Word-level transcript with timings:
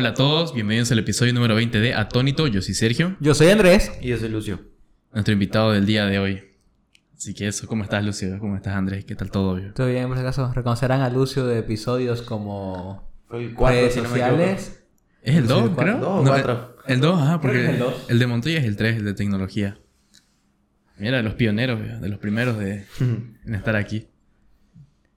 Hola 0.00 0.10
a 0.10 0.14
todos, 0.14 0.54
bienvenidos 0.54 0.92
al 0.92 1.00
episodio 1.00 1.32
número 1.32 1.56
20 1.56 1.80
de 1.80 1.92
Atónito. 1.92 2.46
Yo 2.46 2.62
soy 2.62 2.74
Sergio, 2.74 3.16
Yo 3.18 3.34
soy 3.34 3.48
Andrés. 3.48 3.90
Y 4.00 4.06
yo 4.10 4.16
soy 4.16 4.28
Lucio. 4.28 4.60
nuestro 5.12 5.32
invitado 5.32 5.72
del 5.72 5.86
día 5.86 6.06
de 6.06 6.20
hoy. 6.20 6.40
Así 7.16 7.34
que 7.34 7.48
eso, 7.48 7.66
¿cómo 7.66 7.82
estás 7.82 8.04
Lucio? 8.04 8.38
¿Cómo 8.38 8.54
estás 8.54 8.76
Andrés? 8.76 9.04
¿Qué 9.04 9.16
tal 9.16 9.32
todo? 9.32 9.56
viejo? 9.56 9.74
Todo 9.74 9.88
bien, 9.88 10.06
por 10.06 10.16
si 10.16 10.20
acaso. 10.20 10.52
Reconocerán 10.54 11.00
a 11.00 11.10
Lucio 11.10 11.48
de 11.48 11.58
episodios 11.58 12.22
como 12.22 13.10
Fue 13.26 13.44
el 13.46 13.56
redes 13.56 13.94
si 13.94 13.98
no 13.98 14.04
me 14.04 14.10
sociales. 14.10 14.84
¿Es 15.20 15.34
el 15.34 15.40
Lucio, 15.48 15.56
2, 15.62 15.70
¿cuál? 15.70 15.86
creo? 15.88 15.98
Dos 15.98 16.08
o 16.10 16.22
No, 16.22 16.30
cuatro. 16.30 16.76
El, 16.86 16.94
el 16.94 17.00
2, 17.00 17.20
ah, 17.20 17.40
porque 17.42 17.58
el, 17.64 17.70
el 17.70 17.78
dos. 17.80 18.06
el 18.08 18.18
de 18.20 18.26
Montoya 18.28 18.58
es 18.60 18.66
el 18.66 18.76
3, 18.76 18.98
el 18.98 19.04
de 19.04 19.14
tecnología. 19.14 19.78
Mira, 20.96 21.22
los 21.22 21.34
pioneros, 21.34 22.00
de 22.00 22.08
los 22.08 22.20
primeros 22.20 22.56
de, 22.56 22.84
en 23.00 23.52
estar 23.52 23.74
aquí. 23.74 24.06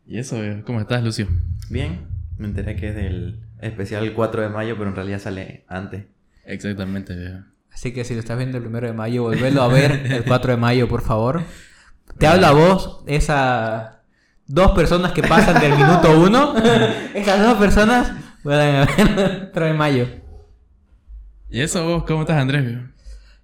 ¿Y 0.07 0.18
eso? 0.18 0.41
¿cómo 0.66 0.82
estás 0.82 1.04
Lucio? 1.04 1.27
Bien, 1.70 2.07
me 2.39 2.48
enteré 2.48 2.75
que 2.75 2.89
es 2.89 2.95
del 2.95 3.41
especial 3.61 4.03
el 4.03 4.13
4 4.13 4.41
de 4.41 4.49
mayo, 4.49 4.75
pero 4.77 4.89
en 4.89 4.95
realidad 4.95 5.19
sale 5.19 5.65
antes. 5.67 6.05
Exactamente, 6.45 7.15
viejo. 7.15 7.39
Así 7.71 7.93
que 7.93 8.03
si 8.03 8.13
lo 8.13 8.19
estás 8.19 8.38
viendo 8.38 8.57
el 8.57 8.63
primero 8.63 8.88
de 8.88 8.93
mayo, 8.93 9.23
volvelo 9.23 9.61
a 9.61 9.67
ver 9.67 9.91
el 10.11 10.23
4 10.25 10.52
de 10.52 10.57
mayo, 10.57 10.88
por 10.88 11.02
favor. 11.02 11.43
Te 12.17 12.27
habla 12.27 12.49
a 12.49 12.52
vos, 12.52 13.03
esas 13.07 13.95
dos 14.47 14.71
personas 14.71 15.13
que 15.13 15.23
pasan 15.23 15.61
del 15.61 15.77
minuto 15.77 16.19
1. 16.19 16.55
Esas 17.16 17.41
dos 17.41 17.57
personas 17.57 18.11
van 18.43 18.59
a 18.59 18.85
ver 18.85 18.89
el 18.99 19.39
4 19.52 19.66
de 19.66 19.73
mayo. 19.73 20.07
¿Y 21.49 21.61
eso 21.61 21.85
vos? 21.85 22.03
¿Cómo 22.03 22.21
estás 22.21 22.38
Andrés? 22.38 22.66
viejo? 22.66 22.81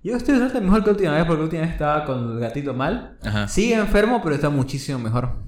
Yo 0.03 0.15
estoy 0.15 0.39
bastante 0.39 0.61
mejor 0.61 0.81
que 0.83 0.87
la 0.87 0.91
última 0.93 1.11
vez, 1.13 1.25
porque 1.25 1.37
la 1.39 1.43
última 1.43 1.61
vez 1.63 1.71
estaba 1.71 2.05
con 2.05 2.33
el 2.33 2.39
gatito 2.39 2.73
mal. 2.73 3.17
Ajá. 3.23 3.47
Sigue 3.47 3.75
enfermo, 3.75 4.21
pero 4.23 4.35
está 4.35 4.49
muchísimo 4.49 4.99
mejor. 4.99 5.43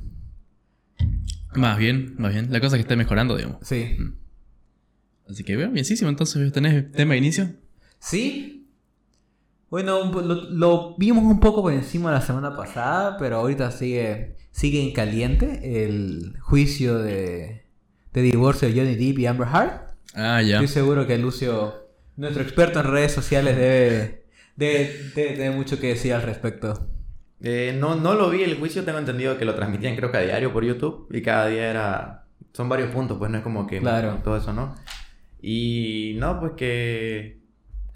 Más 1.53 1.77
bien, 1.77 2.15
más 2.17 2.33
bien. 2.33 2.51
La 2.51 2.59
cosa 2.59 2.75
es 2.75 2.79
que 2.79 2.81
está 2.81 2.95
mejorando, 2.95 3.35
digamos. 3.38 3.59
Sí. 3.61 3.97
Así 5.29 5.43
que, 5.43 5.55
bueno, 5.55 5.71
bienísimo. 5.71 6.09
Entonces, 6.09 6.51
¿tenés 6.51 6.91
tema 6.91 7.13
de 7.13 7.17
inicio? 7.19 7.51
Sí. 7.99 8.67
Bueno, 9.69 10.11
lo, 10.11 10.49
lo 10.49 10.95
vimos 10.97 11.23
un 11.23 11.39
poco 11.39 11.61
por 11.61 11.72
encima 11.73 12.11
la 12.11 12.22
semana 12.22 12.55
pasada, 12.55 13.17
pero 13.19 13.38
ahorita 13.38 13.69
sigue, 13.69 14.35
sigue 14.52 14.81
en 14.81 14.94
caliente 14.94 15.83
el 15.85 16.33
juicio 16.39 16.97
de, 16.97 17.66
de 18.11 18.22
divorcio 18.22 18.67
de 18.67 18.73
Johnny 18.73 18.95
Depp 18.95 19.19
y 19.19 19.25
Amber 19.27 19.47
Heard. 19.47 19.81
Ah, 20.16 20.41
ya. 20.41 20.55
Estoy 20.55 20.69
seguro 20.69 21.05
que 21.05 21.19
Lucio, 21.19 21.88
nuestro 22.17 22.41
experto 22.41 22.80
en 22.80 22.88
redes 22.88 23.11
sociales, 23.11 23.55
debe, 23.55 24.25
debe, 24.55 25.11
debe 25.16 25.33
tener 25.35 25.52
mucho 25.52 25.80
que 25.80 25.89
decir 25.89 26.13
al 26.13 26.23
respecto. 26.23 26.89
Eh, 27.41 27.77
no, 27.80 27.95
no 27.95 28.16
lo 28.16 28.31
vi 28.31 28.41
el 28.41 28.57
juicio, 28.57 28.83
tengo 28.83 28.97
entendido 28.97 29.38
que 29.38 29.45
lo 29.45 29.53
transmitían 29.53 29.95
creo 29.95 30.11
que 30.11 30.17
a 30.17 30.22
diario 30.22 30.52
por 30.52 30.66
YouTube 30.66 31.07
y 31.11 31.22
cada 31.22 31.47
día 31.47 31.69
era... 31.69 32.25
Son 32.53 32.67
varios 32.67 32.89
puntos, 32.89 33.19
pues 33.19 33.30
no 33.30 33.38
es 33.38 33.44
como 33.44 33.67
que... 33.67 33.80
Claro. 33.80 34.19
Todo 34.23 34.35
eso, 34.35 34.52
¿no? 34.52 34.75
Y 35.41 36.15
no, 36.17 36.39
pues 36.39 36.53
que... 36.57 37.39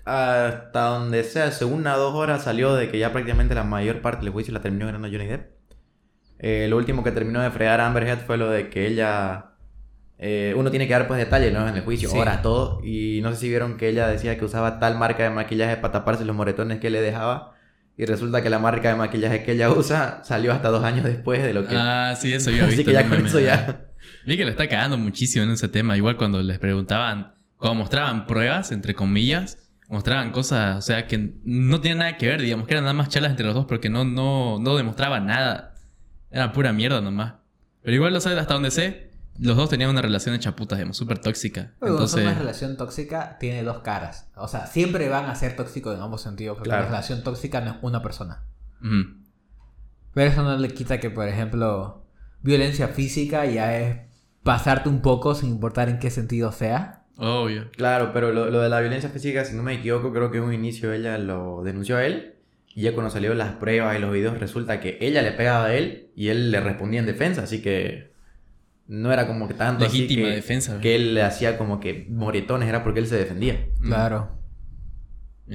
Hasta 0.05 0.81
donde 0.88 1.23
sea, 1.23 1.52
según 1.52 1.80
una 1.80 1.95
o 1.95 1.99
dos 1.99 2.13
horas 2.16 2.44
salió 2.44 2.75
de 2.75 2.89
que 2.89 2.99
ya 2.99 3.13
prácticamente 3.13 3.55
la 3.55 3.63
mayor 3.63 4.02
parte 4.02 4.23
del 4.25 4.33
juicio 4.33 4.53
la 4.53 4.61
terminó 4.61 4.86
ganando 4.86 5.08
Johnny 5.08 5.27
Depp. 5.27 5.52
Eh, 6.39 6.67
lo 6.69 6.75
último 6.75 7.05
que 7.05 7.11
terminó 7.14 7.41
de 7.41 7.52
fregar 7.52 7.80
a 7.80 7.88
Amber 7.88 8.03
Heard 8.03 8.25
fue 8.25 8.38
lo 8.38 8.49
de 8.49 8.69
que 8.69 8.86
ella... 8.88 9.52
eh, 10.17 10.53
uno 10.58 10.71
tiene 10.71 10.88
que 10.88 10.94
dar 10.94 11.08
pues 11.08 11.19
detalles, 11.19 11.53
¿no? 11.53 11.66
En 11.69 11.75
el 11.77 11.83
juicio, 11.83 12.09
Sí. 12.09 12.17
horas, 12.17 12.41
todo. 12.41 12.81
Y 12.83 13.21
no 13.23 13.31
sé 13.31 13.38
si 13.38 13.47
vieron 13.49 13.77
que 13.77 13.88
ella 13.88 14.08
decía 14.09 14.38
que 14.38 14.44
usaba 14.44 14.77
tal 14.80 14.97
marca 14.97 15.23
de 15.23 15.30
maquillaje 15.30 15.77
para 15.77 15.94
taparse 15.94 16.25
los 16.25 16.36
moretones 16.36 16.80
que 16.81 16.89
le 16.89 17.02
dejaba. 17.02 17.53
Y 17.95 18.03
resulta 18.05 18.41
que 18.41 18.49
la 18.49 18.59
marca 18.59 18.89
de 18.89 18.95
maquillaje 18.95 19.44
que 19.44 19.53
ella 19.53 19.69
usa 19.71 20.19
salió 20.25 20.52
hasta 20.52 20.67
dos 20.67 20.83
años 20.83 21.05
después 21.05 21.41
de 21.44 21.53
lo 21.53 21.66
que... 21.66 21.75
Ah, 21.77 22.14
sí, 22.19 22.33
eso 22.33 22.52
yo 22.52 22.64
he 22.66 22.67
visto. 22.75 22.81
Así 22.81 22.83
que 22.86 22.91
ya 22.91 23.08
con 23.08 23.25
eso 23.25 23.39
ya... 23.39 23.86
Vi 24.25 24.36
que 24.36 24.44
le 24.44 24.52
está 24.52 24.67
cagando 24.67 24.97
muchísimo 24.97 25.45
en 25.45 25.52
ese 25.52 25.69
tema. 25.69 25.95
Igual 25.95 26.17
cuando 26.17 26.41
les 26.44 26.59
preguntaban, 26.59 27.33
cuando 27.64 27.80
mostraban 27.80 28.28
pruebas, 28.28 28.73
entre 28.73 28.94
comillas, 28.94 29.58
mostraban 29.88 30.31
cosas, 30.31 30.78
o 30.78 30.81
sea, 30.81 31.08
que 31.08 31.33
no 31.45 31.80
tenían 31.80 32.00
nada 32.00 32.17
que 32.17 32.28
ver, 32.28 32.42
digamos, 32.42 32.67
que 32.67 32.73
eran 32.73 32.83
nada 32.83 32.94
más 32.94 33.08
charlas 33.08 33.31
entre 33.31 33.45
los 33.45 33.55
dos 33.55 33.66
porque 33.67 33.89
no, 33.89 34.03
no, 34.03 34.59
no 34.59 34.75
demostraban 34.75 35.28
nada. 35.28 35.73
Era 36.30 36.52
pura 36.52 36.73
mierda 36.73 36.99
nomás. 36.99 37.36
Pero 37.82 37.95
igual, 37.95 38.14
o 38.14 38.20
sea, 38.20 38.38
hasta 38.38 38.54
donde 38.54 38.70
sé, 38.70 39.11
los 39.39 39.55
dos 39.55 39.70
tenían 39.70 39.89
una 39.89 40.02
relación 40.02 40.36
de 40.36 40.39
chaputas, 40.42 40.77
digamos, 40.77 40.98
súper 40.98 41.20
tóxica. 41.20 41.71
Pero 41.80 41.93
Entonces, 41.93 42.21
una 42.26 42.33
relación 42.33 42.76
tóxica 42.76 43.38
tiene 43.39 43.64
dos 43.64 43.80
caras. 43.80 44.30
O 44.36 44.49
sea, 44.49 44.67
siempre 44.67 45.08
van 45.08 45.27
a 45.27 45.36
ser 45.36 45.55
tóxicos 45.55 45.95
en 45.95 46.02
ambos 46.02 46.21
sentidos, 46.21 46.58
porque 46.58 46.67
Claro. 46.67 46.83
la 46.83 46.89
relación 46.89 47.23
tóxica 47.23 47.61
no 47.61 47.71
es 47.71 47.77
una 47.82 48.02
persona. 48.02 48.43
Pero 50.14 50.30
eso 50.30 50.43
no 50.43 50.58
le 50.58 50.67
quita 50.67 50.99
que, 50.99 51.09
por 51.09 51.30
ejemplo, 51.30 52.05
violencia 52.42 52.89
física 52.89 53.45
ya 53.45 53.77
es 53.77 54.02
pasarte 54.43 54.89
un 54.89 55.02
poco 55.02 55.33
sin 55.33 55.49
importar 55.49 55.88
en 55.88 55.99
qué 55.99 56.11
sentido 56.11 56.52
sea. 56.52 57.02
Obvio. 57.18 57.70
Claro, 57.72 58.12
pero 58.14 58.32
lo, 58.32 58.50
lo 58.50 58.62
de 58.62 58.70
la 58.70 58.80
violencia 58.80 59.10
física, 59.10 59.46
si 59.46 59.56
no 59.56 59.64
me 59.64 59.74
equivoco, 59.76 60.12
creo 60.14 60.32
que 60.32 60.38
en 60.38 60.44
un 60.44 60.54
inicio 60.54 60.94
ella 60.94 61.18
lo 61.18 61.64
denunció 61.64 61.98
a 61.98 62.06
él. 62.06 62.36
Y 62.76 62.82
ya 62.82 62.94
cuando 62.94 63.12
salieron 63.12 63.38
las 63.38 63.52
pruebas 63.54 63.98
y 63.98 64.02
los 64.02 64.12
videos, 64.12 64.40
resulta 64.40 64.80
que 64.80 64.98
ella 65.00 65.22
le 65.22 65.32
pegaba 65.32 65.66
a 65.66 65.76
él 65.76 66.08
y 66.16 66.30
él 66.30 66.52
le 66.52 66.60
respondía 66.60 67.00
en 67.00 67.06
defensa. 67.06 67.44
Así 67.44 67.62
que 67.62 68.12
no 68.88 69.14
era 69.14 69.28
como 69.28 69.48
que 69.48 69.54
tanto 69.54 69.86
así 69.86 70.02
Legítima 70.02 70.30
que, 70.30 70.36
defensa. 70.36 70.80
que 70.80 70.96
él 70.96 71.14
le 71.14 71.22
hacía 71.22 71.58
como 71.58 71.80
que 71.80 72.06
moretones, 72.10 72.68
era 72.68 72.84
porque 72.84 73.00
él 73.00 73.08
se 73.08 73.16
defendía. 73.16 73.68
Claro. 73.82 74.32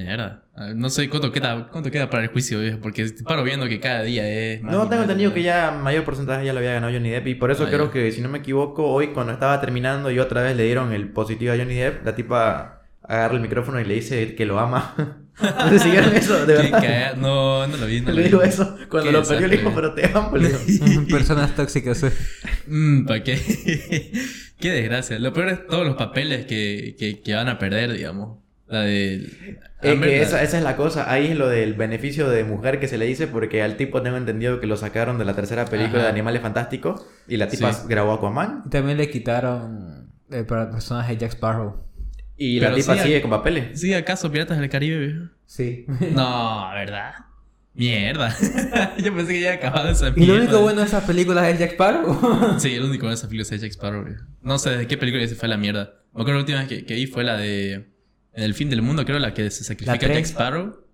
Mierda. 0.05 0.43
No 0.75 0.91
sé 0.91 1.09
cuánto 1.09 1.31
queda, 1.33 1.69
cuánto 1.71 1.91
queda 1.91 2.11
para 2.11 2.25
el 2.25 2.31
juicio, 2.31 2.61
viejo, 2.61 2.79
porque 2.81 3.07
paro 3.25 3.43
viendo 3.45 3.69
que 3.69 3.79
cada 3.81 4.03
día 4.03 4.27
es 4.29 4.61
más 4.63 4.73
No, 4.73 4.89
tengo 4.89 5.03
entendido 5.03 5.33
que 5.33 5.43
ya 5.43 5.71
mayor 5.71 6.05
porcentaje 6.05 6.45
ya 6.45 6.53
lo 6.53 6.59
había 6.59 6.73
ganado 6.73 6.93
Johnny 6.93 7.11
Depp 7.11 7.27
y 7.29 7.35
por 7.37 7.51
eso 7.51 7.65
Ah, 7.65 7.71
creo 7.71 7.87
ya. 7.87 7.93
que, 7.93 8.13
si 8.13 8.21
no 8.21 8.29
me 8.29 8.39
equivoco, 8.39 8.87
hoy 8.87 9.09
cuando 9.09 9.33
estaba 9.33 9.61
terminando 9.61 10.11
y 10.11 10.19
otra 10.19 10.43
vez 10.43 10.57
le 10.57 10.65
dieron 10.65 10.93
el 10.93 11.09
positivo 11.11 11.53
a 11.53 11.57
Johnny 11.57 11.75
Depp, 11.75 12.05
la 12.05 12.15
tipa 12.15 12.83
agarra 13.03 13.35
el 13.35 13.41
micrófono 13.41 13.81
y 13.81 13.85
le 13.85 13.95
dice 13.95 14.35
que 14.35 14.45
lo 14.47 14.59
ama. 14.59 14.95
no 15.41 15.69
sé 15.71 15.79
si 15.79 15.91
vieron 15.91 16.15
eso, 16.15 16.45
de 16.45 16.57
Qué 16.57 16.71
verdad. 16.71 17.17
No, 17.17 17.67
no 17.67 17.77
lo 17.77 17.87
vi, 17.87 18.01
no 18.01 18.09
lo 18.11 18.15
Le 18.17 18.23
vi. 18.23 18.29
digo 18.29 18.43
eso. 18.43 18.77
Cuando 18.91 19.13
lo 19.13 19.23
perdió 19.25 19.47
le 19.49 19.57
dijo, 19.59 19.73
pero 19.75 19.95
te 19.95 20.07
amo. 20.13 20.37
Le 20.37 20.49
digo. 20.49 21.07
Personas 21.09 21.55
tóxicas. 21.55 22.03
eh. 22.03 22.13
Mm, 22.67 23.07
¿Para 23.07 23.23
qué? 23.23 23.39
qué 24.59 24.71
desgracia. 24.71 25.19
Lo 25.21 25.33
peor 25.33 25.49
es 25.49 25.67
todos 25.67 25.87
los 25.87 25.97
papeles 25.97 26.47
que, 26.47 26.97
que, 26.99 27.21
que 27.23 27.35
van 27.35 27.49
a 27.49 27.59
perder, 27.59 27.93
digamos. 27.93 28.39
La 28.69 28.81
de. 28.83 29.17
Es 29.81 30.01
que 30.01 30.21
esa, 30.23 30.43
esa 30.43 30.59
es 30.59 30.63
la 30.65 30.77
cosa. 30.77 31.11
Ahí 31.11 31.29
es 31.29 31.37
lo 31.37 31.49
del 31.49 31.75
beneficio 31.75 32.29
de 32.29 32.45
mujer 32.45 32.81
que 32.81 32.89
se 32.89 32.99
le 32.99 33.07
dice 33.07 33.27
porque 33.27 33.63
al 33.63 33.77
tipo 33.77 34.03
tengo 34.03 34.17
entendido 34.17 34.61
que 34.61 34.67
lo 34.67 34.77
sacaron 34.77 35.19
de 35.19 35.25
la 35.25 35.35
tercera 35.35 35.65
película 35.65 35.99
Ajá. 36.01 36.05
de 36.05 36.09
Animales 36.11 36.43
Fantásticos 36.43 37.07
y 37.27 37.37
la 37.39 37.49
tipa 37.49 37.73
Sí. 37.73 37.87
grabó 37.89 38.13
Aquaman 38.13 38.65
Y 38.67 38.71
también 38.71 38.99
le 38.99 39.09
quitaron 39.11 40.11
el 40.31 40.45
per- 40.45 40.71
personaje 40.71 41.17
Jack 41.17 41.33
Sparrow. 41.33 41.83
y 42.37 42.59
Pero 42.59 42.71
la 42.73 42.77
tipa 42.77 42.95
sí, 42.97 43.01
sigue 43.05 43.23
con 43.23 43.31
papeles. 43.31 43.81
¿Sí 43.81 43.95
acaso 43.95 44.31
Piratas 44.31 44.59
del 44.59 44.69
Caribe, 44.69 44.99
viejo? 45.07 45.25
Sí. 45.47 45.87
No, 46.15 46.71
¿verdad? 46.75 47.13
Mierda. 47.75 48.35
Yo 48.99 49.15
pensé 49.15 49.33
que 49.35 49.41
ya 49.41 49.53
había 49.53 49.69
acabado 49.69 49.89
esa 49.91 50.13
y 50.17 50.27
lo 50.27 50.35
único 50.35 50.61
bueno 50.61 50.81
de 50.81 50.87
esas 50.89 51.05
películas 51.05 51.47
es 51.49 51.59
Jack 51.61 51.71
Sparrow. 51.73 52.57
Sí, 52.59 52.75
el 52.75 52.83
único 52.85 53.03
bueno 53.07 53.11
de 53.11 53.15
esa 53.15 53.29
película 53.29 53.55
es 53.55 53.63
Jack 53.63 53.71
Sparrow, 53.73 54.05
viejo. 54.05 54.25
No 54.43 54.59
sé 54.59 54.71
de 54.77 54.87
qué 54.89 54.99
película 54.99 55.27
se 55.27 55.37
fue 55.37 55.49
la 55.49 55.57
mierda. 55.57 55.95
Me 56.13 56.23
acuerdo 56.23 56.35
la 56.35 56.41
última 56.41 56.59
vez 56.59 56.69
que, 56.69 56.85
que 56.85 56.95
vi 56.95 57.07
fue 57.07 57.23
la 57.23 57.37
de. 57.37 57.87
En 58.39 58.45
el 58.45 58.55
fin 58.55 58.71
del 58.71 58.83
mundo, 58.83 59.05
creo, 59.05 59.19
la 59.19 59.35
que 59.35 59.51
se 59.51 59.65
sacrifica. 59.65 59.99
Jack 59.99 60.25
Sparrow. 60.25 60.87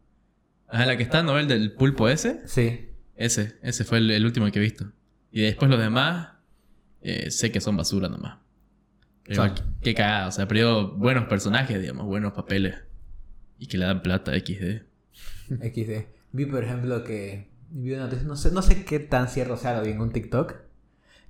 Ajá, 0.67 0.87
la 0.87 0.97
que 0.97 1.03
está 1.03 1.21
en 1.21 1.27
Nobel 1.27 1.47
del 1.47 1.73
pulpo 1.73 2.09
ese. 2.09 2.41
sí. 2.47 2.89
Ese, 3.17 3.59
ese 3.63 3.85
fue 3.85 3.99
el, 3.99 4.11
el 4.11 4.25
último 4.25 4.51
que 4.51 4.59
he 4.59 4.63
visto. 4.63 4.91
Y 5.31 5.43
después 5.43 5.71
los 5.71 5.79
demás, 5.79 6.31
eh, 7.03 7.31
sé 7.31 7.53
que 7.53 7.61
son 7.61 7.77
basura 7.77 8.09
nomás. 8.09 8.39
Pero 9.25 9.55
qué 9.55 9.63
qué 9.83 9.95
cagada, 9.95 10.29
o 10.29 10.33
sea, 10.33 10.49
perdió 10.49 10.89
buenos 10.93 11.27
personajes, 11.27 11.79
digamos, 11.81 12.07
buenos 12.07 12.33
papeles. 12.33 12.77
Y 13.59 13.67
que 13.67 13.77
le 13.77 13.85
dan 13.85 14.03
plata, 14.03 14.33
XD. 14.33 14.83
XD. 15.63 16.07
Vi, 16.33 16.47
por 16.47 16.65
ejemplo, 16.65 17.05
que. 17.05 17.51
Vi 17.69 17.93
una 17.93 18.05
noticia, 18.05 18.27
no 18.27 18.37
sé, 18.37 18.53
no 18.53 18.63
sé 18.63 18.87
qué 18.87 19.01
tan 19.01 19.29
cierto 19.29 19.59
sea, 19.59 19.77
lo 19.77 19.85
vi 19.85 19.91
en 19.91 20.01
un 20.01 20.13
TikTok. 20.13 20.55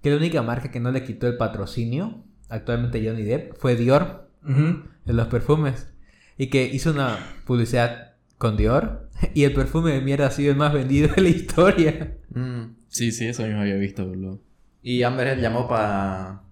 Que 0.01 0.11
la 0.11 0.17
única 0.17 0.43
marca 0.43 0.71
que 0.71 0.79
no 0.79 0.93
le 0.93 1.03
quitó 1.03 1.27
el 1.27 1.37
patrocinio 1.37 2.25
actualmente 2.49 3.01
a 3.01 3.11
Johnny 3.11 3.25
Depp 3.25 3.57
fue 3.59 3.75
Dior, 3.75 4.31
de 4.43 5.13
los 5.13 5.27
perfumes. 5.27 5.89
Y 6.37 6.49
que 6.49 6.65
hizo 6.65 6.91
una 6.91 7.19
publicidad 7.47 8.15
con 8.39 8.57
Dior. 8.57 9.09
Y 9.33 9.45
el 9.45 9.53
perfume 9.53 9.93
de 9.93 10.01
mierda 10.01 10.27
ha 10.27 10.31
sido 10.31 10.51
el 10.51 10.59
más 10.59 10.73
vendido 10.73 11.09
de 11.15 11.23
la 11.23 11.29
historia. 11.29 12.17
Mm. 12.31 12.77
Sí, 12.89 13.13
sí, 13.13 13.27
eso 13.27 13.45
mismo 13.45 13.61
había 13.61 13.77
visto, 13.77 14.07
boludo. 14.07 14.41
Y 14.83 15.03
Amber 15.03 15.29
Heard 15.29 15.41
llamó 15.41 15.67
para 15.67 16.43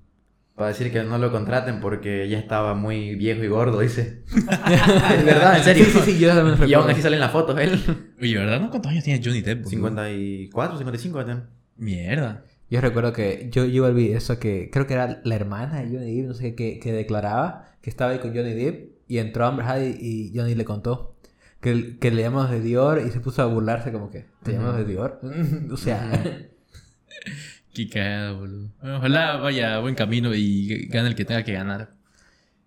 decir 0.69 0.91
que 0.93 1.03
no 1.03 1.19
lo 1.19 1.31
contraten 1.31 1.81
porque 1.81 2.29
ya 2.29 2.39
estaba 2.39 2.75
muy 2.75 3.15
viejo 3.15 3.45
y 3.45 3.49
gordo, 3.49 3.81
dice. 3.81 4.23
es 4.35 5.25
verdad, 5.25 5.59
en 5.59 5.65
serio. 5.65 5.85
Sí, 5.85 5.91
sí, 5.91 6.13
sí, 6.13 6.19
yo 6.19 6.29
también 6.35 6.69
Y 6.69 6.75
aún 6.75 6.89
así 6.89 7.03
salen 7.03 7.21
las 7.21 7.31
fotos 7.31 7.59
él. 7.59 7.79
Oye, 8.21 8.39
¿verdad? 8.39 8.61
¿No 8.61 8.71
cuántos 8.71 8.91
años 8.91 9.05
tiene 9.05 9.23
Johnny 9.23 9.43
Depp? 9.43 9.65
boludo? 9.65 9.71
54, 9.71 10.79
55 10.79 11.19
ya 11.19 11.25
tiene. 11.25 11.41
Mierda. 11.77 12.45
Yo 12.71 12.81
recuerdo 12.81 13.13
que 13.13 13.51
yo, 13.53 13.67
yo 13.67 13.93
vi 13.93 14.13
eso 14.13 14.39
que 14.39 14.71
creo 14.73 14.87
que 14.87 14.95
era 14.95 15.21
la 15.25 15.35
hermana 15.35 15.83
de 15.83 15.89
Johnny 15.89 16.17
Depp, 16.17 16.29
no 16.29 16.35
sé 16.35 16.55
qué, 16.55 16.79
que 16.79 16.93
declaraba 16.93 17.67
que 17.83 17.91
estaba 17.91 18.13
ahí 18.13 18.19
con 18.19 18.35
Johnny 18.35 18.55
Depp 18.55 18.92
y 19.13 19.19
entró 19.19 19.45
Amber 19.45 19.67
Heard 19.67 20.01
y, 20.01 20.33
Johnny 20.35 20.55
le 20.55 20.65
contó 20.65 21.19
que, 21.61 21.99
que 21.99 22.11
le 22.11 22.23
llamamos 22.23 22.51
de 22.51 22.63
Dior 22.63 23.03
y 23.07 23.11
se 23.11 23.21
puso 23.21 23.43
a 23.43 23.47
burlarse 23.47 23.93
como 23.93 24.11
que, 24.11 24.25
¿te 24.43 24.53
llamamos 24.53 24.79
de 24.79 24.87
Dior? 24.87 25.21
o 25.71 25.77
sea, 25.77 26.49
Qué 27.75 27.91
cagada, 27.91 28.33
boludo. 28.33 28.71
Bueno, 28.81 28.97
ojalá 28.97 29.37
vaya 29.37 29.77
a 29.77 29.81
buen 29.81 29.95
camino 29.95 30.35
y 30.35 30.87
gane 30.87 31.09
el 31.09 31.15
que 31.15 31.27
tenga 31.27 31.43
que 31.43 31.53
ganar. 31.53 31.95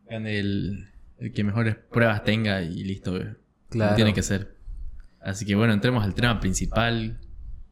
Gane 0.07 0.37
el, 0.37 0.87
el 1.17 1.33
que 1.33 1.43
mejores 1.43 1.77
pruebas 1.77 2.23
tenga 2.23 2.61
y 2.61 2.83
listo, 2.83 3.11
güey. 3.13 3.25
Claro. 3.69 3.95
Tiene 3.95 4.13
que 4.13 4.21
ser. 4.21 4.55
Así 5.21 5.45
que 5.45 5.55
bueno, 5.55 5.73
entremos 5.73 6.03
al 6.03 6.13
tema 6.13 6.39
principal. 6.39 7.19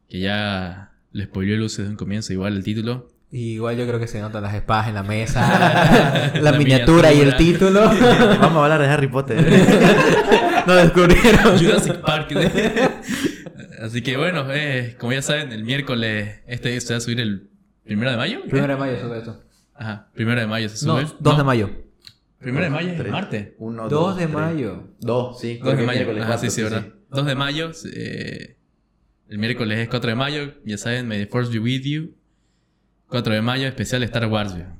Que 0.09 0.19
ya 0.19 0.93
le 1.11 1.25
spoileó 1.25 1.57
luces 1.57 1.85
de 1.85 1.91
un 1.91 1.97
comienzo, 1.97 2.33
igual 2.33 2.55
el 2.55 2.63
título. 2.63 3.07
Y 3.35 3.53
igual 3.53 3.75
yo 3.77 3.87
creo 3.87 3.99
que 3.99 4.05
se 4.07 4.21
notan 4.21 4.43
las 4.43 4.53
espadas 4.53 4.89
en 4.89 4.93
la 4.93 5.01
mesa, 5.01 5.41
la, 6.35 6.51
La 6.51 6.51
miniatura 6.57 7.11
y 7.11 7.21
el 7.21 7.35
miniatura. 7.35 7.37
título. 7.37 7.81
Vamos 8.39 8.57
a 8.57 8.63
hablar 8.65 8.79
de 8.81 8.87
Harry 8.87 9.07
Potter. 9.07 9.43
no 10.67 10.75
descubrieron. 10.75 11.57
Jurassic 11.57 11.97
Park. 12.01 12.29
Así 13.81 14.03
que 14.03 14.17
bueno, 14.17 14.45
eh, 14.53 14.95
como 14.99 15.13
ya 15.13 15.23
saben, 15.23 15.51
el 15.51 15.63
miércoles 15.63 16.41
este 16.45 16.79
se 16.79 16.93
va 16.93 16.97
a 16.97 17.01
subir 17.01 17.19
el 17.21 17.49
primero 17.83 18.11
de 18.11 18.17
mayo. 18.17 18.41
Primero 18.47 18.73
de 18.73 18.79
mayo 18.79 18.99
sube 19.01 19.17
esto. 19.17 19.43
Ajá, 19.73 20.09
primero 20.13 20.39
de 20.39 20.45
mayo 20.47 20.69
se 20.69 20.85
No, 20.85 21.01
sube. 21.01 21.15
2 21.19 21.33
de 21.33 21.37
No, 21.39 21.43
mayo. 21.43 21.69
Primero 22.37 22.65
de 22.65 22.69
mayo 22.69 22.89
es 22.91 22.99
el 22.99 23.07
martes. 23.09 23.49
Uno, 23.57 23.89
2 23.89 24.15
de 24.17 24.23
tres. 24.25 24.35
mayo. 24.35 24.89
Dos, 24.99 25.39
sí. 25.39 25.59
2 25.63 25.77
de 25.77 25.85
mayo. 25.85 26.01
Ajá, 26.11 26.27
cuatro, 26.27 26.49
sí, 26.49 26.55
sí, 26.55 26.61
verdad. 26.61 26.85
2 27.09 27.25
de 27.25 27.35
mayo. 27.35 27.71
eh, 27.95 28.57
el 29.27 29.37
miércoles 29.39 29.79
es 29.79 29.89
4 29.89 30.09
de 30.11 30.15
mayo. 30.15 30.53
Ya 30.65 30.77
saben, 30.77 31.07
May 31.07 31.25
the 31.25 31.31
Force 31.31 31.51
be 31.51 31.57
with 31.59 31.81
you. 31.81 32.13
4 33.13 33.33
de 33.33 33.41
mayo, 33.43 33.67
especial 33.67 34.01
Star 34.03 34.25
Wars. 34.25 34.55
viejo. 34.55 34.71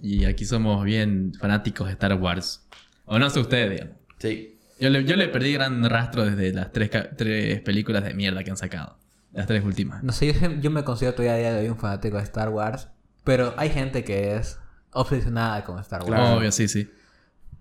Y 0.00 0.24
aquí 0.24 0.44
somos 0.44 0.84
bien 0.84 1.32
fanáticos 1.38 1.88
de 1.88 1.92
Star 1.94 2.14
Wars. 2.14 2.64
O 3.06 3.18
no 3.18 3.28
sé 3.28 3.40
ustedes, 3.40 3.70
digamos. 3.72 3.96
Sí. 4.18 4.56
Yo 4.78 4.88
le, 4.88 5.04
yo 5.04 5.16
le 5.16 5.26
perdí 5.28 5.52
gran 5.52 5.82
rastro 5.90 6.24
desde 6.24 6.52
las 6.52 6.72
tres, 6.72 6.90
tres 7.16 7.60
películas 7.62 8.04
de 8.04 8.14
mierda 8.14 8.44
que 8.44 8.50
han 8.50 8.56
sacado. 8.56 8.98
Las 9.32 9.46
tres 9.48 9.64
últimas. 9.64 10.02
No 10.04 10.12
sé, 10.12 10.32
yo, 10.32 10.52
yo 10.60 10.70
me 10.70 10.84
considero 10.84 11.14
todavía 11.14 11.34
a 11.34 11.38
día 11.38 11.52
de 11.54 11.60
hoy 11.62 11.68
un 11.70 11.76
fanático 11.76 12.16
de 12.18 12.22
Star 12.22 12.50
Wars. 12.50 12.88
Pero 13.24 13.54
hay 13.56 13.70
gente 13.70 14.04
que 14.04 14.36
es 14.36 14.58
obsesionada 14.92 15.64
con 15.64 15.78
Star 15.80 16.02
Wars. 16.02 16.10
Claro. 16.14 16.36
Obvio, 16.38 16.52
sí, 16.52 16.68
sí. 16.68 16.88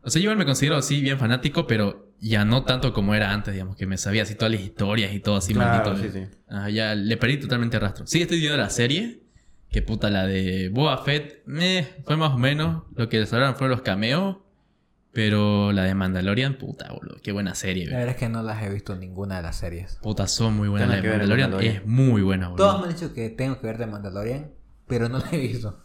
O 0.03 0.09
sea, 0.09 0.19
yo 0.19 0.25
igual 0.25 0.37
me 0.37 0.45
considero 0.45 0.77
así 0.77 1.01
bien 1.01 1.17
fanático, 1.17 1.65
pero 1.67 2.11
ya 2.19 2.45
no 2.45 2.63
tanto 2.63 2.93
como 2.93 3.13
era 3.15 3.31
antes, 3.31 3.53
digamos, 3.53 3.75
que 3.75 3.85
me 3.87 3.97
sabía 3.97 4.23
así 4.23 4.35
todas 4.35 4.51
las 4.53 4.61
historias 4.61 5.13
y 5.13 5.19
todo 5.19 5.37
así 5.37 5.53
Claro, 5.53 5.91
maldito. 5.91 6.11
sí, 6.11 6.25
sí. 6.25 6.37
Ah, 6.47 6.69
ya 6.69 6.93
le 6.95 7.17
perdí 7.17 7.37
totalmente 7.37 7.77
el 7.77 7.81
rastro. 7.81 8.05
Sí, 8.07 8.21
estoy 8.21 8.39
viendo 8.39 8.57
la 8.57 8.69
serie. 8.69 9.19
Que 9.71 9.81
puta, 9.81 10.09
la 10.09 10.27
de 10.27 10.69
Boba 10.69 10.97
Fett, 10.97 11.45
meh, 11.45 11.87
fue 12.03 12.17
más 12.17 12.33
o 12.33 12.37
menos. 12.37 12.83
Lo 12.95 13.07
que 13.07 13.19
les 13.19 13.31
hablaron 13.31 13.55
fueron 13.55 13.71
los 13.71 13.81
cameos. 13.81 14.37
Pero 15.13 15.73
la 15.73 15.83
de 15.83 15.93
Mandalorian, 15.93 16.57
puta, 16.57 16.91
boludo. 16.93 17.17
Qué 17.21 17.33
buena 17.33 17.53
serie, 17.53 17.85
La 17.87 17.97
verdad 17.97 18.11
es 18.11 18.17
que 18.17 18.29
no 18.29 18.43
las 18.43 18.63
he 18.63 18.69
visto 18.69 18.95
ninguna 18.95 19.37
de 19.37 19.41
las 19.41 19.57
series. 19.57 19.99
Puta, 20.01 20.25
son 20.27 20.55
muy 20.55 20.69
buenas. 20.69 20.87
La 20.87 20.95
de 20.95 21.01
Mandalorian, 21.01 21.49
Mandalorian. 21.49 21.75
es 21.75 21.85
muy 21.85 22.21
buena, 22.21 22.47
boludo. 22.47 22.65
Todos 22.65 22.81
me 22.81 22.87
han 22.87 22.93
dicho 22.93 23.13
que 23.13 23.29
tengo 23.29 23.59
que 23.59 23.67
ver 23.67 23.77
de 23.77 23.87
Mandalorian, 23.87 24.51
pero 24.87 25.09
no 25.09 25.19
la 25.19 25.27
he 25.31 25.37
visto. 25.37 25.83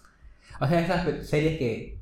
O 0.60 0.68
sea, 0.68 0.80
esas 0.80 1.26
series 1.26 1.58
que, 1.58 2.00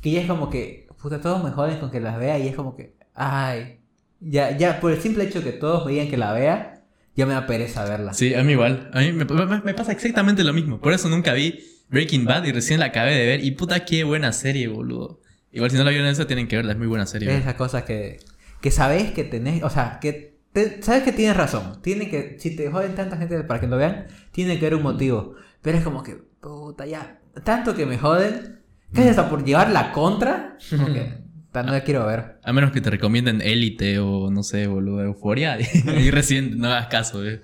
que 0.00 0.10
ya 0.10 0.20
es 0.22 0.26
como 0.26 0.50
que, 0.50 0.88
puta, 1.00 1.20
todos 1.20 1.44
me 1.44 1.50
joden 1.50 1.78
con 1.78 1.90
que 1.90 2.00
las 2.00 2.18
vea 2.18 2.38
y 2.38 2.48
es 2.48 2.56
como 2.56 2.76
que, 2.76 2.96
ay, 3.14 3.80
ya, 4.20 4.56
ya, 4.56 4.80
por 4.80 4.90
el 4.90 5.00
simple 5.00 5.24
hecho 5.24 5.44
que 5.44 5.52
todos 5.52 5.84
veían 5.86 6.08
que 6.08 6.16
la 6.16 6.32
vea, 6.32 6.73
ya 7.16 7.26
me 7.26 7.34
da 7.34 7.46
pereza 7.46 7.84
verla. 7.84 8.12
Sí, 8.14 8.34
a 8.34 8.42
mí 8.42 8.52
igual. 8.52 8.90
A 8.92 9.00
mí 9.00 9.12
me, 9.12 9.24
me- 9.24 9.60
me 9.60 9.74
pasa 9.74 9.92
exactamente 9.92 10.42
lo 10.44 10.52
mismo. 10.52 10.80
Por 10.80 10.92
eso 10.92 11.08
nunca 11.08 11.32
vi 11.32 11.60
Breaking 11.88 12.24
Bad 12.24 12.44
y 12.44 12.52
recién 12.52 12.80
la 12.80 12.86
acabé 12.86 13.14
de 13.14 13.26
ver. 13.26 13.44
Y 13.44 13.52
puta, 13.52 13.84
qué 13.84 14.04
buena 14.04 14.32
serie, 14.32 14.68
boludo. 14.68 15.20
Igual 15.52 15.70
si 15.70 15.76
no 15.76 15.84
la 15.84 15.90
vieron 15.90 16.08
esa, 16.08 16.26
tienen 16.26 16.48
que 16.48 16.56
verla. 16.56 16.72
Es 16.72 16.78
muy 16.78 16.86
buena 16.88 17.06
serie. 17.06 17.30
Es 17.32 17.40
esas 17.42 17.54
cosas 17.54 17.84
que, 17.84 18.18
que 18.60 18.70
sabes 18.70 19.12
que 19.12 19.22
tenés, 19.24 19.62
o 19.62 19.70
sea, 19.70 19.98
que 20.00 20.38
te- 20.52 20.82
sabes 20.82 21.02
que 21.04 21.12
tienes 21.12 21.36
razón. 21.36 21.80
Tiene 21.82 22.08
que, 22.10 22.36
si 22.40 22.56
te 22.56 22.70
joden 22.70 22.94
tanta 22.94 23.16
gente 23.16 23.42
para 23.44 23.60
que 23.60 23.66
lo 23.68 23.76
vean, 23.76 24.06
tiene 24.32 24.58
que 24.58 24.66
haber 24.66 24.76
un 24.76 24.82
motivo. 24.82 25.34
Pero 25.62 25.78
es 25.78 25.84
como 25.84 26.02
que, 26.02 26.16
puta, 26.40 26.86
ya, 26.86 27.20
tanto 27.44 27.74
que 27.76 27.86
me 27.86 27.96
joden, 27.98 28.60
casi 28.92 29.08
hasta 29.08 29.30
por 29.30 29.44
llevar 29.44 29.70
la 29.70 29.92
contra, 29.92 30.58
como 30.70 30.86
que, 30.86 31.22
no 31.62 31.72
la 31.72 31.82
quiero 31.82 32.06
ver. 32.06 32.38
A 32.42 32.52
menos 32.52 32.72
que 32.72 32.80
te 32.80 32.90
recomienden 32.90 33.40
Élite 33.40 33.98
o 33.98 34.30
no 34.30 34.42
sé, 34.42 34.66
boludo, 34.66 35.02
Euforia. 35.02 35.58
y 35.98 36.10
recién 36.10 36.58
no 36.58 36.68
hagas 36.68 36.88
caso, 36.88 37.24
eh. 37.26 37.40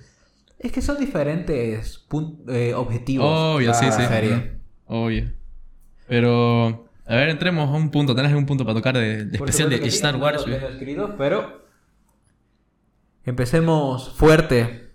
Es 0.59 0.73
que 0.73 0.83
son 0.83 0.99
diferentes 0.99 2.07
eh, 2.49 2.75
objetivos. 2.75 3.27
Obvio, 3.27 3.73
sí, 3.73 3.87
sí. 3.91 4.03
serie. 4.03 4.53
Obvio. 4.87 5.33
Pero, 6.07 6.89
a 7.07 7.15
ver, 7.15 7.31
entremos 7.31 7.69
a 7.69 7.73
un 7.73 7.91
punto. 7.91 8.15
¿Tenés 8.15 8.31
algún 8.31 8.47
punto 8.47 8.65
para 8.65 8.75
tocar 8.75 8.97
de, 8.97 9.25
de 9.25 9.37
especial 9.37 9.71
de 9.71 9.77
Star 9.89 10.17
Wars? 10.17 10.45
tengo 10.45 10.69
escrito, 10.69 11.15
pero 11.17 11.65
empecemos 13.25 14.13
fuerte. 14.15 14.91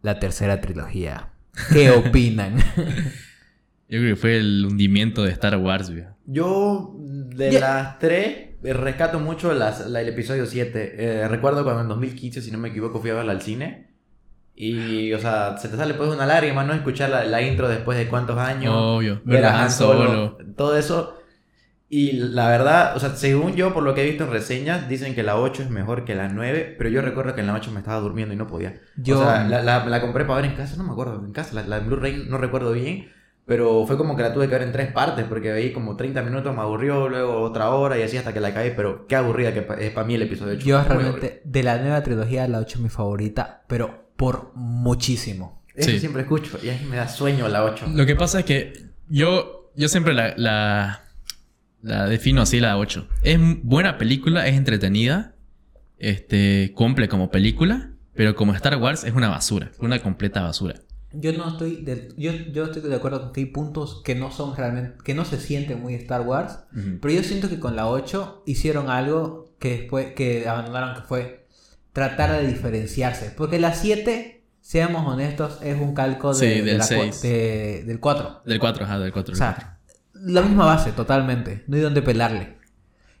La 0.00 0.18
tercera 0.18 0.60
trilogía. 0.60 1.30
¿Qué 1.72 1.90
opinan? 1.90 2.56
Yo 3.88 3.98
creo 4.00 4.14
que 4.14 4.20
fue 4.20 4.36
el 4.38 4.64
hundimiento 4.66 5.22
de 5.24 5.30
Star 5.30 5.56
Wars. 5.58 5.92
Yo, 6.26 6.94
de 6.98 7.50
Ya- 7.52 7.60
las 7.60 7.98
tres, 7.98 8.50
eh, 8.62 8.72
rescato 8.72 9.20
mucho 9.20 9.52
las- 9.52 9.86
la- 9.88 10.00
el 10.00 10.08
episodio 10.08 10.46
7. 10.46 10.94
Eh, 10.96 11.28
recuerdo 11.28 11.64
cuando 11.64 11.82
en 11.82 11.88
2015, 11.88 12.40
si 12.40 12.50
no 12.50 12.58
me 12.58 12.70
equivoco, 12.70 13.00
fui 13.00 13.10
a 13.10 13.14
verla 13.14 13.32
al 13.32 13.42
cine. 13.42 13.90
Y, 14.56 15.12
o 15.12 15.18
sea, 15.18 15.56
se 15.58 15.68
te 15.68 15.76
sale 15.76 15.94
pues 15.94 16.08
una 16.10 16.26
lágrima, 16.26 16.62
¿no? 16.64 16.72
Escuchar 16.74 17.10
la, 17.10 17.24
la 17.24 17.42
intro 17.42 17.68
después 17.68 17.98
de 17.98 18.06
cuántos 18.06 18.38
años. 18.38 18.72
Obvio. 18.76 19.20
ver 19.24 19.44
a 19.44 19.54
Han 19.58 19.64
Han 19.64 19.70
Solo, 19.70 20.38
todo 20.56 20.76
eso. 20.78 21.18
Y 21.90 22.12
la 22.12 22.48
verdad, 22.48 22.96
o 22.96 23.00
sea, 23.00 23.10
según 23.10 23.54
yo, 23.54 23.74
por 23.74 23.82
lo 23.82 23.94
que 23.94 24.02
he 24.02 24.08
visto 24.08 24.24
en 24.24 24.30
reseñas, 24.30 24.88
dicen 24.88 25.14
que 25.14 25.22
la 25.22 25.36
8 25.38 25.62
es 25.62 25.70
mejor 25.70 26.04
que 26.04 26.14
la 26.14 26.28
9, 26.28 26.74
pero 26.78 26.88
yo 26.88 27.02
recuerdo 27.02 27.34
que 27.34 27.40
en 27.42 27.46
la 27.48 27.54
8 27.54 27.70
me 27.72 27.80
estaba 27.80 28.00
durmiendo 28.00 28.32
y 28.32 28.36
no 28.36 28.46
podía. 28.46 28.80
Yo- 28.96 29.20
O 29.20 29.22
sea, 29.24 29.46
la, 29.46 29.62
la- 29.62 29.84
la 29.86 30.00
compré 30.00 30.24
para 30.24 30.40
ver 30.40 30.50
en 30.50 30.56
casa, 30.56 30.76
no 30.76 30.84
me 30.84 30.92
acuerdo, 30.92 31.22
en 31.24 31.32
casa, 31.32 31.54
la, 31.54 31.66
la 31.66 31.80
Blu-ray 31.80 32.26
no 32.28 32.38
recuerdo 32.38 32.72
bien, 32.72 33.08
pero 33.46 33.84
fue 33.86 33.96
como 33.98 34.16
que 34.16 34.22
la 34.22 34.32
tuve 34.32 34.46
que 34.48 34.54
ver 34.54 34.62
en 34.62 34.72
tres 34.72 34.90
partes, 34.92 35.24
porque 35.28 35.52
veí 35.52 35.72
como 35.72 35.96
30 35.96 36.22
minutos, 36.22 36.54
me 36.54 36.62
aburrió, 36.62 37.08
luego 37.08 37.40
otra 37.42 37.70
hora 37.70 37.98
y 37.98 38.02
así 38.02 38.16
hasta 38.16 38.32
que 38.32 38.40
la 38.40 38.54
caí, 38.54 38.72
pero 38.74 39.06
qué 39.06 39.16
aburrida 39.16 39.52
que 39.52 39.66
es 39.80 39.90
para 39.92 40.06
mí 40.06 40.14
el 40.14 40.22
episodio 40.22 40.54
8. 40.54 40.64
Yo 40.66 40.82
realmente, 40.82 41.42
de 41.44 41.62
la 41.62 41.78
nueva 41.78 42.02
trilogía, 42.02 42.48
la 42.48 42.58
8 42.60 42.78
es 42.78 42.82
mi 42.82 42.88
favorita, 42.88 43.64
pero 43.68 44.08
por 44.16 44.52
muchísimo. 44.54 45.62
Eso 45.74 45.90
Sí. 45.90 45.98
siempre 46.00 46.22
escucho 46.22 46.58
y 46.62 46.68
ahí 46.68 46.86
me 46.88 46.96
da 46.96 47.08
sueño 47.08 47.48
la 47.48 47.64
8. 47.64 47.86
Lo 47.94 48.06
que 48.06 48.14
pasa 48.16 48.38
es 48.40 48.44
que 48.44 48.72
yo, 49.08 49.70
yo 49.74 49.88
siempre 49.88 50.14
la, 50.14 50.34
la, 50.36 51.02
la 51.82 52.06
defino 52.06 52.42
así, 52.42 52.60
la 52.60 52.78
8. 52.78 53.08
Es 53.24 53.38
buena 53.62 53.98
película, 53.98 54.46
es 54.46 54.54
entretenida, 54.56 55.34
este, 55.98 56.72
cumple 56.74 57.08
como 57.08 57.30
película, 57.30 57.90
pero 58.14 58.34
como 58.36 58.54
Star 58.54 58.76
Wars 58.76 59.04
es 59.04 59.12
una 59.14 59.28
basura, 59.28 59.70
una 59.80 59.98
completa 60.00 60.42
basura. 60.42 60.76
Yo 61.20 61.32
no 61.32 61.48
estoy 61.48 61.76
del- 61.84 62.14
yo, 62.16 62.32
yo 62.32 62.64
estoy 62.64 62.82
de 62.82 62.94
acuerdo 62.94 63.20
con 63.22 63.32
que 63.32 63.40
hay 63.40 63.46
puntos 63.46 64.02
que 64.04 64.14
no 64.14 64.30
son 64.30 64.56
realmente, 64.56 64.98
que 65.04 65.14
no 65.14 65.24
se 65.24 65.38
sienten 65.40 65.80
muy 65.80 65.94
Star 65.94 66.22
Wars, 66.22 66.58
pero 67.00 67.14
yo 67.14 67.22
siento 67.22 67.48
que 67.48 67.58
con 67.60 67.76
la 67.76 67.88
8 67.88 68.42
hicieron 68.46 68.90
algo 68.90 69.54
que 69.58 69.78
después, 69.78 70.12
que 70.14 70.48
abandonaron, 70.48 70.94
que 70.96 71.02
fue 71.02 71.46
tratar 71.92 72.32
de 72.40 72.46
diferenciarse. 72.48 73.30
Porque 73.36 73.58
la 73.58 73.72
7, 73.74 74.44
seamos 74.60 75.06
honestos, 75.06 75.58
es 75.62 75.80
un 75.80 75.94
calco 75.94 76.34
de, 76.34 76.38
Sí, 76.38 76.46
de 76.46 76.62
del 76.62 76.78
la 76.78 76.86
de- 77.22 77.84
del 77.86 78.00
4. 78.00 78.40
Del 78.44 78.58
4, 78.58 78.84
ajá, 78.84 78.98
del 78.98 79.12
4. 79.12 79.32
O 79.34 79.36
sea, 79.36 79.78
la 80.14 80.42
misma 80.42 80.66
base, 80.66 80.92
totalmente. 80.92 81.64
No 81.66 81.76
hay 81.76 81.82
donde 81.82 82.02
pelarle. 82.02 82.56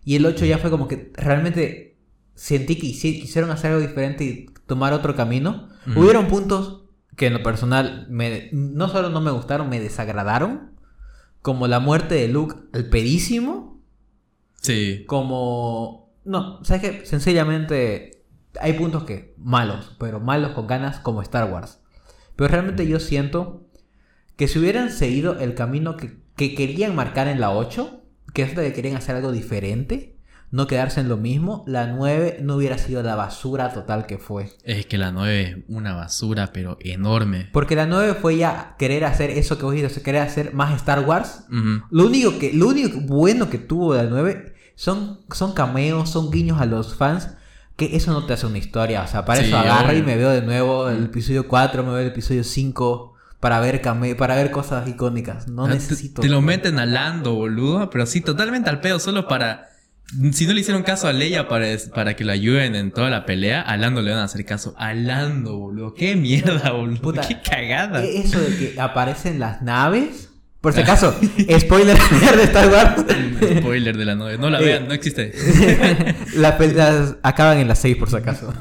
Y 0.04 0.16
el 0.16 0.26
8 0.26 0.44
ya 0.44 0.58
fue 0.58 0.70
como 0.70 0.88
que 0.88 1.12
realmente 1.14 1.96
sentí 2.34 2.76
que 2.76 2.86
hici- 2.88 3.20
quisieron 3.20 3.50
hacer 3.50 3.72
algo 3.72 3.80
diferente 3.86 4.24
y 4.24 4.46
tomar 4.66 4.92
otro 4.92 5.14
camino. 5.14 5.68
Hubieron 5.96 6.26
puntos 6.28 6.83
que 7.16 7.26
en 7.26 7.34
lo 7.34 7.42
personal 7.42 8.06
me, 8.10 8.48
no 8.52 8.88
solo 8.88 9.10
no 9.10 9.20
me 9.20 9.30
gustaron, 9.30 9.68
me 9.68 9.80
desagradaron. 9.80 10.72
Como 11.42 11.66
la 11.66 11.78
muerte 11.78 12.14
de 12.14 12.28
Luke 12.28 12.56
al 12.72 12.86
pedísimo. 12.86 13.82
sí. 14.60 15.04
Como... 15.06 16.04
No, 16.24 16.64
¿sabes 16.64 16.82
qué? 16.82 17.06
Sencillamente 17.06 18.24
hay 18.58 18.72
puntos 18.74 19.04
que 19.04 19.34
malos, 19.36 19.94
pero 19.98 20.20
malos 20.20 20.52
con 20.52 20.66
ganas 20.66 20.98
como 21.00 21.20
Star 21.20 21.52
Wars. 21.52 21.80
Pero 22.34 22.48
realmente 22.48 22.86
yo 22.86 22.98
siento 22.98 23.68
que 24.36 24.48
si 24.48 24.58
hubieran 24.58 24.90
seguido 24.90 25.38
el 25.38 25.54
camino 25.54 25.98
que, 25.98 26.18
que 26.34 26.54
querían 26.54 26.96
marcar 26.96 27.28
en 27.28 27.40
la 27.40 27.50
8, 27.50 28.02
que 28.32 28.42
es 28.42 28.56
de 28.56 28.62
que 28.62 28.72
querían 28.72 28.96
hacer 28.96 29.16
algo 29.16 29.32
diferente, 29.32 30.13
no 30.54 30.68
quedarse 30.68 31.00
en 31.00 31.08
lo 31.08 31.16
mismo, 31.16 31.64
la 31.66 31.88
9 31.88 32.38
no 32.42 32.54
hubiera 32.54 32.78
sido 32.78 33.02
la 33.02 33.16
basura 33.16 33.72
total 33.72 34.06
que 34.06 34.18
fue. 34.18 34.52
Es 34.62 34.86
que 34.86 34.98
la 34.98 35.10
9 35.10 35.42
es 35.42 35.56
una 35.66 35.94
basura, 35.94 36.50
pero 36.52 36.76
enorme. 36.80 37.48
Porque 37.52 37.74
la 37.74 37.86
9 37.86 38.14
fue 38.14 38.36
ya 38.36 38.76
querer 38.78 39.04
hacer 39.04 39.30
eso 39.30 39.58
que 39.58 39.64
vos 39.64 39.74
dijiste, 39.74 40.00
querer 40.02 40.22
hacer 40.22 40.54
más 40.54 40.72
Star 40.76 41.00
Wars. 41.00 41.44
Lo 41.90 42.06
único, 42.06 42.38
que, 42.38 42.52
lo 42.52 42.68
único 42.68 43.00
bueno 43.00 43.50
que 43.50 43.58
tuvo 43.58 43.96
la 43.96 44.04
9 44.04 44.54
son, 44.76 45.20
son 45.32 45.54
cameos, 45.54 46.08
son 46.10 46.30
guiños 46.30 46.60
a 46.60 46.66
los 46.66 46.94
fans. 46.94 47.30
Que 47.76 47.96
eso 47.96 48.12
no 48.12 48.24
te 48.24 48.34
hace 48.34 48.46
una 48.46 48.58
historia. 48.58 49.02
O 49.02 49.08
sea, 49.08 49.24
para 49.24 49.40
Sí, 49.40 49.46
eso 49.48 49.58
agarro 49.58 49.88
y 49.92 49.96
obvio. 49.96 50.04
me 50.04 50.16
veo 50.16 50.30
de 50.30 50.42
nuevo 50.42 50.88
el 50.88 51.06
episodio 51.06 51.48
4, 51.48 51.82
me 51.82 51.90
veo 51.90 51.98
el 51.98 52.06
episodio 52.06 52.44
5 52.44 53.14
para 53.40 53.58
ver 53.58 53.80
came 53.80 54.14
para 54.14 54.36
ver 54.36 54.52
cosas 54.52 54.86
icónicas. 54.88 55.48
No 55.48 55.64
Ah, 55.64 55.68
te- 55.70 55.74
necesito. 55.74 56.22
Te, 56.22 56.28
lo 56.28 56.40
meten 56.40 56.78
a 56.78 56.86
Lando, 56.86 57.34
boludo, 57.34 57.90
pero 57.90 58.06
sí, 58.06 58.20
totalmente 58.20 58.70
al 58.70 58.80
pedo, 58.80 59.00
solo 59.00 59.26
para... 59.26 59.70
Si 60.32 60.46
no 60.46 60.52
le 60.52 60.60
hicieron 60.60 60.82
caso 60.82 61.08
a 61.08 61.12
Leia 61.12 61.48
para, 61.48 61.66
para 61.94 62.14
que 62.14 62.24
lo 62.24 62.32
ayuden 62.32 62.76
en 62.76 62.92
toda 62.92 63.10
la 63.10 63.24
pelea, 63.26 63.62
a 63.62 63.76
Lando 63.76 64.02
le 64.02 64.10
van 64.10 64.20
a 64.20 64.24
hacer 64.24 64.44
caso. 64.44 64.74
A 64.78 64.92
Lando, 64.94 65.56
boludo. 65.58 65.94
Qué 65.94 66.14
mierda, 66.14 66.70
boludo. 66.72 67.00
Puta, 67.00 67.26
Qué 67.26 67.40
cagada. 67.40 68.04
E- 68.04 68.18
Eso 68.20 68.38
de 68.40 68.56
que 68.56 68.80
aparecen 68.80 69.40
las 69.40 69.62
naves 69.62 70.30
Por 70.60 70.72
si 70.72 70.80
acaso, 70.82 71.14
spoiler 71.58 71.96
de 72.36 72.42
Star 72.44 72.68
Wars. 72.70 73.04
Spoiler 73.58 73.96
de 73.96 74.04
la 74.04 74.14
9. 74.14 74.38
No 74.38 74.50
la 74.50 74.60
Eh. 74.60 74.64
vean, 74.64 74.88
no 74.88 74.94
existe. 74.94 75.32
La 76.36 76.56
las- 76.58 77.16
acaban 77.22 77.58
en 77.58 77.66
las 77.68 77.78
6 77.80 77.96
por 77.96 78.08
si 78.10 78.16
acaso. 78.16 78.52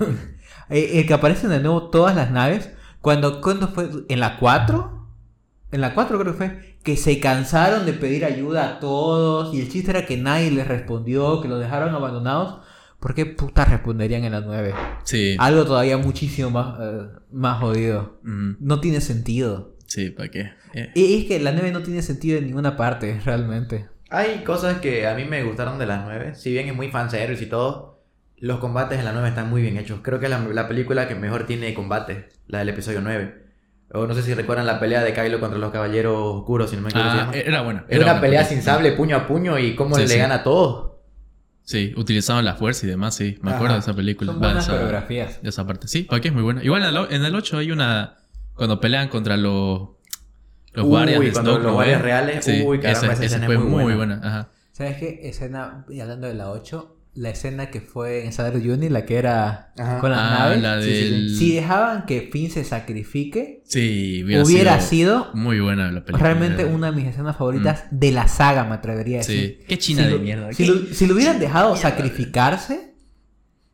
Eh, 0.70 0.92
eh, 1.00 1.06
que 1.06 1.14
aparecen 1.14 1.50
de 1.50 1.60
nuevo 1.60 1.90
todas 1.90 2.16
las 2.16 2.32
naves. 2.32 2.70
Cuando, 3.02 3.42
¿Cuándo 3.42 3.68
fue? 3.68 3.90
¿En 4.10 4.20
la 4.22 4.38
4? 4.40 5.08
En 5.72 5.82
la 5.82 5.94
4 5.94 6.20
creo 6.20 6.32
que 6.34 6.38
fue. 6.38 6.73
Que 6.84 6.98
se 6.98 7.20
cansaron 7.20 7.86
de 7.86 7.94
pedir 7.94 8.26
ayuda 8.26 8.68
a 8.70 8.80
todos. 8.80 9.54
Y 9.54 9.62
el 9.62 9.70
chiste 9.70 9.92
era 9.92 10.06
que 10.06 10.18
nadie 10.18 10.52
les 10.52 10.68
respondió. 10.68 11.42
Que 11.42 11.48
los 11.48 11.60
dejaron 11.60 11.96
abandonados. 11.96 12.60
¿Por 13.00 13.16
qué 13.16 13.26
putas 13.26 13.70
responderían 13.70 14.24
en 14.24 14.32
la 14.32 14.42
9? 14.42 14.74
Sí. 15.04 15.36
Algo 15.40 15.66
todavía 15.66 15.98
muchísimo 15.98 16.50
más, 16.52 16.78
eh, 16.82 17.08
más 17.32 17.60
jodido. 17.60 18.20
Mm, 18.24 18.54
No 18.60 18.80
tiene 18.80 19.02
sentido. 19.02 19.76
sí, 19.88 20.10
¿para 20.10 20.30
qué? 20.30 20.52
Eh, 20.74 20.92
Y 20.96 21.20
es 21.22 21.26
que 21.26 21.40
la 21.40 21.52
9 21.52 21.72
no 21.72 21.84
tiene 21.84 22.02
sentido 22.02 22.38
en 22.38 22.46
ninguna 22.48 22.76
parte, 22.78 23.20
realmente. 23.26 23.88
Hay 24.10 24.44
cosas 24.46 24.80
que 24.80 25.06
a 25.08 25.16
mí 25.16 25.26
me 25.26 25.44
gustaron 25.44 25.78
de 25.80 25.86
las 25.86 26.04
9. 26.06 26.36
Si 26.36 26.52
bien 26.52 26.68
es 26.70 26.76
muy 26.76 26.90
fanservice 26.90 27.44
y 27.44 27.48
todo, 27.48 28.02
los 28.38 28.60
combates 28.60 28.98
en 29.00 29.06
la 29.06 29.12
9 29.12 29.28
están 29.30 29.50
muy 29.50 29.62
bien 29.62 29.78
hechos. 29.78 30.00
Creo 30.02 30.20
que 30.20 30.26
es 30.28 30.30
la, 30.32 30.40
la 30.40 30.68
película 30.70 31.08
que 31.08 31.16
mejor 31.16 31.46
tiene 31.46 31.74
combate, 31.74 32.30
la 32.48 32.60
del 32.60 32.70
episodio 32.70 33.02
9. 33.02 33.43
O 33.92 34.08
no 34.08 34.14
sé 34.16 34.24
si 34.24 34.34
recuerdan 34.34 34.66
la 34.66 34.80
pelea 34.80 35.04
de 35.04 35.14
Kylo 35.14 35.40
contra 35.40 35.60
los 35.60 35.72
Caballeros 35.72 36.16
Oscuros, 36.18 36.70
si 36.70 36.76
no 36.76 36.82
me 36.84 36.90
equivoco. 36.90 37.10
ah, 37.12 37.32
era 37.34 37.62
buena. 37.62 37.86
Era 37.88 37.98
una 38.04 38.14
buena 38.14 38.22
pelea 38.22 38.44
sin 38.46 38.62
sable, 38.62 38.92
puño 38.94 39.16
a 39.18 39.28
puño, 39.28 39.60
y 39.60 39.76
cómo 39.76 39.96
Sí, 39.96 40.02
le 40.04 40.08
sí. 40.08 40.18
gana 40.18 40.36
a 40.36 40.44
todos. 40.44 40.94
Sí, 41.64 41.94
utilizaban 41.96 42.44
la 42.44 42.56
fuerza 42.56 42.86
y 42.86 42.90
demás, 42.90 43.16
sí. 43.16 43.38
Me 43.42 43.52
acuerdo 43.52 43.76
de 43.76 43.80
esa 43.82 43.96
película. 43.96 44.32
Son 44.32 44.42
buenas 44.42 44.68
coreografías. 44.68 45.42
de 45.42 45.50
esa 45.50 45.66
parte. 45.68 45.88
Sí, 45.88 46.04
para 46.04 46.20
qué 46.22 46.28
es 46.30 46.34
muy 46.34 46.44
buena. 46.44 46.64
Igual 46.64 46.82
en 46.82 46.90
el, 46.90 46.98
o- 46.98 47.10
en 47.10 47.24
el 47.24 47.36
8 47.36 47.58
hay 47.60 47.72
una. 47.72 48.18
Cuando 48.56 48.80
pelean 48.80 49.08
contra 49.10 49.38
los. 49.38 49.90
Los 50.74 50.86
Uy, 50.86 50.90
guardias 50.90 51.20
de 51.20 51.32
cuando 51.32 51.52
Snoke, 51.52 51.64
los 51.64 51.68
¿no 51.72 51.74
guardias 51.76 51.98
ven? 52.00 52.04
reales, 52.04 52.46
Sí, 52.46 52.64
uy, 52.66 52.80
caramba, 52.80 53.00
esa 53.06 53.14
esa, 53.14 53.26
escena 53.26 53.46
es 53.46 53.48
fue 53.48 53.58
muy 53.60 53.68
muy 53.68 53.94
buena. 53.94 54.16
buena. 54.16 54.28
Ajá. 54.28 54.50
¿Sabes 54.72 54.98
qué? 54.98 55.20
Escena, 55.30 55.86
y 55.88 56.00
hablando 56.00 56.26
de 56.28 56.34
la 56.34 56.50
8, 56.50 56.98
la 57.16 57.30
escena 57.30 57.70
que 57.70 57.80
fue 57.80 58.26
en 58.26 58.34
Saturday 58.34 58.70
Uni, 58.72 58.90
la 58.90 59.06
que 59.06 59.18
era 59.18 59.72
Ajá. 59.78 60.00
con 60.00 60.10
las 60.12 60.20
Ah, 60.20 60.40
naves. 60.40 60.62
la 60.64 60.82
Sí, 60.82 60.90
sí, 60.90 60.96
sí. 60.96 61.04
del. 61.12 61.36
Si 61.38 61.56
dejaban 61.56 62.06
que 62.08 62.30
Finn 62.32 62.50
se 62.50 62.64
sacrifique, 62.64 63.62
Sí, 63.66 64.24
hubiera, 64.24 64.44
hubiera 64.44 64.80
sido, 64.82 65.26
sido 65.26 65.32
muy 65.36 65.60
buena 65.60 65.92
la 65.92 66.04
película. 66.04 66.18
realmente 66.24 66.66
una 66.66 66.90
de 66.92 66.98
mis 66.98 67.08
escenas 67.08 67.38
favoritas 67.38 67.84
de 67.92 68.12
la 68.12 68.28
saga, 68.28 68.64
me 68.64 68.74
atrevería 68.76 69.20
a 69.20 69.24
Sí. 69.24 69.34
decir. 69.36 69.66
Qué 69.68 69.78
china 69.78 70.02
Si 70.04 70.10
de 70.10 70.12
lo- 70.16 70.20
mierda. 70.20 70.54
Si 70.54 70.66
qué- 70.66 70.72
lo, 70.72 70.94
si 70.94 71.06
lo 71.06 71.14
hubieran 71.14 71.40
dejado 71.40 71.76
sacrificarse, 71.76 72.94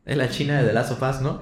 Es 0.04 0.16
la 0.16 0.28
china 0.28 0.60
de 0.60 0.66
The 0.68 0.72
Last 0.72 0.92
of 0.92 1.02
Us, 1.02 1.20
¿no? 1.22 1.40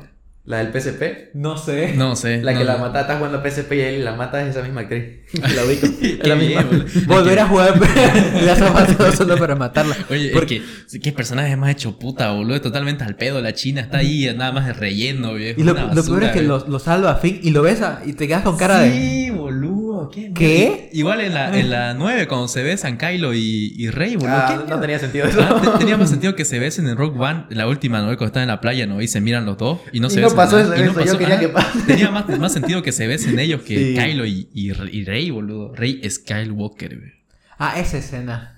La 0.49 0.65
del 0.65 0.73
PSP. 0.73 1.31
no 1.35 1.57
sé. 1.59 1.93
No 1.95 2.17
sé. 2.17 2.43
La 2.43 2.53
que 2.55 2.61
no, 2.61 2.65
la 2.65 2.73
no. 2.75 2.79
mata, 2.87 3.03
está 3.03 3.17
jugando 3.19 3.43
PSP 3.43 3.73
y 3.75 3.81
él 3.81 4.05
la 4.05 4.15
mata 4.17 4.43
es 4.43 4.49
esa 4.57 4.63
misma 4.63 4.81
actriz. 4.81 5.05
la 5.55 5.65
ubico. 5.65 5.87
Es 6.01 6.27
la 6.27 6.35
misma. 6.37 6.63
boludo. 6.63 6.85
Volver 7.07 7.39
a 7.39 7.47
jugar 7.47 7.79
solo 9.17 9.37
para 9.37 9.55
matarla. 9.57 9.95
Oye, 10.11 10.31
Porque- 10.33 10.57
es 10.87 10.93
que 10.93 11.01
qué 11.01 11.13
personaje 11.13 11.55
más 11.57 11.71
hecho 11.71 11.99
puta, 11.99 12.31
boludo. 12.33 12.57
Es 12.57 12.63
totalmente 12.63 13.05
al 13.05 13.17
pedo. 13.17 13.41
La 13.43 13.53
china 13.53 13.83
está 13.83 13.99
ahí, 13.99 14.33
nada 14.37 14.53
más 14.53 14.67
de 14.67 14.73
relleno, 14.73 15.35
viejo. 15.35 15.61
Y 15.61 15.65
lo, 15.65 15.75
lo 15.75 16.03
peor 16.05 16.25
es 16.25 16.31
que 16.33 16.43
lo, 16.43 16.67
lo 16.67 16.79
salva 16.79 17.11
a 17.13 17.17
Finn 17.17 17.41
y 17.43 17.51
lo 17.51 17.63
besa 17.63 18.01
y 18.07 18.15
te 18.15 18.27
quedas 18.27 18.43
con 18.43 18.57
cara 18.57 18.81
de. 18.81 18.91
Sí, 18.93 19.31
boludo. 19.31 19.78
¿Qué? 20.11 20.33
¿Qué? 20.35 20.91
Igual 20.93 21.21
en 21.21 21.35
la, 21.35 21.59
en 21.59 21.71
la 21.71 21.95
9, 21.95 22.29
cuando 22.29 22.47
se 22.49 22.63
besan 22.63 22.97
Kylo 22.99 23.35
y, 23.35 23.75
y 23.77 23.91
Rey, 23.91 24.17
boludo. 24.17 24.37
Ah, 24.37 24.63
¿qué 24.65 24.71
no 24.71 24.81
tenía 24.81 24.99
sentido 24.99 25.27
eso. 25.27 25.41
Ah, 25.43 25.61
te- 25.61 25.79
tenía 25.79 25.97
más 25.97 26.11
sentido 26.11 26.35
que 26.37 26.45
se 26.45 26.59
besen 26.59 26.87
en 26.89 26.97
Rock 26.97 27.19
One, 27.21 27.47
la 27.51 27.67
última, 27.67 27.99
¿no? 28.01 28.07
Cuando 28.09 28.27
están 28.27 28.43
en 28.43 28.49
la 28.49 28.61
playa, 28.61 28.87
¿no? 28.87 29.01
Y 29.03 29.09
se 29.09 29.21
miran 29.21 29.45
los 29.47 29.59
dos 29.59 29.81
y 29.93 30.01
no 30.01 30.07
Y 30.07 30.11
se 30.11 30.21
no 30.21 30.27
besan. 30.29 30.37
pasó 30.37 30.59
nada. 30.59 30.75
ese 30.77 30.85
Y 30.85 30.87
no 30.87 30.95
beso, 30.95 31.13
yo 31.13 31.19
quería 31.19 31.39
que 31.41 31.49
pase. 31.49 31.81
Tenía 31.87 32.11
más, 32.11 32.29
más 32.39 32.53
sentido 32.53 32.83
que 32.83 32.93
se 32.93 33.07
besen 33.07 33.39
ellos 33.39 33.63
que 33.63 33.77
Sí. 33.77 33.95
Kylo 33.99 34.27
y, 34.27 34.49
y, 34.55 34.71
y 34.93 35.05
Rey, 35.05 35.31
boludo. 35.31 35.75
Rey 35.75 36.01
Skywalker, 36.09 36.99
güey. 36.99 37.13
Ah, 37.59 37.79
esa 37.81 37.99
escena. 37.99 38.58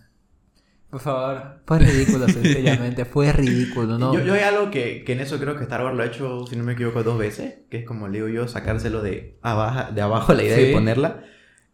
Por 0.90 1.00
favor. 1.00 1.60
Fue 1.66 1.78
ridículo, 1.78 2.26
sencillamente. 2.28 3.04
Fue 3.04 3.32
ridículo, 3.32 3.96
¿no? 3.98 4.12
Yo, 4.12 4.20
yo 4.24 4.34
hay 4.34 4.40
algo 4.40 4.70
que, 4.70 5.04
que 5.04 5.12
en 5.12 5.20
eso 5.20 5.38
creo 5.38 5.56
que 5.56 5.62
Star 5.62 5.82
Wars 5.84 5.96
lo 5.96 6.02
ha 6.02 6.06
hecho, 6.06 6.46
si 6.46 6.56
no 6.56 6.64
me 6.64 6.72
equivoco, 6.72 7.02
dos 7.02 7.16
veces. 7.18 7.54
Que 7.70 7.78
es 7.78 7.84
como 7.86 8.08
le 8.08 8.14
digo 8.18 8.28
yo, 8.28 8.48
sacárselo 8.48 9.00
de 9.02 9.36
abajo, 9.42 9.92
de 9.92 10.00
abajo 10.02 10.34
la 10.34 10.42
idea 10.42 10.56
Sí. 10.56 10.62
de 10.64 10.72
ponerla. 10.72 11.22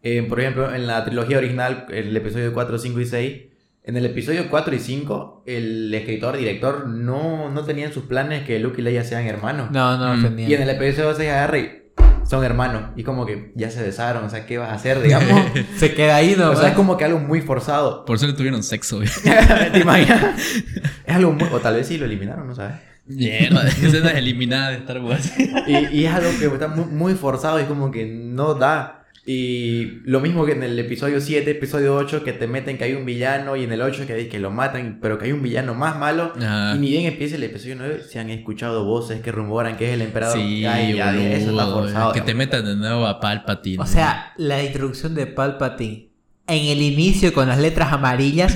Eh, 0.03 0.23
por 0.29 0.39
ejemplo, 0.39 0.73
en 0.73 0.85
la 0.87 1.03
trilogía 1.03 1.39
original, 1.39 1.87
el 1.89 2.15
episodio 2.15 2.53
4, 2.53 2.77
5 2.77 2.99
y 3.01 3.05
6. 3.05 3.41
En 3.83 3.95
el 3.97 4.05
episodio 4.05 4.49
4 4.49 4.75
y 4.75 4.79
5, 4.79 5.43
el 5.47 5.93
escritor, 5.93 6.37
director, 6.37 6.87
no, 6.87 7.49
no 7.49 7.63
tenía 7.63 7.85
en 7.85 7.93
sus 7.93 8.03
planes 8.03 8.43
que 8.45 8.59
Luke 8.59 8.81
y 8.81 8.83
Leia 8.83 9.03
sean 9.03 9.25
hermanos. 9.25 9.71
No, 9.71 9.97
no, 9.97 10.15
Mm. 10.17 10.23
tenía. 10.23 10.49
Y 10.49 10.53
en 10.53 10.61
el 10.63 10.69
episodio 10.69 11.13
6 11.15 11.29
agarra 11.29 11.57
y 11.57 11.86
son 12.27 12.43
hermanos. 12.43 12.91
Y 12.95 13.03
como 13.03 13.25
que 13.25 13.51
ya 13.55 13.71
se 13.71 13.81
besaron, 13.81 14.23
o 14.25 14.29
sea, 14.29 14.45
¿qué 14.45 14.57
vas 14.57 14.69
a 14.69 14.73
hacer, 14.73 15.01
digamos? 15.01 15.49
Se 15.77 15.93
queda 15.93 16.17
ahí, 16.17 16.35
¿no? 16.37 16.51
o 16.51 16.55
sea, 16.55 16.69
es 16.69 16.75
como 16.75 16.97
que 16.97 17.05
algo 17.05 17.19
muy 17.19 17.41
forzado. 17.41 18.05
Por 18.05 18.17
eso 18.17 18.27
le 18.27 18.33
tuvieron 18.33 18.63
sexo, 18.63 18.97
güey. 18.97 19.09
¿Te 19.71 19.79
imaginas? 19.79 20.39
Es 21.05 21.15
algo 21.15 21.31
muy... 21.31 21.47
O 21.53 21.59
tal 21.59 21.75
vez 21.75 21.87
sí 21.87 21.97
lo 21.97 22.05
eliminaron, 22.05 22.47
¿no 22.47 22.53
sabes? 22.53 22.75
Mierda, 23.05 23.65
escenas 23.69 24.15
eliminadas 24.15 24.71
de 24.71 24.77
Star 24.79 24.99
Wars. 24.99 25.31
Y, 25.65 25.99
y 25.99 26.05
es 26.05 26.13
algo 26.13 26.29
que 26.37 26.45
está 26.47 26.67
muy, 26.67 26.85
muy 26.85 27.13
forzado 27.15 27.61
y 27.61 27.63
como 27.63 27.89
que 27.89 28.05
no 28.05 28.53
da. 28.55 29.06
Y 29.29 29.99
lo 30.05 30.21
mismo 30.21 30.45
que 30.45 30.53
en 30.53 30.63
el 30.63 30.79
episodio 30.79 31.19
7, 31.19 31.51
episodio 31.51 31.95
8, 31.97 32.23
que 32.23 32.31
te 32.31 32.47
meten 32.47 32.77
que 32.77 32.85
hay 32.85 32.93
un 32.93 33.05
villano 33.05 33.57
y 33.57 33.65
en 33.65 33.73
el 33.73 33.81
8 33.81 34.07
que, 34.07 34.29
que 34.29 34.39
lo 34.39 34.51
matan, 34.51 34.99
pero 35.01 35.17
que 35.19 35.25
hay 35.25 35.33
un 35.33 35.43
villano 35.43 35.73
más 35.73 35.97
malo. 35.97 36.31
Ajá. 36.37 36.73
Y 36.73 36.79
ni 36.79 36.91
bien 36.91 37.05
empieza 37.05 37.35
el 37.35 37.43
episodio 37.43 37.75
9, 37.75 38.03
se 38.07 38.19
han 38.19 38.29
escuchado 38.29 38.85
voces 38.85 39.19
que 39.19 39.33
rumoran 39.33 39.75
que 39.75 39.89
es 39.89 39.95
el 39.95 40.01
emperador. 40.01 40.37
Sí, 40.37 40.65
Ay, 40.65 40.95
ya, 40.95 41.11
boludo, 41.11 41.27
eso 41.27 41.49
está 41.51 41.65
forzado. 41.65 42.13
Que 42.13 42.21
te 42.21 42.33
metan 42.33 42.63
de 42.63 42.77
nuevo 42.77 43.05
a 43.05 43.19
Palpatine. 43.19 43.83
O 43.83 43.85
sea, 43.85 44.31
la 44.37 44.63
introducción 44.63 45.13
de 45.13 45.27
Palpatine 45.27 46.07
en 46.47 46.65
el 46.65 46.81
inicio 46.81 47.33
con 47.33 47.49
las 47.49 47.59
letras 47.59 47.91
amarillas 47.91 48.55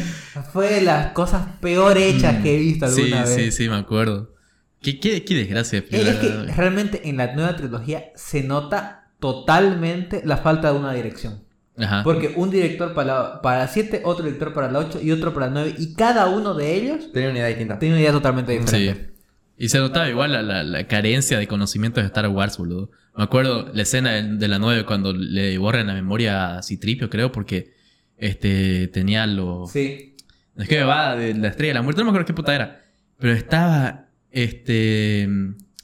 fue 0.53 0.69
de 0.69 0.81
las 0.83 1.11
cosas 1.11 1.47
peor 1.59 1.97
hechas 1.97 2.41
que 2.41 2.55
he 2.55 2.57
visto 2.57 2.87
sí, 2.87 3.01
alguna 3.01 3.23
vez. 3.23 3.35
sí, 3.35 3.51
sí, 3.51 3.67
me 3.67 3.75
acuerdo. 3.75 4.33
Qué, 4.81 5.01
qué, 5.01 5.25
qué 5.25 5.35
desgracia. 5.35 5.79
Es 5.79 6.15
que 6.15 6.29
realmente 6.55 7.09
en 7.09 7.17
la 7.17 7.35
nueva 7.35 7.57
trilogía 7.57 8.05
se 8.15 8.41
nota 8.41 9.00
totalmente 9.21 10.21
la 10.25 10.35
falta 10.37 10.73
de 10.73 10.77
una 10.79 10.91
dirección. 10.93 11.43
Ajá. 11.77 12.03
Porque 12.03 12.33
un 12.35 12.49
director 12.51 12.93
para 12.93 13.07
la, 13.13 13.41
para 13.41 13.59
la 13.59 13.67
7, 13.67 14.01
otro 14.03 14.25
director 14.25 14.53
para 14.53 14.69
la 14.69 14.79
8 14.79 14.99
y 15.01 15.11
otro 15.11 15.33
para 15.33 15.47
la 15.47 15.53
9. 15.53 15.75
Y 15.77 15.93
cada 15.93 16.27
uno 16.27 16.53
de 16.53 16.75
ellos 16.75 17.11
Tenía 17.13 17.29
una 17.29 17.39
idea 17.39 17.47
distinta. 17.47 17.79
tiene 17.79 17.95
una 17.95 18.01
idea 18.01 18.11
totalmente 18.11 18.51
Sí. 18.53 18.59
diferente. 18.77 19.11
Y 19.57 19.69
se 19.69 19.77
notaba 19.79 20.09
igual 20.09 20.33
la, 20.33 20.41
la- 20.41 20.63
la 20.63 20.87
carencia 20.87 21.37
de 21.39 21.47
conocimientos 21.47 22.03
de 22.03 22.07
Star 22.07 22.27
Wars, 22.27 22.57
boludo. 22.57 22.91
Me 23.15 23.23
acuerdo 23.23 23.69
la 23.73 23.81
escena 23.83 24.11
de, 24.11 24.23
de 24.37 24.47
la 24.47 24.57
9 24.59 24.85
cuando 24.85 25.13
le 25.13 25.57
borran 25.59 25.87
la 25.87 25.93
memoria 25.93 26.57
a 26.57 26.63
Citripio, 26.63 27.09
creo, 27.09 27.31
porque 27.31 27.73
este 28.17 28.87
tenía 28.89 29.25
los... 29.27 29.71
Sí. 29.71 30.15
Es 30.57 30.67
que 30.67 30.83
va 30.83 31.15
de 31.15 31.33
la 31.35 31.47
estrella 31.49 31.69
de 31.71 31.73
la 31.75 31.81
muerte, 31.83 32.01
no 32.01 32.05
me 32.05 32.09
acuerdo 32.11 32.25
qué 32.27 32.33
puta 32.33 32.53
era. 32.53 32.81
Pero 33.17 33.33
estaba. 33.33 34.07
Este. 34.31 35.27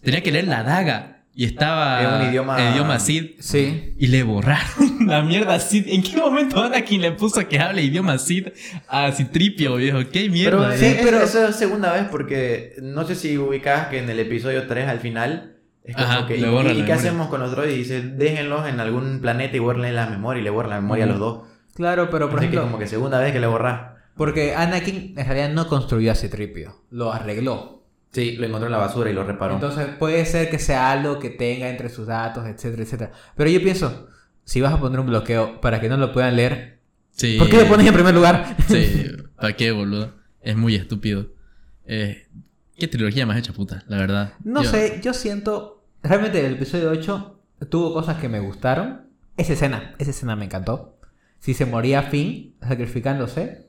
Tenía 0.01 0.21
que 0.23 0.31
leer 0.31 0.47
la 0.47 0.63
daga. 0.63 1.16
Y 1.39 1.45
estaba. 1.45 2.01
En 2.01 2.21
un 2.25 2.29
idioma- 2.33 2.59
En 2.59 2.73
idioma 2.73 2.99
Sid. 2.99 3.35
Sí. 3.39 3.93
Y 3.99 4.07
le 4.07 4.23
borraron 4.23 5.05
la 5.07 5.21
mierda 5.21 5.59
Sid. 5.59 5.85
¿En 5.87 6.01
qué 6.01 6.17
momento 6.17 6.63
Anakin 6.63 6.99
le 6.99 7.11
puso 7.11 7.47
que 7.47 7.59
hable 7.59 7.83
idioma 7.83 8.17
Sid 8.17 8.47
a 8.87 9.11
Citripio, 9.11 9.75
viejo? 9.75 9.99
¿Qué 10.11 10.29
mierda? 10.31 10.69
Pero? 10.69 10.77
Sí, 10.79 10.85
es- 10.85 11.05
pero- 11.05 11.21
eso 11.21 11.47
es 11.47 11.55
segunda 11.55 11.93
vez 11.93 12.05
porque 12.09 12.73
no 12.81 13.05
sé 13.05 13.13
si 13.13 13.37
ubicas 13.37 13.87
que 13.89 13.99
en 13.99 14.09
el 14.09 14.19
episodio 14.19 14.65
3 14.65 14.87
al 14.89 14.99
final 14.99 15.57
es 15.83 15.95
como 15.95 16.07
Ajá, 16.07 16.25
que 16.27 16.37
le 16.39 16.47
¿y, 16.47 16.49
borra 16.49 16.73
y 16.73 16.81
qué 16.83 16.93
hacemos 16.93 17.27
con 17.27 17.39
los 17.39 17.51
droides? 17.51 17.75
Y 17.75 17.77
dice, 17.77 18.01
déjenlos 18.01 18.67
en 18.67 18.79
algún 18.79 19.19
planeta 19.21 19.55
y 19.55 19.59
borren 19.59 19.95
la 19.95 20.07
memoria 20.07 20.41
y 20.41 20.43
le 20.43 20.49
borran 20.49 20.71
la 20.71 20.81
memoria 20.81 21.03
a 21.03 21.07
los 21.07 21.19
dos. 21.19 21.47
Claro, 21.75 22.09
pero 22.09 22.29
por 22.31 22.39
Así 22.39 22.47
que 22.47 22.55
ejemplo, 22.55 22.63
como 22.71 22.79
que 22.79 22.87
segunda 22.87 23.19
vez 23.19 23.31
que 23.31 23.39
le 23.39 23.45
borras. 23.45 23.91
porque 24.15 24.55
Anakin 24.55 25.13
en 25.15 25.25
realidad 25.27 25.49
no 25.51 25.67
construyó 25.67 26.11
a 26.11 26.15
Citripio, 26.15 26.81
lo 26.89 27.13
arregló. 27.13 27.76
Sí, 28.11 28.31
lo 28.37 28.45
encontró 28.47 28.67
en 28.67 28.71
la 28.71 28.77
basura 28.79 29.09
y 29.09 29.13
lo 29.13 29.23
reparó. 29.23 29.55
Entonces 29.55 29.87
puede 29.99 30.25
ser 30.25 30.49
que 30.49 30.59
sea 30.59 30.91
algo 30.91 31.19
que 31.19 31.29
tenga 31.29 31.69
entre 31.69 31.89
sus 31.89 32.07
datos, 32.07 32.45
etcétera, 32.47 32.83
etcétera. 32.83 33.11
Pero 33.35 33.49
yo 33.49 33.61
pienso, 33.61 34.07
si 34.43 34.61
vas 34.61 34.73
a 34.73 34.79
poner 34.79 34.99
un 34.99 35.07
bloqueo 35.07 35.59
para 35.61 35.79
que 35.81 35.89
no 35.89 35.97
lo 35.97 36.11
puedan 36.13 36.35
leer, 36.35 36.79
Sí. 37.11 37.37
¿por 37.37 37.49
qué 37.49 37.57
lo 37.57 37.67
pones 37.67 37.85
en 37.87 37.93
primer 37.93 38.13
lugar? 38.15 38.55
Sí, 38.67 39.05
¿para 39.35 39.55
qué, 39.55 39.71
boludo? 39.71 40.13
Es 40.41 40.55
muy 40.55 40.75
estúpido. 40.75 41.27
Eh, 41.85 42.27
¿Qué 42.77 42.87
trilogía 42.87 43.25
más 43.25 43.37
hecha, 43.37 43.53
puta? 43.53 43.83
La 43.87 43.97
verdad. 43.97 44.33
No 44.43 44.63
Yo- 44.63 44.69
sé, 44.69 44.99
yo 45.03 45.13
siento. 45.13 45.83
Realmente 46.03 46.45
el 46.45 46.53
episodio 46.53 46.89
8 46.91 47.39
tuvo 47.69 47.93
cosas 47.93 48.17
que 48.17 48.29
me 48.29 48.39
gustaron. 48.39 49.07
Esa 49.35 49.53
escena, 49.53 49.95
esa 49.97 50.11
escena 50.11 50.35
me 50.35 50.45
encantó. 50.45 50.97
Si 51.39 51.53
se 51.53 51.65
moría 51.65 52.03
Finn 52.03 52.55
sacrificándose, 52.61 53.66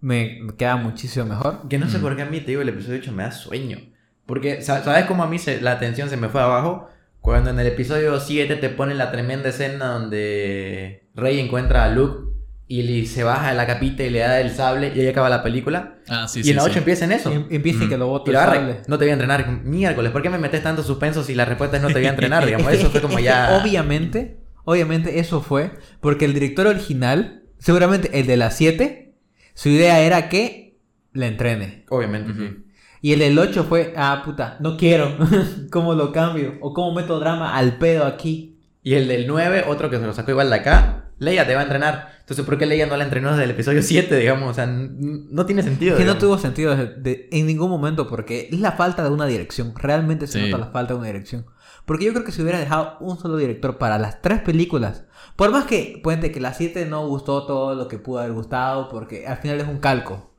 me, 0.00 0.40
queda 0.56 0.76
muchísimo 0.76 1.26
mejor. 1.26 1.68
Que 1.68 1.78
no 1.78 1.88
sé 1.88 1.98
Mm. 1.98 2.02
por 2.02 2.16
qué 2.16 2.22
a 2.22 2.26
mí, 2.26 2.40
te 2.40 2.46
digo, 2.48 2.62
el 2.62 2.68
episodio 2.70 2.98
8 3.00 3.12
me 3.12 3.22
da 3.24 3.32
sueño. 3.32 3.78
Porque, 4.26 4.62
sa- 4.62 4.82
¿sabes 4.84 5.04
cómo 5.06 5.22
a 5.22 5.26
mí 5.26 5.38
se- 5.38 5.60
la 5.60 5.72
atención 5.72 6.08
se 6.08 6.16
me 6.16 6.28
fue 6.28 6.40
abajo? 6.40 6.88
Cuando 7.20 7.50
en 7.50 7.58
el 7.60 7.66
episodio 7.66 8.18
7 8.20 8.56
te 8.56 8.68
ponen 8.70 8.96
la 8.96 9.10
tremenda 9.12 9.48
escena 9.50 9.86
donde 9.86 11.04
Rey 11.14 11.38
encuentra 11.40 11.84
a 11.84 11.88
Luke 11.90 12.30
y 12.66 12.82
le- 12.82 13.06
se 13.06 13.24
baja 13.24 13.50
de 13.50 13.56
la 13.56 13.66
capita 13.66 14.02
y 14.04 14.10
le 14.10 14.20
da 14.20 14.40
el 14.40 14.50
sable 14.52 14.92
y 14.94 15.00
ahí 15.00 15.08
acaba 15.08 15.28
la 15.28 15.42
película. 15.42 15.96
Ah, 16.08 16.28
sí, 16.28 16.40
y 16.40 16.44
sí. 16.44 16.50
en 16.50 16.56
la 16.56 16.62
8 16.62 16.74
sí. 16.74 16.78
empieza 16.78 17.04
en 17.04 17.12
eso. 17.12 17.30
Em- 17.32 17.46
Empieza 17.50 17.84
y 17.84 17.88
que 17.88 17.98
lo 17.98 18.06
Y 18.06 18.08
bote 18.08 18.32
lo 18.32 18.38
el 18.40 18.44
sable. 18.46 18.76
no 18.86 18.96
te 18.98 19.04
voy 19.04 19.10
a 19.10 19.14
entrenar. 19.14 19.46
Miércoles, 19.64 20.12
¿por 20.12 20.22
qué 20.22 20.30
me 20.30 20.38
metes 20.38 20.62
tanto 20.62 20.82
suspenso 20.82 21.22
si 21.24 21.34
la 21.34 21.44
respuesta 21.44 21.76
es 21.76 21.82
no 21.82 21.88
te 21.88 21.94
voy 21.94 22.06
a 22.06 22.10
entrenar? 22.10 22.46
Digamos, 22.46 22.72
eso 22.72 22.88
fue 22.90 23.02
como 23.02 23.18
ya. 23.18 23.60
obviamente, 23.60 24.38
obviamente 24.64 25.18
eso 25.18 25.42
fue 25.42 25.72
porque 26.00 26.24
el 26.24 26.32
director 26.34 26.66
original 26.66 27.36
Seguramente 27.58 28.18
el 28.18 28.26
de 28.26 28.38
las 28.38 28.56
7, 28.56 29.09
su 29.60 29.68
idea 29.68 30.00
era 30.00 30.28
que 30.28 30.78
la 31.12 31.26
entrene. 31.26 31.84
Obviamente, 31.90 32.32
sí. 32.32 32.64
Y 33.02 33.12
el 33.12 33.18
del 33.20 33.38
8 33.38 33.64
fue, 33.64 33.92
ah, 33.96 34.22
puta, 34.24 34.56
no 34.60 34.76
quiero. 34.76 35.16
¿Cómo 35.70 35.94
lo 35.94 36.12
cambio? 36.12 36.54
¿O 36.60 36.72
cómo 36.72 36.92
meto 36.94 37.18
drama 37.20 37.56
al 37.56 37.76
pedo 37.78 38.04
aquí? 38.06 38.58
Y 38.82 38.94
el 38.94 39.08
del 39.08 39.26
9, 39.26 39.64
otro 39.68 39.90
que 39.90 39.98
se 39.98 40.06
lo 40.06 40.12
sacó 40.14 40.30
igual 40.30 40.48
de 40.50 40.56
acá, 40.56 41.10
Leia 41.18 41.46
te 41.46 41.54
va 41.54 41.60
a 41.60 41.64
entrenar. 41.64 42.08
Entonces, 42.20 42.46
¿por 42.46 42.56
qué 42.56 42.64
Leia 42.64 42.86
no 42.86 42.96
la 42.96 43.04
entrenó 43.04 43.30
desde 43.32 43.44
el 43.44 43.50
episodio 43.50 43.82
7, 43.82 44.16
digamos? 44.16 44.50
O 44.50 44.54
sea, 44.54 44.66
no 44.66 45.44
tiene 45.46 45.62
sentido. 45.62 45.96
Que 45.98 46.04
no 46.06 46.16
tuvo 46.16 46.38
sentido 46.38 46.74
de- 46.76 46.94
de- 46.94 47.28
en 47.32 47.46
ningún 47.46 47.68
momento 47.70 48.06
porque 48.08 48.48
es 48.50 48.60
la 48.60 48.72
falta 48.72 49.02
de 49.04 49.10
una 49.10 49.26
dirección. 49.26 49.74
Realmente 49.76 50.26
se 50.26 50.38
Sí. 50.40 50.46
nota 50.50 50.64
la 50.64 50.70
falta 50.72 50.94
de 50.94 50.98
una 51.00 51.08
dirección. 51.08 51.44
Porque 51.90 52.04
yo 52.04 52.12
creo 52.12 52.24
que 52.24 52.30
si 52.30 52.40
hubiera 52.40 52.60
dejado 52.60 52.96
un 53.00 53.18
solo 53.18 53.36
director 53.36 53.76
para 53.76 53.98
las 53.98 54.22
tres 54.22 54.38
películas, 54.42 55.02
por 55.34 55.50
más 55.50 55.64
que 55.64 55.98
puente 56.04 56.30
que 56.30 56.38
las 56.38 56.56
7 56.56 56.86
no 56.86 57.04
gustó 57.08 57.44
todo 57.46 57.74
lo 57.74 57.88
que 57.88 57.98
pudo 57.98 58.20
haber 58.20 58.30
gustado, 58.30 58.88
porque 58.88 59.26
al 59.26 59.38
final 59.38 59.60
es 59.60 59.66
un 59.66 59.78
calco. 59.80 60.32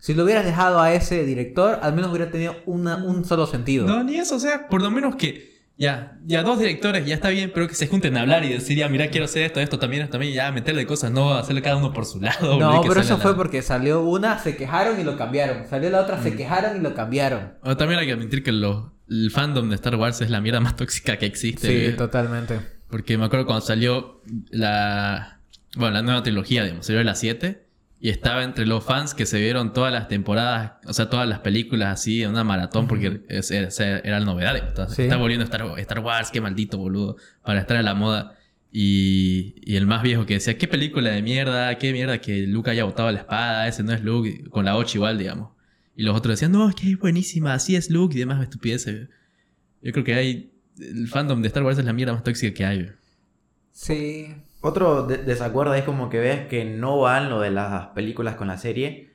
Si 0.00 0.12
lo 0.12 0.24
hubieras 0.24 0.44
dejado 0.44 0.78
a 0.80 0.92
ese 0.92 1.24
director, 1.24 1.78
al 1.80 1.94
menos 1.94 2.10
hubiera 2.10 2.30
tenido 2.30 2.56
una, 2.66 2.96
un 2.96 3.24
solo 3.24 3.46
sentido. 3.46 3.86
No, 3.86 4.04
ni 4.04 4.16
eso, 4.18 4.36
o 4.36 4.38
sea, 4.38 4.68
por 4.68 4.82
lo 4.82 4.90
menos 4.90 5.16
que 5.16 5.48
ya, 5.78 6.18
ya 6.26 6.42
dos 6.42 6.58
directores, 6.58 7.06
ya 7.06 7.14
está 7.14 7.30
bien, 7.30 7.52
pero 7.54 7.66
que 7.68 7.74
se 7.74 7.86
junten 7.86 8.14
a 8.18 8.20
hablar 8.20 8.44
y 8.44 8.50
decir, 8.50 8.76
ya, 8.76 8.90
mira, 8.90 9.08
quiero 9.08 9.24
hacer 9.24 9.44
esto, 9.44 9.60
esto 9.60 9.78
también, 9.78 10.02
esto 10.02 10.12
también, 10.12 10.34
ya, 10.34 10.52
meterle 10.52 10.84
cosas, 10.86 11.10
no 11.10 11.32
hacerle 11.32 11.62
cada 11.62 11.76
uno 11.78 11.94
por 11.94 12.04
su 12.04 12.20
lado. 12.20 12.58
No, 12.60 12.82
pero 12.86 13.00
eso 13.00 13.16
fue 13.16 13.30
la- 13.30 13.36
porque 13.38 13.62
salió 13.62 14.02
una, 14.02 14.38
se 14.40 14.56
quejaron 14.58 15.00
y 15.00 15.04
lo 15.04 15.16
cambiaron. 15.16 15.66
Salió 15.70 15.88
la 15.88 16.02
otra, 16.02 16.22
se 16.22 16.36
quejaron 16.36 16.76
y 16.76 16.80
lo 16.80 16.92
cambiaron. 16.94 17.54
O 17.62 17.78
también 17.78 17.98
hay 17.98 18.06
que 18.06 18.12
admitir 18.12 18.42
que 18.42 18.52
los- 18.52 18.82
el 19.10 19.30
fandom 19.30 19.68
de 19.68 19.74
Star 19.76 19.96
Wars 19.96 20.20
es 20.20 20.30
la 20.30 20.40
mierda 20.40 20.60
más 20.60 20.76
tóxica 20.76 21.16
que 21.18 21.26
existe. 21.26 21.90
Sí, 21.90 21.96
totalmente. 21.96 22.60
Porque 22.90 23.18
me 23.18 23.24
acuerdo 23.26 23.46
cuando 23.46 23.64
salió 23.64 24.22
la. 24.50 25.40
Bueno, 25.76 25.94
la 25.94 26.02
nueva 26.02 26.22
trilogía, 26.22 26.62
digamos, 26.64 26.86
salió 26.86 27.02
la 27.04 27.14
7. 27.14 27.64
Y 28.00 28.10
estaba 28.10 28.44
entre 28.44 28.64
los 28.64 28.84
fans 28.84 29.12
que 29.12 29.26
se 29.26 29.40
vieron 29.40 29.72
todas 29.72 29.92
las 29.92 30.06
temporadas, 30.06 30.74
o 30.86 30.92
sea, 30.92 31.10
todas 31.10 31.28
las 31.28 31.40
películas 31.40 31.94
así 31.98 32.22
en 32.22 32.30
una 32.30 32.44
maratón, 32.44 32.86
porque 32.86 33.22
es- 33.28 33.50
era, 33.50 33.68
era 34.04 34.20
la 34.20 34.24
novedad. 34.24 34.56
Está, 34.56 34.88
Sí. 34.88 35.02
está 35.02 35.16
volviendo 35.16 35.42
Star, 35.44 35.64
Star 35.78 35.98
Wars, 35.98 36.30
qué 36.30 36.40
maldito 36.40 36.78
boludo, 36.78 37.16
para 37.42 37.58
estar 37.58 37.76
a 37.76 37.82
la 37.82 37.94
moda. 37.94 38.34
Y, 38.70 39.54
y 39.64 39.74
el 39.76 39.86
más 39.86 40.02
viejo 40.02 40.26
que 40.26 40.34
decía, 40.34 40.56
qué 40.58 40.68
película 40.68 41.10
de 41.10 41.22
mierda, 41.22 41.76
qué 41.78 41.92
mierda 41.92 42.18
que 42.20 42.46
Luke 42.46 42.70
haya 42.70 42.84
botado 42.84 43.10
la 43.10 43.18
espada, 43.18 43.66
ese 43.66 43.82
no 43.82 43.92
es 43.92 44.02
Luke, 44.04 44.44
con 44.50 44.64
la 44.64 44.76
8 44.76 44.98
igual, 44.98 45.18
digamos. 45.18 45.50
Y 45.98 46.04
los 46.04 46.16
otros 46.16 46.34
decían, 46.34 46.52
no, 46.52 46.68
es 46.68 46.74
que 46.76 46.92
es 46.92 46.98
buenísima, 46.98 47.52
así 47.54 47.74
es 47.76 47.90
Luke 47.90 48.14
y 48.16 48.20
demás 48.20 48.40
estupideces. 48.40 49.08
Yo 49.82 49.92
creo 49.92 50.04
que 50.04 50.14
hay. 50.14 50.52
El 50.78 51.08
fandom 51.08 51.42
de 51.42 51.48
Star 51.48 51.64
Wars 51.64 51.76
es 51.76 51.84
la 51.84 51.92
mierda 51.92 52.12
más 52.14 52.22
tóxica 52.22 52.54
que 52.54 52.64
hay. 52.64 52.88
Sí. 53.72 54.34
Otro 54.60 55.06
de- 55.06 55.18
desacuerdo 55.18 55.74
es 55.74 55.84
como 55.84 56.08
que 56.08 56.18
ves 56.18 56.46
que 56.46 56.64
no 56.64 56.98
van 57.00 57.28
lo 57.30 57.40
de 57.40 57.50
las 57.50 57.88
películas 57.88 58.36
con 58.36 58.48
la 58.48 58.58
serie. 58.58 59.08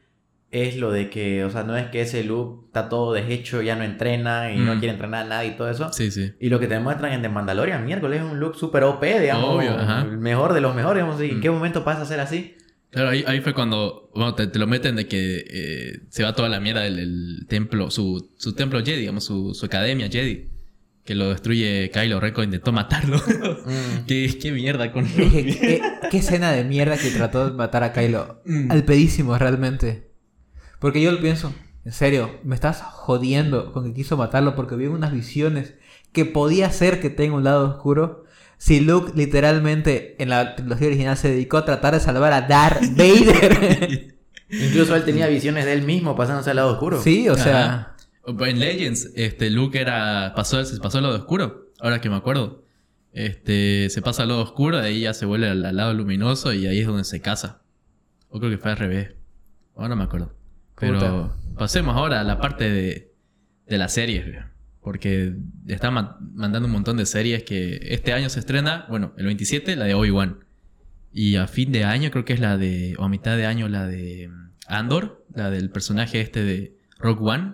Es 0.51 0.77
lo 0.77 0.91
de 0.91 1.09
que, 1.09 1.43
o 1.45 1.49
sea, 1.49 1.63
no 1.63 1.75
es 1.75 1.87
que 1.89 2.01
ese 2.01 2.23
look 2.23 2.65
está 2.67 2.87
todo 2.87 3.11
deshecho, 3.13 3.61
ya 3.61 3.75
no 3.75 3.83
entrena 3.83 4.51
y 4.53 4.57
no 4.59 4.75
Mm. 4.75 4.79
quiere 4.79 4.93
entrenar 4.93 5.25
a 5.25 5.27
nadie 5.29 5.49
y 5.49 5.55
todo 5.55 5.69
eso. 5.69 5.91
Sí, 5.91 6.11
sí. 6.11 6.33
Y 6.39 6.49
lo 6.49 6.59
que 6.59 6.67
te 6.67 6.79
muestran 6.79 7.11
en 7.13 7.21
The 7.23 7.29
Mandalorian, 7.29 7.83
miércoles, 7.85 8.21
es 8.21 8.29
un 8.29 8.39
look 8.39 8.55
super 8.55 8.83
OP, 8.83 9.19
digamos. 9.19 9.49
Obvio, 9.49 9.71
ajá. 9.71 10.01
El 10.01 10.17
mejor 10.19 10.53
de 10.53 10.61
los 10.61 10.75
mejores, 10.75 11.01
digamos. 11.03 11.21
¿Y 11.23 11.29
¿En 11.31 11.37
Mm. 11.39 11.41
qué 11.41 11.49
momento 11.49 11.83
pasa 11.83 12.03
a 12.03 12.05
ser 12.05 12.19
así? 12.19 12.55
Claro, 12.93 13.09
ahí, 13.09 13.23
ahí 13.25 13.41
fue 13.41 13.55
cuando 13.55 14.11
bueno, 14.13 14.35
te, 14.35 14.45
te 14.45 14.59
lo 14.59 14.67
meten 14.67 14.95
de 14.95 15.07
que 15.07 15.43
eh, 15.49 15.99
se 16.09 16.23
va 16.23 16.35
toda 16.35 16.47
la 16.47 16.59
mierda 16.59 16.81
del, 16.81 16.95
del 16.95 17.47
templo, 17.49 17.89
su, 17.89 18.31
su 18.37 18.53
templo 18.53 18.83
Jedi, 18.85 18.99
digamos, 18.99 19.23
su, 19.23 19.53
su 19.53 19.65
academia 19.65 20.09
Jedi. 20.09 20.49
Que 21.03 21.15
lo 21.15 21.29
destruye 21.29 21.91
Kylo 21.91 22.21
Ren 22.21 22.33
cuando 22.33 22.55
intentó 22.55 22.71
matarlo. 22.71 23.17
Mm. 23.17 24.05
¿Qué, 24.07 24.37
qué 24.39 24.51
mierda 24.51 24.93
con 24.93 25.03
Dije, 25.17 25.45
¿qué, 25.45 25.81
qué 26.09 26.17
escena 26.17 26.51
de 26.51 26.63
mierda 26.63 26.97
que 26.97 27.09
trató 27.09 27.49
de 27.49 27.57
matar 27.57 27.83
a 27.83 27.91
Kylo. 27.91 28.41
Mm. 28.45 28.71
Al 28.71 28.85
pedísimo, 28.85 29.37
realmente. 29.37 30.11
Porque 30.79 31.01
yo 31.01 31.11
lo 31.11 31.19
pienso, 31.19 31.53
en 31.83 31.91
serio, 31.91 32.39
me 32.43 32.55
estás 32.55 32.81
jodiendo 32.81 33.73
con 33.73 33.85
que 33.85 33.93
quiso 33.93 34.15
matarlo 34.15 34.55
porque 34.55 34.75
vi 34.75 34.85
unas 34.85 35.11
visiones 35.11 35.73
que 36.13 36.25
podía 36.25 36.69
ser 36.69 37.01
que 37.01 37.09
tenga 37.09 37.35
un 37.35 37.43
lado 37.43 37.67
oscuro. 37.67 38.23
Si 38.57 38.79
Luke 38.79 39.11
literalmente 39.15 40.15
en 40.21 40.29
la 40.29 40.55
trilogía 40.55 40.87
original 40.87 41.17
se 41.17 41.29
dedicó 41.29 41.57
a 41.57 41.65
tratar 41.65 41.93
de 41.93 41.99
salvar 41.99 42.31
a 42.33 42.41
Darth 42.43 42.81
Vader. 42.95 44.15
Incluso 44.49 44.95
él 44.95 45.03
tenía 45.03 45.27
visiones 45.27 45.65
de 45.65 45.73
él 45.73 45.81
mismo 45.83 46.15
pasándose 46.15 46.49
al 46.51 46.57
lado 46.57 46.71
oscuro. 46.73 47.01
sí, 47.01 47.27
o 47.29 47.35
sea, 47.35 47.65
Ajá. 47.73 47.89
En 48.25 48.59
Legends, 48.59 49.09
este, 49.15 49.49
Luke 49.49 49.77
era. 49.79 50.33
Pasó, 50.35 50.63
se 50.63 50.79
pasó 50.79 50.99
al 50.99 51.03
lado 51.03 51.15
oscuro. 51.17 51.71
Ahora 51.81 51.99
que 51.99 52.09
me 52.09 52.15
acuerdo. 52.15 52.63
Este. 53.11 53.89
Se 53.89 54.01
pasa 54.01 54.23
al 54.23 54.29
lado 54.29 54.41
oscuro, 54.41 54.77
de 54.77 54.87
ahí 54.87 55.01
ya 55.01 55.13
se 55.13 55.25
vuelve 55.25 55.49
al, 55.49 55.65
al 55.65 55.75
lado 55.75 55.93
luminoso 55.93 56.53
y 56.53 56.65
ahí 56.67 56.79
es 56.79 56.87
donde 56.87 57.03
se 57.03 57.19
casa. 57.19 57.61
O 58.29 58.39
creo 58.39 58.49
que 58.49 58.57
fue 58.57 58.71
al 58.71 58.77
revés. 58.77 59.11
Ahora 59.75 59.89
no 59.89 59.95
me 59.97 60.03
acuerdo. 60.05 60.33
Pero 60.79 60.99
Puta. 60.99 61.35
pasemos 61.57 61.95
ahora 61.97 62.21
a 62.21 62.23
la 62.23 62.39
parte 62.39 62.69
de, 62.71 63.11
de 63.67 63.77
las 63.77 63.93
series, 63.93 64.25
güey. 64.25 64.39
Porque 64.83 65.35
están 65.67 65.93
ma- 65.93 66.17
mandando 66.33 66.67
un 66.67 66.73
montón 66.73 66.97
de 66.97 67.05
series 67.05 67.43
que 67.43 67.79
este 67.89 68.11
año 68.13 68.29
se 68.29 68.39
estrena, 68.39 68.85
bueno, 68.89 69.13
el 69.17 69.25
27, 69.25 69.75
la 69.75 69.85
de 69.85 69.93
Obi-Wan. 69.93 70.39
Y 71.11 71.35
a 71.37 71.47
fin 71.47 71.71
de 71.71 71.85
año 71.85 72.11
creo 72.11 72.25
que 72.25 72.33
es 72.33 72.39
la 72.39 72.57
de, 72.57 72.95
o 72.99 73.03
a 73.05 73.09
mitad 73.09 73.37
de 73.37 73.45
año 73.45 73.67
la 73.69 73.85
de 73.87 74.27
mm, 74.29 74.51
Andor, 74.67 75.25
la 75.33 75.49
del 75.49 75.69
personaje 75.69 76.19
este 76.21 76.43
de 76.43 76.77
Rogue 76.99 77.21
One. 77.23 77.53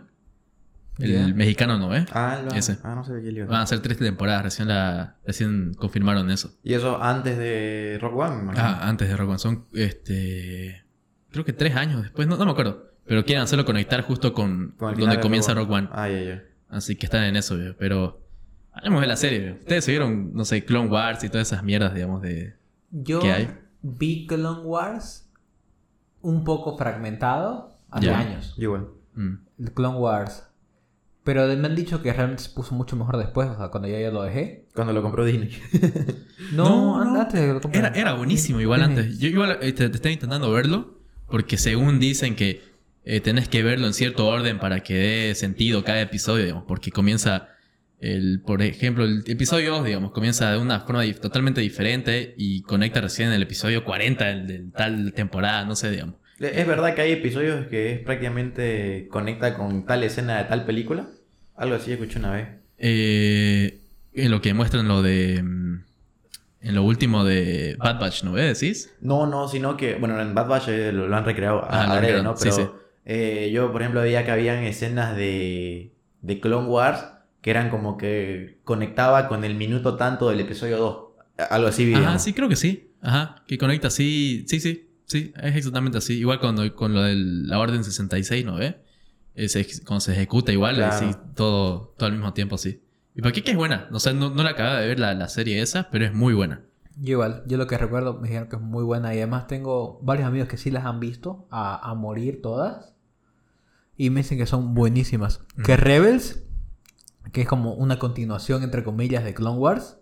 El 0.98 1.34
mexicano, 1.34 1.78
¿no? 1.78 1.96
¿eh? 1.96 2.06
Ah, 2.12 2.42
lo- 2.44 2.52
Ese. 2.54 2.78
ah, 2.84 2.94
no 2.94 3.06
sé 3.06 3.14
de 3.14 3.22
qué 3.22 3.32
libro. 3.32 3.50
Van 3.50 3.62
a 3.62 3.68
ser 3.68 3.80
tres 3.80 3.98
temporadas, 4.00 4.44
recién, 4.44 4.68
la, 4.68 5.16
recién 5.26 5.74
confirmaron 5.76 6.30
eso. 6.30 6.52
Y 6.62 6.74
eso 6.74 7.02
antes 7.02 7.38
de 7.38 7.98
Rock 8.02 8.18
One. 8.18 8.52
Ah, 8.58 8.82
antes 8.90 9.08
de 9.08 9.16
Rogue 9.16 9.30
One. 9.32 9.40
Son, 9.40 9.66
este... 9.74 10.84
Creo 11.32 11.46
que 11.46 11.54
tres 11.54 11.76
años 11.76 12.02
después, 12.02 12.28
no, 12.28 12.36
no 12.38 12.46
me 12.46 12.52
acuerdo. 12.52 12.92
Pero 13.06 13.24
quieren 13.24 13.44
hacerlo 13.44 13.64
conectar 13.64 14.02
justo 14.02 14.34
con, 14.34 14.76
donde 14.78 15.08
de 15.16 15.20
comienza 15.22 15.54
Rogue 15.54 15.74
One. 15.74 15.90
Ah, 15.92 16.10
ya, 16.10 16.22
ya. 16.22 16.44
Así 16.70 16.96
que 16.96 17.06
están 17.08 17.24
en 17.24 17.36
eso, 17.36 17.58
veo. 17.58 17.76
Pero 17.78 18.22
hablemos 18.72 19.02
de 19.02 19.08
la 19.08 19.16
serie. 19.18 19.40
veo. 19.40 19.54
Ustedes 19.56 19.86
se 19.86 19.92
vieron, 19.92 20.34
no 20.34 20.46
sé, 20.46 20.64
Clone 20.66 20.90
Wars 20.90 21.24
y 21.24 21.30
todas 21.30 21.48
esas 21.48 21.64
mierdas, 21.64 21.94
digamos, 21.94 22.22
de... 22.22 22.54
yo 22.92 23.20
¿Qué 23.20 23.32
hay? 23.32 23.50
vi 23.82 24.28
Clone 24.28 24.62
Wars 24.62 25.30
un 26.22 26.44
poco 26.44 26.78
fragmentado 26.78 27.76
hace 27.90 28.06
Ya. 28.08 28.20
años. 28.20 28.54
Yo 28.58 28.64
igual. 28.64 28.88
mm. 29.16 29.34
El 29.60 29.72
Clone 29.74 29.98
Wars. 29.98 30.46
Pero 31.24 31.46
me 31.58 31.68
han 31.68 31.76
dicho 31.76 32.02
que 32.02 32.12
realmente 32.14 32.44
se 32.44 32.50
puso 32.52 32.74
mucho 32.74 32.96
mejor 32.96 33.18
después, 33.18 33.50
o 33.50 33.58
sea, 33.58 33.68
cuando 33.70 33.88
ya 33.90 34.00
yo 34.00 34.12
lo 34.12 34.24
dejé. 34.24 34.68
Cuando 34.74 34.94
lo 34.94 35.02
compró 35.02 35.26
Disney. 35.26 35.52
No, 36.54 36.98
No, 36.98 37.06
no. 37.06 37.22
antes 37.22 37.40
de 37.40 37.48
que 37.48 37.54
lo 37.54 37.62
comprara. 37.62 37.90
Era, 37.90 37.98
era 38.00 38.14
buenísimo 38.14 38.60
igual 38.62 38.80
Disney. 38.82 38.98
antes. 39.00 39.20
Yo 39.20 39.28
igual 39.28 39.58
eh, 39.62 39.74
te, 39.74 39.90
te 39.90 39.96
estaba 39.98 40.12
intentando 40.12 40.50
verlo 40.52 40.98
porque 41.28 41.58
según 41.58 42.00
dicen 42.00 42.36
que 42.36 42.64
eh, 43.06 43.20
tenés 43.22 43.48
que 43.50 43.64
verlo 43.64 43.88
en 43.88 43.94
cierto 43.94 44.28
orden 44.28 44.60
para 44.60 44.82
que 44.82 44.94
dé 44.94 45.36
sentido 45.36 45.84
cada 45.84 46.02
episodio, 46.02 46.44
digamos, 46.46 46.66
porque 46.68 46.92
comienza 46.92 47.50
el, 48.00 48.42
por 48.46 48.62
ejemplo, 48.62 49.04
el 49.04 49.24
episodio 49.28 49.72
2, 49.72 49.86
digamos, 49.86 50.12
comienza 50.12 50.52
de 50.52 50.58
una 50.58 50.82
forma 50.82 51.04
totalmente 51.14 51.62
diferente 51.62 52.34
y 52.38 52.62
conecta 52.62 53.02
recién 53.02 53.30
en 53.30 53.36
el 53.36 53.44
episodio 53.44 53.84
40 53.84 54.26
del, 54.26 54.48
del 54.48 54.72
tal 54.72 55.14
temporada, 55.14 55.66
no 55.66 55.76
sé, 55.76 55.92
digamos. 55.92 56.16
Es 56.40 56.66
verdad 56.66 56.96
que 56.96 57.02
hay 57.02 57.12
episodios 57.12 57.68
que 57.68 57.92
es 57.92 58.00
prácticamente 58.00 59.08
conecta 59.12 59.56
con 59.56 59.86
tal 59.86 60.04
escena 60.04 60.38
de 60.38 60.46
tal 60.46 60.66
película. 60.66 61.08
Algo 61.58 61.76
así 61.76 61.92
escuché 61.92 62.20
una 62.20 62.32
vez. 62.32 62.48
Eh, 62.78 63.82
en 64.14 64.32
lo 64.32 64.40
que 64.42 64.54
muestran 64.54 64.88
lo 64.88 65.02
de 65.02 65.44
mm, 65.44 65.84
en 66.62 66.76
lo 66.76 66.84
último 66.84 67.26
de 67.26 67.76
Bad 67.78 68.00
Batch, 68.00 68.24
¿no 68.24 68.32
ves? 68.34 68.60
¿Decís? 68.60 68.90
No, 69.02 69.26
no, 69.28 69.50
sino 69.50 69.76
que, 69.76 69.96
bueno, 69.96 70.20
en 70.22 70.34
Bad 70.34 70.48
Batch 70.48 70.68
eh, 70.70 70.92
lo, 70.94 71.14
han 71.14 71.26
recreado 71.26 71.62
Ah, 71.70 71.84
a 71.84 71.98
adrede, 71.98 72.24
¿no? 72.24 72.38
sí, 72.38 72.44
Pero 72.44 72.56
sí. 72.56 72.70
Eh, 73.06 73.50
yo, 73.54 73.72
por 73.72 73.82
ejemplo, 73.82 74.02
veía 74.02 74.24
que 74.26 74.32
habían 74.32 74.64
escenas 74.64 75.16
de, 75.16 75.94
de 76.22 76.40
Clone 76.40 76.68
Wars 76.68 77.06
que 77.42 77.52
eran 77.52 77.70
como 77.70 77.98
que 77.98 78.60
conectaba 78.66 79.28
con 79.30 79.44
el 79.44 79.56
minuto 79.56 79.96
tanto 79.96 80.30
del 80.30 80.42
episodio 80.42 80.78
2. 80.78 80.98
Algo 81.50 81.68
así, 81.70 81.84
Ajá, 81.92 82.00
digamos. 82.00 82.22
sí, 82.22 82.34
creo 82.34 82.50
que 82.50 82.56
sí. 82.58 82.92
Ajá, 83.02 83.44
que 83.48 83.58
conecta 83.58 83.88
así. 83.88 84.44
Sí, 84.48 84.60
sí, 84.60 84.90
sí, 85.06 85.32
es 85.42 85.56
exactamente 85.56 85.98
así. 85.98 86.18
Igual 86.20 86.40
cuando 86.42 86.76
con 86.76 86.94
lo 86.94 87.02
de 87.04 87.16
la 87.16 87.60
Orden 87.60 87.84
66, 87.84 88.44
¿no 88.46 88.56
ves? 88.58 88.76
Ese, 89.36 89.66
cuando 89.86 90.02
se 90.02 90.12
ejecuta 90.12 90.52
igual, 90.52 90.76
Claro. 90.76 90.94
así, 90.94 91.16
todo, 91.36 91.94
todo 91.98 92.08
al 92.08 92.14
mismo 92.14 92.34
tiempo, 92.34 92.58
sí. 92.58 92.82
¿Y 93.16 93.22
para 93.22 93.32
qué 93.32 93.42
que 93.42 93.52
es 93.52 93.58
buena? 93.58 93.88
No 93.90 94.00
sé, 94.02 94.14
no, 94.14 94.30
no 94.30 94.44
la 94.44 94.50
acababa 94.50 94.82
de 94.82 94.88
ver 94.88 95.00
la, 95.00 95.14
la 95.14 95.30
serie 95.30 95.62
esa, 95.62 95.90
pero 95.90 96.06
es 96.06 96.14
muy 96.14 96.34
buena. 96.34 96.62
Yo 97.02 97.12
igual, 97.14 97.44
yo 97.48 97.58
lo 97.58 97.68
que 97.68 97.78
recuerdo 97.78 98.16
me 98.20 98.28
dijeron 98.28 98.50
que 98.50 98.56
es 98.58 98.62
muy 98.62 98.84
buena 98.84 99.14
y 99.14 99.18
además 99.20 99.48
tengo 99.48 100.00
varios 100.04 100.28
amigos 100.28 100.50
que 100.50 100.58
sí 100.58 100.70
las 100.72 100.86
han 100.86 101.00
visto 101.00 101.48
a, 101.50 101.90
a 101.90 101.94
morir 101.96 102.42
todas 102.42 102.94
y 103.96 104.10
me 104.10 104.22
dicen 104.22 104.38
que 104.38 104.46
son 104.46 104.74
buenísimas. 104.74 105.42
Que 105.64 105.74
Ujú. 105.76 105.82
Rebels, 105.84 106.44
que 107.32 107.42
es 107.42 107.48
como 107.48 107.74
una 107.74 108.00
continuación 108.00 108.64
entre 108.64 108.84
comillas 108.84 109.24
de 109.24 109.34
Clone 109.34 109.58
Wars, 109.60 109.98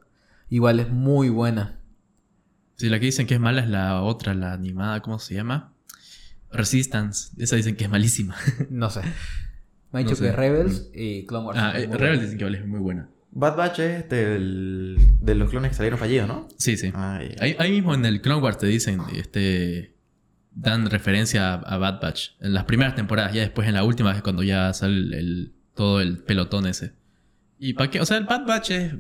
igual 0.49 0.79
es 0.79 0.89
muy 0.89 1.29
buena. 1.29 1.79
Sí, 2.77 2.89
la 2.89 2.99
que 2.99 3.05
dicen 3.07 3.27
que 3.27 3.33
es 3.36 3.39
mala 3.39 3.62
es 3.62 3.69
la 3.69 4.01
otra, 4.01 4.33
la 4.33 4.53
animada, 4.53 5.01
¿cómo 5.01 5.19
se 5.19 5.33
llama? 5.36 5.73
Resistance. 6.51 7.31
Esa 7.41 7.55
dicen 7.57 7.75
que 7.75 7.83
es 7.86 7.89
malísima. 7.89 8.36
No 8.69 8.89
sé. 8.89 9.01
Me 9.91 9.99
han 9.99 10.05
No 10.05 10.10
dicho 10.12 10.15
sé. 10.15 10.25
que 10.25 10.31
Rebels 10.31 10.89
y 10.93 11.25
Clone 11.25 11.47
Wars. 11.47 11.60
ah, 11.62 11.73
eh, 11.79 11.88
muy 11.88 11.97
Rebel 11.97 12.17
buenas. 12.17 12.21
dicen 12.33 12.38
que 12.51 12.57
es 12.57 12.65
muy 12.67 12.79
buena. 12.79 13.10
Bad 13.39 13.56
Batch 13.56 13.80
es 13.80 14.00
este, 14.00 14.36
el- 14.36 14.97
de 15.21 15.36
los 15.36 15.50
clones 15.50 15.69
que 15.71 15.76
salieron 15.78 16.00
fallidos, 16.00 16.28
¿no? 16.28 16.47
Sí, 16.58 16.76
sí. 16.76 16.91
Ah. 16.95 17.19
Ahí, 17.39 17.56
ahí 17.60 17.71
mismo 17.71 17.93
en 17.93 18.04
el 18.06 18.21
Clone 18.21 18.41
Wars 18.41 18.58
te 18.58 18.65
dicen, 18.67 19.00
este, 19.15 19.93
dan 20.52 20.89
referencia 20.89 21.54
a, 21.54 21.60
a 21.60 21.78
Bad 21.78 22.02
Batch. 22.02 22.30
En 22.39 22.54
las 22.54 22.63
primeras 22.65 22.95
temporadas, 22.95 23.34
ya 23.34 23.41
después 23.41 23.67
en 23.67 23.76
la 23.76 23.84
última 23.84 24.12
es 24.15 24.21
cuando 24.23 24.41
ya 24.43 24.73
sale 24.73 24.95
el, 24.95 25.13
el- 25.13 25.54
todo 25.76 26.02
el 26.02 26.17
pelotón 26.23 26.65
ese. 26.65 26.93
¿Y 27.60 27.73
para 27.73 27.91
qué? 27.91 28.02
O 28.02 28.06
sea, 28.06 28.17
el 28.17 28.23
Bad 28.26 28.45
Batch 28.47 28.71
es... 28.71 28.95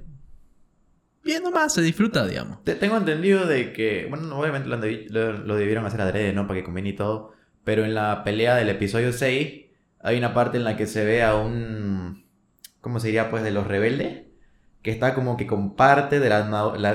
Bien 1.23 1.43
nomás, 1.43 1.73
se 1.73 1.81
disfruta, 1.81 2.25
digamos. 2.27 2.63
Te- 2.63 2.75
Tengo 2.75 2.95
entendido 2.97 3.45
de 3.47 3.73
que, 3.73 4.05
bueno, 4.09 4.37
obviamente 4.37 4.69
lo, 4.69 4.79
debi- 4.79 5.07
lo, 5.09 5.33
lo 5.33 5.55
debieron 5.55 5.85
hacer 5.85 5.99
adrede, 6.01 6.31
¿no? 6.33 6.47
Para 6.47 6.59
que 6.59 6.63
convenga 6.63 6.89
y 6.89 6.93
todo. 6.95 7.33
Pero 7.63 7.83
en 7.83 7.95
la 7.95 8.23
pelea 8.23 8.55
del 8.55 8.69
episodio 8.69 9.11
6, 9.11 9.65
hay 9.99 10.17
una 10.17 10.33
parte 10.33 10.57
en 10.57 10.63
la 10.63 10.77
que 10.77 10.85
se 10.87 11.03
ve 11.03 11.23
a 11.23 11.35
un. 11.35 12.25
¿Cómo 12.79 12.99
se 13.01 13.07
diría? 13.07 13.29
Pues 13.29 13.43
de 13.43 13.51
los 13.51 13.67
rebeldes. 13.67 14.26
Que 14.81 14.91
está 14.91 15.13
como 15.13 15.35
que 15.37 15.47
con 15.47 15.75
parte 15.75 16.19
de 16.19 16.29
la, 16.29 16.43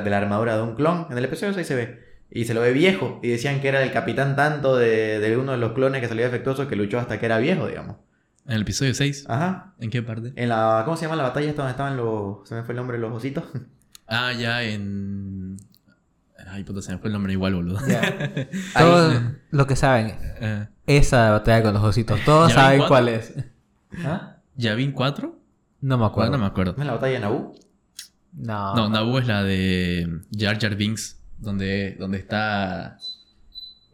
de 0.01 0.11
la 0.11 0.17
armadura 0.19 0.57
de 0.57 0.63
un 0.63 0.75
clon. 0.75 1.07
En 1.11 1.19
el 1.19 1.25
episodio 1.25 1.53
6 1.53 1.67
se 1.67 1.75
ve. 1.75 2.03
Y 2.31 2.45
se 2.47 2.55
lo 2.55 2.61
ve 2.63 2.73
viejo. 2.73 3.21
Y 3.23 3.29
decían 3.29 3.61
que 3.61 3.69
era 3.69 3.83
el 3.83 3.93
capitán 3.93 4.37
tanto 4.37 4.77
de, 4.77 5.19
de 5.21 5.37
uno 5.37 5.53
de 5.53 5.59
los 5.59 5.73
clones 5.73 6.01
que 6.01 6.09
salió 6.09 6.25
defectuoso 6.25 6.67
que 6.69 6.77
luchó 6.77 6.99
hasta 6.99 7.19
que 7.21 7.27
era 7.27 7.39
viejo, 7.39 7.67
digamos. 7.67 7.97
En 8.47 8.55
el 8.55 8.63
episodio 8.63 8.95
6. 8.95 9.27
Ajá. 9.29 9.75
¿En 9.79 9.91
qué 9.91 10.03
parte? 10.03 10.33
En 10.37 10.49
la. 10.49 10.83
¿Cómo 10.85 10.97
se 10.97 11.05
llama 11.05 11.17
la 11.17 11.25
batalla 11.25 11.49
esta 11.51 11.63
donde 11.63 11.73
estaban 11.73 11.97
los. 11.97 12.49
Se 12.49 12.55
me 12.55 12.63
fue 12.63 12.73
el 12.73 12.77
nombre, 12.77 12.99
los 12.99 13.13
ositos? 13.13 13.45
Ah, 14.15 14.33
ya 14.33 14.63
en... 14.63 15.57
Ay, 16.49 16.65
puta, 16.65 16.83
se 16.83 16.93
me 16.93 16.99
fue 16.99 17.07
el 17.09 17.15
nombre 17.15 17.33
igual, 17.33 17.55
boludo. 17.55 17.79
Ya. 17.87 18.03
Todos 18.79 19.23
lo 19.51 19.67
que 19.67 19.75
saben, 19.77 20.15
Eh, 20.41 20.67
esa 20.87 21.31
batalla 21.31 21.63
con 21.63 21.73
los 21.73 21.83
ositos, 21.83 22.21
todos 22.25 22.51
¿Ya 22.53 22.57
ven 22.57 22.65
saben 22.65 22.79
cuatro? 22.81 22.89
cuál 22.89 23.09
es. 23.09 23.35
¿Ah? 24.05 24.37
¿Yavin 24.57 24.93
4? 24.93 25.39
No 25.81 25.97
me 25.97 26.05
acuerdo. 26.05 26.33
No 26.33 26.39
me 26.39 26.45
acuerdo. 26.47 26.75
¿No 26.77 26.83
es 26.83 26.87
la 26.87 26.93
batalla 26.95 27.15
de 27.15 27.21
Naboo? 27.21 27.55
No. 28.33 28.75
No, 28.75 28.89
Naboo 28.89 29.19
es 29.19 29.27
la 29.27 29.43
de 29.43 30.21
Jar 30.37 30.59
Jar 30.59 30.77
Binks, 30.77 31.21
donde, 31.39 31.97
donde 31.99 32.19
está... 32.19 32.99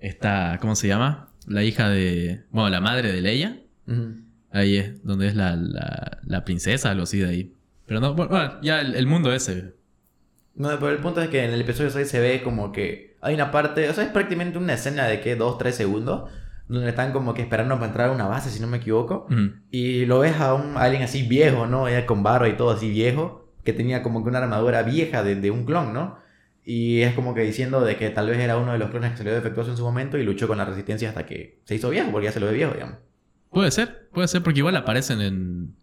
Está... 0.00 0.58
¿Cómo 0.60 0.76
se 0.76 0.88
llama? 0.88 1.28
La 1.46 1.62
hija 1.64 1.88
de... 1.88 2.44
Bueno, 2.50 2.70
la 2.70 2.80
madre 2.80 3.12
de 3.12 3.20
Leia. 3.20 3.60
Ahí 4.50 4.76
es, 4.76 5.04
donde 5.04 5.28
es 5.28 5.34
la, 5.34 5.56
la, 5.56 6.18
la 6.24 6.44
princesa, 6.44 6.90
algo 6.90 7.04
así 7.04 7.18
de 7.18 7.28
ahí. 7.28 7.54
Pero 7.86 8.00
no, 8.00 8.14
bueno, 8.14 8.60
ya 8.62 8.80
el, 8.80 8.94
el 8.94 9.06
mundo 9.06 9.32
ese. 9.32 9.74
No, 10.54 10.68
pero 10.78 10.90
el 10.90 10.98
punto 10.98 11.22
es 11.22 11.28
que 11.28 11.44
en 11.44 11.52
el 11.52 11.60
episodio 11.60 11.90
6 11.90 12.08
se 12.08 12.20
ve 12.20 12.42
como 12.42 12.72
que 12.72 13.16
hay 13.20 13.34
una 13.34 13.50
parte, 13.50 13.88
o 13.88 13.94
sea, 13.94 14.04
es 14.04 14.10
prácticamente 14.10 14.58
una 14.58 14.74
escena 14.74 15.06
de 15.06 15.20
que 15.20 15.36
2, 15.36 15.58
3 15.58 15.74
segundos, 15.74 16.30
donde 16.68 16.88
están 16.88 17.12
como 17.12 17.32
que 17.32 17.42
esperando 17.42 17.74
para 17.76 17.86
entrar 17.86 18.08
a 18.10 18.12
una 18.12 18.26
base, 18.26 18.50
si 18.50 18.60
no 18.60 18.66
me 18.66 18.76
equivoco, 18.78 19.26
y 19.70 20.04
lo 20.04 20.20
ves 20.20 20.36
a 20.36 20.54
un 20.54 20.76
a 20.76 20.82
alguien 20.82 21.02
así 21.02 21.22
viejo, 21.22 21.66
¿no? 21.66 21.88
Ya 21.88 22.04
con 22.06 22.22
barba 22.22 22.48
y 22.48 22.56
todo 22.56 22.70
así 22.70 22.90
viejo, 22.90 23.47
que 23.68 23.74
tenía 23.74 24.02
como 24.02 24.22
que 24.22 24.30
una 24.30 24.38
armadura 24.38 24.82
vieja 24.82 25.22
de, 25.22 25.36
de 25.36 25.50
un 25.50 25.66
clon, 25.66 25.92
¿no? 25.92 26.18
Y 26.64 27.02
es 27.02 27.12
como 27.12 27.34
que 27.34 27.42
diciendo 27.42 27.82
de 27.82 27.96
que 27.96 28.08
tal 28.08 28.26
vez 28.30 28.38
era 28.38 28.56
uno 28.56 28.72
de 28.72 28.78
los 28.78 28.88
clones 28.88 29.10
que 29.10 29.18
salió 29.18 29.34
defectuoso 29.34 29.72
en 29.72 29.76
su 29.76 29.84
momento 29.84 30.16
y 30.16 30.22
luchó 30.22 30.48
con 30.48 30.56
la 30.56 30.64
resistencia 30.64 31.10
hasta 31.10 31.26
que 31.26 31.60
se 31.64 31.74
hizo 31.74 31.90
viejo, 31.90 32.10
porque 32.10 32.24
ya 32.28 32.32
se 32.32 32.40
lo 32.40 32.46
ve 32.46 32.54
viejo, 32.54 32.72
digamos. 32.72 32.96
Puede 33.50 33.70
ser, 33.70 34.08
puede 34.10 34.26
ser, 34.26 34.42
porque 34.42 34.60
igual 34.60 34.74
aparecen 34.74 35.20
en. 35.20 35.76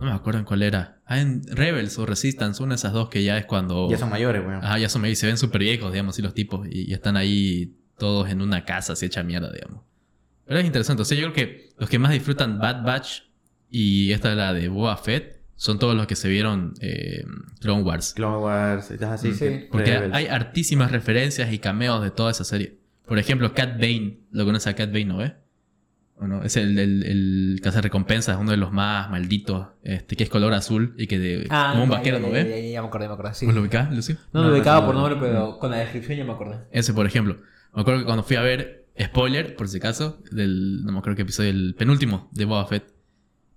No 0.00 0.06
me 0.06 0.10
acuerdo 0.10 0.40
en 0.40 0.44
cuál 0.44 0.62
era. 0.62 1.00
Ah, 1.06 1.20
en 1.20 1.44
Rebels 1.46 1.96
o 2.00 2.06
Resistance, 2.06 2.60
una 2.60 2.70
de 2.70 2.76
esas 2.76 2.92
dos 2.92 3.08
que 3.08 3.22
ya 3.22 3.38
es 3.38 3.44
cuando. 3.44 3.88
Ya 3.88 3.98
son 3.98 4.10
mayores, 4.10 4.44
weón. 4.44 4.64
Ajá, 4.64 4.78
ya 4.78 4.88
son 4.88 5.06
y 5.06 5.14
se 5.14 5.28
ven 5.28 5.38
súper 5.38 5.60
viejos, 5.60 5.92
digamos, 5.92 6.18
y 6.18 6.22
los 6.22 6.34
tipos. 6.34 6.66
Y, 6.68 6.90
y 6.90 6.92
están 6.92 7.16
ahí 7.16 7.76
todos 7.98 8.28
en 8.30 8.42
una 8.42 8.64
casa 8.64 8.94
así 8.94 9.06
hecha 9.06 9.22
mierda, 9.22 9.52
digamos. 9.52 9.84
Pero 10.44 10.58
es 10.58 10.66
interesante. 10.66 11.02
O 11.02 11.04
sea, 11.04 11.16
yo 11.16 11.30
creo 11.30 11.34
que 11.34 11.68
los 11.78 11.88
que 11.88 12.00
más 12.00 12.10
disfrutan 12.10 12.58
Bad 12.58 12.84
Batch 12.84 13.22
y 13.70 14.12
esta 14.12 14.32
es 14.32 14.36
la 14.36 14.52
de 14.52 14.68
Boba 14.68 14.96
Fett 14.96 15.41
son 15.56 15.78
todos 15.78 15.94
los 15.94 16.06
que 16.06 16.16
se 16.16 16.28
vieron 16.28 16.74
eh, 16.80 17.24
Clone 17.60 17.82
Wars. 17.82 18.14
Clone 18.14 18.38
Wars, 18.38 18.90
estás 18.90 19.10
así. 19.12 19.32
Sí. 19.32 19.38
que- 19.38 19.68
Porque 19.70 19.92
Rebels. 19.92 20.14
hay 20.14 20.26
hartísimas 20.26 20.90
referencias 20.92 21.52
y 21.52 21.58
cameos 21.58 22.02
de 22.02 22.10
toda 22.10 22.30
esa 22.30 22.44
serie. 22.44 22.78
Por 23.06 23.18
ejemplo, 23.18 23.52
Cat 23.54 23.74
Bane. 23.78 24.18
¿Lo 24.30 24.44
conoce 24.44 24.70
a 24.70 24.74
Cat 24.74 24.88
Bane, 24.90 25.04
no 25.06 25.18
ves? 25.18 25.32
¿O 26.16 26.26
no? 26.26 26.42
Es 26.44 26.56
el, 26.56 26.78
el, 26.78 27.02
el 27.04 27.60
cazarrecompensas, 27.62 28.38
uno 28.38 28.52
de 28.52 28.56
los 28.56 28.70
más 28.72 29.10
malditos, 29.10 29.68
este, 29.82 30.14
que 30.14 30.22
es 30.24 30.30
color 30.30 30.52
azul 30.54 30.94
y 30.96 31.06
que 31.08 31.18
de, 31.18 31.46
Ah, 31.50 31.70
como 31.72 31.84
un 31.84 31.90
ya, 31.90 31.96
vaquero, 31.96 32.18
ya, 32.20 32.26
¿no 32.26 32.32
ves? 32.32 32.48
Ya, 32.48 32.56
ya, 32.58 32.68
ya 32.74 32.82
me 32.82 32.88
acordé, 32.88 33.08
me 33.08 33.14
acordé. 33.14 33.34
Sí. 33.34 33.46
¿Vos 33.46 33.54
lo 33.54 33.60
ubicás, 33.60 33.92
Lucio? 33.92 34.16
No 34.32 34.40
No, 34.40 34.42
lo 34.42 34.50
no, 34.50 34.56
ubicaba 34.56 34.80
no, 34.80 34.86
por 34.86 34.94
no. 34.94 35.00
nombre, 35.08 35.18
pero 35.28 35.58
con 35.58 35.70
la 35.72 35.78
descripción 35.78 36.18
ya 36.18 36.24
me 36.24 36.32
acordé. 36.32 36.58
Ese, 36.70 36.92
por 36.94 37.06
ejemplo. 37.06 37.38
Me 37.74 37.80
acuerdo 37.80 38.00
que 38.00 38.04
cuando 38.06 38.22
fui 38.22 38.36
a 38.36 38.42
ver, 38.42 38.86
spoiler, 39.02 39.56
por 39.56 39.68
si 39.68 39.78
acaso, 39.78 40.22
del, 40.30 40.84
no 40.84 40.92
me 40.92 40.98
acuerdo 40.98 41.16
qué 41.16 41.22
episodio, 41.22 41.50
el 41.50 41.74
penúltimo 41.76 42.28
de 42.32 42.44
Boba 42.44 42.66
Fett. 42.66 42.84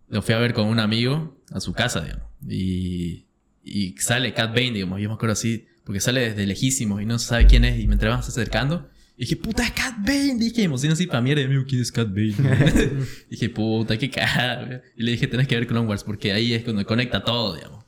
Lo 0.10 0.22
fui 0.22 0.34
a 0.36 0.40
ver 0.40 0.54
con 0.54 0.68
un 0.68 0.80
amigo 0.80 1.42
a 1.52 1.60
su 1.60 1.74
casa, 1.74 2.02
digamos. 2.02 2.28
Y, 2.48 3.26
y 3.64 3.96
sale 3.98 4.34
Cat 4.34 4.50
Bane, 4.50 4.72
digamos. 4.72 5.02
Yo 5.02 5.10
me 5.10 5.16
acuerdo 5.16 5.34
así, 5.34 5.68
porque 5.84 6.00
sale 6.00 6.22
desde 6.22 6.46
lejísimos 6.46 7.02
y 7.02 7.06
no 7.06 7.18
se 7.20 7.28
sabe 7.28 7.48
quién 7.48 7.66
es. 7.66 7.80
Y 7.80 7.88
mientras 7.88 8.16
vas 8.16 8.28
acercando, 8.28 8.90
dije, 9.18 9.36
puta, 9.36 9.64
es 9.64 9.72
Cat 9.72 9.96
Bane. 10.00 10.36
Dije, 10.36 10.64
emoción 10.64 10.94
así 10.94 11.08
para 11.08 11.22
mierda. 11.22 11.44
Amigo, 11.44 11.64
¿quién 11.68 11.82
es 11.82 11.92
Cat 11.92 12.10
Bane? 12.10 12.36
dije, 13.30 13.50
puta, 13.50 13.98
qué 13.98 14.10
cara. 14.10 14.82
Y 14.96 15.04
le 15.04 15.12
dije, 15.12 15.28
tenés 15.28 15.48
que 15.48 15.56
ver 15.56 15.68
Clone 15.68 15.88
Wars 15.88 16.04
porque 16.04 16.32
ahí 16.32 16.54
es 16.54 16.64
cuando 16.64 16.86
conecta 16.86 17.24
todo, 17.24 17.56
digamos. 17.56 17.86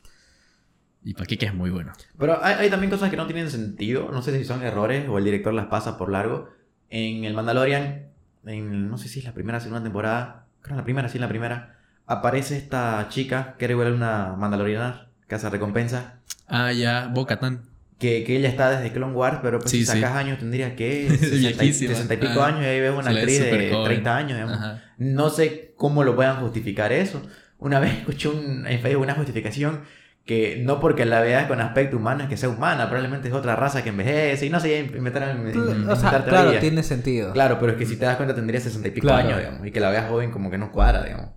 Y 1.04 1.14
para 1.14 1.26
qué 1.26 1.38
que 1.38 1.46
es 1.46 1.54
muy 1.54 1.70
bueno. 1.70 1.94
Pero 2.18 2.44
hay, 2.44 2.56
hay 2.56 2.70
también 2.70 2.92
cosas 2.92 3.10
que 3.10 3.16
no 3.16 3.28
tienen 3.28 3.50
sentido. 3.50 4.10
No 4.12 4.22
sé 4.22 4.38
si 4.38 4.44
son 4.44 4.64
errores 4.64 5.08
o 5.08 5.18
el 5.18 5.24
director 5.24 5.54
las 5.54 5.68
pasa 5.68 5.98
por 5.98 6.12
largo. 6.12 6.50
En 6.90 7.24
el 7.24 7.34
Mandalorian, 7.34 8.08
en, 8.46 8.90
no 8.90 8.98
sé 8.98 9.08
si 9.08 9.20
es 9.20 9.26
la 9.26 9.34
primera 9.34 9.60
o 9.60 9.62
segunda 9.62 9.84
temporada. 9.84 10.48
Creo 10.62 10.74
en 10.74 10.78
la 10.78 10.84
primera, 10.84 11.08
sí, 11.08 11.18
en 11.18 11.22
la 11.22 11.30
primera. 11.30 11.77
Aparece 12.08 12.58
esta 12.58 13.06
chica 13.10 13.56
que 13.60 13.66
era 13.66 13.74
igual 13.74 13.88
a 13.90 13.94
una 13.96 14.36
Mandaloriana, 14.38 15.10
casa 15.28 15.50
recompensa. 15.50 16.16
Ah, 16.48 16.72
ya, 16.72 17.10
Bo-Katan. 17.14 17.62
Que, 18.00 18.24
que 18.24 18.38
ella 18.38 18.48
está 18.48 18.70
desde 18.70 18.94
Clone 18.94 19.14
Wars, 19.14 19.40
pero 19.42 19.60
pues 19.60 19.72
Sí, 19.72 19.80
si 19.80 19.86
sí. 19.92 20.00
sacas 20.00 20.16
años 20.16 20.38
tendría 20.40 20.76
que 20.76 21.10
60, 21.20 21.36
y- 21.36 21.68
Viejísima. 21.68 21.94
60 21.94 22.14
y 22.14 22.18
pico 22.18 22.42
Ah. 22.42 22.48
años 22.48 22.62
y 22.62 22.66
ahí 22.66 22.80
ves 22.80 22.92
una 22.92 23.10
actriz 23.12 23.40
de 23.40 23.70
joven. 23.74 23.86
30 23.86 24.16
años. 24.18 24.34
digamos. 24.38 24.58
Ajá. 24.58 24.84
No 24.98 25.30
sé 25.30 25.74
cómo 25.76 26.04
lo 26.04 26.16
puedan 26.16 26.38
justificar 26.40 26.92
eso. 26.94 27.22
Una 27.60 27.80
vez 27.82 27.94
escuché 27.98 28.30
un, 28.30 28.66
en 28.68 28.80
Facebook 28.82 29.04
una 29.04 29.16
justificación 29.16 29.82
que 30.26 30.62
no 30.64 30.80
porque 30.80 31.06
la 31.06 31.22
veas 31.22 31.48
con 31.48 31.60
aspecto 31.62 31.98
humano 31.98 32.24
es 32.24 32.30
que 32.30 32.36
sea 32.38 32.50
humana, 32.50 32.86
probablemente 32.90 33.30
es 33.30 33.34
otra 33.34 33.56
raza 33.56 33.82
que 33.84 33.90
envejece 33.90 34.46
y 34.46 34.50
no 34.50 34.60
sé, 34.60 34.80
inventaron 34.80 35.30
o 35.30 35.48
inventar 35.50 35.98
sea, 35.98 36.24
claro, 36.26 36.52
tiene 36.60 36.84
sentido. 36.84 37.32
Claro, 37.34 37.58
pero 37.60 37.72
es 37.72 37.78
que 37.78 37.86
si 37.86 37.96
te 37.96 38.06
das 38.06 38.18
cuenta 38.18 38.36
tendría 38.36 38.60
60 38.60 38.90
y 38.90 38.92
pico 38.92 39.08
Claro. 39.08 39.26
años, 39.28 39.40
digamos, 39.40 39.66
y 39.66 39.72
que 39.72 39.80
la 39.80 39.90
veas 39.90 40.10
joven 40.10 40.32
como 40.32 40.52
que 40.52 40.58
no 40.58 40.72
cuadra, 40.74 41.04
digamos. 41.04 41.30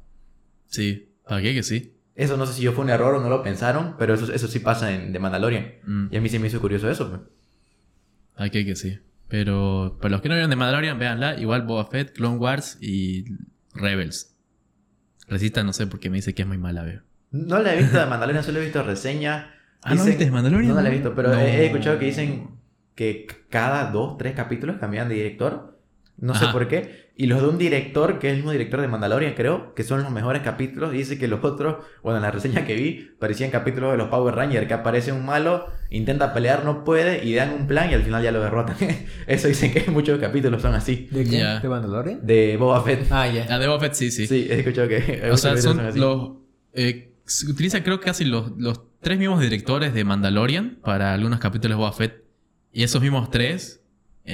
Sí, 0.71 1.13
¿para 1.29 1.43
qué 1.43 1.53
que 1.55 1.63
sí? 1.63 1.95
Eso 2.15 2.37
no 2.37 2.47
sé 2.47 2.55
si 2.55 2.63
yo 2.63 2.73
fue 2.73 2.85
un 2.85 2.91
error 2.91 3.15
o 3.15 3.21
no 3.21 3.29
lo 3.29 3.43
pensaron, 3.43 3.95
pero 3.99 4.15
eso, 4.15 4.33
eso 4.33 4.49
sí 4.49 4.59
pasa 4.61 4.93
en 4.93 5.13
The 5.13 5.19
Mandalorian. 5.19 5.67
Mm, 5.87 6.07
Y 6.11 6.17
a 6.17 6.21
mí 6.21 6.29
se 6.29 6.39
me 6.39 6.47
hizo 6.49 6.61
curioso 6.61 6.91
eso. 6.91 7.09
pues. 7.11 7.21
¿Para 8.37 8.51
qué 8.51 8.65
que 8.65 8.75
sí? 8.77 8.99
Pero 9.29 9.97
para 10.01 10.11
los 10.13 10.21
que 10.23 10.29
no 10.29 10.35
vieron 10.35 10.51
de 10.51 10.57
Mandalorian, 10.57 10.99
véanla. 10.99 11.39
Igual 11.39 11.63
Boba 11.63 11.85
Fett, 11.87 12.13
Clone 12.13 12.39
Wars 12.39 12.79
y 12.81 13.25
Rebels. 13.75 14.35
Resista, 15.29 15.63
no 15.63 15.73
sé 15.73 15.87
por 15.87 16.01
qué 16.01 16.11
me 16.11 16.17
dice 16.17 16.35
que 16.35 16.43
es 16.43 16.49
muy 16.49 16.59
mala, 16.59 16.83
veo. 16.83 17.03
No 17.31 17.61
la 17.61 17.75
he 17.75 17.79
visto 17.79 17.99
de 17.99 18.07
Mandalorian, 18.07 18.43
solo 18.45 18.59
he 18.59 18.65
visto 18.65 18.83
reseñas. 18.83 19.47
Ah, 19.83 19.95
¿no 19.95 20.05
viste 20.05 20.25
de 20.25 20.31
Mandalorian? 20.31 20.75
No, 20.75 20.81
la 20.81 20.89
he 20.89 20.93
visto, 20.93 21.15
pero 21.15 21.29
No. 21.31 21.39
he 21.39 21.67
escuchado 21.67 21.99
que 21.99 22.07
dicen 22.07 22.49
que 22.97 23.27
cada 23.49 23.91
dos, 23.93 24.19
tres 24.19 24.35
capítulos 24.35 24.77
cambian 24.79 25.09
de 25.09 25.15
director. 25.15 25.80
No 26.21 26.35
sé 26.35 26.47
por 26.53 26.69
qué. 26.69 27.11
Y 27.17 27.27
los 27.27 27.43
de 27.43 27.49
un 27.49 27.59
director, 27.59 28.19
que 28.19 28.29
es 28.29 28.31
el 28.33 28.37
mismo 28.39 28.53
director 28.53 28.81
de 28.81 28.89
Mandalorian, 28.89 29.35
creo, 29.35 29.75
que 29.75 29.83
son 29.83 30.03
los 30.03 30.11
mejores 30.11 30.43
capítulos. 30.43 30.95
Y 30.95 30.99
dice 30.99 31.19
que 31.19 31.29
los 31.29 31.45
otros, 31.45 31.85
bueno, 32.03 32.17
en 32.17 32.23
la 32.23 32.31
reseña 32.31 32.65
que 32.65 32.75
vi, 32.75 33.11
parecían 33.19 33.51
capítulos 33.51 33.93
de 33.93 33.99
los 33.99 34.09
Power 34.09 34.35
Rangers, 34.35 34.67
que 34.67 34.75
aparece 34.75 35.13
un 35.13 35.27
malo, 35.27 35.67
intenta 35.91 36.33
pelear, 36.33 36.65
no 36.65 36.85
puede, 36.85 37.25
y 37.25 37.35
dan 37.35 37.53
un 37.53 37.67
plan 37.67 37.91
y 37.91 37.95
al 37.95 38.03
final 38.03 38.23
ya 38.23 38.33
lo 38.33 38.41
derrotan. 38.41 38.77
Eso 39.27 39.49
dicen 39.49 39.73
que 39.73 39.91
muchos 39.91 40.19
capítulos 40.19 40.63
son 40.63 40.75
así. 40.75 41.09
¿De 41.11 41.25
qué? 41.25 41.45
¿De 41.63 41.69
Mandalorian? 41.69 42.21
De 42.27 42.57
Boba 42.57 42.83
Fett. 42.83 43.07
Ah, 43.11 43.29
ya. 43.29 43.47
Ah, 43.51 43.59
de 43.59 43.67
Boba 43.67 43.81
Fett, 43.81 43.95
sí, 43.95 44.11
sí. 44.11 44.27
Sí, 44.27 44.47
he 44.49 44.61
escuchado 44.61 44.89
que... 44.89 45.29
o 45.33 45.37
sea, 45.37 45.57
son 45.59 45.81
así. 45.81 45.99
los... 45.99 46.33
eh, 46.73 47.13
se 47.27 47.47
utilizan 47.51 47.83
creo 47.83 48.01
casi 48.01 48.25
los, 48.25 48.51
los 48.59 48.81
tres 49.01 49.19
mismos 49.19 49.41
directores 49.41 49.95
de 49.95 50.05
Mandalorian 50.05 50.79
para 50.83 51.15
algunos 51.15 51.39
capítulos 51.39 51.77
de 51.77 51.81
Boba 51.81 51.93
Fett. 51.93 52.25
Y 52.73 52.83
esos 52.83 53.03
mismos 53.03 53.31
tres, 53.31 53.80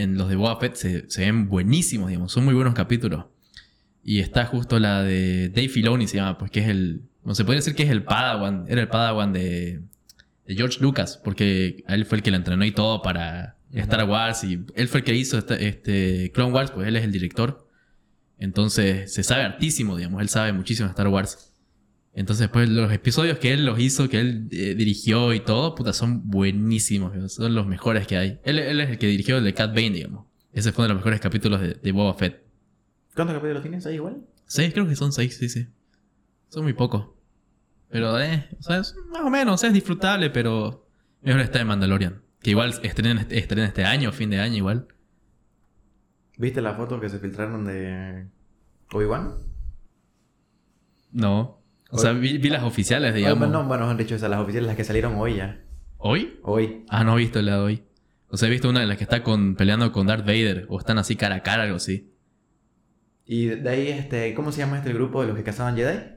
en 0.02 0.16
los 0.16 0.28
de 0.28 0.37
Boba 0.37 0.59
Fett, 0.59 0.74
se, 0.74 1.11
se 1.11 1.24
ven 1.24 1.48
buenísimos, 1.48 2.09
digamos. 2.09 2.32
Son 2.32 2.44
muy 2.44 2.54
buenos 2.54 2.74
capítulos. 2.74 3.26
Y 4.02 4.20
está 4.20 4.46
justo 4.46 4.78
la 4.78 5.02
de 5.02 5.48
Dave 5.48 5.68
Filoni, 5.68 6.06
se 6.06 6.16
llama, 6.16 6.38
pues 6.38 6.50
que 6.50 6.61
es 6.61 6.68
el... 6.68 7.02
No 7.24 7.35
se 7.35 7.44
podría 7.44 7.59
decir 7.59 7.74
que 7.74 7.82
es 7.82 7.90
el 7.90 8.04
Padawan. 8.04 8.66
Era 8.68 8.80
el 8.80 8.88
Padawan 8.88 9.32
de, 9.32 9.80
de 10.46 10.54
George 10.54 10.78
Lucas, 10.80 11.20
porque 11.22 11.82
a 11.88 11.94
él 11.94 12.06
fue 12.06 12.18
el 12.18 12.22
que 12.22 12.30
le 12.30 12.37
entrenó 12.37 12.64
y 12.64 12.70
todo 12.70 13.02
para 13.02 13.56
Star 13.72 14.09
Wars. 14.09 14.44
Y 14.44 14.64
él 14.74 14.88
fue 14.88 15.00
el 15.00 15.04
que 15.04 15.14
hizo 15.14 15.38
este, 15.38 15.66
este 15.66 16.30
Clone 16.32 16.52
Wars, 16.52 16.70
pues 16.70 16.87
él 16.87 16.96
es 16.96 17.04
el 17.04 17.11
director. 17.11 17.68
Entonces 18.38 19.12
se 19.12 19.22
sabe 19.22 19.42
hartísimo, 19.42 19.96
digamos. 19.96 20.20
Él 20.20 20.28
sabe 20.28 20.52
muchísimo 20.52 20.87
de 20.87 20.92
Star 20.92 21.09
Wars. 21.09 21.45
Entonces, 22.16 22.48
pues 22.48 22.66
los 22.70 22.90
episodios 22.90 23.38
que 23.38 23.52
él 23.52 23.66
los 23.66 23.79
hizo, 23.79 24.09
que 24.09 24.18
él 24.18 24.48
eh, 24.50 24.74
dirigió 24.74 25.35
y 25.35 25.40
todo, 25.40 25.74
puta, 25.74 25.92
son 25.92 26.31
buenísimos. 26.31 27.31
Son 27.31 27.55
los 27.55 27.66
mejores 27.66 28.07
que 28.07 28.16
hay. 28.16 28.40
Él, 28.42 28.59
él 28.59 28.81
es 28.81 28.88
el 28.88 28.98
que 28.98 29.07
dirigió 29.07 29.37
el 29.37 29.44
de 29.44 29.52
Cat 29.52 29.74
Bane, 29.74 29.90
digamos. 29.90 30.24
Ese 30.50 30.72
fue 30.72 30.87
uno 30.87 30.88
de 30.88 30.94
los 30.94 31.00
mejores 31.02 31.20
capítulos 31.20 31.61
de, 31.61 31.74
de 31.74 31.92
Boba 31.92 32.14
Fett. 32.14 32.42
¿Cuántos 33.14 33.37
capítulos 33.37 33.61
tienes 33.61 33.85
ahí 33.85 33.96
igual? 33.96 34.24
Seis, 34.46 34.72
creo 34.72 34.88
que 34.88 34.96
son 34.96 35.12
seis, 35.12 35.37
sí, 35.37 35.50
sí. 35.50 35.68
Son 36.48 36.62
muy 36.62 36.72
pocos. 36.72 37.09
Pero, 37.90 38.18
eh, 38.18 38.48
o 38.59 38.62
sea, 38.62 38.79
es 38.79 38.94
más 39.11 39.20
o 39.20 39.29
menos, 39.29 39.62
es 39.62 39.74
disfrutable, 39.74 40.31
pero 40.31 40.88
mejor 41.20 41.42
está 41.42 41.61
en 41.61 41.66
Mandalorian. 41.66 42.22
Que 42.40 42.50
igual 42.50 42.72
estrena, 42.83 43.26
estrena 43.29 43.66
este 43.66 43.85
año, 43.85 44.11
fin 44.11 44.31
de 44.31 44.40
año, 44.40 44.57
igual. 44.57 44.88
¿Viste 46.38 46.62
la 46.62 46.74
foto 46.76 46.98
que 46.98 47.11
se 47.11 47.18
filtraron 47.18 47.66
de 47.66 48.26
Obi-Wan? 48.90 49.35
No. 51.12 51.62
O 51.96 52.02
sea, 52.02 52.12
vi, 52.12 52.38
vi 52.38 52.48
las 52.48 52.62
oficiales, 52.62 53.14
digamos. 53.14 53.38
Bueno, 53.38 53.62
no, 53.62 53.68
bueno, 53.68 53.88
han 53.88 53.96
dicho 53.96 54.14
esas, 54.14 54.30
las 54.30 54.40
oficiales, 54.40 54.66
las 54.66 54.76
que 54.76 54.85
salieron 54.85 55.14
hoy 55.16 55.37
ya. 55.37 55.61
¿Hoy? 55.98 56.38
Hoy. 56.42 56.85
Ah, 56.88 57.04
no 57.04 57.14
he 57.14 57.18
visto 57.18 57.40
la 57.42 57.56
de 57.56 57.59
hoy. 57.59 57.82
O 58.28 58.37
sea, 58.37 58.48
he 58.48 58.50
visto 58.50 58.68
una 58.68 58.80
de 58.80 58.87
las 58.87 58.96
que 58.96 59.04
está 59.04 59.22
con, 59.22 59.54
peleando 59.56 59.92
con 59.92 60.06
Darth 60.06 60.26
Vader. 60.26 60.66
O 60.68 60.78
están 60.78 60.98
así 60.98 61.16
cara 61.16 61.37
a 61.37 61.42
cara, 61.42 61.64
algo 61.64 61.76
así. 61.76 62.12
Y 63.24 63.46
de 63.46 63.68
ahí, 63.68 63.88
este, 63.88 64.35
¿cómo 64.35 64.52
se 64.52 64.59
llama 64.59 64.78
este 64.78 64.92
grupo 64.92 65.22
de 65.22 65.28
los 65.28 65.37
que 65.37 65.42
cazaban 65.42 65.76
Jedi? 65.76 66.15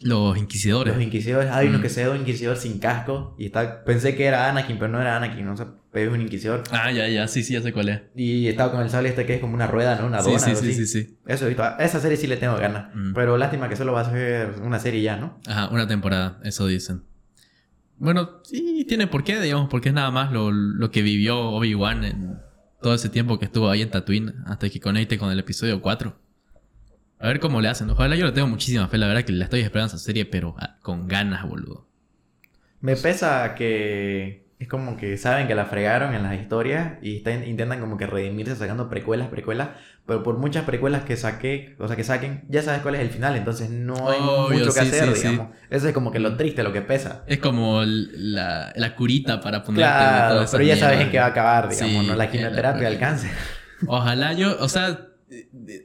Los 0.00 0.38
inquisidores. 0.38 0.94
Los 0.94 1.02
inquisidores. 1.02 1.50
Hay 1.50 1.66
uno 1.68 1.78
Mm. 1.78 1.82
que 1.82 1.88
se 1.88 2.04
ve 2.04 2.10
un 2.10 2.18
inquisidor 2.18 2.56
sin 2.56 2.78
casco. 2.78 3.34
Y 3.38 3.46
está, 3.46 3.84
pensé 3.84 4.14
que 4.14 4.26
era 4.26 4.48
Anakin, 4.48 4.78
pero 4.78 4.88
no 4.92 5.00
era 5.00 5.16
Anakin, 5.16 5.44
no 5.44 5.56
sé, 5.56 5.64
pero 5.90 6.10
es 6.10 6.16
un 6.16 6.22
inquisidor. 6.22 6.62
Ah, 6.70 6.92
ya, 6.92 7.08
ya, 7.08 7.26
sí, 7.26 7.42
sí, 7.42 7.54
ya 7.54 7.62
sé 7.62 7.72
cuál 7.72 7.88
es. 7.88 8.02
Y 8.14 8.46
estaba 8.46 8.70
con 8.70 8.80
el 8.82 8.90
sable 8.90 9.08
este 9.08 9.26
que 9.26 9.34
es 9.34 9.40
como 9.40 9.54
una 9.54 9.66
rueda, 9.66 9.96
¿no? 10.00 10.06
Una 10.06 10.22
Sí, 10.22 10.30
dona, 10.30 10.38
sí, 10.38 10.50
sí, 10.54 10.56
así. 10.70 10.74
sí, 10.74 10.86
sí. 10.86 11.18
Eso 11.26 11.46
he 11.46 11.48
visto. 11.48 11.64
Esa 11.80 11.98
serie 11.98 12.16
sí 12.16 12.28
le 12.28 12.36
tengo 12.36 12.56
ganas. 12.56 12.94
Mm. 12.94 13.12
Pero 13.14 13.36
lástima 13.38 13.68
que 13.68 13.74
solo 13.74 13.92
va 13.92 14.02
a 14.02 14.10
ser 14.10 14.54
una 14.62 14.78
serie 14.78 15.02
ya, 15.02 15.16
¿no? 15.16 15.40
Ajá, 15.48 15.68
una 15.70 15.88
temporada, 15.88 16.38
eso 16.44 16.66
dicen. 16.68 17.02
Bueno, 17.96 18.40
sí, 18.44 18.84
tiene 18.88 19.08
por 19.08 19.24
qué, 19.24 19.40
digamos, 19.40 19.68
porque 19.68 19.88
es 19.88 19.94
nada 19.96 20.12
más 20.12 20.30
lo, 20.30 20.52
lo 20.52 20.90
que 20.92 21.02
vivió 21.02 21.40
Obi-Wan 21.50 22.04
en 22.04 22.38
todo 22.80 22.94
ese 22.94 23.08
tiempo 23.08 23.40
que 23.40 23.46
estuvo 23.46 23.68
ahí 23.68 23.82
en 23.82 23.90
Tatooine 23.90 24.34
hasta 24.46 24.70
que 24.70 24.78
conecte 24.78 25.18
con 25.18 25.32
el 25.32 25.38
episodio 25.40 25.80
4. 25.82 26.16
A 27.20 27.28
ver 27.28 27.40
cómo 27.40 27.60
le 27.60 27.68
hacen. 27.68 27.90
Ojalá 27.90 28.16
yo 28.16 28.26
le 28.26 28.32
tengo 28.32 28.48
muchísima 28.48 28.88
fe, 28.88 28.98
la 28.98 29.06
verdad 29.08 29.24
que 29.24 29.32
la 29.32 29.44
estoy 29.44 29.60
esperando 29.60 29.94
esa 29.94 29.98
serie, 30.04 30.24
pero 30.24 30.54
ah, 30.58 30.76
con 30.82 31.06
ganas, 31.08 31.46
boludo. 31.48 31.86
Me 32.80 32.96
pesa 32.96 33.54
que 33.56 34.46
es 34.58 34.68
como 34.68 34.96
que 34.96 35.16
saben 35.16 35.46
que 35.48 35.54
la 35.54 35.66
fregaron 35.66 36.14
en 36.14 36.22
las 36.22 36.34
historias 36.40 36.94
y 37.02 37.16
están- 37.18 37.46
intentan 37.46 37.80
como 37.80 37.96
que 37.96 38.06
redimirse 38.06 38.54
sacando 38.56 38.88
precuelas, 38.88 39.28
precuelas, 39.28 39.70
pero 40.06 40.22
por 40.22 40.38
muchas 40.38 40.64
precuelas 40.64 41.02
que 41.04 41.16
saqué, 41.16 41.76
o 41.78 41.86
sea, 41.88 41.96
que 41.96 42.04
saquen, 42.04 42.44
ya 42.48 42.62
sabes 42.62 42.80
cuál 42.82 42.94
es 42.96 43.00
el 43.02 43.10
final, 43.10 43.36
entonces 43.36 43.70
no 43.70 44.10
hay 44.10 44.20
Obvio, 44.20 44.58
mucho 44.58 44.74
que 44.74 44.80
sí, 44.80 44.86
hacer, 44.88 45.08
sí, 45.08 45.14
sí. 45.14 45.22
digamos. 45.22 45.48
Eso 45.70 45.88
es 45.88 45.94
como 45.94 46.10
que 46.12 46.18
lo 46.20 46.36
triste, 46.36 46.62
lo 46.62 46.72
que 46.72 46.82
pesa. 46.82 47.22
Es 47.26 47.38
como 47.38 47.82
la, 47.84 48.72
la 48.76 48.94
curita 48.96 49.40
para 49.40 49.62
ponerte 49.62 49.84
Claro, 49.84 50.34
todas 50.34 50.50
esas 50.50 50.52
pero 50.52 50.64
ya 50.64 50.76
sabes 50.76 51.00
en 51.00 51.10
qué 51.10 51.18
va 51.18 51.26
a 51.26 51.28
acabar, 51.28 51.68
digamos, 51.68 52.04
¿no? 52.04 52.14
La 52.16 52.30
quimioterapia 52.30 52.88
del 52.88 52.98
cáncer. 52.98 53.30
Ojalá 53.86 54.32
yo, 54.32 54.56
o 54.60 54.68
sea, 54.68 55.06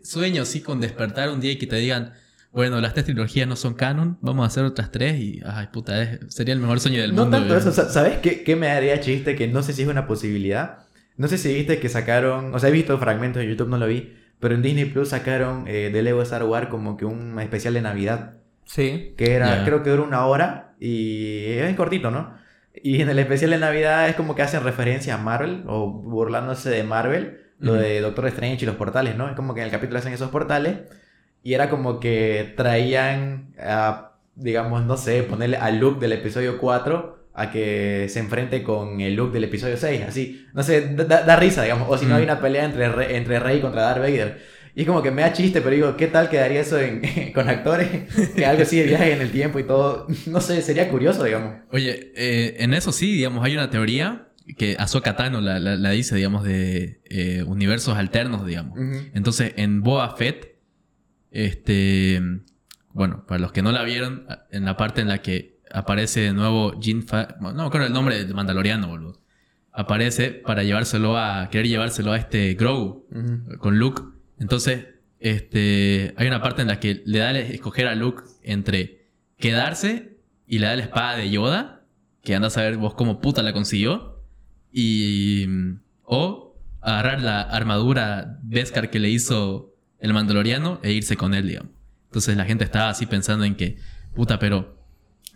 sueño 0.03 0.43
así 0.43 0.61
con 0.61 0.79
despertar 0.81 1.29
un 1.29 1.39
día 1.39 1.51
y 1.51 1.57
que 1.57 1.67
te 1.67 1.75
digan, 1.77 2.13
bueno, 2.51 2.79
las 2.81 2.93
tres 2.93 3.05
trilogías 3.05 3.47
no 3.47 3.55
son 3.55 3.73
canon, 3.73 4.17
vamos 4.21 4.43
a 4.43 4.47
hacer 4.47 4.63
otras 4.63 4.91
tres 4.91 5.19
y, 5.19 5.41
ay, 5.45 5.67
puta, 5.73 6.01
es- 6.01 6.19
sería 6.29 6.53
el 6.53 6.59
mejor 6.59 6.79
sueño 6.79 7.01
del 7.01 7.15
No 7.15 7.23
mundo. 7.23 7.37
tanto 7.39 7.55
eh. 7.55 7.57
eso, 7.57 7.71
sa- 7.71 7.89
¿sabes 7.89 8.19
qué, 8.19 8.43
qué 8.43 8.55
me 8.55 8.67
daría 8.67 8.99
chiste? 8.99 9.35
Que 9.35 9.47
no 9.47 9.63
sé 9.63 9.73
si 9.73 9.81
es 9.83 9.87
una 9.87 10.07
posibilidad. 10.07 10.79
No 11.17 11.27
sé 11.27 11.37
si 11.37 11.53
viste 11.53 11.79
que 11.79 11.89
sacaron, 11.89 12.53
o 12.53 12.59
sea, 12.59 12.69
he 12.69 12.71
visto 12.71 12.97
fragmentos 12.97 13.41
en 13.43 13.49
YouTube, 13.49 13.69
no 13.69 13.77
lo 13.77 13.87
vi, 13.87 14.13
pero 14.39 14.55
en 14.55 14.61
Disney 14.61 14.85
Plus 14.85 15.09
sacaron 15.09 15.65
eh, 15.67 15.89
de 15.93 16.01
Lego 16.03 16.21
Star 16.21 16.43
Wars 16.43 16.67
como 16.69 16.97
que 16.97 17.05
un 17.05 17.39
especial 17.39 17.73
de 17.73 17.81
Navidad. 17.81 18.37
Sí. 18.65 19.13
que 19.17 19.33
era, 19.33 19.65
creo 19.65 19.83
que 19.83 19.89
dura 19.89 20.03
una 20.03 20.25
hora 20.25 20.73
y 20.79 21.43
es 21.57 21.75
cortito, 21.75 22.11
¿no? 22.11 22.33
Y 22.81 23.01
en 23.01 23.09
el 23.09 23.19
especial 23.19 23.51
de 23.51 23.57
Navidad 23.57 24.07
es 24.09 24.15
como 24.15 24.35
que 24.35 24.41
hacen 24.41 24.63
referencia 24.63 25.15
a 25.15 25.17
Marvel 25.17 25.63
o 25.67 25.87
burlándose 25.91 26.69
de 26.69 26.83
Marvel, 26.83 27.41
lo 27.59 27.73
de 27.73 28.01
Doctor 28.01 28.27
Strange 28.27 28.63
y 28.63 28.65
los 28.65 28.75
portales, 28.75 29.15
¿no? 29.15 29.29
Es 29.29 29.35
como 29.35 29.53
que 29.53 29.61
en 29.61 29.65
el 29.67 29.71
capítulo 29.71 29.99
hacen 29.99 30.13
esos 30.13 30.29
portales 30.31 30.79
y 31.43 31.53
era 31.53 31.69
como 31.69 31.99
que 31.99 32.53
traían 32.57 33.53
a, 33.59 34.11
digamos, 34.35 34.85
no 34.85 34.97
sé, 34.97 35.23
ponerle 35.23 35.57
al 35.57 35.79
Luke 35.79 35.99
del 35.99 36.13
episodio 36.13 36.57
4 36.57 37.27
a 37.35 37.49
que 37.51 38.07
se 38.09 38.19
enfrente 38.19 38.61
con 38.63 39.01
el 39.01 39.15
Luke 39.15 39.33
del 39.33 39.45
episodio 39.45 39.75
6, 39.77 40.01
así. 40.07 40.45
No 40.53 40.61
sé, 40.63 40.93
da, 40.95 41.35
risa, 41.35 41.63
digamos. 41.63 41.87
O 41.89 41.97
si 41.97 42.05
no 42.05 42.15
hay 42.15 42.23
una 42.23 42.39
pelea 42.39 42.63
entre, 42.65 42.89
Rey- 42.89 43.15
entre 43.15 43.39
Rey 43.39 43.59
contra 43.59 43.81
Darth 43.83 43.99
Vader. 44.01 44.41
Y 44.75 44.81
es 44.81 44.87
como 44.87 45.01
que 45.03 45.11
me 45.11 45.21
da 45.21 45.33
chiste, 45.33 45.61
pero 45.61 45.75
digo, 45.75 45.97
¿qué 45.97 46.07
tal 46.07 46.29
quedaría 46.29 46.61
eso 46.61 46.79
en- 46.79 47.01
con 47.33 47.49
actores? 47.49 47.87
Que 48.35 48.45
algo 48.45 48.63
así 48.63 48.77
de 48.79 48.85
viaje 48.85 49.13
en 49.13 49.21
el 49.21 49.31
tiempo 49.31 49.59
y 49.59 49.63
todo. 49.63 50.07
No 50.27 50.41
sé, 50.41 50.61
sería 50.61 50.89
curioso, 50.89 51.23
digamos. 51.23 51.55
Oye, 51.71 52.11
eh, 52.15 52.55
en 52.59 52.73
eso 52.73 52.91
sí, 52.91 53.11
digamos, 53.13 53.43
hay 53.43 53.53
una 53.53 53.69
teoría 53.69 54.27
que 54.57 54.75
Ahsoka 54.79 55.15
Tano 55.15 55.39
la, 55.41 55.59
la- 55.59 55.75
la 55.75 55.89
dice, 55.91 56.15
digamos, 56.15 56.43
de 56.43 57.01
eh, 57.05 57.43
universos 57.43 57.97
alternos, 57.97 58.45
digamos. 58.45 58.77
Entonces, 59.13 59.53
en 59.57 59.81
Boba 59.81 60.15
Fett, 60.15 60.57
este, 61.31 62.21
bueno, 62.91 63.25
para 63.27 63.39
los 63.39 63.51
que 63.51 63.61
no 63.61 63.71
la 63.71 63.83
vieron, 63.83 64.25
en 64.51 64.65
la 64.65 64.77
parte 64.77 65.01
en 65.01 65.07
la 65.07 65.19
que 65.21 65.59
aparece 65.71 66.21
de 66.21 66.33
nuevo 66.33 66.79
Jin 66.79 67.03
Fa, 67.03 67.35
no 67.41 67.53
me 67.53 67.63
acuerdo 67.63 67.87
el 67.87 67.93
nombre 67.93 68.23
del 68.23 68.33
Mandaloriano, 68.33 68.87
boludo. 68.87 69.19
Aparece 69.71 70.29
para 70.29 70.63
llevárselo 70.63 71.17
a, 71.17 71.49
querer 71.49 71.67
llevárselo 71.67 72.11
a 72.11 72.17
este 72.17 72.53
Grogu 72.53 73.07
con 73.59 73.79
Luke. 73.79 74.03
Entonces, 74.39 74.85
este, 75.19 76.13
hay 76.17 76.27
una 76.27 76.41
parte 76.43 76.61
en 76.61 76.67
la 76.67 76.79
que 76.79 77.01
le 77.05 77.17
da 77.19 77.29
a 77.29 77.39
escoger 77.39 77.87
a 77.87 77.95
Luke 77.95 78.23
entre 78.43 79.07
quedarse 79.37 80.17
y 80.45 80.59
le 80.59 80.67
da 80.67 80.75
la 80.75 80.83
espada 80.83 81.17
de 81.17 81.31
Yoda, 81.31 81.81
que 82.21 82.35
anda 82.35 82.49
a 82.49 82.51
saber 82.51 82.77
vos 82.77 82.93
cómo 82.93 83.19
puta 83.19 83.41
la 83.41 83.51
consiguió, 83.53 84.12
y 84.73 85.47
o 86.03 86.57
agarrar 86.81 87.21
la 87.21 87.41
armadura 87.41 88.39
Beskar 88.43 88.89
que 88.89 88.99
le 88.99 89.09
hizo 89.09 89.73
el 89.99 90.13
Mandaloriano 90.13 90.79
e 90.83 90.91
irse 90.91 91.15
con 91.15 91.33
él, 91.33 91.47
digamos. 91.47 91.71
Entonces 92.07 92.35
la 92.35 92.45
gente 92.45 92.63
estaba 92.63 92.89
así 92.89 93.05
pensando 93.05 93.45
en 93.45 93.55
que, 93.55 93.77
puta, 94.13 94.37
pero 94.39 94.83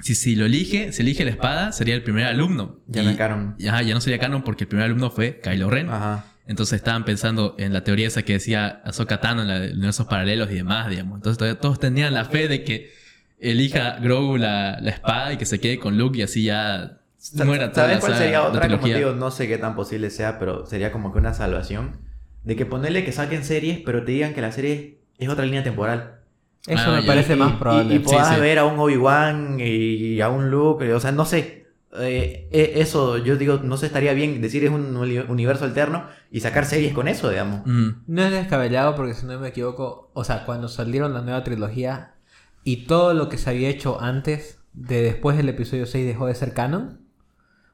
si, 0.02 0.14
si 0.14 0.36
lo 0.36 0.46
elige, 0.46 0.92
si 0.92 1.02
elige 1.04 1.24
la 1.24 1.32
espada, 1.32 1.72
sería 1.72 1.96
el 1.96 2.04
primer 2.04 2.26
alumno. 2.26 2.82
Ya 2.88 3.04
no 3.04 3.16
canon. 3.16 3.56
ajá, 3.68 3.82
ya 3.84 3.94
no 3.94 4.02
sería 4.02 4.20
canon 4.20 4.44
porque 4.44 4.66
el 4.66 4.68
primer 4.68 4.86
alumno 4.86 5.10
fue 5.10 5.40
Kylo 5.42 5.70
Ren. 5.70 5.90
Ajá. 5.90 6.26
Entonces 6.46 6.78
estaban 6.78 7.04
pensando 7.04 7.56
en 7.58 7.74
la 7.74 7.84
teoría 7.84 8.08
esa 8.08 8.24
que 8.24 8.34
decía 8.34 8.82
Ahsoka 8.86 9.20
Tano 9.20 9.42
en 9.44 9.74
universos 9.74 10.08
paralelos 10.08 10.50
y 10.52 10.56
demás, 10.56 10.90
digamos. 10.90 11.18
Entonces 11.18 11.38
todavía 11.38 11.60
todos 11.60 11.80
tenían 11.80 12.14
la 12.14 12.26
fe 12.26 12.48
de 12.48 12.64
que 12.64 12.92
elija 13.40 14.00
Grogu 14.00 14.38
la, 14.38 14.80
la 14.82 14.90
espada 14.90 15.34
y 15.34 15.38
que 15.38 15.46
se 15.46 15.60
quede 15.60 15.78
con 15.78 15.98
Luke 15.98 16.18
y 16.18 16.22
así 16.22 16.44
ya 16.44 16.97
muera 17.46 17.72
toda 17.72 17.86
¿Sabes 17.88 18.00
cuál 18.00 18.12
saga- 18.14 18.24
sería 18.24 18.44
otra? 18.44 18.68
Como 18.70 18.88
digo, 18.88 19.12
no 19.14 19.32
sé 19.32 19.48
qué 19.48 19.58
tan 19.58 19.76
posible 19.76 20.10
sea, 20.10 20.40
pero 20.40 20.66
sería 20.66 20.92
como 20.92 21.12
que 21.12 21.20
una 21.20 21.34
salvación. 21.34 21.98
De 22.44 22.56
que 22.56 22.66
ponerle 22.66 23.04
que 23.04 23.12
saquen 23.12 23.44
series, 23.44 23.80
pero 23.86 24.04
te 24.06 24.12
digan 24.14 24.34
que 24.34 24.42
la 24.42 24.52
serie 24.52 25.00
es 25.18 25.28
otra 25.30 25.44
línea 25.46 25.64
temporal. 25.64 26.20
Eso 26.66 26.84
Ah, 26.88 26.96
me 26.96 27.02
ya. 27.02 27.08
parece 27.08 27.34
Y- 27.34 27.38
más 27.38 27.54
y- 27.54 27.56
probable. 27.58 27.96
Y, 27.96 28.00
puedas 28.00 28.36
sí. 28.36 28.42
ver 28.42 28.60
a 28.60 28.66
un 28.66 28.80
Obi-Wan 28.80 29.58
y 29.60 30.20
a 30.22 30.30
un 30.30 30.50
Luke, 30.50 30.94
o 30.94 31.00
sea, 31.00 31.12
no 31.12 31.26
sé. 31.26 31.66
Eh, 32.00 32.48
eh, 32.52 32.74
eso, 32.76 33.18
yo 33.18 33.38
digo, 33.38 33.60
no 33.64 33.78
sé, 33.78 33.88
estaría 33.88 34.14
bien 34.14 34.42
decir 34.42 34.64
es 34.66 34.70
un 34.72 34.96
uni- 34.96 35.18
universo 35.20 35.64
alterno 35.66 36.06
y 36.30 36.42
sacar 36.42 36.66
series 36.66 36.94
con 36.94 37.08
eso, 37.08 37.30
digamos. 37.30 37.62
Mm, 37.66 37.90
No 38.08 38.24
es 38.24 38.32
descabellado 38.32 38.96
porque 38.96 39.14
si 39.14 39.26
no 39.26 39.40
me 39.40 39.48
equivoco, 39.48 40.12
o 40.14 40.24
sea, 40.24 40.46
cuando 40.46 40.68
salieron 40.68 41.14
la 41.14 41.22
nueva 41.22 41.44
trilogía 41.44 42.14
y 42.64 42.86
todo 42.86 43.14
lo 43.14 43.30
que 43.30 43.38
se 43.38 43.50
había 43.50 43.70
hecho 43.70 44.00
antes 44.02 44.60
de 44.74 45.02
después 45.02 45.38
del 45.38 45.50
episodio 45.50 45.86
6 45.86 46.06
dejó 46.06 46.28
de 46.28 46.36
ser 46.36 46.54
canon. 46.54 47.00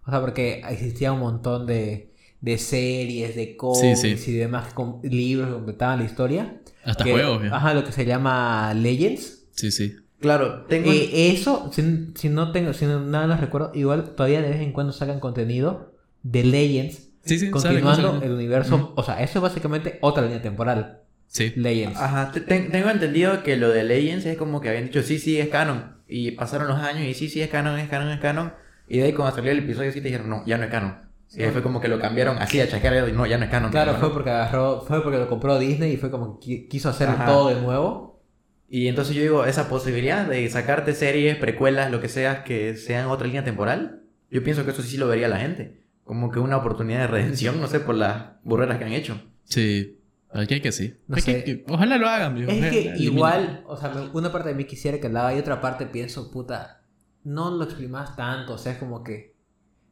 O 0.05 0.09
sea, 0.11 0.19
porque 0.21 0.61
existía 0.69 1.11
un 1.13 1.19
montón 1.19 1.65
de, 1.65 2.11
de 2.41 2.57
series, 2.57 3.35
de 3.35 3.55
cómics 3.55 4.01
sí. 4.01 4.15
y 4.27 4.33
demás 4.33 4.73
libros 5.03 5.47
que 5.47 5.53
completaban 5.53 5.99
la 5.99 6.05
historia. 6.05 6.61
hasta 6.83 7.03
Que- 7.03 7.11
juegos, 7.11 7.41
viejo. 7.41 7.55
Ajá, 7.55 7.73
lo 7.73 7.83
que 7.85 7.91
se 7.91 8.05
llama 8.05 8.73
Legends. 8.73 9.45
Sí, 9.51 9.71
sí. 9.71 9.95
Claro, 10.19 10.65
tengo. 10.69 10.91
Eh, 10.91 11.31
eso, 11.31 11.69
si, 11.73 12.11
si 12.15 12.29
no 12.29 12.51
tengo, 12.51 12.73
si 12.73 12.85
no, 12.85 12.99
nada 13.01 13.27
los 13.27 13.39
recuerdo, 13.41 13.71
igual 13.73 14.15
todavía 14.15 14.41
de 14.41 14.49
vez 14.49 14.61
en 14.61 14.71
cuando 14.71 14.93
sacan 14.93 15.19
contenido 15.19 15.93
de 16.23 16.43
Legends, 16.43 17.09
Sí, 17.25 17.39
sí. 17.39 17.51
sale 17.57 17.79
continuando 17.81 18.21
el 18.25 18.31
universo. 18.33 18.93
O 18.95 19.03
sea, 19.03 19.21
eso 19.21 19.39
es 19.39 19.43
básicamente 19.43 19.97
otra 20.01 20.23
línea 20.23 20.41
temporal. 20.41 20.99
Sí. 21.27 21.51
Legends. 21.55 21.99
Ajá, 21.99 22.31
te- 22.31 22.41
te- 22.41 22.59
tengo 22.69 22.89
entendido 22.89 23.43
que 23.43 23.57
lo 23.57 23.69
de 23.69 23.83
Legends 23.83 24.25
es 24.25 24.37
como 24.37 24.59
que 24.61 24.69
habían 24.69 24.85
dicho 24.85 25.01
sí, 25.03 25.19
sí, 25.19 25.37
es 25.39 25.47
canon. 25.49 25.97
Y 26.07 26.31
pasaron 26.31 26.67
los 26.67 26.77
años 26.79 27.03
y 27.07 27.13
sí, 27.13 27.27
sí, 27.29 27.41
es 27.41 27.49
canon, 27.49 27.79
es 27.79 27.89
canon, 27.89 28.09
es 28.09 28.19
canon. 28.19 28.53
Y 28.87 28.99
de 28.99 29.05
ahí 29.05 29.13
cuando 29.13 29.35
salió 29.35 29.51
el 29.51 29.59
episodio 29.59 29.91
7 29.91 30.07
dijeron, 30.07 30.29
no, 30.29 30.45
ya 30.45 30.57
no 30.57 30.63
es 30.65 30.69
canon. 30.69 30.97
Y 31.35 31.41
ahí 31.43 31.51
fue 31.51 31.63
como 31.63 31.81
que 31.81 31.87
lo 31.87 31.99
cambiaron 31.99 32.37
así 32.37 32.59
a 32.61 32.67
chasquear 32.67 33.09
y 33.09 33.11
no, 33.11 33.25
ya 33.25 33.37
no 33.39 33.45
es 33.45 33.49
canon. 33.49 33.71
Claro, 33.71 33.95
fue 33.95 34.13
porque 34.13 34.29
agarró, 34.29 34.81
fue 34.81 35.01
porque 35.01 35.17
lo 35.17 35.27
compró 35.27 35.57
Disney 35.57 35.93
y 35.93 35.97
fue 35.97 36.11
como 36.11 36.39
que 36.39 36.45
qui- 36.45 36.67
quiso 36.67 36.89
hacerlo 36.89 37.15
Ajá. 37.15 37.25
todo 37.25 37.49
de 37.49 37.59
nuevo. 37.61 38.21
Y 38.69 38.87
entonces 38.87 39.15
yo 39.15 39.21
digo, 39.21 39.45
esa 39.45 39.67
posibilidad 39.69 40.25
de 40.27 40.47
sacarte 40.49 40.93
series, 40.93 41.37
precuelas, 41.37 41.91
lo 41.91 42.01
que 42.01 42.09
sea, 42.09 42.43
que 42.43 42.75
sean 42.75 43.07
otra 43.07 43.25
línea 43.27 43.43
temporal, 43.43 44.03
yo 44.29 44.43
pienso 44.43 44.63
que 44.65 44.71
eso 44.71 44.81
sí 44.83 44.97
lo 44.97 45.07
vería 45.07 45.27
la 45.27 45.37
gente. 45.39 45.81
Como 46.03 46.29
que 46.31 46.39
una 46.39 46.57
oportunidad 46.57 46.99
de 47.01 47.07
redención, 47.07 47.59
no 47.61 47.67
sé, 47.67 47.79
por 47.79 47.95
las 47.95 48.33
burreras 48.43 48.77
que 48.77 48.83
han 48.85 48.91
hecho. 48.93 49.19
Sí. 49.45 49.99
Aquí 50.31 50.55
hay 50.55 50.61
que 50.61 50.71
sí. 50.71 50.95
No 51.07 51.15
Hay 51.15 51.21
sé. 51.21 51.43
que- 51.43 51.63
que- 51.63 51.73
ojalá 51.73 51.97
lo 51.97 52.07
hagan, 52.09 52.35
viejo. 52.35 52.51
Es 52.51 52.71
que 52.71 52.93
igual, 52.97 53.63
o 53.67 53.77
sea, 53.77 53.89
me- 53.89 54.09
una 54.09 54.31
parte 54.31 54.49
de 54.49 54.55
mí 54.55 54.65
quisiera 54.65 54.99
que 54.99 55.09
la 55.09 55.21
haga 55.27 55.35
y 55.35 55.39
otra 55.39 55.61
parte 55.61 55.85
pienso, 55.85 56.29
puta, 56.31 56.81
no 57.23 57.51
lo 57.51 57.63
exprimas 57.63 58.15
tanto, 58.15 58.53
o 58.53 58.57
sea, 58.57 58.73
es 58.73 58.77
como 58.77 59.03
que... 59.03 59.35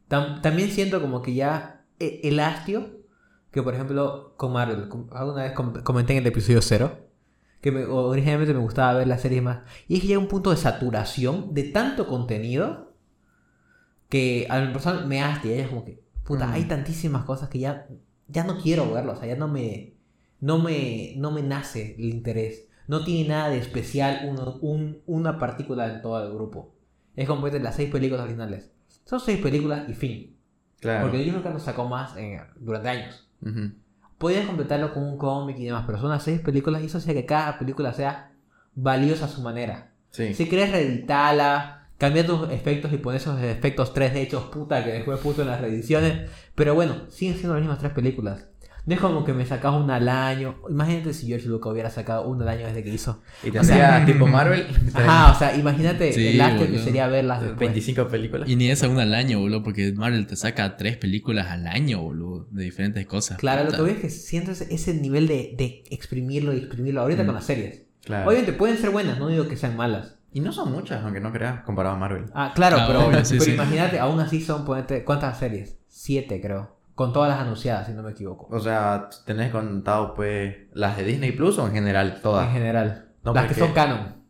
tam- 0.08 0.40
también 0.42 0.70
siento 0.70 1.00
como 1.00 1.22
que 1.22 1.34
ya 1.34 1.84
e- 1.98 2.20
el 2.24 2.38
hastio, 2.40 3.00
que 3.50 3.62
por 3.62 3.74
ejemplo 3.74 4.34
con 4.36 4.52
Marvel, 4.52 4.88
alguna 5.12 5.42
vez 5.44 5.52
com- 5.52 5.82
comenté 5.82 6.12
en 6.14 6.18
el 6.20 6.26
episodio 6.26 6.60
0, 6.62 6.98
que 7.60 7.70
me- 7.72 7.84
originalmente 7.84 8.52
me 8.54 8.60
gustaba 8.60 8.94
ver 8.94 9.06
las 9.08 9.20
series 9.22 9.42
más, 9.42 9.60
y 9.88 9.94
es 9.96 10.00
que 10.02 10.06
llega 10.08 10.18
un 10.20 10.28
punto 10.28 10.50
de 10.50 10.56
saturación 10.56 11.54
de 11.54 11.64
tanto 11.64 12.06
contenido 12.06 12.92
que 14.08 14.46
a 14.50 14.60
mi 14.60 14.72
persona 14.72 15.06
me 15.06 15.22
hastia, 15.22 15.56
es 15.56 15.68
como 15.68 15.84
que, 15.84 16.02
puta, 16.24 16.46
Mm. 16.46 16.52
hay 16.52 16.64
tantísimas 16.64 17.24
cosas 17.24 17.48
que 17.48 17.58
ya, 17.58 17.88
ya 18.28 18.44
no 18.44 18.58
quiero 18.58 18.92
verlo, 18.92 19.12
o 19.12 19.16
sea, 19.16 19.26
ya 19.26 19.36
no 19.36 19.48
me... 19.48 19.94
no 20.40 20.58
me, 20.58 21.14
no 21.16 21.30
me 21.30 21.42
nace 21.42 21.94
el 21.98 22.06
interés. 22.06 22.68
No 22.88 23.04
tiene 23.04 23.28
nada 23.28 23.48
de 23.48 23.58
especial 23.58 24.28
uno- 24.28 24.58
un- 24.60 24.98
una 25.06 25.38
partícula 25.38 25.92
en 25.94 26.02
todo 26.02 26.22
el 26.22 26.32
grupo. 26.34 26.74
Es 27.16 27.28
como 27.28 27.46
las 27.48 27.76
seis 27.76 27.90
películas 27.90 28.24
originales. 28.24 28.70
Son 29.04 29.20
seis 29.20 29.38
películas 29.40 29.88
y 29.88 29.94
fin. 29.94 30.36
Claro. 30.80 31.02
Porque 31.02 31.24
yo 31.24 31.32
nunca 31.32 31.50
nos 31.50 31.62
sacó 31.62 31.88
más 31.88 32.16
en- 32.16 32.40
durante 32.56 32.88
años. 32.88 33.28
Ujú. 33.42 33.72
Podías 34.18 34.46
completarlo 34.46 34.92
con 34.94 35.02
un 35.04 35.18
cómic 35.18 35.58
y 35.58 35.64
demás, 35.64 35.84
pero 35.86 35.98
son 35.98 36.10
las 36.10 36.22
seis 36.22 36.40
películas 36.40 36.82
y 36.82 36.86
eso 36.86 36.98
hace 36.98 37.12
que 37.14 37.26
cada 37.26 37.58
película 37.58 37.92
sea 37.92 38.32
valiosa 38.74 39.26
a 39.26 39.28
su 39.28 39.42
manera. 39.42 39.92
Sí. 40.10 40.34
Si 40.34 40.48
querés 40.48 40.70
reeditarla, 40.72 41.88
cambiar 41.98 42.26
tus 42.26 42.50
efectos 42.50 42.92
y 42.92 42.98
poner 42.98 43.20
esos 43.20 43.40
efectos 43.42 43.92
3D 43.94 44.16
hechos 44.22 44.44
puta 44.44 44.84
que 44.84 44.92
después 44.92 45.18
puso 45.20 45.42
en 45.42 45.48
las 45.48 45.60
reediciones. 45.60 46.30
Pero 46.54 46.74
bueno, 46.74 47.10
siguen 47.10 47.34
siendo 47.36 47.54
las 47.54 47.62
mismas 47.62 47.78
tres 47.78 47.92
películas. 47.92 48.48
No 48.84 48.94
es 48.94 49.00
como 49.00 49.24
que 49.24 49.32
me 49.32 49.46
sacas 49.46 49.74
una 49.74 49.96
al 49.96 50.08
año. 50.08 50.56
Imagínate 50.68 51.12
si 51.14 51.28
George 51.28 51.46
Lucas 51.46 51.72
hubiera 51.72 51.88
sacado 51.90 52.26
una 52.26 52.42
al 52.42 52.48
año 52.58 52.66
desde 52.66 52.82
que 52.82 52.90
hizo. 52.90 53.22
Y 53.44 53.52
tendría 53.52 54.04
tipo 54.04 54.26
Marvel. 54.26 54.66
Ajá, 54.94 55.32
o 55.32 55.38
sea, 55.38 55.56
imagínate 55.56 56.12
Sí, 56.12 56.26
el 56.28 56.40
arte 56.40 56.68
que 56.68 56.78
sería 56.80 57.06
verlas 57.06 57.40
después. 57.42 57.60
25 57.60 58.08
películas. 58.08 58.48
Y 58.48 58.56
ni 58.56 58.68
esa 58.70 58.88
una 58.88 59.02
al 59.02 59.14
año, 59.14 59.38
boludo, 59.38 59.62
porque 59.62 59.92
Marvel 59.92 60.26
te 60.26 60.34
saca 60.34 60.76
tres 60.76 60.96
películas 60.96 61.46
al 61.48 61.68
año, 61.68 62.00
boludo, 62.02 62.48
de 62.50 62.64
diferentes 62.64 63.06
cosas. 63.06 63.38
Claro, 63.38 63.70
lo 63.70 63.76
que 63.76 63.82
ves 63.82 63.94
es 63.96 64.00
que 64.00 64.10
sientes 64.10 64.60
ese 64.62 64.94
nivel 64.94 65.28
de, 65.28 65.54
de 65.56 65.84
exprimirlo 65.90 66.52
y 66.52 66.58
exprimirlo 66.58 67.02
ahorita 67.02 67.22
Mm. 67.22 67.26
con 67.26 67.34
las 67.36 67.44
series. 67.44 67.82
Claro. 68.04 68.28
Obviamente 68.28 68.52
pueden 68.52 68.78
ser 68.78 68.90
buenas, 68.90 69.16
no 69.20 69.28
digo 69.28 69.46
que 69.46 69.56
sean 69.56 69.76
malas. 69.76 70.16
Y 70.34 70.40
no 70.40 70.50
son 70.50 70.72
muchas, 70.72 71.04
aunque 71.04 71.20
no 71.20 71.30
creas, 71.30 71.60
comparado 71.62 71.94
a 71.94 71.98
Marvel. 71.98 72.24
Ah, 72.34 72.50
claro, 72.52 72.78
Ah, 72.80 72.84
pero, 72.88 73.06
obvio, 73.06 73.24
sí, 73.24 73.34
pero 73.34 73.44
sí. 73.44 73.52
imagínate, 73.52 74.00
aún 74.00 74.18
así 74.18 74.40
son, 74.40 74.64
ponete, 74.64 75.04
¿cuántas 75.04 75.38
series? 75.38 75.76
Siete, 75.88 76.40
creo. 76.40 76.74
Con 76.94 77.12
todas 77.12 77.30
las 77.30 77.40
anunciadas, 77.40 77.86
si 77.86 77.92
no 77.94 78.02
me 78.02 78.10
equivoco. 78.10 78.48
O 78.54 78.60
sea, 78.60 79.08
tenés 79.24 79.50
contado, 79.50 80.14
pues, 80.14 80.56
las 80.74 80.96
de 80.96 81.04
Disney 81.04 81.32
Plus 81.32 81.58
o 81.58 81.66
en 81.66 81.72
general, 81.72 82.20
todas. 82.22 82.46
En 82.48 82.52
general. 82.52 83.08
No, 83.24 83.32
las 83.32 83.44
que 83.44 83.48
porque- 83.48 83.60
son 83.64 83.72
canon. 83.72 84.22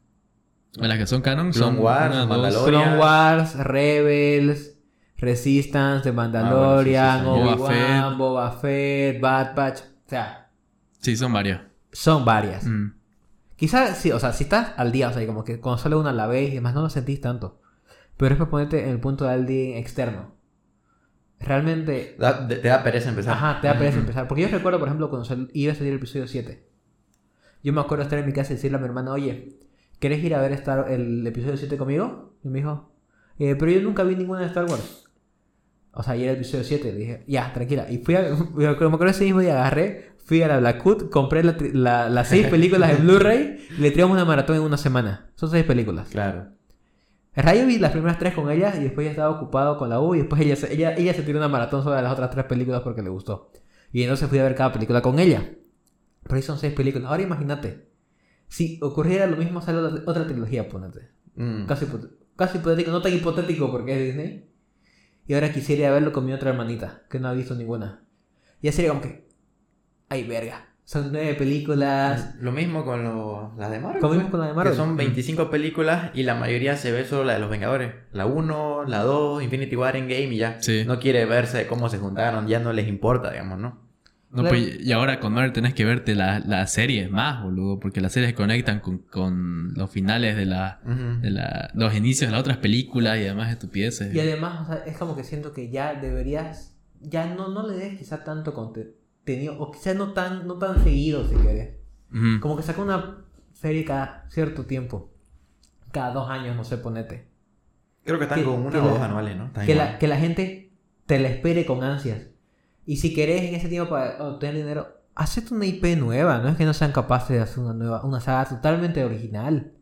Las 0.75 0.97
que 0.99 1.07
son 1.07 1.21
canon 1.23 1.51
Clone 1.53 1.77
son 1.77 1.85
Wars, 1.85 2.15
una, 2.15 2.27
Mandalorian. 2.27 2.83
Clone 2.85 2.99
Wars, 2.99 3.55
Rebels, 3.59 4.79
Resistance, 5.19 6.03
The 6.05 6.13
Mandalorian, 6.13 7.21
Ah, 7.21 7.25
bueno, 7.25 7.45
sí, 7.47 7.53
sí, 7.53 7.57
sí. 7.59 7.63
Obi-Wan, 7.83 8.19
Boba 8.19 8.51
Fett, 8.53 9.21
Bad 9.21 9.55
Batch. 9.55 9.81
O 9.81 10.09
sea, 10.09 10.51
Sí, 11.01 11.17
son 11.17 11.33
varias. 11.33 11.61
son 11.93 12.25
varias. 12.25 12.65
Mm. 12.65 12.95
Quizás, 13.57 13.99
sí, 13.99 14.11
o 14.13 14.19
sea, 14.19 14.33
si 14.33 14.45
estás 14.45 14.73
al 14.77 14.91
día, 14.93 15.09
o 15.09 15.13
sea, 15.13 15.25
como 15.27 15.45
que 15.45 15.61
cuando 15.61 15.79
sale 15.83 15.95
una 15.97 16.11
a 16.11 16.15
la 16.15 16.27
vez 16.27 16.51
y 16.51 16.55
demás, 16.55 16.75
no 16.75 16.83
lo 16.83 16.89
sentís 16.91 17.21
tanto. 17.21 17.61
Pero 18.17 18.35
es 18.35 18.39
para 18.39 18.51
ponerte 18.51 18.83
en 18.85 18.89
el 18.91 18.99
punto 19.01 19.25
de 19.25 19.33
alguien 19.33 19.77
externo. 19.77 20.35
Realmente, 21.45 22.17
Da- 22.19 22.47
te, 22.47 22.57
te 22.57 22.69
da 22.69 22.83
pereza 22.83 23.09
empezar. 23.11 23.35
ajá, 23.35 23.61
te 23.61 23.67
da 23.67 23.79
pereza 23.79 23.99
empezar. 23.99 24.29
Porque 24.29 24.43
yo 24.43 24.49
recuerdo, 24.49 24.79
por 24.79 24.89
ejemplo, 24.89 25.09
cuando 25.11 25.25
sal- 25.25 25.49
iba 25.53 25.73
a 25.73 25.75
salir 25.75 25.93
el 25.93 25.99
episodio 25.99 26.27
7. 26.27 26.67
Yo 27.63 27.73
me 27.73 27.81
acuerdo 27.81 28.03
estar 28.05 28.19
en 28.19 28.27
mi 28.27 28.33
casa 28.33 28.53
y 28.53 28.57
decirle 28.57 28.77
a 28.77 28.81
mi 28.81 28.87
hermana, 28.87 29.13
oye, 29.13 29.59
¿querés 30.01 30.23
ir 30.25 30.35
a 30.35 30.41
ver 30.41 30.53
Star- 30.53 30.91
el 30.91 31.27
episodio 31.27 31.57
7 31.57 31.77
conmigo? 31.77 32.35
Y 32.45 32.49
me 32.49 32.59
dijo, 32.59 32.93
"Eh, 33.39 33.55
pero 33.59 33.71
yo 33.71 33.81
nunca 33.83 34.03
vi 34.05 34.17
ninguna 34.17 34.41
de 34.41 34.47
Star 34.47 34.65
Wars. 34.65 35.05
O 35.95 36.03
sea, 36.03 36.17
y 36.17 36.23
era 36.23 36.33
el 36.33 36.39
episodio 36.39 36.65
7. 36.65 36.91
Le 36.93 36.99
dije, 36.99 37.25
ya, 37.29 37.53
tranquila. 37.53 37.87
Y 37.91 37.99
fui 37.99 38.15
a, 38.17 38.23
me 38.57 38.67
acuerdo 38.67 39.07
ese 39.07 39.25
mismo 39.25 39.41
día, 39.41 39.61
agarré, 39.61 40.13
fui 40.25 40.43
a 40.43 40.49
la 40.49 40.59
Blackwood, 40.59 41.11
compré 41.11 41.45
la 41.45 41.55
la- 41.73 42.09
las 42.09 42.29
seis 42.29 42.47
películas 42.49 42.99
en 42.99 43.05
Blu-ray 43.07 43.67
y 43.79 43.81
le 43.81 43.91
tiramos 43.91 44.15
una 44.15 44.25
maratón 44.25 44.57
en 44.57 44.63
una 44.63 44.77
semana. 44.79 45.31
Son 45.35 45.51
seis 45.51 45.65
películas. 45.65 46.09
Claro. 46.09 46.49
En 47.35 47.45
realidad 47.45 47.65
yo 47.65 47.69
vi 47.69 47.79
las 47.79 47.93
primeras 47.93 48.19
tres 48.19 48.35
con 48.35 48.51
ella 48.51 48.75
y 48.77 48.83
después 48.83 49.05
ya 49.07 49.11
estaba 49.11 49.31
ocupado 49.31 49.79
con 49.79 49.89
la 49.89 50.01
U 50.01 50.15
y 50.15 50.19
después 50.19 50.41
ella, 50.43 50.57
se- 50.57 50.73
ella, 50.73 50.95
ella 50.97 51.15
se 51.15 51.23
tiró 51.23 51.39
una 51.39 51.49
maratón 51.49 51.83
sobre 51.83 52.03
las 52.03 52.13
otras 52.13 52.31
tres 52.31 52.45
películas 52.45 52.83
porque 52.83 53.03
le 53.03 53.09
gustó. 53.09 53.51
Y 53.91 54.03
entonces 54.03 54.29
fui 54.29 54.39
a 54.39 54.43
ver 54.45 54.55
cada 54.55 54.73
película 54.73 55.01
con 55.03 55.19
ella. 55.19 55.55
Pero 56.23 56.37
ahí 56.37 56.43
son 56.43 56.59
seis 56.59 56.73
películas. 56.75 57.11
Ahora 57.11 57.23
imagínate. 57.23 57.89
Si 58.49 58.79
ocurriera 58.83 59.27
lo 59.27 59.37
mismo, 59.37 59.63
sale 59.63 59.79
otra, 59.79 60.03
otra 60.07 60.27
trilogía, 60.27 60.69
ponete. 60.69 61.09
Mm. 61.35 61.65
Casi, 61.67 61.87
casi 62.37 62.59
hipotético, 62.59 62.91
no 62.91 63.01
tan 63.01 63.15
hipotético 63.15 63.71
porque 63.71 63.93
es 63.93 64.07
Disney. 64.15 64.51
Y 65.27 65.35
ahora 65.35 65.53
quisiera 65.53 65.91
verlo 65.91 66.13
con 66.13 66.27
mi 66.27 66.33
otra 66.33 66.51
hermanita, 66.51 67.03
que 67.09 67.19
no 67.19 67.29
ha 67.29 67.33
visto 67.33 67.55
ninguna. 67.55 68.05
Ya 68.61 68.73
sería 68.73 68.91
como 68.91 69.01
que... 69.03 69.27
Ay, 70.09 70.25
verga. 70.27 70.72
Son 70.85 71.11
nueve 71.13 71.35
películas. 71.35 72.35
Lo 72.41 72.53
mismo 72.53 72.85
con 72.85 73.05
lo- 73.05 73.53
las 73.57 73.71
de 73.71 73.79
Marvel. 73.79 74.01
Como 74.01 74.11
pues, 74.11 74.19
mismo 74.19 74.31
con 74.33 74.41
la 74.41 74.47
de 74.49 74.55
Marvel. 74.55 74.73
Que 74.73 74.77
son 74.77 74.97
25 74.97 75.49
películas 75.51 76.11
y 76.15 76.25
la 76.25 76.35
mayoría 76.35 76.77
se 76.77 76.91
ve 76.93 77.05
solo 77.05 77.25
la 77.25 77.35
de 77.35 77.39
los 77.39 77.51
Vengadores. 77.51 77.95
La 78.13 78.27
1, 78.27 78.85
la 78.87 79.03
2, 79.03 79.43
Infinity 79.43 79.77
War 79.77 79.97
Endgame 79.97 80.35
y 80.35 80.39
ya. 80.39 80.61
Sí. 80.61 80.85
No 80.87 80.99
quiere 80.99 81.25
verse 81.25 81.67
cómo 81.67 81.89
se 81.89 81.99
juntaron, 81.99 82.49
ya 82.49 82.59
no 82.59 82.73
les 82.73 82.89
importa, 82.89 83.31
digamos, 83.31 83.59
¿no? 83.59 83.81
No, 84.33 84.43
Claro. 84.43 84.49
pues, 84.57 84.81
y 84.85 84.93
ahora 84.93 85.21
con 85.21 85.35
Marvel 85.35 85.53
tenés 85.53 85.75
que 85.75 85.85
verte 85.85 86.15
la- 86.15 86.41
las 86.41 86.73
series 86.73 87.11
más, 87.11 87.43
boludo, 87.43 87.79
porque 87.79 88.01
las 88.01 88.13
series 88.13 88.33
conectan 88.33 88.81
con, 88.81 88.99
con 88.99 89.75
los 89.75 89.91
finales 89.91 90.37
de, 90.37 90.47
la, 90.47 90.81
de 91.21 91.31
la, 91.31 91.71
los 91.75 91.95
inicios 91.95 92.29
de 92.29 92.33
las 92.33 92.41
otras 92.41 92.57
películas 92.57 93.19
y 93.19 93.25
demás 93.25 93.51
estupideces. 93.53 94.15
Y 94.15 94.19
además, 94.21 94.63
o 94.63 94.73
sea, 94.73 94.83
es 94.87 94.97
como 94.97 95.15
que 95.17 95.23
siento 95.23 95.53
que 95.53 95.71
ya 95.71 95.95
deberías, 95.95 96.75
ya 97.03 97.27
no, 97.27 97.49
no 97.49 97.67
le 97.69 97.75
des 97.77 97.99
quizá 97.99 98.25
tanto 98.25 98.55
contenido, 98.55 98.95
o 99.59 99.71
quizá 99.71 99.95
no 99.95 100.13
tan, 100.13 100.47
no 100.47 100.59
tan 100.59 100.83
seguido 100.83 101.27
si 101.29 101.35
quieres. 101.37 101.77
Ujú. 102.11 102.41
Como 102.41 102.57
que 102.57 102.63
saca 102.63 102.83
una 102.83 103.25
serie 103.53 103.85
cada 103.85 104.27
cierto 104.31 104.67
tiempo. 104.67 105.11
Cada 105.93 106.13
dos 106.13 106.29
años, 106.31 106.57
no 106.57 106.65
sé, 106.65 106.79
ponete. 106.79 107.29
Creo 108.05 108.19
que 108.19 108.25
están 108.25 108.41
que- 108.41 108.45
con 108.45 108.55
una 108.67 108.79
o 108.81 108.85
la- 108.85 108.91
dos 108.91 109.01
anuales, 109.01 109.37
¿no? 109.37 109.53
Que 109.53 109.75
la, 109.75 109.99
que 109.99 110.09
la 110.09 110.17
gente 110.19 110.73
te 111.07 111.19
la 111.21 111.29
espere 111.29 111.65
con 111.67 111.83
ansias. 111.85 112.23
Y 112.85 112.97
si 112.97 113.15
querés 113.15 113.43
en 113.43 113.55
ese 113.55 113.69
tiempo 113.69 113.91
para 113.91 114.23
obtener 114.25 114.57
dinero, 114.57 114.89
hacete 115.15 115.55
una 115.55 115.67
IP 115.67 115.95
nueva. 115.97 116.39
No 116.39 116.49
es 116.49 116.57
que 116.57 116.65
no 116.65 116.73
sean 116.75 116.91
capaces 116.93 117.37
de 117.37 117.41
hacer 117.43 117.61
una 117.61 117.75
nueva, 117.75 118.05
una 118.05 118.21
saga 118.21 118.49
totalmente 118.49 119.05
original. 119.05 119.73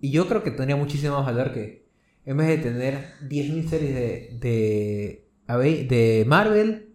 Y 0.00 0.10
yo 0.10 0.26
creo 0.26 0.42
que 0.42 0.50
tendría 0.50 0.76
muchísimo 0.76 1.16
más 1.16 1.26
valor 1.26 1.52
que 1.52 1.86
en 2.24 2.36
vez 2.36 2.48
de 2.48 2.58
tener 2.58 3.12
10.000 3.28 3.68
series 3.68 3.94
de, 3.94 4.38
de, 4.40 5.84
de 5.88 6.24
Marvel, 6.26 6.85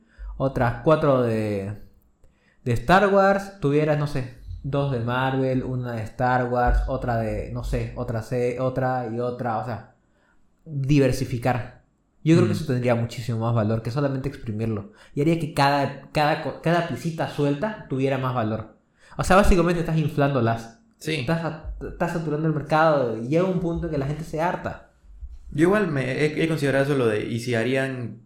otras 0.43 0.81
4 0.83 1.21
de, 1.21 1.77
de 2.63 2.73
Star 2.73 3.07
Wars, 3.13 3.59
tuvieras, 3.59 3.99
no 3.99 4.07
sé, 4.07 4.37
dos 4.63 4.91
de 4.91 4.99
Marvel, 5.01 5.63
una 5.63 5.93
de 5.93 6.01
Star 6.03 6.45
Wars, 6.51 6.79
otra 6.87 7.17
de, 7.17 7.51
no 7.53 7.63
sé, 7.63 7.93
otra, 7.95 8.21
se- 8.23 8.59
otra 8.59 9.07
y 9.13 9.19
otra, 9.19 9.59
o 9.59 9.65
sea, 9.65 9.93
diversificar. 10.65 11.81
Yo 12.23 12.35
creo 12.35 12.47
que 12.47 12.53
Mm. 12.53 12.57
eso 12.57 12.65
tendría 12.65 12.95
muchísimo 12.95 13.39
más 13.39 13.53
valor 13.55 13.81
que 13.81 13.91
solamente 13.91 14.29
exprimirlo. 14.29 14.93
Y 15.15 15.21
haría 15.21 15.39
que 15.39 15.53
cada, 15.53 16.09
cada, 16.11 16.61
cada 16.61 16.87
piecita 16.87 17.27
suelta 17.29 17.85
tuviera 17.89 18.17
más 18.17 18.33
valor. 18.35 18.77
O 19.17 19.23
sea, 19.23 19.35
básicamente 19.35 19.79
estás 19.81 19.97
inflándolas. 19.97 20.79
Sí. 20.97 21.15
Estás, 21.15 21.63
estás 21.81 22.11
saturando 22.13 22.47
el 22.47 22.53
mercado 22.53 23.17
y 23.17 23.27
llega 23.27 23.43
un 23.45 23.59
punto 23.59 23.87
en 23.87 23.91
que 23.91 23.97
la 23.97 24.05
gente 24.05 24.23
se 24.23 24.39
harta. 24.41 24.91
Yo 25.51 25.63
igual 25.63 25.87
me 25.87 26.03
he, 26.11 26.43
he 26.43 26.47
considerado 26.47 26.85
eso 26.85 26.95
lo 26.95 27.07
de. 27.07 27.25
Y 27.25 27.39
si 27.39 27.55
harían. 27.55 28.21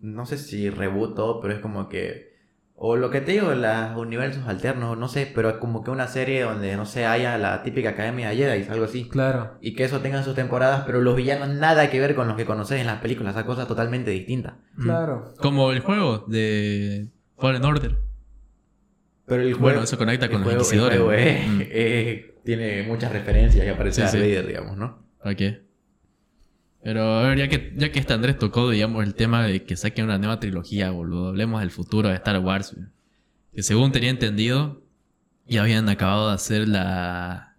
No 0.00 0.26
sé 0.26 0.38
si 0.38 0.70
reboot 0.70 1.12
o 1.12 1.14
todo, 1.14 1.40
pero 1.40 1.54
es 1.54 1.60
como 1.60 1.88
que. 1.88 2.34
O 2.78 2.96
lo 2.96 3.08
que 3.10 3.22
te 3.22 3.32
digo, 3.32 3.54
los 3.54 3.96
universos 3.96 4.46
alternos, 4.46 4.98
no 4.98 5.08
sé, 5.08 5.32
pero 5.34 5.58
como 5.58 5.82
que 5.82 5.90
una 5.90 6.08
serie 6.08 6.42
donde, 6.42 6.76
no 6.76 6.84
sé, 6.84 7.06
haya 7.06 7.38
la 7.38 7.62
típica 7.62 7.90
Academia 7.90 8.28
de 8.28 8.36
Jedi, 8.36 8.68
algo 8.68 8.84
así. 8.84 9.08
Claro. 9.08 9.56
Y 9.62 9.74
que 9.74 9.84
eso 9.84 10.00
tenga 10.00 10.22
sus 10.22 10.34
temporadas, 10.34 10.82
pero 10.84 11.00
los 11.00 11.16
villanos 11.16 11.48
nada 11.48 11.88
que 11.88 11.98
ver 12.00 12.14
con 12.14 12.28
los 12.28 12.36
que 12.36 12.44
conoces 12.44 12.78
en 12.78 12.86
las 12.86 13.00
películas, 13.00 13.34
esa 13.34 13.46
cosa 13.46 13.66
totalmente 13.66 14.10
distinta. 14.10 14.58
Mm. 14.76 14.82
Claro. 14.82 15.32
Como 15.38 15.72
el 15.72 15.80
juego 15.80 16.24
de 16.28 17.08
Fallen 17.38 17.64
Order. 17.64 17.96
Pero 19.24 19.42
el 19.42 19.54
Bueno, 19.54 19.82
eso 19.82 19.96
conecta 19.96 20.26
el 20.26 20.32
con 20.32 20.42
los 20.42 20.68
juego- 20.68 20.88
el 20.90 20.98
juego 21.00 21.10
Mm. 21.12 21.62
es- 21.70 22.24
tiene 22.44 22.82
muchas 22.84 23.10
referencias 23.10 23.64
y 23.66 23.68
aparece 23.70 23.96
Sí, 23.96 24.00
Darth 24.02 24.12
sí. 24.12 24.18
Vader, 24.20 24.46
digamos, 24.46 24.76
¿no? 24.76 25.02
¿Para 25.22 25.34
qué? 25.34 25.65
Pero 26.86 27.18
a 27.18 27.22
ver, 27.28 27.38
ya 27.38 27.48
que, 27.48 27.72
ya 27.76 27.90
que 27.90 27.98
este 27.98 28.12
Andrés 28.12 28.38
tocó, 28.38 28.70
digamos, 28.70 29.02
el 29.04 29.14
tema 29.16 29.44
de 29.44 29.64
que 29.64 29.74
saquen 29.76 30.04
una 30.04 30.18
nueva 30.18 30.38
trilogía, 30.38 30.92
boludo. 30.92 31.30
Hablemos 31.30 31.60
del 31.60 31.72
futuro 31.72 32.08
de 32.10 32.14
Star 32.14 32.38
Wars. 32.38 32.74
güey. 32.76 32.86
Que 33.52 33.64
según 33.64 33.90
tenía 33.90 34.10
entendido, 34.10 34.84
ya 35.48 35.62
habían 35.62 35.88
acabado 35.88 36.28
de 36.28 36.34
hacer 36.34 36.68
la, 36.68 37.56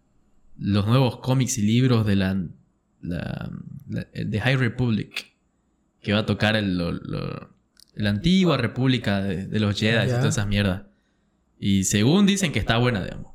los 0.57 0.87
nuevos 0.87 1.17
cómics 1.17 1.57
y 1.57 1.63
libros 1.63 2.05
de 2.05 2.15
la, 2.15 2.41
la, 3.01 3.51
la- 3.89 4.07
de 4.13 4.39
High 4.39 4.55
Republic. 4.55 5.33
Que 6.01 6.13
va 6.13 6.19
a 6.19 6.25
tocar 6.25 6.55
el, 6.55 6.77
lo- 6.77 6.93
lo- 6.93 7.49
la 7.95 8.09
antigua 8.11 8.55
república 8.55 9.21
de, 9.21 9.45
de 9.45 9.59
los 9.59 9.77
Jedi 9.77 10.05
y 10.05 10.07
todas 10.09 10.23
esas 10.35 10.47
mierdas. 10.47 10.83
Y 11.59 11.83
según 11.83 12.25
dicen 12.27 12.53
que 12.53 12.59
está 12.59 12.77
buena, 12.77 13.03
digamos. 13.03 13.33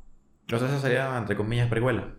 O 0.51 0.57
sea, 0.57 0.67
esa 0.69 0.79
sería, 0.79 1.15
entre 1.19 1.35
comillas, 1.37 1.67
precuela. 1.69 2.15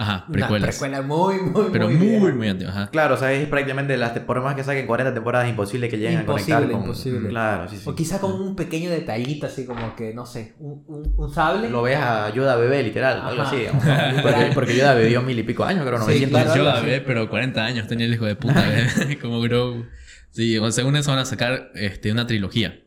Ajá, 0.00 0.24
Una 0.28 0.32
precuelas. 0.32 0.70
precuela 0.70 1.02
muy, 1.02 1.36
muy, 1.40 1.66
pero 1.72 1.86
muy, 1.88 1.96
muy, 1.96 2.06
vieja. 2.08 2.34
muy, 2.34 2.48
antigua. 2.48 2.72
Ajá. 2.72 2.90
Claro, 2.90 3.14
o 3.14 3.16
sea, 3.18 3.32
es 3.32 3.48
prácticamente, 3.48 3.96
las, 3.96 4.12
por 4.20 4.40
más 4.42 4.54
que 4.54 4.62
saquen 4.62 4.86
40 4.86 5.12
temporadas, 5.12 5.48
imposible 5.48 5.88
que 5.88 5.96
lleguen 5.98 6.20
Imposible, 6.20 6.52
a 6.54 6.56
conectar 6.58 6.72
con... 6.78 6.80
imposible. 6.88 7.28
Claro, 7.30 7.68
sí, 7.68 7.76
sí. 7.78 7.82
O 7.84 7.94
quizá 7.94 8.20
con 8.20 8.32
un 8.32 8.54
pequeño 8.54 8.90
detallito 8.90 9.46
así 9.46 9.66
como 9.66 9.96
que, 9.96 10.14
no 10.14 10.24
sé, 10.24 10.54
un, 10.60 10.84
un, 10.86 11.12
un 11.16 11.34
sable. 11.34 11.68
Lo 11.68 11.82
ves 11.82 11.96
a 11.98 12.32
Yoda 12.32 12.54
bebé, 12.56 12.82
literal, 12.84 13.20
algo 13.22 13.42
así. 13.42 13.64
Porque, 14.22 14.50
porque 14.54 14.76
Yoda 14.76 14.94
bebió 14.94 15.20
mil 15.22 15.38
y 15.38 15.42
pico 15.42 15.64
años, 15.64 15.84
creo, 15.84 15.98
Sí, 15.98 16.26
900 16.26 16.30
claro. 16.30 16.46
Yo 16.48 16.52
algo 16.54 16.64
la 16.72 16.78
así. 16.78 16.86
ve, 16.86 17.00
pero 17.00 17.28
40 17.28 17.64
años 17.64 17.86
tenía 17.88 18.06
el 18.06 18.14
hijo 18.14 18.24
de 18.24 18.36
puta, 18.36 18.64
¿ve? 18.68 19.18
como 19.20 19.40
Grogu. 19.40 19.84
Sí, 20.30 20.56
o 20.58 20.70
según 20.70 20.94
eso 20.96 21.10
van 21.10 21.20
a 21.20 21.24
sacar 21.24 21.70
este, 21.74 22.12
una 22.12 22.26
trilogía. 22.26 22.80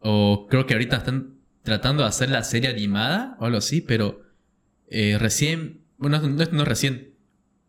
O 0.00 0.46
creo 0.50 0.66
que 0.66 0.74
ahorita 0.74 0.96
están 0.96 1.36
tratando 1.62 2.02
de 2.02 2.08
hacer 2.08 2.28
la 2.28 2.42
serie 2.42 2.68
animada 2.68 3.36
o 3.38 3.44
algo 3.46 3.58
así, 3.58 3.80
pero 3.80 4.20
eh, 4.88 5.16
recién, 5.18 5.81
bueno, 6.02 6.20
no, 6.20 6.44
no 6.44 6.64
recién, 6.64 7.14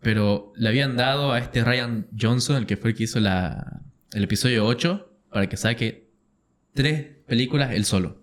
pero 0.01 0.51
le 0.55 0.67
habían 0.67 0.97
dado 0.97 1.31
a 1.31 1.39
este 1.39 1.63
Ryan 1.63 2.07
Johnson, 2.19 2.57
el 2.57 2.65
que 2.65 2.75
fue 2.77 2.89
el 2.89 2.95
que 2.95 3.03
hizo 3.03 3.19
la, 3.19 3.81
el 4.11 4.23
episodio 4.23 4.65
8, 4.65 5.09
para 5.29 5.47
que 5.47 5.55
saque 5.55 6.09
tres 6.73 7.05
películas 7.25 7.71
él 7.71 7.86
solo. 7.86 8.21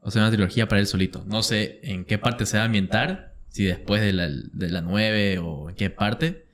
O 0.00 0.10
sea, 0.10 0.22
una 0.22 0.30
trilogía 0.30 0.66
para 0.66 0.80
él 0.80 0.86
solito. 0.86 1.24
No 1.26 1.42
sé 1.42 1.78
en 1.84 2.04
qué 2.04 2.18
parte 2.18 2.46
se 2.46 2.56
va 2.56 2.64
a 2.64 2.66
ambientar, 2.66 3.36
si 3.48 3.64
después 3.64 4.02
de 4.02 4.12
la, 4.12 4.28
de 4.28 4.68
la 4.70 4.80
9 4.80 5.38
o 5.38 5.70
en 5.70 5.76
qué 5.76 5.90
parte. 5.90 6.46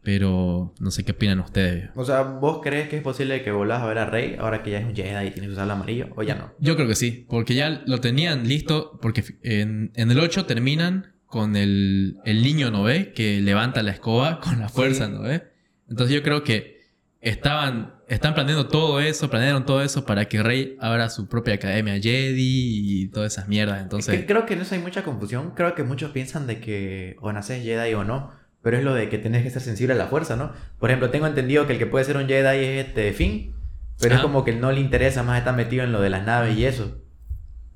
Pero 0.00 0.72
no 0.80 0.90
sé 0.90 1.04
qué 1.04 1.12
opinan 1.12 1.40
ustedes. 1.40 1.90
O 1.94 2.04
sea, 2.04 2.22
¿vos 2.22 2.60
crees 2.62 2.88
que 2.88 2.96
es 2.96 3.02
posible 3.02 3.42
que 3.42 3.50
volvás 3.50 3.82
a 3.82 3.86
ver 3.86 3.98
a 3.98 4.06
Rey 4.06 4.36
ahora 4.38 4.62
que 4.62 4.70
ya 4.70 4.78
es 4.78 4.86
un 4.86 4.94
Jedi 4.94 5.26
y 5.26 5.30
tiene 5.32 5.48
su 5.48 5.56
sable 5.56 5.72
amarillo? 5.72 6.06
¿O 6.16 6.22
ya 6.22 6.36
no? 6.36 6.54
Yo 6.60 6.76
creo 6.76 6.88
que 6.88 6.94
sí, 6.94 7.26
porque 7.28 7.54
ya 7.54 7.82
lo 7.84 7.98
tenían 7.98 8.48
listo, 8.48 8.98
porque 9.02 9.22
en, 9.42 9.90
en 9.96 10.10
el 10.10 10.20
8 10.20 10.46
terminan 10.46 11.17
con 11.28 11.54
el, 11.56 12.16
el 12.24 12.42
niño, 12.42 12.70
¿no 12.70 12.82
ve? 12.82 13.12
Que 13.12 13.40
levanta 13.40 13.82
la 13.82 13.92
escoba 13.92 14.40
con 14.42 14.58
la 14.58 14.68
fuerza, 14.68 15.06
Sí. 15.06 15.12
¿no 15.12 15.22
ve? 15.22 15.42
Entonces 15.88 16.14
yo 16.16 16.22
creo 16.22 16.42
que 16.42 16.78
estaban, 17.20 17.94
están 18.08 18.34
planeando 18.34 18.66
todo 18.68 19.00
eso, 19.00 19.30
planearon 19.30 19.64
todo 19.66 19.82
eso 19.82 20.04
para 20.04 20.26
que 20.26 20.42
Rey 20.42 20.76
abra 20.80 21.08
su 21.08 21.28
propia 21.28 21.54
academia 21.54 21.94
Jedi 22.00 23.02
y 23.02 23.08
todas 23.08 23.32
esas 23.32 23.48
mierdas. 23.48 23.76
Es 23.78 23.82
Entonces, 23.84 24.20
que 24.20 24.26
creo 24.26 24.46
que 24.46 24.54
en 24.54 24.60
eso 24.62 24.74
hay 24.74 24.80
mucha 24.80 25.02
confusión. 25.04 25.52
Creo 25.54 25.74
que 25.74 25.84
muchos 25.84 26.10
piensan 26.10 26.46
de 26.46 26.60
que 26.60 27.16
o 27.20 27.32
naces 27.32 27.62
Jedi 27.64 27.94
o 27.94 28.04
no. 28.04 28.32
Pero 28.60 28.76
es 28.76 28.82
lo 28.84 28.92
de 28.92 29.08
que 29.08 29.18
tenés 29.18 29.44
que 29.44 29.50
ser 29.50 29.62
sensible 29.62 29.94
a 29.94 29.96
la 29.96 30.08
fuerza, 30.08 30.34
¿no? 30.34 30.52
Por 30.80 30.90
ejemplo, 30.90 31.10
tengo 31.10 31.28
entendido 31.28 31.66
que 31.68 31.74
el 31.74 31.78
que 31.78 31.86
puede 31.86 32.04
ser 32.04 32.16
un 32.16 32.26
Jedi 32.26 32.58
es 32.64 32.86
este 32.86 33.12
Finn. 33.12 33.54
Pero 34.00 34.16
es 34.16 34.20
como 34.20 34.44
que 34.44 34.52
no 34.52 34.72
le 34.72 34.80
interesa 34.80 35.22
más 35.22 35.38
estar 35.38 35.54
metido 35.54 35.84
en 35.84 35.92
lo 35.92 36.00
de 36.00 36.10
las 36.10 36.24
naves 36.26 36.56
y 36.56 36.64
eso. 36.64 37.00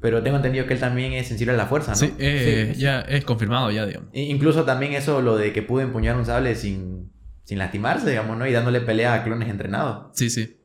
Pero 0.03 0.22
tengo 0.22 0.36
entendido 0.36 0.66
que 0.66 0.74
él 0.74 0.80
también 0.80 1.12
es 1.14 1.28
sensible 1.28 1.55
a 1.55 1.57
la 1.57 1.66
fuerza, 1.66 1.92
¿no? 1.92 1.96
sí, 1.96 2.12
eh, 2.18 2.66
Sí, 2.68 2.74
sí. 2.74 2.80
ya 2.82 3.00
es 3.03 3.24
confirmado 3.24 3.70
ya, 3.70 3.86
digamos. 3.86 4.11
Incluso 4.12 4.64
también 4.64 4.92
eso, 4.92 5.22
lo 5.22 5.36
de 5.36 5.53
que 5.55 5.62
pudo 5.62 5.80
empuñar 5.80 6.16
un 6.16 6.26
sable 6.26 6.55
sin, 6.57 7.12
sin 7.44 7.59
lastimarse, 7.59 8.11
digamos, 8.11 8.36
¿no? 8.36 8.46
Y 8.46 8.53
dándole 8.53 8.80
pelea 8.82 9.14
a 9.14 9.24
clones 9.24 9.48
entrenados. 9.48 10.09
Sí, 10.14 10.28
sí. 10.28 10.59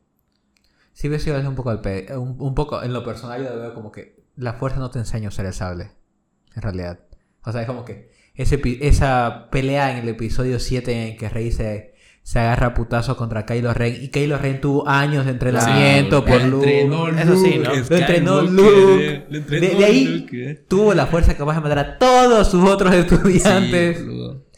Sí, 0.93 1.07
ves 1.07 1.25
un 1.27 1.55
poco 1.55 1.69
al 1.69 1.79
pe- 1.81 2.07
un, 2.17 2.35
un 2.41 2.55
poco 2.55 2.81
en 2.81 2.91
lo 2.91 3.03
personal 3.05 3.43
yo 3.43 3.49
lo 3.53 3.59
veo 3.61 3.73
como 3.75 3.91
que 3.91 4.17
la 4.35 4.53
fuerza 4.53 4.79
no 4.79 4.89
te 4.89 4.99
enseña 4.99 5.27
a 5.27 5.29
usar 5.29 5.45
el 5.45 5.53
sable. 5.53 5.91
En 6.55 6.61
realidad. 6.63 6.99
O 7.45 7.51
sea, 7.51 7.61
es 7.61 7.67
como 7.67 7.85
que 7.85 8.09
ese, 8.33 8.59
esa 8.81 9.49
pelea 9.51 9.91
en 9.91 9.97
el 9.99 10.09
episodio 10.09 10.59
7 10.59 11.09
en 11.11 11.17
que 11.17 11.29
Rey 11.29 11.51
se, 11.51 11.93
se 12.27 12.39
agarra 12.39 12.67
a 12.67 12.73
putazo 12.73 13.15
contra 13.15 13.45
Kylo 13.45 13.73
Ren 13.73 13.99
y 14.01 14.09
Kylo 14.09 14.37
Ren 14.37 14.59
tuvo 14.59 14.85
años 14.85 15.23
de 15.23 15.31
entrenamiento 15.31 16.25
Claro, 16.25 16.39
por 16.41 16.49
lo 16.49 16.57
Luke. 16.57 16.81
entrenó 16.81 17.07
Eso 17.21 17.35
sí, 17.41 17.57
¿no? 17.57 17.69
Lo 17.69 17.75
entrenó 17.97 18.41
Luke. 18.41 19.05
eh, 19.05 19.25
entrenó 19.31 19.67
De- 19.69 19.75
de 19.75 19.85
ahí- 19.85 20.05
Luke, 20.19 20.51
eh. 20.51 20.65
Tuvo 20.67 20.93
la 20.93 21.05
fuerza 21.05 21.37
capaz 21.37 21.55
de 21.55 21.61
matar 21.61 21.79
a 21.79 21.97
todos 21.97 22.51
sus 22.51 22.69
otros 22.69 22.93
estudiantes. 22.93 23.99
Sí, 23.99 24.05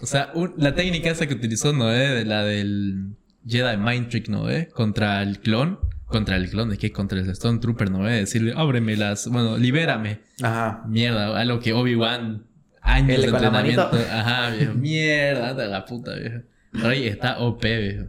o 0.01 0.05
sea, 0.07 0.31
un- 0.33 0.55
la 0.57 0.73
técnica 0.73 1.11
esa 1.11 1.27
que 1.27 1.35
utilizó 1.35 1.71
Noé, 1.71 2.09
de 2.09 2.25
la 2.25 2.43
del 2.43 3.15
Jedi 3.47 3.77
Mind 3.77 4.09
Trick 4.09 4.29
Noé, 4.29 4.67
contra 4.69 5.21
el 5.21 5.39
clon, 5.39 5.77
contra 6.07 6.37
el 6.37 6.49
clon, 6.49 6.71
de 6.71 6.77
que 6.79 6.91
contra 6.91 7.19
el 7.19 7.29
Stone 7.29 7.59
Trooper 7.59 7.91
Noé, 7.91 8.13
decirle, 8.21 8.51
ábreme 8.57 8.95
las, 8.95 9.27
bueno, 9.27 9.59
libérame. 9.59 10.21
Ajá. 10.41 10.81
Mierda, 10.87 11.39
algo 11.39 11.59
que 11.59 11.73
Obi-Wan, 11.73 12.45
años 12.81 13.11
El 13.11 13.21
de 13.21 13.27
entrenamiento. 13.27 13.91
Ajá, 14.11 14.49
viejo, 14.55 14.73
mierda, 14.75 15.49
anda 15.51 15.67
la 15.67 15.85
puta, 15.85 16.15
viejo. 16.15 16.39
Rey 16.73 17.07
está 17.07 17.39
OP, 17.39 17.61
viejo. 17.63 18.05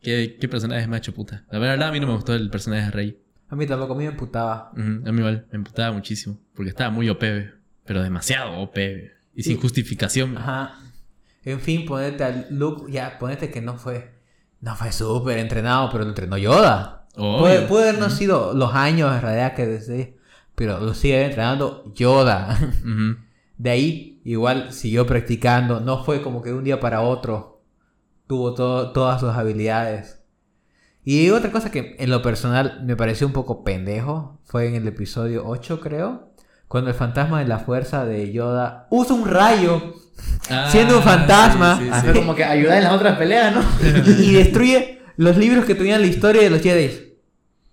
¿Qué, 0.00 0.36
qué 0.40 0.48
personaje 0.48 0.86
más 0.86 0.98
hecho 0.98 1.12
puta? 1.14 1.44
La 1.50 1.58
verdad, 1.58 1.88
a 1.88 1.92
mí 1.92 2.00
no 2.00 2.06
me 2.06 2.14
gustó 2.14 2.34
el 2.34 2.50
personaje 2.50 2.84
de 2.86 2.90
Rey. 2.90 3.18
A 3.48 3.56
mí 3.56 3.66
tampoco, 3.66 3.94
a 3.94 3.96
mí 3.96 4.04
me 4.04 4.10
emputaba. 4.10 4.70
A 4.74 4.76
mí 4.76 5.18
igual, 5.18 5.46
me 5.50 5.56
emputaba 5.56 5.92
muchísimo. 5.92 6.38
Porque 6.54 6.70
estaba 6.70 6.90
muy 6.90 7.08
OP, 7.08 7.20
viejo. 7.22 7.54
Pero 7.84 8.02
demasiado 8.02 8.58
OP, 8.60 8.74
viejo. 8.76 9.14
Y 9.34 9.42
Sí. 9.42 9.50
sin 9.52 9.60
justificación. 9.60 10.36
Ajá. 10.36 10.74
En 11.44 11.60
fin, 11.60 11.86
ponerte 11.86 12.24
a 12.24 12.46
Luke, 12.50 12.90
ya, 12.92 13.18
ponete 13.18 13.50
que 13.50 13.60
no 13.62 13.76
fue. 13.78 14.12
No 14.60 14.74
fue 14.76 14.90
súper 14.92 15.38
entrenado, 15.38 15.88
pero 15.90 16.02
lo 16.04 16.10
entrenó 16.10 16.36
Yoda. 16.36 17.06
Puede, 17.14 17.62
puede 17.66 17.88
haber 17.90 18.00
no 18.00 18.10
sido 18.10 18.52
los 18.54 18.74
años 18.74 19.14
en 19.14 19.22
realidad 19.22 19.54
que 19.54 19.66
desde. 19.66 20.18
Pero 20.54 20.80
lo 20.80 20.94
sigue 20.94 21.24
entrenando 21.24 21.92
Yoda. 21.94 22.58
De 23.56 23.70
ahí, 23.70 24.20
igual 24.24 24.72
siguió 24.72 25.06
practicando. 25.06 25.80
No 25.80 26.04
fue 26.04 26.20
como 26.22 26.42
que 26.42 26.50
de 26.50 26.56
un 26.56 26.64
día 26.64 26.80
para 26.80 27.00
otro 27.00 27.57
tuvo 28.28 28.54
todo- 28.54 28.92
todas 28.92 29.20
sus 29.20 29.30
habilidades. 29.30 30.20
Y 31.04 31.30
otra 31.30 31.50
cosa 31.50 31.70
que 31.72 31.96
en 31.98 32.10
lo 32.10 32.22
personal 32.22 32.82
me 32.84 32.94
pareció 32.94 33.26
un 33.26 33.32
poco 33.32 33.64
pendejo 33.64 34.38
fue 34.44 34.68
en 34.68 34.74
el 34.76 34.86
episodio 34.86 35.42
8, 35.46 35.80
creo. 35.80 36.28
Cuando 36.68 36.90
el 36.90 36.96
fantasma 36.96 37.40
de 37.40 37.46
la 37.46 37.58
fuerza 37.60 38.04
de 38.04 38.30
Yoda 38.30 38.86
usa 38.90 39.16
un 39.16 39.26
rayo 39.26 39.94
Ah, 40.50 40.66
Siendo 40.70 40.96
un 40.96 41.02
fantasma. 41.04 41.78
sí, 41.78 41.84
sí, 41.84 41.90
sí. 41.94 42.00
fue 42.06 42.12
como 42.14 42.34
que 42.34 42.42
ayuda 42.44 42.76
en 42.76 42.82
las 42.84 42.92
otras 42.92 43.16
peleas, 43.16 43.54
¿no? 43.54 43.62
y, 44.20 44.30
y 44.30 44.32
destruye 44.32 45.00
los 45.16 45.36
libros 45.36 45.64
que 45.64 45.76
tenían 45.76 46.00
la 46.00 46.08
historia 46.08 46.42
de 46.42 46.50
los 46.50 46.60
Jedi. 46.60 47.14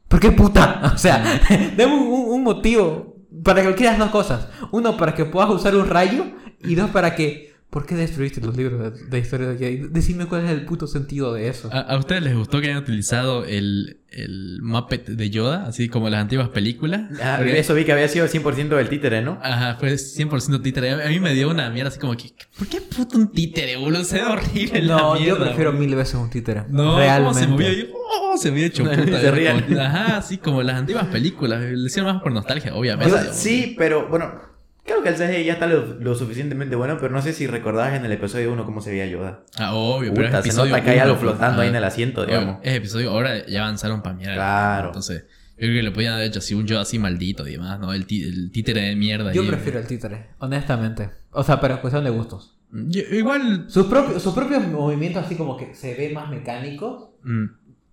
¿Por 0.08 0.20
qué 0.20 0.32
puta? 0.32 0.80
O 0.94 0.98
sea, 0.98 1.24
un, 1.80 1.92
un- 1.92 2.32
un 2.36 2.44
motivo 2.44 3.16
para 3.44 3.64
que 3.64 3.74
quieras 3.74 3.98
dos 3.98 4.12
cosas. 4.12 4.48
Uno, 4.72 4.96
para 4.96 5.16
que 5.16 5.26
puedas 5.26 5.50
usar 5.50 5.76
un 5.76 5.90
rayo. 5.90 6.24
Y 6.62 6.76
dos, 6.76 6.92
para 6.92 7.16
que... 7.16 7.55
¿Por 7.76 7.86
qué 7.86 7.96
destruiste 7.96 8.40
los 8.40 8.56
libros 8.56 8.80
de, 8.80 9.06
de 9.06 9.20
historia 9.20 9.48
de 9.50 9.58
Jedi? 9.58 9.90
Decime 9.90 10.28
cuál 10.28 10.46
es 10.46 10.52
el 10.52 10.64
puto 10.64 10.88
sentido 10.88 11.34
de 11.34 11.50
eso. 11.50 11.70
¿A, 11.74 11.82
a 11.82 11.98
ustedes 11.98 12.24
les 12.24 12.34
gustó 12.34 12.62
que 12.62 12.68
hayan 12.68 12.78
utilizado 12.82 13.44
el, 13.44 13.98
el 14.12 14.60
Muppet 14.62 15.06
de 15.10 15.30
Yoda? 15.30 15.66
Así 15.68 15.90
como 15.90 16.10
las 16.10 16.22
antiguas 16.22 16.48
películas. 16.48 17.02
Ah, 17.22 17.36
Porque- 17.38 17.60
eso 17.60 17.74
vi 17.74 17.84
que 17.84 17.92
había 17.92 18.08
sido 18.08 18.28
100% 18.28 18.70
del 18.78 18.88
títere, 18.88 19.22
¿no? 19.22 19.40
Ajá, 19.44 19.76
fue 19.78 19.92
100% 19.96 20.62
títere. 20.64 20.92
A 21.04 21.10
mí 21.10 21.20
me 21.20 21.34
dio 21.34 21.50
una 21.50 21.70
mierda 21.70 21.90
así 21.90 22.00
como 22.00 22.16
que... 22.16 22.30
¿Por 22.58 22.66
qué 22.68 22.80
puto 22.80 23.18
un 23.18 23.30
títere, 23.34 23.76
boludo? 23.76 24.06
Se 24.06 24.20
ve 24.20 24.24
horrible 24.24 24.82
la 24.82 24.96
no, 24.96 25.16
yo 25.18 25.22
mierda, 25.22 25.46
prefiero 25.48 25.72
boludo. 25.74 25.86
mil 25.88 25.96
veces 25.98 26.16
un 26.16 26.30
títere. 26.30 26.64
No, 26.70 26.98
Realmente. 26.98 27.24
¿cómo 27.24 27.34
se 27.34 27.48
movía? 27.48 27.74
Yo, 27.74 27.94
oh, 27.94 28.38
se 28.38 28.48
había 28.48 28.68
hecho 28.68 28.84
puta. 28.90 29.20
Se 29.20 29.32
rían. 29.32 29.62
como- 29.64 29.82
ajá, 29.82 30.18
así 30.18 30.38
como 30.38 30.64
las 30.64 30.78
antiguas 30.78 31.08
películas. 31.08 31.60
Le 31.62 31.86
hicieron 31.88 32.14
más 32.14 32.24
por 32.24 32.32
nostalgia, 32.32 32.74
obviamente. 32.74 33.08
O 33.12 33.14
sea, 33.14 33.20
digamos. 33.24 33.42
sí, 33.42 33.76
pero 33.78 34.08
bueno, 34.08 34.55
creo 34.86 35.04
que 35.04 35.10
el 35.10 35.16
CGI 35.16 35.44
ya 35.46 35.54
está 35.54 35.68
lo, 35.68 35.86
lo 36.00 36.16
suficientemente 36.16 36.76
bueno, 36.76 36.98
pero 37.00 37.12
no 37.12 37.22
sé 37.22 37.34
si 37.34 37.48
recordás 37.48 37.94
en 37.96 38.06
el 38.06 38.12
episodio 38.12 38.54
1 38.54 38.66
cómo 38.66 38.82
se 38.82 38.92
veía 38.92 39.06
Yoda. 39.08 39.42
Ah, 39.58 39.74
obvio, 39.74 40.14
pero 40.14 40.28
Puta, 40.28 40.38
es 40.40 40.44
se 40.44 40.50
episodio 40.50 40.72
nota 40.72 40.84
que 40.84 40.90
hay 40.92 41.00
algo 41.00 41.16
flotando 41.18 41.46
ajá. 41.56 41.62
ahí 41.64 41.70
en 41.70 41.76
el 41.76 41.84
asiento, 41.84 42.26
digamos. 42.26 42.58
Es 42.64 42.76
episodio, 42.76 43.12
ahora 43.12 43.46
ya 43.48 43.64
avanzaron 43.64 44.02
para 44.02 44.16
mierda. 44.16 44.36
Claro. 44.36 44.88
Entonces, 44.88 45.24
yo 45.24 45.58
creo 45.58 45.74
que 45.76 45.84
le 45.84 45.92
podían 45.92 46.14
haber 46.14 46.28
hecho 46.28 46.40
así 46.40 46.54
un 46.54 46.66
yo 46.68 46.80
así 46.80 47.00
maldito 47.00 47.48
y 47.48 47.52
demás, 47.54 47.80
¿no? 47.80 47.94
El, 47.94 48.06
tí- 48.06 48.24
el 48.24 48.52
títere 48.52 48.82
de 48.82 48.96
mierda. 48.96 49.32
Yo 49.34 49.42
ahí. 49.42 49.48
prefiero 49.48 49.80
el 49.80 49.88
títere, 49.88 50.28
honestamente. 50.40 51.10
O 51.32 51.44
sea, 51.44 51.60
pero 51.60 51.76
es 51.76 51.80
cuestión 51.80 52.04
de 52.04 52.10
gustos. 52.12 52.58
Yo- 52.72 53.02
igual. 53.12 53.66
Sus 53.70 53.88
propios, 53.88 54.22
sus 54.22 54.34
propios 54.34 54.68
movimientos 54.68 55.24
así 55.26 55.36
como 55.36 55.56
que 55.58 55.74
se 55.76 55.94
ven 55.96 56.14
más 56.14 56.30
mecánicos. 56.30 57.10
mm, 57.24 57.46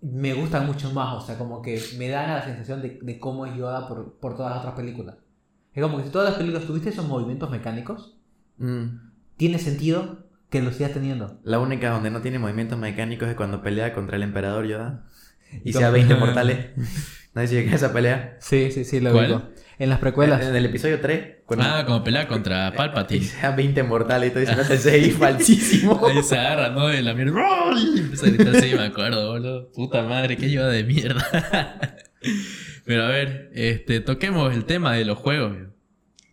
me 0.04 0.34
gustan 0.34 0.66
mucho 0.66 0.90
más, 0.92 1.14
o 1.22 1.24
sea, 1.24 1.38
como 1.38 1.62
que 1.62 1.80
me 1.96 2.08
dan 2.08 2.28
la 2.34 2.42
sensación 2.44 2.82
de, 2.82 2.98
de 3.00 3.20
cómo 3.20 3.46
es 3.46 3.56
Yoda 3.56 3.86
por, 3.86 4.18
por 4.18 4.36
todas 4.36 4.50
las 4.50 4.58
otras 4.58 4.74
películas. 4.74 5.14
Es 5.74 5.82
como 5.82 5.98
que 5.98 6.04
si 6.04 6.10
todas 6.10 6.28
las 6.28 6.38
películas 6.38 6.66
tuviste 6.66 6.90
esos 6.90 7.06
movimientos 7.06 7.50
mecánicos, 7.50 8.16
Mm. 8.58 9.10
tiene 9.36 9.58
sentido 9.58 10.26
que 10.50 10.60
lo 10.62 10.70
sigas 10.72 10.92
teniendo. 10.92 11.40
La 11.42 11.58
única 11.58 11.90
donde 11.90 12.10
no 12.10 12.20
tiene 12.20 12.38
movimientos 12.38 12.78
mecánicos 12.78 13.28
es 13.28 13.34
cuando 13.34 13.62
pelea 13.62 13.94
contra 13.94 14.16
el 14.16 14.22
emperador 14.22 14.66
Yoda. 14.66 15.06
Y 15.64 15.72
sea 15.72 15.90
20 15.90 16.14
mortales. 16.16 16.70
Nadie 17.34 17.48
se 17.48 17.54
llega 17.54 17.72
a 17.72 17.76
esa 17.76 17.92
pelea. 17.92 18.36
Sí, 18.40 18.70
sí, 18.70 18.84
sí, 18.84 19.00
lo 19.00 19.12
digo. 19.18 19.42
En 19.78 19.88
las 19.88 19.98
precuelas. 19.98 20.42
En 20.44 20.54
el 20.54 20.66
episodio 20.66 21.00
3, 21.00 21.38
cuando 21.46 21.64
Ah, 21.66 21.84
como 21.86 22.04
pelea 22.04 22.28
contra 22.28 22.68
y 22.74 22.76
Palpatine. 22.76 23.24
sea 23.24 23.50
20 23.52 23.82
mortales 23.82 24.28
y 24.28 24.30
todo 24.32 24.40
diciendo 24.40 24.62
ese 24.62 24.78
CGI 25.00 25.10
falsísimo. 25.12 26.06
Ahí 26.06 26.22
se 26.22 26.36
agarra, 26.38 26.68
¿no? 26.68 26.88
De 26.88 27.00
la 27.02 27.14
mierda. 27.14 27.40
Y 27.78 28.00
empieza 28.00 28.26
a 28.26 28.30
gritar, 28.30 28.54
sí, 28.60 28.74
me 28.74 28.84
acuerdo, 28.84 29.30
boludo. 29.32 29.70
Puta 29.72 30.02
madre, 30.02 30.36
qué 30.36 30.50
lleva 30.50 30.66
de 30.68 30.84
mierda. 30.84 31.96
Pero 32.84 33.04
a 33.04 33.08
ver, 33.08 33.50
este, 33.54 34.00
toquemos 34.00 34.54
el 34.54 34.64
tema 34.64 34.94
de 34.94 35.04
los 35.04 35.18
juegos. 35.18 35.56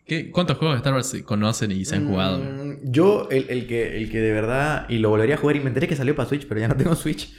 ¿Qué, 0.06 0.32
¿Cuántos 0.32 0.58
juegos 0.58 0.76
de 0.76 0.80
Star 0.80 0.94
Wars 0.94 1.16
conocen 1.24 1.72
y 1.72 1.86
se 1.86 1.96
han 1.96 2.08
jugado? 2.08 2.40
Mm, 2.40 2.92
Yo, 2.92 3.28
el, 3.30 3.46
el 3.50 3.68
que, 3.68 3.98
el 3.98 4.10
que 4.10 4.20
de 4.20 4.32
verdad, 4.34 4.88
y 4.90 4.98
lo 4.98 5.10
volvería 5.10 5.36
a 5.36 5.38
jugar, 5.38 5.56
y 5.56 5.60
me 5.60 5.68
enteré 5.68 5.88
que 5.88 5.96
salió 5.96 6.16
para 6.16 6.28
Switch, 6.28 6.48
pero 6.48 6.60
ya 6.60 6.68
no 6.68 6.76
tengo 6.76 6.96
Switch. 6.96 7.32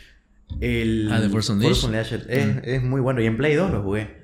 El 0.61 1.08
Ah, 1.12 1.20
The 1.20 1.28
Force 1.28 1.52
Unleashed. 1.52 1.84
Unleashed. 1.84 2.30
Es, 2.30 2.46
Mm. 2.46 2.58
es 2.64 2.82
muy 2.82 3.00
bueno, 3.00 3.20
y 3.20 3.26
en 3.26 3.36
Play 3.36 3.54
2 3.54 3.70
lo 3.72 3.82
jugué. 3.82 4.20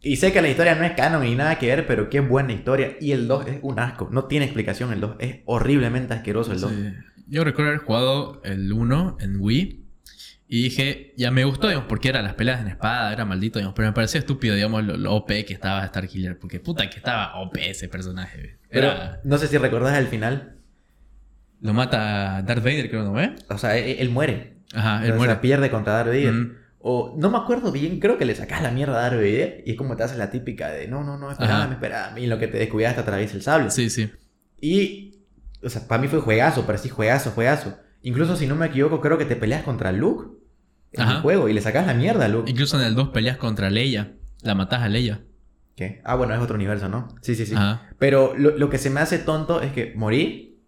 Y 0.00 0.16
sé 0.16 0.32
que 0.32 0.40
la 0.42 0.48
historia 0.48 0.74
no 0.76 0.84
es 0.84 0.92
canon 0.92 1.22
ni 1.22 1.34
nada 1.34 1.58
que 1.58 1.66
ver, 1.66 1.86
pero 1.86 2.08
qué 2.08 2.20
buena 2.20 2.52
historia. 2.52 2.96
Y 3.00 3.12
el 3.12 3.26
2 3.28 3.46
es 3.48 3.58
un 3.62 3.78
asco, 3.78 4.08
no 4.12 4.24
tiene 4.24 4.44
explicación 4.44 4.92
el 4.92 5.00
2, 5.00 5.16
es 5.20 5.36
horriblemente 5.44 6.14
asqueroso 6.14 6.52
el 6.52 6.60
2. 6.60 6.70
Sí. 6.72 6.92
Yo 7.28 7.44
recuerdo 7.44 7.70
haber 7.70 7.82
jugado 7.84 8.40
el 8.44 8.72
1 8.72 9.18
en 9.20 9.36
Wii. 9.40 9.84
Y 10.50 10.62
dije, 10.62 11.12
ya 11.16 11.30
me 11.30 11.44
gustó, 11.44 11.68
digamos, 11.68 11.88
porque 11.88 12.08
eran 12.08 12.24
las 12.24 12.32
peleas 12.34 12.60
en 12.62 12.68
espada, 12.68 13.12
era 13.12 13.24
maldito, 13.26 13.58
digamos, 13.58 13.74
pero 13.76 13.88
me 13.88 13.92
parecía 13.92 14.18
estúpido, 14.20 14.54
digamos, 14.54 14.82
lo, 14.82 14.96
lo 14.96 15.14
OP 15.14 15.28
que 15.28 15.52
estaba 15.52 15.86
Starkiller, 15.86 16.38
porque 16.38 16.58
puta 16.58 16.88
que 16.88 16.96
estaba 16.96 17.38
OP 17.40 17.56
ese 17.58 17.88
personaje. 17.88 18.56
Pero 18.70 18.86
Era, 18.92 19.20
no 19.24 19.36
sé 19.36 19.46
si 19.48 19.58
recordás 19.58 19.98
el 19.98 20.06
final. 20.06 20.56
lo 21.60 21.74
mata 21.74 22.40
Darth 22.42 22.62
Vader, 22.64 22.88
creo, 22.88 23.04
¿no 23.04 23.12
ve? 23.12 23.34
O 23.50 23.58
sea, 23.58 23.76
él, 23.76 23.96
él 23.98 24.08
muere. 24.10 24.54
Ajá, 24.72 24.96
O 24.96 25.00
él 25.00 25.06
sea, 25.08 25.16
muere. 25.16 25.36
pierde 25.36 25.70
contra 25.70 25.92
Darth 25.94 26.08
Vader. 26.08 26.56
O 26.80 27.14
no 27.18 27.28
me 27.30 27.36
acuerdo 27.38 27.70
bien, 27.72 27.98
creo 28.00 28.16
que 28.16 28.24
le 28.24 28.34
sacas 28.34 28.62
la 28.62 28.70
mierda 28.70 28.98
a 28.98 29.02
Darth 29.02 29.16
Vader 29.16 29.62
y 29.66 29.72
es 29.72 29.76
como 29.76 29.96
te 29.96 30.04
haces 30.04 30.16
la 30.16 30.30
típica 30.30 30.70
de 30.70 30.88
no, 30.88 31.04
no, 31.04 31.18
no, 31.18 31.30
esperame, 31.30 31.74
esperame. 31.74 32.20
Y 32.20 32.24
en 32.24 32.30
lo 32.30 32.38
que 32.38 32.48
te 32.48 32.56
descuidas 32.56 32.94
te 32.94 33.00
atraviesa 33.02 33.34
el 33.34 33.42
sable. 33.42 33.70
Sí, 33.70 33.90
sí. 33.90 34.10
Y, 34.62 35.18
o 35.62 35.68
sea, 35.68 35.86
para 35.86 36.00
mí 36.00 36.08
fue 36.08 36.20
juegazo, 36.20 36.64
pero 36.66 36.78
sí, 36.78 36.88
juegazo, 36.88 37.32
juegazo. 37.32 37.78
Incluso 38.02 38.36
si 38.36 38.46
no 38.46 38.54
me 38.56 38.66
equivoco, 38.66 39.00
creo 39.00 39.18
que 39.18 39.24
te 39.24 39.36
peleas 39.36 39.62
contra 39.62 39.92
Luke 39.92 40.28
en 40.92 41.00
Ajá. 41.02 41.16
el 41.16 41.20
juego 41.20 41.48
y 41.48 41.52
le 41.52 41.60
sacas 41.60 41.86
la 41.86 41.94
mierda 41.94 42.24
a 42.26 42.28
Luke. 42.28 42.50
Incluso 42.50 42.78
en 42.80 42.86
el 42.86 42.94
2 42.94 43.08
peleas 43.10 43.36
contra 43.36 43.70
Leia. 43.70 44.14
La 44.42 44.54
matas 44.54 44.82
a 44.82 44.88
Leia. 44.88 45.20
¿Qué? 45.76 46.00
Ah, 46.04 46.14
bueno, 46.14 46.34
es 46.34 46.40
otro 46.40 46.54
universo, 46.56 46.88
¿no? 46.88 47.08
Sí, 47.22 47.34
sí, 47.34 47.44
sí. 47.46 47.54
Ajá. 47.54 47.88
Pero 47.98 48.34
lo, 48.36 48.56
lo 48.56 48.70
que 48.70 48.78
se 48.78 48.90
me 48.90 49.00
hace 49.00 49.18
tonto 49.18 49.60
es 49.62 49.72
que 49.72 49.92
morí 49.96 50.60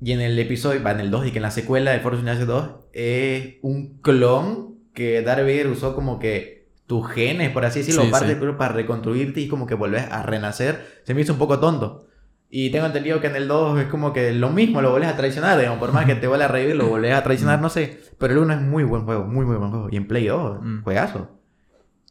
y 0.00 0.12
en 0.12 0.20
el 0.20 0.38
episodio, 0.38 0.82
va 0.82 0.90
en 0.92 1.00
el 1.00 1.10
2 1.10 1.28
y 1.28 1.30
que 1.30 1.38
en 1.38 1.42
la 1.42 1.50
secuela 1.50 1.92
de 1.92 2.00
Force 2.00 2.20
United 2.22 2.46
2 2.46 2.70
es 2.92 3.54
un 3.62 3.98
clon 4.00 4.78
que 4.94 5.22
Darth 5.22 5.40
Vader 5.42 5.68
usó 5.68 5.94
como 5.94 6.18
que 6.18 6.68
tus 6.86 7.08
genes, 7.10 7.50
por 7.50 7.64
así 7.64 7.78
decirlo, 7.78 8.02
Sí, 8.02 8.10
parte 8.10 8.34
sí. 8.34 8.40
para 8.58 8.74
reconstruirte 8.74 9.40
y 9.40 9.48
como 9.48 9.66
que 9.66 9.74
volvés 9.74 10.04
a 10.10 10.22
renacer. 10.24 11.00
Se 11.04 11.14
me 11.14 11.20
hizo 11.22 11.32
un 11.32 11.38
poco 11.38 11.58
tonto. 11.60 12.06
Y 12.54 12.68
tengo 12.68 12.84
entendido 12.84 13.18
que 13.18 13.28
en 13.28 13.36
el 13.36 13.48
2 13.48 13.80
es 13.80 13.86
como 13.86 14.12
que 14.12 14.30
lo 14.34 14.50
mismo, 14.50 14.82
lo 14.82 14.90
volvés 14.90 15.08
a 15.08 15.16
traicionar, 15.16 15.56
digamos, 15.58 15.78
por 15.78 15.90
más 15.90 16.04
que 16.04 16.14
te 16.16 16.26
vuelva 16.26 16.44
a 16.44 16.48
revivir, 16.48 16.76
lo 16.76 16.86
volvés 16.86 17.14
a 17.14 17.22
traicionar, 17.22 17.62
no 17.62 17.70
sé. 17.70 17.98
Pero 18.18 18.34
el 18.34 18.40
1 18.40 18.52
es 18.52 18.60
muy 18.60 18.84
buen 18.84 19.04
juego, 19.06 19.24
muy, 19.24 19.46
muy 19.46 19.56
buen 19.56 19.70
juego. 19.70 19.88
Y 19.90 19.96
en 19.96 20.06
Play 20.06 20.26
2, 20.26 20.60
Mm. 20.62 20.82
juegazo. 20.82 21.30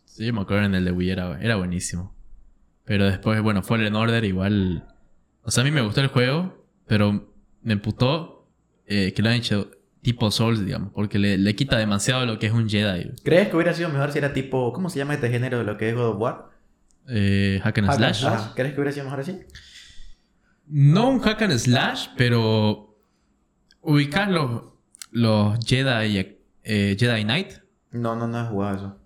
Sí, 0.06 0.26
yo 0.26 0.34
me 0.34 0.42
acuerdo 0.42 0.66
en 0.66 0.74
el 0.74 0.84
de 0.84 0.92
Wii 0.92 1.12
era, 1.12 1.40
era 1.40 1.58
buenísimo. 1.58 2.16
Pero 2.86 3.06
después, 3.06 3.40
bueno, 3.44 3.62
Fallen 3.62 3.94
Order 3.96 4.24
igual... 4.26 4.84
O 5.44 5.52
sea, 5.52 5.62
a 5.62 5.64
mí 5.64 5.70
me 5.70 5.82
gustó 5.82 6.02
el 6.02 6.08
juego, 6.08 6.66
pero 6.88 7.30
me 7.62 7.74
emputó 7.74 8.48
eh, 8.88 9.14
que 9.14 9.22
lo 9.22 9.30
han 9.30 9.36
hecho 9.36 9.70
tipo 10.02 10.32
Souls, 10.32 10.66
digamos. 10.66 10.92
Porque 10.92 11.20
le, 11.20 11.38
le 11.38 11.56
quita 11.56 11.78
demasiado 11.78 12.26
lo 12.26 12.40
que 12.40 12.48
es 12.48 12.52
un 12.54 12.68
Jedi. 12.68 13.12
¿Crees 13.24 13.50
que 13.50 13.56
hubiera 13.56 13.76
sido 13.76 13.90
mejor 13.90 14.12
si 14.12 14.18
era 14.18 14.34
tipo, 14.34 14.74
¿cómo 14.74 14.90
se 14.90 14.98
llama 14.98 15.14
este 15.14 15.30
género 15.30 15.60
de 15.60 15.66
lo 15.66 15.78
que 15.78 15.90
es 15.90 15.96
God 15.96 16.16
of 16.16 16.18
War? 16.20 16.50
Eh, 17.08 17.60
hack 17.64 17.78
and 17.78 17.88
Hack 17.88 18.02
and 18.02 18.16
Slash. 18.16 18.54
¿Crees 18.56 18.74
que 18.74 18.80
hubiera 18.82 18.92
sido 18.92 19.06
mejor 19.06 19.20
así? 19.20 19.40
No 20.68 21.10
un 21.10 21.20
hack 21.20 21.42
and 21.44 21.58
slash, 21.58 22.08
pero... 22.18 22.88
Ubicar 23.84 24.30
los, 24.30 24.62
los 25.12 25.58
Jedi, 25.66 26.38
eh, 26.64 26.96
Jedi 27.00 27.24
Knight. 27.24 27.54
No, 27.92 28.16
no, 28.16 28.28
no 28.28 28.42
he 28.46 28.48
jugado 28.48 28.76
eso. 28.78 28.98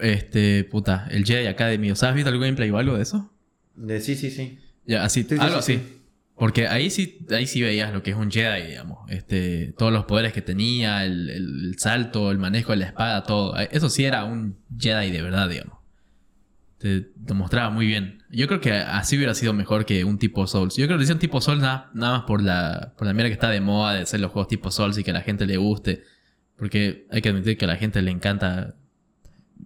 Este, 0.00 0.64
puta, 0.64 1.08
el 1.10 1.24
Jedi 1.24 1.46
Academy. 1.46 1.90
¿O 1.90 1.96
sea, 1.96 2.10
has 2.10 2.14
visto 2.14 2.28
algún 2.28 2.44
gameplay 2.44 2.70
o 2.70 2.76
algo 2.78 2.96
de 2.96 3.02
eso? 3.02 3.32
De, 3.74 4.00
sí, 4.00 4.14
sí, 4.14 4.30
sí. 4.30 4.58
Ya, 4.86 5.04
así, 5.04 5.22
Sí, 5.24 5.36
algo 5.38 5.62
sí, 5.62 5.74
así. 5.74 6.00
Porque 6.36 6.66
ahí 6.68 6.90
sí, 6.90 7.24
ahí 7.30 7.46
sí 7.46 7.62
veías 7.62 7.92
lo 7.94 8.02
que 8.02 8.10
es 8.10 8.16
un 8.16 8.30
Jedi, 8.30 8.66
digamos. 8.68 9.10
Este, 9.10 9.72
todos 9.78 9.92
los 9.92 10.04
poderes 10.04 10.32
que 10.32 10.42
tenía, 10.42 11.04
el, 11.04 11.30
el- 11.30 11.64
el 11.68 11.78
salto, 11.78 12.30
el 12.30 12.38
manejo 12.38 12.72
de 12.72 12.78
la 12.78 12.86
espada, 12.86 13.22
todo. 13.22 13.56
Eso 13.56 13.88
sí 13.88 14.04
era 14.04 14.24
un 14.24 14.58
Jedi 14.78 15.10
de 15.10 15.22
verdad, 15.22 15.48
digamos. 15.48 15.78
Te, 16.84 17.00
te 17.00 17.32
mostraba 17.32 17.70
muy 17.70 17.86
bien. 17.86 18.22
Yo 18.28 18.46
creo 18.46 18.60
que 18.60 18.70
así 18.72 19.16
hubiera 19.16 19.32
sido 19.32 19.54
mejor 19.54 19.86
que 19.86 20.04
un 20.04 20.18
tipo 20.18 20.46
Souls. 20.46 20.76
Yo 20.76 20.84
creo 20.84 20.96
que 20.96 20.98
le 20.98 21.04
hicieron 21.04 21.18
tipo 21.18 21.40
Souls 21.40 21.62
nada, 21.62 21.90
nada 21.94 22.18
más 22.18 22.22
por 22.26 22.42
la, 22.42 22.92
por 22.98 23.06
la 23.06 23.14
mierda 23.14 23.30
que 23.30 23.32
está 23.32 23.48
de 23.48 23.62
moda 23.62 23.94
de 23.94 24.00
hacer 24.02 24.20
los 24.20 24.30
juegos 24.32 24.48
tipo 24.48 24.70
Souls 24.70 24.98
y 24.98 25.02
que 25.02 25.10
a 25.10 25.14
la 25.14 25.22
gente 25.22 25.46
le 25.46 25.56
guste. 25.56 26.02
Porque 26.56 27.06
hay 27.10 27.22
que 27.22 27.30
admitir 27.30 27.56
que 27.56 27.64
a 27.64 27.68
la 27.68 27.76
gente 27.76 28.02
le 28.02 28.10
encanta 28.10 28.74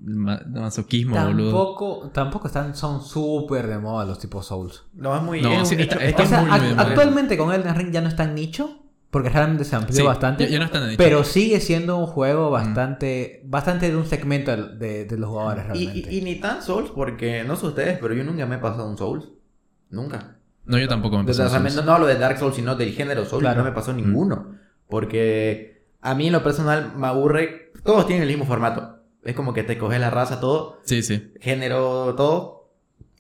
el 0.07 0.15
ma- 0.15 0.37
el 0.45 0.49
masoquismo, 0.61 1.17
boludo. 1.27 1.51
Tampoco, 1.51 2.11
tampoco 2.15 2.47
están, 2.47 2.77
son 2.77 3.03
súper 3.03 3.67
de 3.67 3.79
moda 3.79 4.05
los 4.07 4.21
tipos 4.21 4.47
Souls. 4.47 4.85
No, 4.95 5.17
es 5.17 5.23
muy... 5.23 5.43
No, 5.43 5.53
es 5.55 5.59
un 5.59 5.67
sí, 5.67 5.75
nicho- 5.77 5.95
está- 5.99 6.05
es 6.05 6.11
está 6.11 6.23
o 6.23 6.27
sea, 6.27 6.41
muy 6.43 6.51
ac- 6.51 6.61
bien, 6.61 6.67
muy 6.77 6.77
bien. 6.77 6.89
actualmente 6.89 7.37
con 7.37 7.53
Elden 7.53 7.75
Ring 7.75 7.91
ya 7.91 8.01
no 8.01 8.07
es 8.07 8.15
tan 8.15 8.37
nicho, 8.37 8.79
porque 9.11 9.29
realmente 9.31 9.65
se 9.65 9.75
amplió 9.77 9.97
Sí, 9.97 10.03
bastante. 10.03 10.45
ya- 10.45 10.59
ya 10.59 10.65
no 10.67 10.71
pero 10.99 11.25
sigue 11.25 11.61
siendo 11.61 11.97
un 11.97 12.07
juego 12.07 12.51
bastante, 12.51 13.41
bastante 13.45 13.91
de 13.91 13.97
un 13.97 14.05
segmento 14.07 14.55
de, 14.57 15.05
de 15.07 15.17
los 15.19 15.31
jugadores 15.31 15.65
Y, 15.75 15.87
realmente. 15.87 16.11
y- 16.15 16.19
y 16.19 16.23
ni 16.23 16.35
tan 16.37 16.63
Souls, 16.63 16.91
porque 16.95 17.43
no 17.45 17.57
sé 17.57 17.67
ustedes, 17.67 17.99
pero 18.01 18.13
yo 18.15 18.23
nunca 18.25 18.45
me 18.47 18.57
he 18.57 18.59
pasado 18.59 18.89
un 18.89 18.99
Souls. 18.99 19.29
Nunca. 19.91 20.37
No, 20.67 20.79
yo 20.79 20.87
tampoco 20.87 21.17
me 21.23 21.31
O 21.31 21.35
sea, 21.35 21.45
pasó 21.47 21.55
realmente 21.55 21.75
Souls. 21.77 21.87
no 21.87 21.93
hablo 21.95 22.07
de 22.07 22.17
Dark 22.17 22.39
Souls, 22.39 22.55
sino 22.57 22.77
del 22.77 22.93
género 22.93 23.25
Souls. 23.25 23.41
Claro. 23.43 23.59
No 23.61 23.65
me 23.65 23.73
pasó 23.73 23.93
ninguno. 23.95 24.55
Porque 24.89 25.83
a 26.03 26.15
mí 26.15 26.27
en 26.27 26.33
lo 26.35 26.43
personal 26.43 26.93
me 26.97 27.07
aburre. 27.07 27.73
Todos 27.85 28.07
tienen 28.07 28.25
el 28.25 28.29
mismo 28.29 28.45
formato. 28.45 28.97
Es 29.23 29.35
como 29.35 29.55
que 29.55 29.63
te 29.63 29.79
coges 29.79 29.99
la 30.01 30.11
raza, 30.11 30.41
todo. 30.41 30.81
Sí, 30.85 31.03
sí. 31.03 31.33
género, 31.41 32.15
todo, 32.17 32.71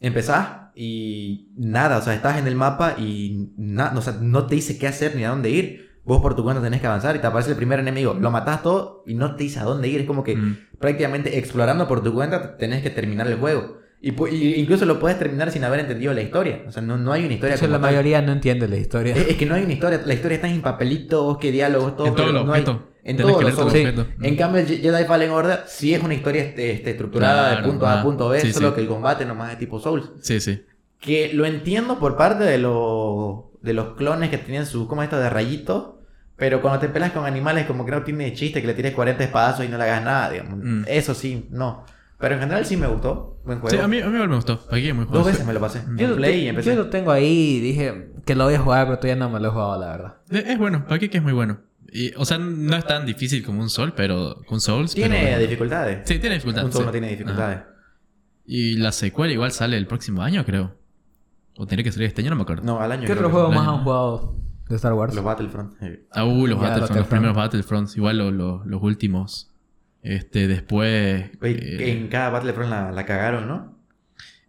empezás 0.00 0.67
y 0.80 1.48
nada, 1.56 1.98
o 1.98 2.02
sea, 2.02 2.14
estás 2.14 2.38
en 2.38 2.46
el 2.46 2.54
mapa 2.54 2.94
y 2.98 3.50
na- 3.56 3.92
o 3.96 4.00
sea, 4.00 4.16
no 4.20 4.46
te 4.46 4.54
dice 4.54 4.78
qué 4.78 4.86
hacer 4.86 5.16
ni 5.16 5.24
a 5.24 5.30
dónde 5.30 5.50
ir. 5.50 5.88
Vos 6.04 6.22
por 6.22 6.34
tu 6.36 6.42
cuenta 6.44 6.62
tenés 6.62 6.80
que 6.80 6.86
avanzar 6.86 7.16
y 7.16 7.18
te 7.18 7.26
aparece 7.26 7.50
el 7.50 7.56
primer 7.56 7.80
enemigo, 7.80 8.14
lo 8.18 8.30
matás 8.30 8.62
todo 8.62 9.02
y 9.06 9.14
no 9.14 9.34
te 9.34 9.42
dice 9.44 9.58
a 9.58 9.64
dónde 9.64 9.88
ir. 9.88 10.00
Es 10.02 10.06
como 10.06 10.22
que 10.24 10.36
Mm. 10.36 10.56
prácticamente 10.78 11.36
explorando 11.38 11.86
por 11.88 12.02
tu 12.02 12.14
cuenta 12.14 12.56
tenés 12.56 12.82
que 12.82 12.90
terminar 12.90 13.26
el 13.26 13.34
juego. 13.38 13.76
Y, 14.00 14.10
incluso 14.54 14.86
lo 14.86 15.00
puedes 15.00 15.18
terminar 15.18 15.50
sin 15.50 15.64
haber 15.64 15.80
entendido 15.80 16.14
la 16.14 16.22
historia. 16.22 16.62
O 16.68 16.70
sea, 16.70 16.80
no, 16.82 16.96
no 16.96 17.12
hay 17.12 17.24
una 17.24 17.34
historia 17.34 17.56
como 17.56 17.72
la 17.72 17.80
tal. 17.80 17.90
mayoría 17.90 18.22
no 18.22 18.30
entiende 18.30 18.68
la 18.68 18.76
historia. 18.76 19.12
Es, 19.16 19.26
es 19.30 19.36
que 19.36 19.44
no 19.44 19.56
hay 19.56 19.64
una 19.64 19.72
historia. 19.72 20.00
La 20.06 20.14
historia 20.14 20.36
está 20.36 20.48
en 20.48 20.62
papelitos, 20.62 21.36
qué 21.38 21.50
diálogos, 21.50 21.96
todo. 21.96 22.06
en 22.06 22.14
todos 22.14 22.28
pero 22.28 22.38
los 22.38 22.46
no 22.46 22.52
hay-. 22.52 22.64
En 23.08 23.16
Tenés 23.16 23.32
todos 23.38 23.72
que 23.72 23.92
los. 23.92 24.06
En 24.20 24.36
cambio, 24.36 24.66
Jedi 24.66 25.04
Fallen 25.06 25.30
Order 25.30 25.60
sí 25.66 25.94
es 25.94 26.02
una 26.02 26.12
historia 26.12 26.42
este, 26.42 26.72
este, 26.72 26.90
estructurada 26.90 27.48
de 27.48 27.56
Claro, 27.56 27.68
punto 27.70 27.86
A 27.86 27.92
a 27.94 28.00
ah, 28.00 28.02
punto 28.02 28.28
B, 28.28 28.38
sí, 28.38 28.52
solo 28.52 28.68
sí. 28.68 28.74
que 28.74 28.80
el 28.82 28.86
combate 28.86 29.24
nomás 29.24 29.52
es 29.52 29.58
tipo 29.58 29.80
Souls. 29.80 30.10
Sí, 30.20 30.40
sí. 30.40 30.62
Que 31.00 31.32
lo 31.32 31.46
entiendo 31.46 31.98
por 31.98 32.18
parte 32.18 32.44
de, 32.44 32.58
los 32.58 33.44
de 33.62 33.72
los 33.72 33.96
clones 33.96 34.28
que 34.28 34.36
tenían 34.36 34.66
su, 34.66 34.86
¿cómo 34.86 35.02
es 35.02 35.06
esto? 35.06 35.18
De 35.18 35.30
rayitos. 35.30 35.94
Pero 36.36 36.60
cuando 36.60 36.80
te 36.80 36.90
pelas 36.90 37.12
con 37.12 37.24
animales, 37.24 37.64
como 37.64 37.86
que 37.86 37.92
no 37.92 38.02
tiene 38.02 38.34
chiste 38.34 38.60
que 38.60 38.66
le 38.66 38.74
tires 38.74 38.92
40 38.94 39.24
espadazos 39.24 39.64
y 39.64 39.68
no 39.68 39.78
le 39.78 39.84
hagas 39.84 40.04
nada, 40.04 40.30
digamos. 40.30 40.58
Mm. 40.62 40.84
Eso 40.86 41.14
sí, 41.14 41.48
no. 41.50 41.86
Pero 42.18 42.34
en 42.34 42.40
general 42.40 42.66
sí 42.66 42.76
me 42.76 42.88
gustó. 42.88 43.40
Buen 43.44 43.60
juego. 43.60 43.74
Sí, 43.74 43.82
a 43.82 43.88
mí, 43.88 44.00
a 44.00 44.06
mí 44.08 44.18
me 44.18 44.34
gustó. 44.34 44.60
Aquí 44.70 44.88
es 44.88 44.94
muy 44.94 45.06
Dos 45.06 45.24
veces 45.24 45.46
me 45.46 45.54
lo 45.54 45.60
pasé. 45.60 45.82
Yo 45.96 46.04
En 46.04 46.10
lo, 46.10 46.16
Play 46.16 46.32
te- 46.32 46.38
y 46.40 46.44
yo 46.44 46.50
empecé. 46.50 46.74
lo 46.76 46.90
tengo 46.90 47.10
ahí 47.10 47.56
y 47.56 47.60
dije 47.60 48.10
que 48.26 48.34
lo 48.34 48.44
voy 48.44 48.54
a 48.54 48.58
jugar, 48.58 48.86
pero 48.86 48.98
todavía 48.98 49.16
no 49.16 49.30
me 49.30 49.40
lo 49.40 49.48
he 49.48 49.50
jugado, 49.50 49.80
la 49.80 49.86
verdad. 49.86 50.14
Eh, 50.30 50.44
Es 50.48 50.58
bueno, 50.58 50.84
qué 50.86 51.08
que 51.08 51.16
es 51.16 51.22
muy 51.22 51.32
bueno. 51.32 51.60
Y, 51.90 52.12
o 52.16 52.24
sea, 52.24 52.38
no 52.38 52.76
es 52.76 52.84
tan 52.86 53.06
difícil 53.06 53.44
como 53.44 53.62
un 53.62 53.70
Sol, 53.70 53.94
pero. 53.96 54.42
Un 54.50 54.60
Souls. 54.60 54.94
Tiene 54.94 55.22
pero- 55.24 55.38
dificultades. 55.40 56.00
Sí, 56.08 56.18
tiene 56.18 56.34
dificultades. 56.36 56.66
Un 56.66 56.72
Souls 56.72 56.82
sí. 56.84 56.86
no 56.86 56.92
tiene 56.92 57.08
dificultades. 57.10 57.58
Ajá. 57.58 57.68
Y 58.46 58.76
la 58.76 58.92
secuela 58.92 59.32
igual 59.32 59.52
sale 59.52 59.76
el 59.76 59.86
próximo 59.86 60.22
año, 60.22 60.44
creo. 60.44 60.74
O 61.56 61.66
tiene 61.66 61.82
que 61.84 61.90
salir 61.92 62.08
este 62.08 62.22
año, 62.22 62.30
no 62.30 62.36
me 62.36 62.42
acuerdo. 62.42 62.62
No, 62.64 62.80
al 62.80 62.92
año. 62.92 63.00
¿Qué 63.02 63.06
creo 63.14 63.16
otro 63.18 63.28
que 63.28 63.32
juego 63.32 63.48
sí. 63.50 63.54
más 63.56 63.66
año. 63.68 63.76
han 63.78 63.84
jugado 63.84 64.36
de 64.68 64.76
Star 64.76 64.92
Wars? 64.94 65.14
Los 65.14 65.24
Battlefront. 65.24 65.82
eh. 65.82 66.06
Ah, 66.12 66.24
uh, 66.24 66.46
los 66.46 66.56
Ya, 66.58 66.68
Battlefront, 66.68 66.80
los 66.80 66.80
Battlefront. 66.88 67.08
primeros 67.08 67.36
Battlefronts. 67.36 67.96
Igual 67.96 68.18
lo- 68.18 68.30
lo- 68.30 68.64
los 68.64 68.82
últimos. 68.82 69.50
Este, 70.02 70.46
después. 70.46 71.30
Oye, 71.42 71.52
eh, 71.84 71.90
En 71.98 72.08
cada 72.08 72.30
Battlefront 72.30 72.70
la, 72.70 72.92
la 72.92 73.04
cagaron, 73.06 73.48
¿no? 73.48 73.77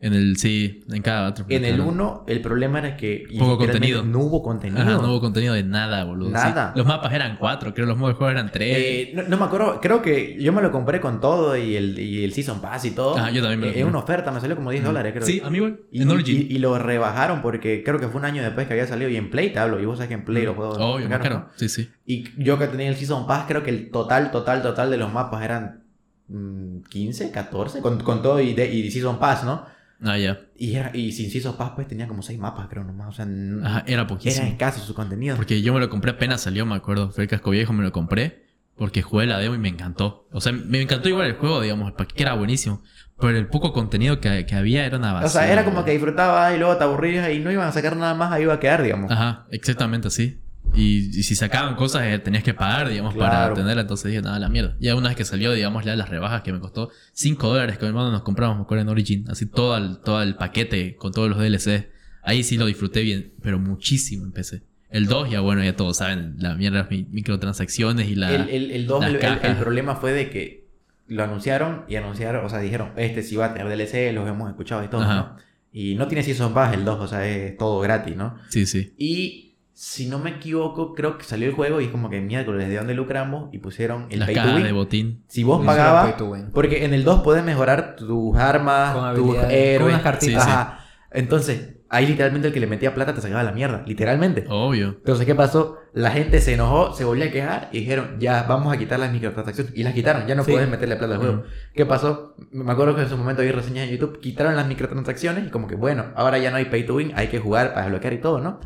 En 0.01 0.13
el. 0.13 0.37
Sí, 0.37 0.83
en 0.89 1.01
cada 1.01 1.23
Battlefront. 1.23 1.51
En 1.51 1.65
el 1.65 1.75
claro. 1.75 1.89
1, 1.91 2.23
el 2.27 2.41
problema 2.41 2.79
era 2.79 2.95
que. 2.95 3.25
Poco 3.37 3.61
literalmente 3.61 3.71
contenido. 3.71 4.03
No 4.03 4.19
hubo 4.19 4.41
contenido. 4.41 4.81
Ajá, 4.81 4.91
no 4.93 5.09
hubo 5.11 5.19
contenido 5.19 5.53
de 5.53 5.63
nada, 5.63 6.03
boludo. 6.05 6.27
sí. 6.29 6.33
Nada. 6.33 6.73
Los 6.75 6.85
mapas 6.85 7.11
eran 7.13 7.35
cuatro, 7.37 7.73
creo 7.73 7.85
los 7.85 7.97
modos 7.97 8.13
de 8.13 8.17
juego 8.17 8.31
eran 8.31 8.49
tres. 8.51 8.77
Eh, 8.77 9.11
no, 9.13 9.23
no 9.23 9.37
me 9.37 9.45
acuerdo, 9.45 9.79
creo 9.81 10.01
que 10.01 10.37
yo 10.41 10.53
me 10.53 10.61
lo 10.61 10.71
compré 10.71 11.01
con 11.01 11.19
todo 11.19 11.57
y 11.57 11.75
el, 11.75 11.99
y 11.99 12.23
el 12.23 12.31
Season 12.33 12.61
Pass 12.61 12.85
y 12.85 12.91
todo. 12.91 13.17
Ah, 13.17 13.29
yo 13.29 13.41
también 13.41 13.59
me 13.59 13.65
lo 13.67 13.71
Eh, 13.73 13.79
Es 13.81 13.85
una 13.85 13.99
oferta, 13.99 14.31
me 14.31 14.39
salió 14.39 14.55
como 14.55 14.71
10 14.71 14.83
dólares, 14.83 15.11
creo. 15.13 15.25
sí, 15.25 15.41
a 15.43 15.49
mí 15.49 15.57
igual. 15.57 15.79
Y, 15.91 16.03
y- 16.03 16.47
y 16.55 16.59
lo 16.59 16.77
rebajaron 16.79 17.41
porque 17.41 17.83
creo 17.83 17.99
que 17.99 18.07
fue 18.07 18.19
un 18.19 18.25
año 18.25 18.41
después 18.41 18.67
que 18.67 18.73
había 18.73 18.87
salido. 18.87 19.09
Y 19.09 19.17
en 19.17 19.29
Play 19.29 19.51
te 19.51 19.59
hablo. 19.59 19.79
Y 19.79 19.85
vos 19.85 19.97
sabes 19.97 20.07
que 20.07 20.13
en 20.15 20.23
Play 20.23 20.43
los 20.45 20.55
juegos. 20.55 20.77
Obvio, 20.79 21.09
más 21.09 21.19
caro. 21.19 21.49
Sí, 21.57 21.67
sí. 21.67 21.89
Y 22.05 22.23
yo 22.41 22.57
que 22.57 22.67
tenía 22.67 22.87
el 22.87 22.95
Season 22.95 23.27
Pass, 23.27 23.45
creo 23.47 23.63
que 23.63 23.69
el 23.69 23.91
total, 23.91 24.31
total, 24.31 24.61
total 24.61 24.89
de 24.89 24.97
los 24.97 25.11
mapas 25.11 25.43
eran 25.43 25.83
mm, 26.29 26.83
15, 26.89 27.31
14. 27.31 27.81
Con, 27.81 27.99
con 28.01 28.21
todo 28.21 28.39
y, 28.39 28.53
de, 28.53 28.73
y 28.73 28.89
Season 28.91 29.19
Pass, 29.19 29.43
¿no? 29.43 29.65
Ah, 30.01 30.17
ya. 30.17 30.39
Y, 30.55 30.75
era, 30.75 30.91
y 30.95 31.11
sin 31.11 31.29
Season 31.29 31.57
Pass, 31.57 31.71
pues 31.75 31.87
tenía 31.87 32.07
como 32.07 32.21
6 32.21 32.39
mapas, 32.39 32.67
creo 32.69 32.83
nomás. 32.83 33.09
O 33.09 33.11
sea, 33.11 33.25
Ajá, 33.25 33.79
era 33.85 33.93
era 33.93 34.07
poquísimo. 34.07 34.47
escaso 34.47 34.79
su 34.79 34.93
contenido. 34.93 35.35
Porque 35.35 35.61
yo 35.61 35.73
me 35.73 35.79
lo 35.79 35.89
compré 35.89 36.11
apenas 36.11 36.41
salió, 36.41 36.65
me 36.65 36.75
acuerdo. 36.75 37.11
Fue 37.11 37.23
el 37.25 37.29
casco 37.29 37.49
viejo, 37.51 37.73
me 37.73 37.83
lo 37.83 37.91
compré. 37.91 38.47
Porque 38.77 39.01
jugué 39.01 39.25
la 39.25 39.39
demo 39.39 39.55
y 39.55 39.57
me 39.57 39.67
encantó. 39.67 40.25
O 40.31 40.39
sea, 40.39 40.53
me 40.53 40.81
encantó 40.81 41.09
igual 41.09 41.27
el 41.27 41.33
juego, 41.33 41.59
digamos, 41.59 41.91
porque 41.91 42.21
era 42.23 42.33
buenísimo. 42.35 42.81
Pero 43.19 43.37
el 43.37 43.47
poco 43.47 43.73
contenido 43.73 44.21
que, 44.21 44.45
que 44.45 44.55
había 44.55 44.85
era 44.85 44.97
una 44.97 45.11
O 45.11 45.15
basura. 45.15 45.43
sea, 45.43 45.51
era 45.51 45.65
como 45.65 45.83
que 45.83 45.91
disfrutabas 45.91 46.55
y 46.55 46.59
luego 46.59 46.77
te 46.77 46.85
aburrías 46.85 47.29
y 47.33 47.39
no 47.39 47.51
iban 47.51 47.67
a 47.67 47.73
sacar 47.73 47.97
nada 47.97 48.13
más, 48.13 48.31
ahí 48.31 48.43
iba 48.43 48.53
a 48.53 48.59
quedar, 48.61 48.81
digamos. 48.81 49.11
Ajá, 49.11 49.47
exactamente 49.51 50.07
así. 50.07 50.39
Y, 50.75 51.17
y 51.19 51.23
si 51.23 51.35
sacaban 51.35 51.75
cosas 51.75 52.03
eh, 52.03 52.19
tenías 52.19 52.43
que 52.43 52.53
pagar, 52.53 52.89
digamos, 52.89 53.15
para 53.15 53.31
Claro. 53.31 53.53
tenerla. 53.55 53.81
Entonces 53.81 54.11
dije, 54.11 54.21
nada, 54.21 54.39
la 54.39 54.49
mierda. 54.49 54.75
Ya 54.79 54.95
una 54.95 55.09
vez 55.09 55.17
que 55.17 55.25
salió, 55.25 55.51
digamos, 55.53 55.83
ya 55.83 55.95
las 55.95 56.09
rebajas 56.09 56.41
que 56.43 56.53
me 56.53 56.59
costó 56.59 56.89
5 57.13 57.47
dólares 57.47 57.77
que 57.77 57.85
mi 57.85 57.89
hermano 57.89 58.11
nos 58.11 58.21
compramos, 58.21 58.57
me 58.57 58.63
acuerdo 58.63 58.83
en 58.83 58.89
Origin. 58.89 59.25
Así 59.29 59.45
todo 59.45 59.75
el, 59.77 59.97
todo 59.99 60.21
el 60.21 60.35
paquete 60.35 60.95
con 60.95 61.11
todos 61.11 61.29
los 61.29 61.39
DLC. 61.39 61.89
Ahí 62.23 62.43
sí 62.43 62.57
lo 62.57 62.65
disfruté 62.65 63.01
bien, 63.01 63.33
pero 63.41 63.59
muchísimo 63.59 64.25
empecé. 64.25 64.61
El 64.91 65.05
2, 65.07 65.29
ya 65.31 65.39
bueno, 65.39 65.63
ya 65.63 65.75
todos 65.75 65.97
saben, 65.97 66.35
la 66.39 66.55
mierda, 66.55 66.79
las 66.79 66.91
mi- 66.91 67.05
microtransacciones 67.11 68.07
y 68.09 68.15
la... 68.15 68.33
el, 68.33 68.49
el, 68.49 68.71
el, 68.71 68.87
dos, 68.87 69.01
las 69.01 69.11
el, 69.43 69.51
el- 69.51 69.55
problema 69.57 69.95
fue 69.95 70.13
de 70.13 70.29
que 70.29 70.65
lo 71.07 71.23
anunciaron 71.23 71.85
y 71.87 71.95
anunciaron, 71.95 72.45
o 72.45 72.49
sea, 72.49 72.59
dijeron, 72.59 72.91
este 72.95 73.23
sí 73.23 73.35
va 73.35 73.45
a 73.47 73.53
tener 73.53 73.67
DLC, 73.75 74.13
los 74.13 74.27
hemos 74.27 74.49
escuchado 74.49 74.83
y 74.83 74.87
todo. 74.87 75.03
¿no? 75.05 75.35
Y 75.71 75.95
no 75.95 76.07
tiene 76.07 76.23
Season 76.23 76.53
Pass 76.53 76.73
el 76.73 76.85
2, 76.85 76.99
o 76.99 77.07
sea, 77.07 77.27
es 77.27 77.55
todo 77.57 77.79
gratis, 77.81 78.15
¿no? 78.15 78.35
Sí, 78.49 78.65
sí. 78.65 78.93
Y 78.97 79.48
si 79.81 80.07
no 80.07 80.19
me 80.19 80.31
equivoco, 80.31 80.93
creo 80.93 81.17
que 81.17 81.23
salió 81.23 81.47
el 81.47 81.55
juego 81.55 81.79
y 81.79 81.85
es 81.85 81.89
como 81.89 82.09
que 82.09 82.19
miércoles, 82.19 82.67
¿de 82.67 82.75
dónde 82.75 82.93
lucramos? 82.93 83.47
Y 83.53 83.59
pusieron 83.59 84.07
el 84.09 84.19
Las 84.19 84.27
pay 84.27 84.35
to 84.35 84.55
win. 84.55 84.63
de 84.63 84.71
botín. 84.73 85.23
Si 85.29 85.45
vos 85.45 85.65
pagabas, 85.65 86.15
porque 86.53 86.83
en 86.83 86.93
el 86.93 87.05
2 87.05 87.21
podés 87.21 87.45
mejorar 87.45 87.95
tus 87.95 88.35
armas, 88.35 88.93
Con 88.93 89.15
tus 89.15 89.35
con 89.37 89.49
héroes. 89.49 89.93
unas 89.93 90.01
cartitas. 90.03 90.43
Sí, 90.43 90.49
sí. 90.49 90.53
Ajá. 90.53 90.79
Entonces, 91.11 91.75
ahí 91.87 92.05
literalmente 92.07 92.49
el 92.49 92.53
que 92.53 92.59
le 92.59 92.67
metía 92.67 92.93
plata 92.93 93.13
te 93.15 93.21
sacaba 93.21 93.41
la 93.41 93.53
mierda, 93.53 93.83
literalmente. 93.87 94.43
Obvio. 94.49 94.89
Entonces, 94.89 95.25
¿qué 95.25 95.33
pasó? 95.33 95.77
La 95.93 96.11
gente 96.11 96.41
se 96.41 96.55
enojó, 96.55 96.91
se 96.93 97.05
volvió 97.05 97.23
a 97.23 97.29
quejar 97.29 97.69
y 97.71 97.79
dijeron, 97.79 98.17
ya, 98.19 98.43
vamos 98.43 98.73
a 98.73 98.77
quitar 98.77 98.99
las 98.99 99.13
microtransacciones. 99.13 99.71
Y 99.77 99.83
las 99.83 99.93
quitaron, 99.93 100.27
ya 100.27 100.35
no 100.35 100.43
Sí. 100.43 100.51
puedes 100.51 100.67
meterle 100.69 100.97
plata 100.97 101.13
al 101.13 101.19
juego. 101.21 101.43
¿Qué 101.73 101.85
pasó? 101.85 102.35
Me 102.51 102.69
acuerdo 102.69 102.97
que 102.97 103.03
en 103.03 103.09
su 103.09 103.15
momento 103.15 103.43
vi 103.43 103.51
reseñas 103.51 103.85
en 103.87 103.91
YouTube, 103.91 104.19
quitaron 104.19 104.57
las 104.57 104.67
microtransacciones 104.67 105.47
y 105.47 105.49
como 105.51 105.67
que, 105.67 105.75
bueno, 105.75 106.07
ahora 106.17 106.37
ya 106.37 106.51
no 106.51 106.57
hay 106.57 106.65
pay 106.65 106.85
to 106.85 106.95
win, 106.95 107.13
hay 107.15 107.27
que 107.27 107.39
jugar 107.39 107.69
para 107.69 107.83
desbloquear 107.83 108.11
y 108.13 108.17
todo, 108.19 108.39
¿no? 108.41 108.59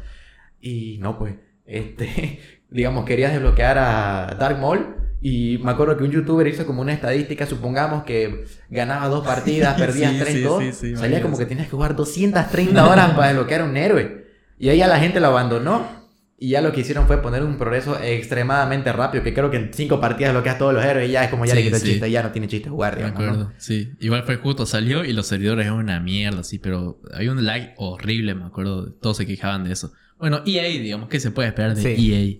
Y 0.63 0.97
no, 0.99 1.19
pues, 1.19 1.35
este, 1.65 2.39
digamos, 2.71 3.05
querías 3.05 3.33
desbloquear 3.33 3.77
a 3.77 4.35
Dark 4.39 4.59
Maul 4.59 4.95
y 5.21 5.57
me 5.63 5.71
acuerdo 5.71 5.97
que 5.97 6.03
un 6.03 6.11
youtuber 6.11 6.47
hizo 6.47 6.65
como 6.65 6.81
una 6.81 6.93
estadística, 6.93 7.45
supongamos 7.45 8.03
que 8.03 8.45
ganabas 8.69 9.09
dos 9.09 9.25
partidas, 9.25 9.75
perdías 9.79 10.13
Sí, 10.13 10.19
tres, 10.19 10.33
sí, 10.33 10.41
dos, 10.41 10.63
sí, 10.63 10.71
sí, 10.73 10.95
salía 10.95 11.21
como 11.21 11.37
que 11.37 11.45
tenías 11.45 11.67
que 11.67 11.71
jugar 11.71 11.95
230 11.95 12.89
horas 12.89 13.11
para 13.11 13.27
desbloquear 13.27 13.61
a 13.61 13.65
un 13.65 13.77
héroe. 13.77 14.23
Y 14.57 14.69
ahí 14.69 14.77
ya 14.77 14.87
la 14.87 14.99
gente 14.99 15.19
lo 15.19 15.27
abandonó 15.27 16.03
y 16.37 16.49
ya 16.49 16.61
lo 16.61 16.71
que 16.73 16.81
hicieron 16.81 17.07
fue 17.07 17.21
poner 17.21 17.43
un 17.43 17.57
progreso 17.57 17.97
extremadamente 18.01 18.91
rápido, 18.91 19.23
que 19.23 19.33
creo 19.33 19.49
que 19.49 19.57
en 19.57 19.73
cinco 19.73 20.01
partidas 20.01 20.33
bloqueas 20.33 20.57
todos 20.57 20.73
los 20.73 20.83
héroes 20.83 21.09
y 21.09 21.13
ya 21.13 21.23
es 21.23 21.29
como 21.29 21.45
ya 21.45 21.55
le 21.55 21.63
quitó 21.63 21.77
el 21.77 21.81
chiste, 21.81 22.11
ya 22.11 22.23
no 22.23 22.31
tiene 22.31 22.47
chiste 22.47 22.69
jugar, 22.69 22.95
Me 22.97 23.03
digamos, 23.03 23.19
¿no? 23.21 23.31
acuerdo, 23.31 23.53
sí. 23.57 23.93
Igual 23.99 24.23
fue 24.23 24.37
justo, 24.37 24.65
salió 24.65 25.05
y 25.05 25.13
los 25.13 25.27
servidores 25.27 25.65
eran 25.65 25.77
una 25.77 25.99
mierda, 26.01 26.43
sí, 26.43 26.59
pero 26.59 26.99
había 27.13 27.31
un 27.31 27.45
lag 27.45 27.73
horrible, 27.77 28.35
me 28.35 28.43
acuerdo. 28.45 28.91
Todos 28.91 29.17
se 29.17 29.25
quejaban 29.25 29.63
de 29.63 29.71
eso. 29.71 29.93
Bueno, 30.23 30.41
EA, 30.45 30.63
digamos, 30.81 31.09
¿qué 31.09 31.19
se 31.19 31.31
puede 31.31 31.49
esperar 31.49 31.75
de 31.75 31.81
Sí. 31.97 32.13
EA? 32.13 32.39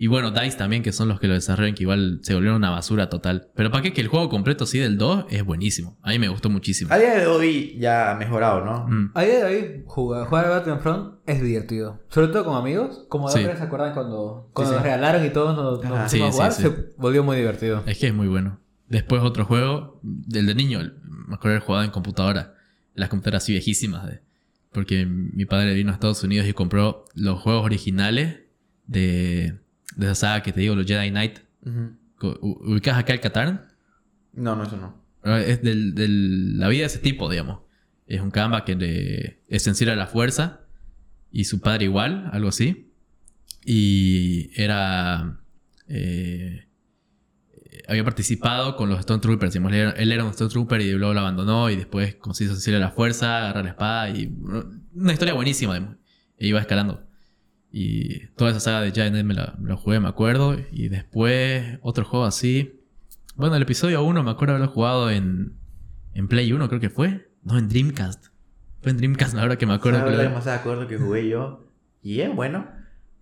Y 0.00 0.06
bueno, 0.06 0.30
DICE 0.30 0.56
también, 0.56 0.82
que 0.82 0.92
son 0.92 1.08
los 1.08 1.20
que 1.20 1.26
lo 1.26 1.34
desarrollan, 1.34 1.74
que 1.74 1.82
igual 1.82 2.20
se 2.22 2.32
volvieron 2.32 2.56
una 2.56 2.70
basura 2.70 3.10
total. 3.10 3.48
Pero 3.54 3.70
para 3.70 3.82
qué 3.82 3.92
que 3.92 4.00
el 4.00 4.06
juego 4.08 4.30
completo 4.30 4.64
así 4.64 4.78
del 4.78 4.96
2 4.96 5.26
es 5.28 5.44
buenísimo. 5.44 5.98
A 6.00 6.08
mí 6.08 6.18
me 6.18 6.28
gustó 6.28 6.48
muchísimo. 6.48 6.90
A 6.90 6.96
día 6.96 7.16
de 7.18 7.26
hoy 7.26 7.76
ya 7.78 8.12
ha 8.12 8.14
mejorado, 8.14 8.64
¿no? 8.64 8.86
Mm. 8.88 9.10
A 9.14 9.22
día 9.24 9.44
de 9.44 9.44
hoy, 9.44 9.82
jugar, 9.86 10.26
jugar 10.26 10.46
a 10.46 10.48
Battlefront 10.50 11.16
es 11.26 11.42
divertido. 11.42 12.00
Sobre 12.08 12.28
todo 12.28 12.46
con 12.46 12.56
amigos. 12.56 13.04
Como 13.10 13.28
Sí. 13.28 13.42
¿se 13.42 13.50
acuerdan 13.50 13.92
cuando, 13.92 14.48
cuando 14.54 14.70
Sí, 14.72 14.76
nos 14.76 14.82
sí. 14.82 14.88
regalaron 14.88 15.26
y 15.26 15.30
todos 15.30 15.54
nos, 15.54 15.84
nos 15.84 16.10
Sí, 16.10 16.22
a 16.22 16.30
jugar? 16.30 16.52
sí, 16.52 16.62
sí. 16.62 16.68
Se 16.70 16.94
volvió 16.96 17.24
muy 17.24 17.36
divertido. 17.36 17.82
Es 17.84 17.98
que 17.98 18.06
es 18.06 18.14
muy 18.14 18.28
bueno. 18.28 18.60
Después 18.88 19.20
otro 19.22 19.44
juego, 19.44 20.00
del 20.02 20.46
de 20.46 20.54
niño, 20.54 20.78
me 21.26 21.34
acuerdo 21.34 21.56
haber 21.56 21.62
jugado 21.62 21.84
en 21.84 21.90
computadora. 21.90 22.54
Las 22.94 23.08
computadoras 23.10 23.42
así 23.42 23.52
viejísimas. 23.52 24.06
De, 24.06 24.22
porque 24.72 25.06
mi 25.06 25.44
padre 25.44 25.74
vino 25.74 25.90
a 25.90 25.94
Estados 25.94 26.22
Unidos 26.22 26.46
y 26.48 26.52
compró 26.52 27.04
los 27.14 27.40
juegos 27.40 27.64
originales 27.64 28.40
de, 28.86 29.58
de 29.96 30.06
esa 30.06 30.14
saga 30.14 30.42
que 30.42 30.52
te 30.52 30.60
digo, 30.60 30.74
los 30.76 30.86
Jedi 30.86 31.10
Knight. 31.10 31.38
Ujú. 31.64 31.92
Co- 32.16 32.38
u- 32.40 32.72
¿Ubicas 32.72 32.96
acá 32.98 33.12
el 33.12 33.20
Catán? 33.20 33.66
No, 34.32 34.54
no, 34.56 34.64
eso 34.64 34.76
no. 34.76 35.36
Es 35.38 35.62
del, 35.62 35.94
del- 35.94 36.58
la 36.58 36.68
vida 36.68 36.80
de 36.82 36.86
ese 36.86 36.98
tipo, 37.00 37.28
digamos. 37.30 37.60
Es 38.06 38.20
un 38.20 38.30
Kamba 38.30 38.64
que 38.64 38.74
le, 38.76 39.40
es 39.48 39.62
sensible 39.62 39.92
a 39.92 39.96
la 39.96 40.06
fuerza. 40.06 40.60
Y 41.32 41.44
su 41.44 41.60
padre 41.60 41.84
igual, 41.84 42.30
algo 42.32 42.48
así. 42.48 42.90
Y 43.64 44.50
era... 44.60 45.40
eh, 45.88 46.66
había 47.88 48.04
participado 48.04 48.76
con 48.76 48.90
los 48.90 49.00
Stone 49.00 49.20
Troopers. 49.20 49.56
Él 49.56 49.74
era, 49.74 49.90
él 49.92 50.12
era 50.12 50.22
un 50.22 50.30
Stone 50.30 50.50
Trooper 50.50 50.80
y 50.82 50.92
luego 50.92 51.14
lo 51.14 51.20
abandonó. 51.20 51.70
Y 51.70 51.76
después, 51.76 52.18
sensible 52.32 52.76
a 52.76 52.80
la 52.80 52.90
fuerza, 52.90 53.38
agarra 53.38 53.62
la 53.62 53.70
espada. 53.70 54.10
Y 54.10 54.32
una 54.94 55.12
historia 55.12 55.34
buenísima, 55.34 55.74
digamos. 55.74 55.96
E 56.36 56.46
iba 56.46 56.60
escalando. 56.60 57.06
Y 57.72 58.26
toda 58.36 58.50
esa 58.50 58.60
saga 58.60 58.82
de 58.82 58.92
Knight 58.92 59.24
me 59.24 59.34
la, 59.34 59.54
me 59.58 59.70
la 59.70 59.76
jugué, 59.76 60.00
me 60.00 60.08
acuerdo. 60.08 60.56
Y 60.70 60.88
después, 60.88 61.78
otro 61.80 62.04
juego 62.04 62.26
así. 62.26 62.84
Bueno, 63.36 63.56
el 63.56 63.62
episodio 63.62 64.02
1 64.02 64.22
me 64.22 64.30
acuerdo 64.30 64.54
haberlo 64.54 64.72
jugado 64.72 65.10
en, 65.10 65.54
en 66.12 66.28
Play 66.28 66.52
1, 66.52 66.68
creo 66.68 66.80
que 66.80 66.90
fue. 66.90 67.30
No, 67.42 67.56
en 67.56 67.68
Dreamcast. 67.68 68.26
Fue 68.82 68.92
en 68.92 68.98
Dreamcast, 68.98 69.34
verdad 69.34 69.56
que 69.56 69.66
me 69.66 69.74
acuerdo. 69.74 70.00
¿Sabes 70.00 70.28
que 70.28 70.28
más 70.28 70.44
me 70.44 70.52
acuerdo 70.52 70.86
que 70.88 70.98
jugué 70.98 71.28
yo? 71.28 71.72
Y 72.02 72.20
es 72.20 72.34
bueno. 72.34 72.68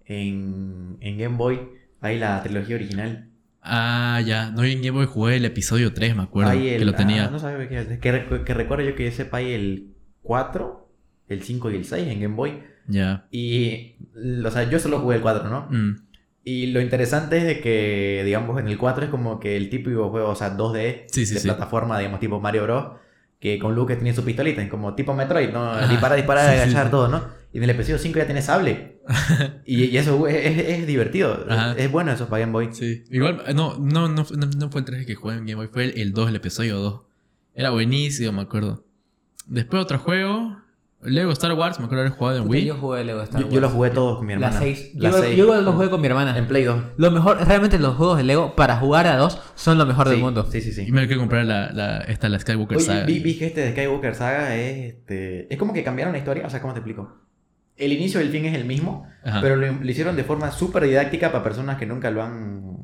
En, 0.05 0.97
en 1.01 1.19
Game 1.19 1.37
Boy 1.37 1.61
hay 2.01 2.19
la 2.19 2.43
trilogía 2.43 2.77
original. 2.77 3.31
Ah, 3.69 4.21
ya. 4.25 4.51
No, 4.51 4.63
en 4.65 4.79
Game 4.81 4.91
Boy 4.93 5.07
jugué 5.07 5.37
el 5.37 5.45
episodio 5.45 5.93
3, 5.93 6.15
me 6.17 6.23
acuerdo. 6.23 6.53
El- 6.53 6.79
que 6.79 6.85
lo 6.85 6.95
tenía. 6.95 7.27
ah, 7.27 7.31
no 7.31 7.39
sabía 7.39 7.69
qué 7.69 7.99
que, 8.01 8.13
recu- 8.29 8.45
que 8.45 8.55
recuerdo 8.55 8.85
yo 8.85 8.95
que 8.95 9.11
sepa 9.11 9.39
hay 9.39 9.53
el 9.53 9.95
4, 10.23 10.89
el 11.29 11.43
5 11.43 11.71
y 11.71 11.77
el 11.77 11.85
6 11.85 12.09
en 12.09 12.21
Game 12.21 12.35
Boy. 12.35 12.63
Ya. 12.89 13.27
Y, 13.31 13.97
o 14.45 14.51
sea, 14.51 14.69
yo 14.71 14.79
solo 14.79 15.01
jugué 15.01 15.17
el 15.17 15.23
4, 15.23 15.49
¿no? 15.51 15.67
Mm, 15.71 15.97
Y 16.45 16.67
lo 16.69 16.81
interesante 16.81 17.39
es 17.39 17.45
de 17.45 17.61
que, 17.61 18.23
digamos, 18.25 18.61
en 18.61 18.69
el 18.69 18.79
4 18.79 19.05
es 19.07 19.11
como 19.11 19.41
que 19.41 19.57
el 19.57 19.69
típico 19.69 20.09
juego, 20.11 20.29
o 20.29 20.37
sea, 20.37 20.57
2D 20.57 21.07
Sí, 21.09 21.27
sí, 21.27 21.35
de 21.35 21.41
sí. 21.41 21.49
plataforma, 21.49 21.99
digamos, 21.99 22.21
tipo 22.21 22.41
Mario 22.41 22.63
Bros. 22.63 22.85
Que 23.41 23.59
con 23.59 23.75
Luke 23.75 23.95
tiene 23.97 24.15
su 24.15 24.25
pistolita, 24.25 24.63
es 24.63 24.71
como 24.71 24.95
tipo 24.95 25.13
Metroid, 25.13 25.51
¿no? 25.51 25.77
Dispara, 25.89 26.15
dispara, 26.17 26.51
agachar 26.53 26.91
todo, 26.91 27.07
¿no? 27.09 27.23
Y 27.53 27.59
en 27.59 27.65
el 27.65 27.71
episodio 27.71 27.99
5 27.99 28.19
ya 28.19 28.27
tiene 28.27 28.43
sable. 28.43 29.01
y, 29.65 29.85
y 29.85 29.97
eso 29.97 30.27
es, 30.27 30.35
es- 30.47 30.69
es 30.81 30.87
divertido. 30.87 31.47
Ajá. 31.49 31.73
Es 31.73 31.91
bueno 31.91 32.13
eso 32.13 32.29
para 32.29 32.41
Game 32.41 32.53
Boy. 32.53 32.69
sí. 32.73 33.05
Igual, 33.11 33.43
no, 33.55 33.79
no, 33.79 34.09
no, 34.09 34.25
fue- 34.25 34.37
no, 34.37 34.47
no 34.47 34.71
fue 34.71 34.81
el 34.81 34.85
3 34.85 35.07
que 35.07 35.15
jugué 35.15 35.35
en 35.35 35.41
Game 35.47 35.55
Boy, 35.55 35.69
fue 35.69 35.85
el, 35.85 35.99
el 35.99 36.13
2, 36.13 36.29
el 36.31 36.37
episodio 36.37 36.77
2. 36.79 37.01
Era 37.55 37.71
buenísimo, 37.71 38.33
me 38.33 38.43
acuerdo. 38.43 38.85
Después 39.47 39.83
otro 39.83 39.99
juego. 39.99 40.59
Lego 41.03 41.31
Star 41.31 41.53
Wars, 41.53 41.79
me 41.79 41.85
acuerdo 41.85 42.03
haber 42.05 42.19
jugado 42.19 42.39
en 42.39 42.45
Puta, 42.45 42.53
Wii. 42.57 42.65
Yo 42.65 42.75
jugué 42.77 43.05
Lego 43.05 43.23
Star 43.23 43.41
Yo, 43.41 43.47
Wars. 43.47 43.55
yo 43.55 43.61
los 43.61 43.73
jugué 43.73 43.91
todos 43.91 44.17
con 44.19 44.27
mi 44.27 44.33
hermana. 44.33 44.53
Las 44.55 44.63
6. 44.63 44.91
Las 44.97 45.13
Yo, 45.15 45.23
seis. 45.23 45.37
yo 45.37 45.61
los 45.61 45.75
jugué 45.75 45.89
con 45.91 46.01
mi 46.01 46.07
hermana. 46.09 46.37
En 46.37 46.49
Play 46.49 46.65
2. 46.65 46.83
Lo 46.97 47.11
mejor, 47.13 47.39
realmente 47.47 47.79
los 47.79 47.95
juegos 47.97 48.17
de 48.17 48.25
Lego 48.25 48.57
para 48.57 48.77
jugar 48.79 49.07
a 49.07 49.17
dos 49.17 49.39
son 49.55 49.79
lo 49.79 49.87
mejor 49.87 50.09
del 50.09 50.19
mundo. 50.19 50.49
Sí, 50.51 50.61
sí, 50.61 50.73
sí. 50.73 50.85
Y 50.89 50.91
me 50.93 51.07
quiero 51.07 51.21
comprar 51.21 51.45
la, 51.47 51.71
la, 51.71 51.99
esta, 51.99 52.29
la 52.29 52.41
Skywalker 52.41 52.79
Oye, 52.79 52.87
Saga. 52.87 53.05
vi, 53.07 53.21
vi 53.21 53.39
que 53.39 53.47
este 53.47 53.61
de 53.61 53.71
Skywalker 53.73 54.15
Saga 54.17 54.57
es, 54.57 54.95
este, 54.95 55.53
es 55.53 55.59
como 55.59 55.73
que 55.73 55.85
cambiaron 55.85 56.13
la 56.13 56.19
historia, 56.19 56.45
o 56.47 56.51
sea, 56.51 56.61
¿cómo 56.61 56.73
te 56.73 56.81
explico? 56.81 57.15
El 57.77 57.93
inicio 57.93 58.21
y 58.21 58.25
el 58.25 58.31
fin 58.31 58.45
es 58.47 58.55
el 58.55 58.65
mismo, 58.65 59.07
Ajá. 59.25 59.41
pero 59.43 59.57
lo, 59.57 59.71
lo 59.73 59.91
hicieron 59.91 60.17
de 60.17 60.25
forma 60.25 60.51
súper 60.51 60.85
didáctica 60.85 61.31
para 61.33 61.45
personas 61.45 61.77
que 61.79 61.87
nunca 61.87 62.11
lo 62.11 62.23
han 62.23 62.77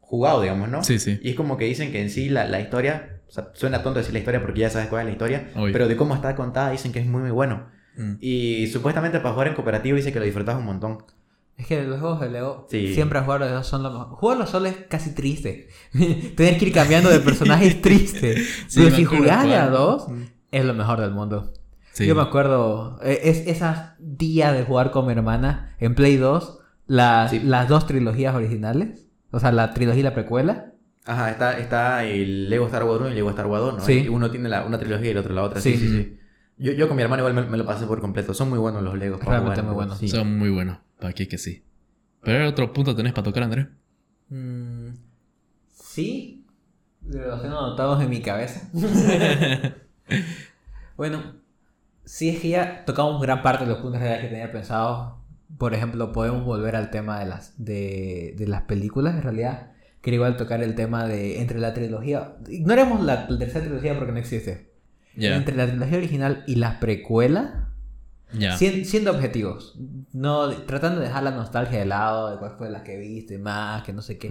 jugado, 0.00 0.42
digamos, 0.42 0.68
¿no? 0.68 0.82
Sí, 0.84 0.98
sí. 0.98 1.18
Y 1.22 1.30
es 1.30 1.36
como 1.36 1.56
que 1.56 1.64
dicen 1.66 1.92
que 1.92 2.00
en 2.02 2.10
sí 2.10 2.28
la, 2.28 2.44
la 2.46 2.60
historia, 2.60 3.20
o 3.28 3.30
sea, 3.32 3.48
suena 3.54 3.82
tonto 3.82 3.98
decir 4.00 4.12
la 4.12 4.18
historia 4.20 4.40
porque 4.42 4.60
ya 4.60 4.70
sabes 4.70 4.88
cuál 4.88 5.02
es 5.02 5.06
la 5.06 5.12
historia, 5.12 5.50
Obvio. 5.56 5.72
pero 5.72 5.88
de 5.88 5.96
cómo 5.96 6.14
está 6.14 6.34
contada 6.34 6.70
dicen 6.70 6.92
que 6.92 6.98
es 7.00 7.06
muy, 7.06 7.22
muy 7.22 7.30
bueno. 7.30 7.66
Mm. 7.96 8.14
Y 8.20 8.66
supuestamente 8.68 9.20
para 9.20 9.32
jugar 9.34 9.48
en 9.48 9.54
cooperativo 9.54 9.96
dice 9.96 10.12
que 10.12 10.18
lo 10.18 10.24
disfrutas 10.24 10.56
un 10.56 10.64
montón. 10.64 10.98
Es 11.56 11.66
que 11.68 11.84
los 11.84 12.00
juegos 12.00 12.20
de 12.20 12.30
Lego 12.30 12.66
Sí. 12.68 12.92
siempre 12.94 13.20
jugar 13.20 13.44
a 13.44 13.48
dos 13.52 13.66
son 13.68 13.84
lo 13.84 13.90
mejor. 13.92 14.08
Jugarlos 14.16 14.50
solo 14.50 14.66
es 14.66 14.74
casi 14.88 15.14
triste. 15.14 15.68
Tener 16.36 16.58
que 16.58 16.66
ir 16.66 16.72
cambiando 16.72 17.08
de 17.10 17.20
personaje 17.20 17.68
es 17.68 17.80
triste. 17.80 18.36
Sí, 18.66 18.80
Pero 18.82 18.96
si 18.96 19.04
jugás 19.04 19.46
de 19.46 19.54
a 19.54 19.66
jugar. 19.66 19.70
dos, 19.70 20.08
Mm. 20.08 20.22
es 20.50 20.64
lo 20.64 20.74
mejor 20.74 21.00
del 21.00 21.12
mundo. 21.12 21.52
Sí. 21.94 22.06
Yo 22.06 22.14
me 22.14 22.22
acuerdo, 22.22 22.98
eh, 23.02 23.20
es 23.24 23.46
esos 23.46 23.76
días 23.98 24.52
de 24.52 24.64
jugar 24.64 24.90
con 24.90 25.06
mi 25.06 25.12
hermana 25.12 25.74
en 25.78 25.94
Play 25.94 26.16
2, 26.16 26.58
la- 26.86 27.28
Sí. 27.28 27.40
las 27.40 27.68
dos 27.68 27.86
trilogías 27.86 28.34
originales, 28.34 29.06
o 29.30 29.38
sea, 29.40 29.52
la 29.52 29.72
trilogía 29.72 30.00
y 30.00 30.02
la 30.04 30.12
precuela. 30.14 30.72
Ajá, 31.06 31.30
está, 31.30 31.58
está 31.58 32.04
el 32.04 32.50
Lego 32.50 32.66
Star 32.66 32.82
Wars 32.84 32.98
1 33.00 33.06
y 33.08 33.10
el 33.10 33.14
Lego 33.16 33.30
Star 33.30 33.46
Wars 33.46 33.62
2, 33.62 33.74
¿no? 33.78 33.80
Sí. 33.84 34.08
Uno 34.08 34.30
tiene 34.30 34.48
la, 34.48 34.64
una 34.64 34.78
trilogía 34.78 35.06
y 35.08 35.10
el 35.12 35.18
otro 35.18 35.32
la 35.34 35.42
otra. 35.44 35.60
Sí, 35.60 35.76
Sí. 35.76 35.78
sí, 35.78 35.88
sí. 35.96 36.18
Yo, 36.56 36.72
yo 36.72 36.86
con 36.88 36.96
mi 36.96 37.02
hermano 37.02 37.20
igual 37.28 37.34
me, 37.34 37.50
me 37.50 37.56
lo 37.58 37.64
pasé 37.66 37.86
por 37.86 38.00
completo. 38.00 38.32
Son 38.34 38.48
muy 38.50 38.58
buenos 38.58 38.82
los 38.82 38.96
Legos. 38.98 39.18
para 39.20 39.32
Realmente 39.32 39.60
jugar, 39.60 39.66
muy 39.72 39.74
buenos. 39.76 39.98
sí. 39.98 40.08
Son 40.08 40.38
muy 40.38 40.50
buenos. 40.50 40.78
¿Para 41.00 41.12
qué 41.12 41.26
que 41.28 41.38
sí? 41.38 41.62
Pero 42.22 42.38
¿qué 42.40 42.46
otro 42.48 42.72
punto 42.72 42.94
tenés 42.96 43.12
para 43.12 43.24
tocar, 43.24 43.42
Andrés? 43.44 43.66
Mm, 44.30 44.88
sí, 45.72 46.44
los 47.06 47.40
tengo 47.42 47.58
anotados 47.58 48.02
en 48.02 48.10
mi 48.10 48.20
cabeza. 48.20 48.68
bueno, 50.96 51.34
sí 52.04 52.28
es 52.30 52.40
que 52.40 52.48
ya 52.50 52.84
tocamos 52.84 53.20
gran 53.20 53.42
parte 53.42 53.64
de 53.64 53.70
los 53.70 53.80
puntos 53.80 54.00
reales 54.00 54.22
que 54.22 54.28
tenía 54.28 54.50
pensado. 54.52 55.18
Por 55.58 55.74
ejemplo, 55.74 56.12
podemos 56.12 56.44
volver 56.44 56.74
al 56.76 56.90
tema 56.90 57.18
de 57.20 57.26
las, 57.26 57.54
de, 57.64 58.34
de 58.36 58.46
las 58.46 58.62
películas, 58.62 59.14
en 59.14 59.22
realidad. 59.22 59.70
Quería 60.00 60.16
igual 60.16 60.36
tocar 60.36 60.62
el 60.62 60.74
tema 60.74 61.06
de 61.06 61.40
entre 61.40 61.58
la 61.58 61.72
trilogía. 61.74 62.36
Ignoremos 62.48 63.02
la, 63.02 63.26
la 63.28 63.38
tercera 63.38 63.64
trilogía 63.64 63.96
porque 63.96 64.12
no 64.12 64.18
existe. 64.18 64.72
Entre 65.36 65.54
la 65.56 65.66
trilogía 65.66 65.96
original 65.98 66.42
y 66.46 66.56
las 66.56 66.76
precuelas, 66.76 67.52
Ya. 68.36 68.56
Sien- 68.58 68.84
siendo 68.84 69.12
objetivos. 69.12 69.78
No, 70.12 70.50
tratando 70.66 71.00
de 71.00 71.06
dejar 71.06 71.22
la 71.22 71.30
nostalgia 71.30 71.78
de 71.78 71.84
lado, 71.86 72.30
de 72.32 72.38
cuál 72.38 72.56
fue 72.58 72.68
la 72.68 72.82
que 72.82 72.96
viste 72.98 73.38
más, 73.38 73.82
que 73.84 73.92
no 73.92 74.02
sé 74.02 74.18
qué. 74.18 74.28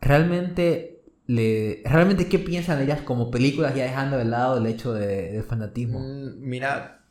Realmente, 0.00 0.99
le, 1.34 1.82
realmente 1.84 2.26
¿qué 2.28 2.38
piensan 2.38 2.78
de 2.78 2.84
ellas 2.84 3.02
como 3.02 3.30
películas 3.30 3.74
ya 3.74 3.84
dejando 3.84 4.16
de 4.18 4.24
lado 4.24 4.58
el 4.58 4.66
hecho 4.66 4.92
de- 4.92 5.32
del 5.32 5.42
fanatismo? 5.44 6.00
Mm, 6.00 6.40
Mira, 6.40 7.02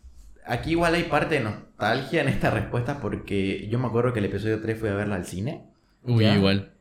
aquí 0.45 0.71
igual 0.71 0.95
hay 0.95 1.03
parte 1.03 1.35
de 1.35 1.41
nostalgia 1.41 2.21
en 2.21 2.27
esta 2.27 2.49
respuesta 2.49 2.99
porque 2.99 3.67
yo 3.69 3.79
me 3.79 3.87
acuerdo 3.87 4.11
que 4.13 4.19
el 4.19 4.25
episodio 4.25 4.59
3 4.61 4.77
fui 4.79 4.89
a 4.89 4.93
verla 4.95 5.15
al 5.15 5.25
cine. 5.25 5.65
Uy, 6.03 6.23
¿Ya? 6.23 6.35
igual. 6.35 6.71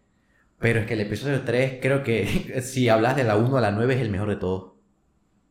Pero 0.59 0.81
es 0.81 0.87
que 0.87 0.95
el 0.95 1.01
episodio 1.01 1.43
3 1.43 1.79
creo 1.81 2.03
que 2.03 2.61
si 2.63 2.89
hablas 2.89 3.15
de 3.15 3.25
la 3.25 3.37
1 3.37 3.57
a 3.57 3.61
la 3.61 3.71
9 3.71 3.95
es 3.95 4.01
el 4.01 4.11
mejor 4.11 4.29
de 4.31 4.37
todos. 4.37 4.73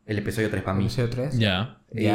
El 0.05 0.17
episodio 0.17 0.49
3 0.49 0.63
para 0.63 0.77
mí. 0.77 0.85
Episodio 0.85 1.09
3. 1.09 1.37
Ya. 1.39 1.79
Y 1.93 2.07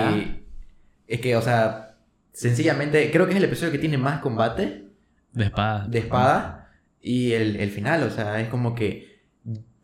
es 1.06 1.20
que, 1.20 1.36
o 1.36 1.42
sea, 1.42 1.96
sencillamente, 2.32 3.10
creo 3.10 3.24
que 3.26 3.32
es 3.32 3.36
el 3.38 3.44
episodio 3.44 3.72
que 3.72 3.78
tiene 3.78 3.96
más 3.98 4.20
combate 4.20 4.88
De 5.32 5.44
espada. 5.44 5.86
de 5.88 5.98
espada 5.98 6.70
y 7.00 7.32
el, 7.32 7.56
el 7.56 7.70
final, 7.70 8.02
o 8.04 8.10
sea, 8.10 8.40
es 8.40 8.48
como 8.48 8.74
que 8.74 9.11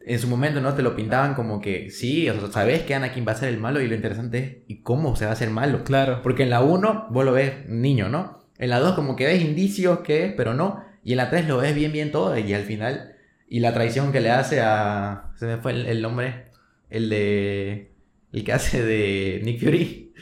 en 0.09 0.19
su 0.19 0.27
momento 0.29 0.61
no 0.61 0.75
te 0.75 0.83
lo 0.83 0.97
pintaban 0.97 1.35
como 1.35 1.61
que 1.61 1.91
sí, 1.91 2.29
o 2.29 2.39
sea, 2.41 2.51
sabes 2.51 2.83
que 2.83 2.95
Anakin 2.95 3.25
va 3.27 3.33
a 3.33 3.37
ser 3.37 3.51
el 3.51 3.59
malo 3.59 3.81
y 3.81 3.87
lo 3.89 3.95
interesante 3.95 4.39
es 4.39 4.57
y 4.67 4.83
cómo 4.83 5.15
se 5.17 5.25
va 5.27 5.31
a 5.31 5.35
hacer 5.35 5.51
malo. 5.51 5.85
Claro. 5.85 6.21
Porque 6.23 6.43
en 6.45 6.51
la 6.51 6.63
1 6.63 7.09
vos 7.11 7.25
lo 7.25 7.33
ves 7.33 7.69
niño, 7.69 8.09
¿no? 8.09 8.43
En 8.59 8.71
la 8.71 8.81
2 8.81 8.95
como 8.95 9.15
que 9.17 9.27
ves 9.27 9.43
indicios 9.43 10.01
que 10.01 10.25
es, 10.27 10.33
pero 10.35 10.55
no. 10.55 10.83
Y 11.05 11.13
en 11.13 11.19
la 11.19 11.31
3 11.31 11.47
lo 11.47 11.59
ves 11.59 11.75
bien, 11.75 11.93
bien 11.93 12.11
todo. 12.11 12.37
Y 12.37 12.53
al 12.55 12.65
final, 12.65 13.13
y 13.49 13.61
la 13.61 13.73
traición 13.73 14.11
que 14.13 14.21
le 14.21 14.31
hace 14.31 14.61
a... 14.61 15.31
Se 15.37 15.47
me 15.47 15.59
fue 15.59 15.73
el, 15.73 15.87
el 15.87 16.03
nombre. 16.03 16.47
El 16.91 17.09
de... 17.09 17.93
El 18.33 18.45
que 18.45 18.53
hace 18.53 18.83
de 18.83 19.41
Nick 19.45 19.61
Fury. 19.61 20.13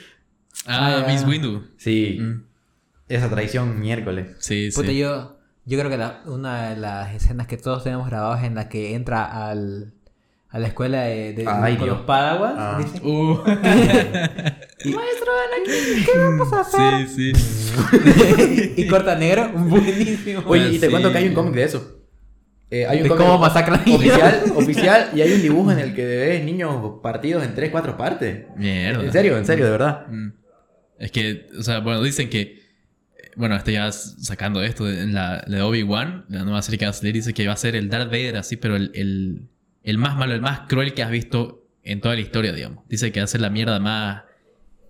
Ah, 0.66 1.04
Ah. 1.04 1.10
Miss 1.12 1.24
Windu. 1.24 1.64
Sí, 1.76 2.18
Mm. 2.20 2.42
esa 3.08 3.30
traición 3.30 3.78
miércoles. 3.80 4.36
Sí, 4.40 4.70
sí. 4.70 4.76
Puta, 4.80 4.92
yo, 4.92 5.35
yo 5.66 5.78
creo 5.78 5.90
que 5.90 5.98
la- 5.98 6.22
una 6.26 6.70
de 6.70 6.76
las 6.76 7.14
escenas 7.14 7.46
que 7.46 7.56
todos 7.58 7.84
tenemos 7.84 8.08
grabadas 8.08 8.44
en 8.44 8.54
la 8.54 8.68
que 8.68 8.94
entra 8.94 9.48
al, 9.48 9.92
a 10.48 10.58
la 10.58 10.68
escuela 10.68 11.02
de, 11.02 11.32
de- 11.34 11.44
Ay, 11.46 11.76
con 11.76 11.84
Dios. 11.86 11.96
los 11.98 12.06
Padawans. 12.06 12.56
Ah. 12.58 12.78
dice, 12.82 13.00
Uh. 13.04 13.34
Maestro 13.44 15.32
Anakin, 15.44 16.04
¿qué 16.04 16.18
vamos 16.18 16.52
a 16.52 16.60
hacer? 16.60 17.08
sí, 17.08 17.32
sí. 17.34 18.74
y 18.76 18.86
corta 18.86 19.16
negro, 19.16 19.50
buenísimo. 19.52 20.42
Oye, 20.46 20.68
y 20.70 20.78
te 20.78 20.86
sí. 20.86 20.90
cuento 20.90 21.10
que 21.12 21.18
hay 21.18 21.28
un 21.28 21.34
cómic 21.34 21.54
de 21.54 21.64
eso. 21.64 21.92
Eh, 22.68 22.84
hay 22.86 23.02
un 23.02 23.08
cómo 23.08 23.38
masacran 23.38 23.80
oficial, 23.80 24.42
oficial, 24.56 25.10
y 25.14 25.20
hay 25.20 25.32
un 25.32 25.40
dibujo 25.42 25.70
en 25.70 25.78
el 25.78 25.94
que 25.94 26.04
ves 26.04 26.44
niños 26.44 26.94
partidos 27.00 27.44
en 27.44 27.54
3, 27.54 27.70
4 27.70 27.96
partes. 27.96 28.46
Mierda. 28.56 29.04
En 29.04 29.12
serio, 29.12 29.38
en 29.38 29.46
serio, 29.46 29.66
de 29.66 29.70
verdad. 29.70 30.06
Mm. 30.08 30.28
Es 30.98 31.12
que, 31.12 31.46
o 31.58 31.62
sea, 31.62 31.78
bueno, 31.80 32.02
dicen 32.02 32.28
que. 32.28 32.65
Bueno, 33.36 33.54
este 33.56 33.72
ya 33.72 33.92
sacando 33.92 34.62
esto 34.62 34.84
de, 34.86 35.02
en 35.02 35.12
la, 35.14 35.44
la 35.46 35.56
de 35.58 35.62
Obi-Wan, 35.62 36.24
la 36.28 36.42
nueva 36.44 36.62
serie 36.62 36.78
que 36.78 36.86
va 36.86 36.90
a 36.90 36.94
salir, 36.94 37.12
dice 37.14 37.34
que 37.34 37.46
va 37.46 37.52
a 37.52 37.56
ser 37.56 37.76
el 37.76 37.88
Darth 37.90 38.06
Vader 38.10 38.36
así, 38.38 38.56
pero 38.56 38.76
el, 38.76 38.90
el, 38.94 39.48
el 39.82 39.98
más 39.98 40.16
malo, 40.16 40.34
el 40.34 40.40
más 40.40 40.60
cruel 40.68 40.94
que 40.94 41.02
has 41.02 41.10
visto 41.10 41.62
en 41.82 42.00
toda 42.00 42.14
la 42.14 42.20
historia, 42.22 42.52
digamos. 42.52 42.84
Dice 42.88 43.12
que 43.12 43.20
va 43.20 43.24
a 43.24 43.28
ser 43.28 43.40
la 43.42 43.50
mierda 43.50 43.78
más 43.78 44.22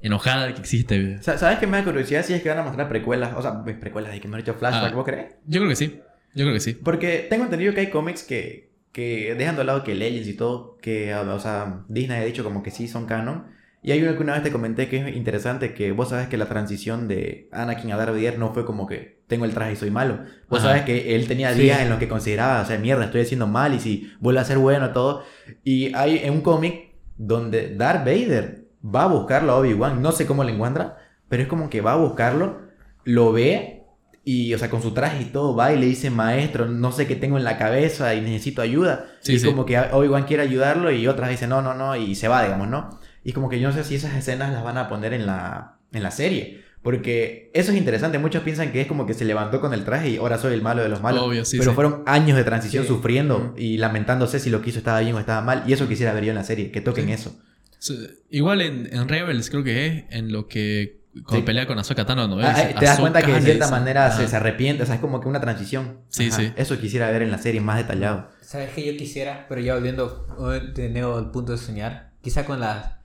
enojada 0.00 0.52
que 0.54 0.60
existe. 0.60 1.20
Sa- 1.22 1.38
¿Sabes 1.38 1.58
qué 1.58 1.66
me 1.66 1.76
da 1.78 1.84
curiosidad 1.84 2.24
si 2.24 2.34
es 2.34 2.42
que 2.42 2.48
van 2.48 2.58
a 2.58 2.62
mostrar 2.62 2.88
precuelas? 2.88 3.34
O 3.36 3.42
sea, 3.42 3.62
pues, 3.64 3.76
precuelas 3.76 4.12
de 4.12 4.20
que 4.20 4.28
me 4.28 4.36
han 4.36 4.42
hecho 4.42 4.54
flashback, 4.54 4.92
Ah. 4.92 4.94
¿vos 4.94 5.04
crees? 5.04 5.34
Yo 5.46 5.60
creo 5.60 5.68
que 5.68 5.76
sí. 5.76 6.00
Yo 6.34 6.44
creo 6.44 6.52
que 6.54 6.60
sí. 6.60 6.74
Porque 6.74 7.26
tengo 7.28 7.44
entendido 7.44 7.74
que 7.74 7.80
hay 7.80 7.90
cómics 7.90 8.22
que, 8.22 8.70
que 8.92 9.34
dejando 9.36 9.60
de 9.62 9.64
lado 9.66 9.82
que 9.84 9.94
Legends 9.94 10.28
y 10.28 10.34
todo, 10.34 10.76
que, 10.80 11.14
o 11.14 11.40
sea, 11.40 11.84
Disney 11.88 12.20
ha 12.20 12.24
dicho 12.24 12.44
como 12.44 12.62
que 12.62 12.70
sí 12.70 12.86
son 12.88 13.06
canon. 13.06 13.46
Y 13.86 13.92
hay 13.92 14.02
uno 14.02 14.16
que 14.16 14.22
una 14.24 14.32
vez 14.34 14.42
te 14.42 14.50
comenté 14.50 14.88
que 14.88 14.96
es 14.96 15.16
interesante, 15.16 15.72
que 15.72 15.92
vos 15.92 16.08
sabes 16.08 16.26
que 16.26 16.36
la 16.36 16.46
transición 16.46 17.06
de 17.06 17.48
Anakin 17.52 17.92
a 17.92 17.96
Darth 17.96 18.10
Vader 18.14 18.36
no 18.36 18.52
fue 18.52 18.66
como 18.66 18.84
que 18.88 19.20
tengo 19.28 19.44
el 19.44 19.54
traje 19.54 19.74
y 19.74 19.76
soy 19.76 19.92
malo. 19.92 20.18
Vos 20.48 20.58
Ajá. 20.58 20.70
sabes 20.70 20.82
que 20.82 21.14
él 21.14 21.28
tenía 21.28 21.52
Sí. 21.54 21.60
días 21.62 21.80
en 21.80 21.88
los 21.90 22.00
que 22.00 22.08
consideraba, 22.08 22.62
o 22.62 22.64
sea, 22.66 22.78
mierda, 22.78 23.04
estoy 23.04 23.20
haciendo 23.20 23.46
mal 23.46 23.74
y 23.74 23.78
si 23.78 24.12
vuelve 24.18 24.40
a 24.40 24.44
ser 24.44 24.58
bueno 24.58 24.90
todo. 24.90 25.22
Y 25.62 25.94
hay 25.94 26.18
en 26.24 26.32
un 26.32 26.40
cómic 26.40 26.94
donde 27.16 27.76
Darth 27.76 28.04
Vader 28.04 28.64
va 28.84 29.04
a 29.04 29.06
buscarlo 29.06 29.52
a 29.52 29.56
Obi-Wan, 29.58 30.02
no 30.02 30.10
sé 30.10 30.26
cómo 30.26 30.42
lo 30.42 30.50
encuentra, 30.50 30.96
pero 31.28 31.44
es 31.44 31.48
como 31.48 31.70
que 31.70 31.80
va 31.80 31.92
a 31.92 31.96
buscarlo, 31.96 32.62
lo 33.04 33.30
ve 33.32 33.84
y, 34.24 34.52
o 34.52 34.58
sea, 34.58 34.68
con 34.68 34.82
su 34.82 34.90
traje 34.94 35.22
y 35.22 35.26
todo, 35.26 35.54
va 35.54 35.72
y 35.72 35.78
le 35.78 35.86
dice, 35.86 36.10
maestro, 36.10 36.66
no 36.66 36.90
sé 36.90 37.06
qué 37.06 37.14
tengo 37.14 37.38
en 37.38 37.44
la 37.44 37.56
cabeza 37.56 38.16
y 38.16 38.20
necesito 38.20 38.62
ayuda. 38.62 39.06
Sí, 39.20 39.34
y 39.34 39.38
sí. 39.38 39.46
como 39.46 39.64
que 39.64 39.78
Obi-Wan 39.78 40.24
quiere 40.24 40.42
ayudarlo 40.42 40.90
y 40.90 41.06
otras 41.06 41.30
dicen, 41.30 41.50
no, 41.50 41.62
no, 41.62 41.72
no, 41.74 41.94
y 41.94 42.16
se 42.16 42.26
va, 42.26 42.42
digamos, 42.42 42.66
¿no? 42.66 42.98
Y 43.28 43.32
como 43.32 43.48
que 43.48 43.58
yo 43.58 43.68
no 43.68 43.74
sé 43.74 43.82
si 43.82 43.96
esas 43.96 44.14
escenas 44.14 44.52
las 44.52 44.62
van 44.62 44.78
a 44.78 44.88
poner 44.88 45.12
en 45.12 45.26
la, 45.26 45.78
en 45.92 46.02
la 46.04 46.12
serie. 46.12 46.62
Porque 46.80 47.50
eso 47.54 47.72
es 47.72 47.76
interesante. 47.76 48.20
Muchos 48.20 48.44
piensan 48.44 48.70
que 48.70 48.80
es 48.80 48.86
como 48.86 49.04
que 49.04 49.14
se 49.14 49.24
levantó 49.24 49.60
con 49.60 49.74
el 49.74 49.84
traje 49.84 50.10
y 50.10 50.16
ahora 50.18 50.38
soy 50.38 50.54
el 50.54 50.62
malo 50.62 50.82
de 50.84 50.88
los 50.88 51.02
malos. 51.02 51.24
Obvio, 51.24 51.44
sí, 51.44 51.58
pero 51.58 51.72
sí. 51.72 51.74
fueron 51.74 52.04
años 52.06 52.36
de 52.36 52.44
transición 52.44 52.84
Sí. 52.84 52.88
sufriendo 52.88 53.52
y 53.58 53.78
lamentándose 53.78 54.38
si 54.38 54.48
lo 54.48 54.62
que 54.62 54.70
hizo 54.70 54.78
estaba 54.78 55.00
bien 55.00 55.16
o 55.16 55.18
estaba 55.18 55.40
mal. 55.40 55.64
Y 55.66 55.72
eso 55.72 55.88
quisiera 55.88 56.12
ver 56.12 56.22
yo 56.22 56.30
en 56.30 56.36
la 56.36 56.44
serie, 56.44 56.70
que 56.70 56.80
toquen 56.80 57.06
Sí. 57.06 57.12
eso. 57.14 57.36
Sí, 57.80 57.98
Igual 58.30 58.60
en, 58.62 58.88
en 58.94 59.08
Rebels 59.08 59.50
creo 59.50 59.64
que 59.64 59.86
es 59.88 60.04
en 60.10 60.30
lo 60.30 60.46
que 60.46 61.00
cuando 61.24 61.36
Sí. 61.38 61.42
pelea 61.42 61.66
con 61.66 61.76
Ahsoka 61.80 62.06
Tano, 62.06 62.28
¿no? 62.28 62.38
Ah, 62.38 62.52
Es 62.52 62.76
ah, 62.76 62.78
te 62.78 62.84
das 62.84 63.00
cuenta 63.00 63.22
que 63.22 63.32
de 63.32 63.40
cierta 63.40 63.68
manera 63.68 64.12
se, 64.12 64.36
arrepiente. 64.36 64.84
O 64.84 64.86
sea, 64.86 64.94
es 64.94 65.00
como 65.00 65.20
que 65.20 65.26
una 65.26 65.40
transición. 65.40 65.98
Sí, 66.10 66.30
sí. 66.30 66.52
Eso 66.54 66.78
quisiera 66.78 67.10
ver 67.10 67.22
en 67.22 67.32
la 67.32 67.38
serie 67.38 67.60
más 67.60 67.78
detallado. 67.78 68.28
¿Sabes 68.40 68.70
qué 68.72 68.86
yo 68.86 68.96
quisiera? 68.96 69.46
Pero 69.48 69.60
ya 69.60 69.74
volviendo 69.74 70.28
eh, 70.52 70.60
de 70.72 70.90
nuevo 70.90 71.16
al 71.18 71.32
punto 71.32 71.50
de 71.50 71.58
soñar. 71.58 72.12
Quizá 72.22 72.44
con 72.44 72.60
la, 72.60 72.95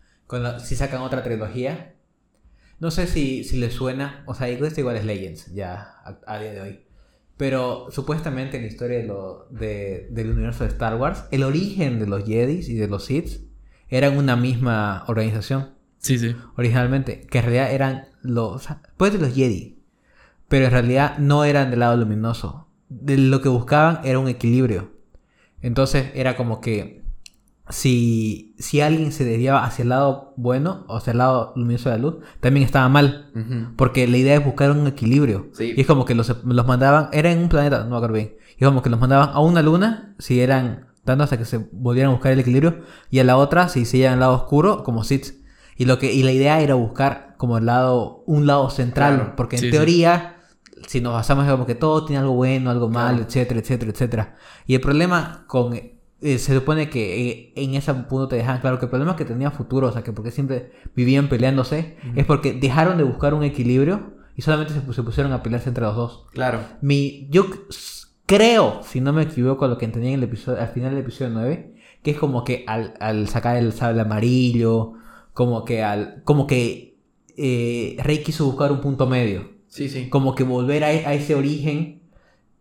Si 0.60 0.76
sacan 0.76 1.02
otra 1.02 1.24
trilogía. 1.24 1.96
No 2.80 2.90
sé 2.92 3.06
si, 3.08 3.44
si 3.44 3.58
les 3.58 3.74
suena. 3.74 4.24
O 4.26 4.34
sea, 4.34 4.48
esto 4.50 4.80
igual 4.80 4.96
es 4.96 5.06
Legends 5.06 5.54
ya 5.54 5.96
a, 6.04 6.20
a 6.26 6.40
día 6.40 6.52
de 6.54 6.62
hoy. 6.62 6.80
Pero 7.38 7.88
supuestamente 7.92 8.58
en 8.58 8.64
la 8.64 8.70
historia 8.70 8.98
de 9.00 9.04
lo- 9.06 9.48
de- 9.50 10.08
del 10.12 10.32
universo 10.32 10.64
de 10.64 10.70
Star 10.70 10.96
Wars, 10.96 11.26
el 11.32 11.44
origen 11.44 12.00
de 12.00 12.08
los 12.08 12.24
Jedis 12.26 12.70
y 12.70 12.76
de 12.76 12.88
los 12.88 13.06
Sith 13.06 13.42
eran 13.90 14.18
una 14.18 14.36
misma 14.36 15.04
organización 15.08 15.72
Sí, 15.98 16.18
sí. 16.18 16.36
originalmente, 16.56 17.22
que 17.28 17.40
en 17.40 17.44
realidad 17.46 17.72
eran 17.74 18.08
los, 18.22 18.68
pues 18.98 19.12
de 19.14 19.20
los 19.20 19.34
Jedi, 19.36 19.80
pero 20.48 20.66
en 20.66 20.72
realidad 20.72 21.18
no 21.18 21.44
eran 21.44 21.70
del 21.72 21.80
lado 21.82 21.98
luminoso. 21.98 22.68
De 22.90 23.18
lo 23.18 23.42
que 23.42 23.50
buscaban 23.50 24.02
era 24.04 24.20
un 24.20 24.28
equilibrio. 24.28 24.92
Entonces 25.62 26.12
era 26.16 26.36
como 26.36 26.62
que 26.62 27.01
si, 27.72 28.56
si 28.60 28.82
alguien 28.82 29.12
se 29.12 29.24
desviaba 29.26 29.64
hacia 29.66 29.84
el 29.84 29.90
lado 29.90 30.34
bueno 30.38 30.86
o 30.88 30.98
hacia 30.98 31.12
el 31.12 31.18
lado 31.18 31.54
luminoso 31.56 31.90
de 31.90 31.96
la 31.96 32.02
luz, 32.02 32.16
también 32.40 32.66
estaba 32.66 32.88
mal. 32.90 33.32
Porque 33.78 34.08
la 34.08 34.18
idea 34.18 34.36
es 34.36 34.46
buscar 34.46 34.72
un 34.72 34.86
equilibrio. 34.88 35.48
Sí. 35.54 35.74
Y 35.76 35.82
es 35.82 35.88
como 35.88 36.06
que 36.06 36.14
los, 36.16 36.36
los 36.46 36.68
mandaban, 36.68 37.10
era 37.12 37.32
en 37.32 37.40
un 37.40 37.50
planeta, 37.50 37.84
no 37.84 37.90
me 37.92 37.96
acuerdo 37.96 38.16
bien. 38.16 38.36
Y 38.58 38.64
es 38.64 38.68
como 38.70 38.82
que 38.82 38.90
los 38.90 39.00
mandaban 39.00 39.30
a 39.34 39.40
una 39.40 39.62
luna, 39.62 40.16
si 40.20 40.40
eran 40.42 40.88
tanto 41.06 41.24
hasta 41.24 41.38
que 41.38 41.46
se 41.46 41.58
volvieran 41.72 42.12
a 42.12 42.14
buscar 42.14 42.32
el 42.32 42.40
equilibrio, 42.40 42.82
y 43.10 43.20
a 43.20 43.24
la 43.24 43.38
otra, 43.38 43.70
si 43.70 43.86
se 43.86 43.98
iban 43.98 44.14
al 44.14 44.20
lado 44.20 44.34
oscuro, 44.36 44.84
como 44.84 45.04
Sith. 45.04 45.42
Y, 45.78 45.86
lo 45.86 45.98
que, 45.98 46.14
y 46.14 46.22
la 46.22 46.32
idea 46.32 46.62
era 46.62 46.76
buscar 46.76 47.34
como 47.38 47.58
el 47.58 47.66
lado, 47.66 48.24
un 48.28 48.46
lado 48.46 48.70
central, 48.70 49.16
Claro. 49.16 49.34
porque 49.36 49.56
en 49.56 49.62
Sí, 49.62 49.66
sí. 49.68 49.72
teoría, 49.72 50.36
si 50.86 51.02
nos 51.02 51.14
basamos 51.14 51.46
en 51.46 51.52
como 51.52 51.66
que 51.66 51.74
todo 51.74 52.06
tiene 52.06 52.20
algo 52.20 52.34
bueno, 52.34 52.70
algo 52.70 52.88
malo, 52.90 53.16
Claro. 53.18 53.28
etcétera, 53.30 53.60
etcétera, 53.62 53.92
etcétera. 53.92 54.36
Y 54.68 54.76
el 54.76 54.82
problema 54.82 55.46
con... 55.48 55.74
eh, 56.22 56.38
se 56.38 56.54
supone 56.56 56.90
que 56.90 57.30
eh, 57.30 57.54
en 57.56 57.74
ese 57.76 57.94
punto 57.94 58.28
te 58.28 58.36
dejan 58.36 58.60
claro 58.62 58.78
que 58.80 58.86
el 58.86 58.90
problema 58.90 59.16
que 59.16 59.26
tenía 59.26 59.52
futuro, 59.52 59.88
o 59.88 59.92
sea, 59.92 60.04
que 60.04 60.14
porque 60.14 60.32
siempre 60.32 60.72
vivían 60.96 61.30
peleándose, 61.30 61.98
es 62.16 62.26
porque 62.26 62.54
dejaron 62.54 62.98
de 62.98 63.04
buscar 63.04 63.34
un 63.34 63.44
equilibrio 63.44 64.14
y 64.36 64.42
solamente 64.44 64.74
se, 64.74 64.82
pu- 64.82 64.94
se 64.94 65.04
pusieron 65.04 65.34
a 65.34 65.42
pelearse 65.44 65.70
entre 65.70 65.84
los 65.84 65.96
dos. 65.96 66.26
Claro. 66.34 66.60
Mi, 66.82 67.28
yo 67.32 67.46
creo, 68.26 68.82
si 68.84 69.02
no 69.02 69.14
me 69.14 69.24
equivoco, 69.24 69.68
lo 69.68 69.78
que 69.78 69.86
entendí 69.86 70.10
en 70.10 70.14
el 70.16 70.24
episodio, 70.24 70.62
al 70.62 70.70
final 70.70 70.92
del 70.92 71.00
episodio 71.04 71.32
9, 71.32 71.74
que 72.04 72.12
es 72.12 72.18
como 72.18 72.44
que 72.44 72.64
al, 72.68 72.94
al 73.00 73.28
sacar 73.28 73.58
el 73.58 73.74
sable 73.74 74.02
amarillo, 74.02 74.94
como 75.34 75.66
que 75.66 75.84
al, 75.84 76.22
como 76.24 76.48
que 76.48 76.98
eh, 77.38 77.98
Rey 78.04 78.20
quiso 78.24 78.46
buscar 78.46 78.72
un 78.72 78.82
punto 78.82 79.08
medio, 79.08 79.50
Sí, 79.68 79.88
sí. 79.90 80.10
como 80.10 80.36
que 80.36 80.44
volver 80.44 80.84
a, 80.84 80.92
e- 80.94 81.06
a 81.06 81.14
ese 81.14 81.36
origen, 81.36 82.02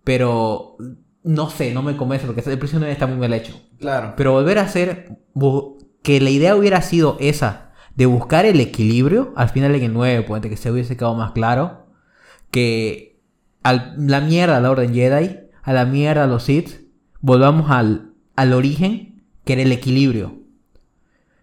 pero 0.04 0.76
no 1.22 1.50
sé, 1.50 1.72
no 1.74 1.82
me 1.82 1.96
convence 1.96 2.26
porque 2.26 2.40
el 2.48 2.58
9 2.58 2.92
está 2.92 3.06
muy 3.06 3.16
mal 3.16 3.32
hecho. 3.32 3.60
Claro. 3.78 4.14
Pero 4.16 4.32
volver 4.32 4.58
a 4.58 4.62
hacer 4.62 5.18
que 6.02 6.20
la 6.20 6.30
idea 6.30 6.56
hubiera 6.56 6.80
sido 6.82 7.16
esa, 7.20 7.72
de 7.94 8.06
buscar 8.06 8.46
el 8.46 8.60
equilibrio, 8.60 9.32
al 9.36 9.50
final 9.50 9.74
en 9.74 9.82
el 9.82 9.92
9, 9.92 10.22
ponete 10.22 10.48
que 10.48 10.56
se 10.56 10.70
hubiese 10.70 10.96
quedado 10.96 11.14
más 11.14 11.32
claro, 11.32 11.86
que 12.50 13.20
al, 13.62 13.94
la 13.98 14.20
mierda 14.20 14.56
a 14.56 14.60
la 14.60 14.70
Orden 14.70 14.94
Jedi, 14.94 15.38
a 15.62 15.72
la 15.72 15.84
mierda 15.84 16.24
a 16.24 16.26
los 16.26 16.44
Sith, 16.44 16.88
volvamos 17.20 17.70
al, 17.70 18.14
al 18.36 18.52
origen, 18.52 19.24
que 19.44 19.52
era 19.54 19.62
el 19.62 19.72
equilibrio. 19.72 20.38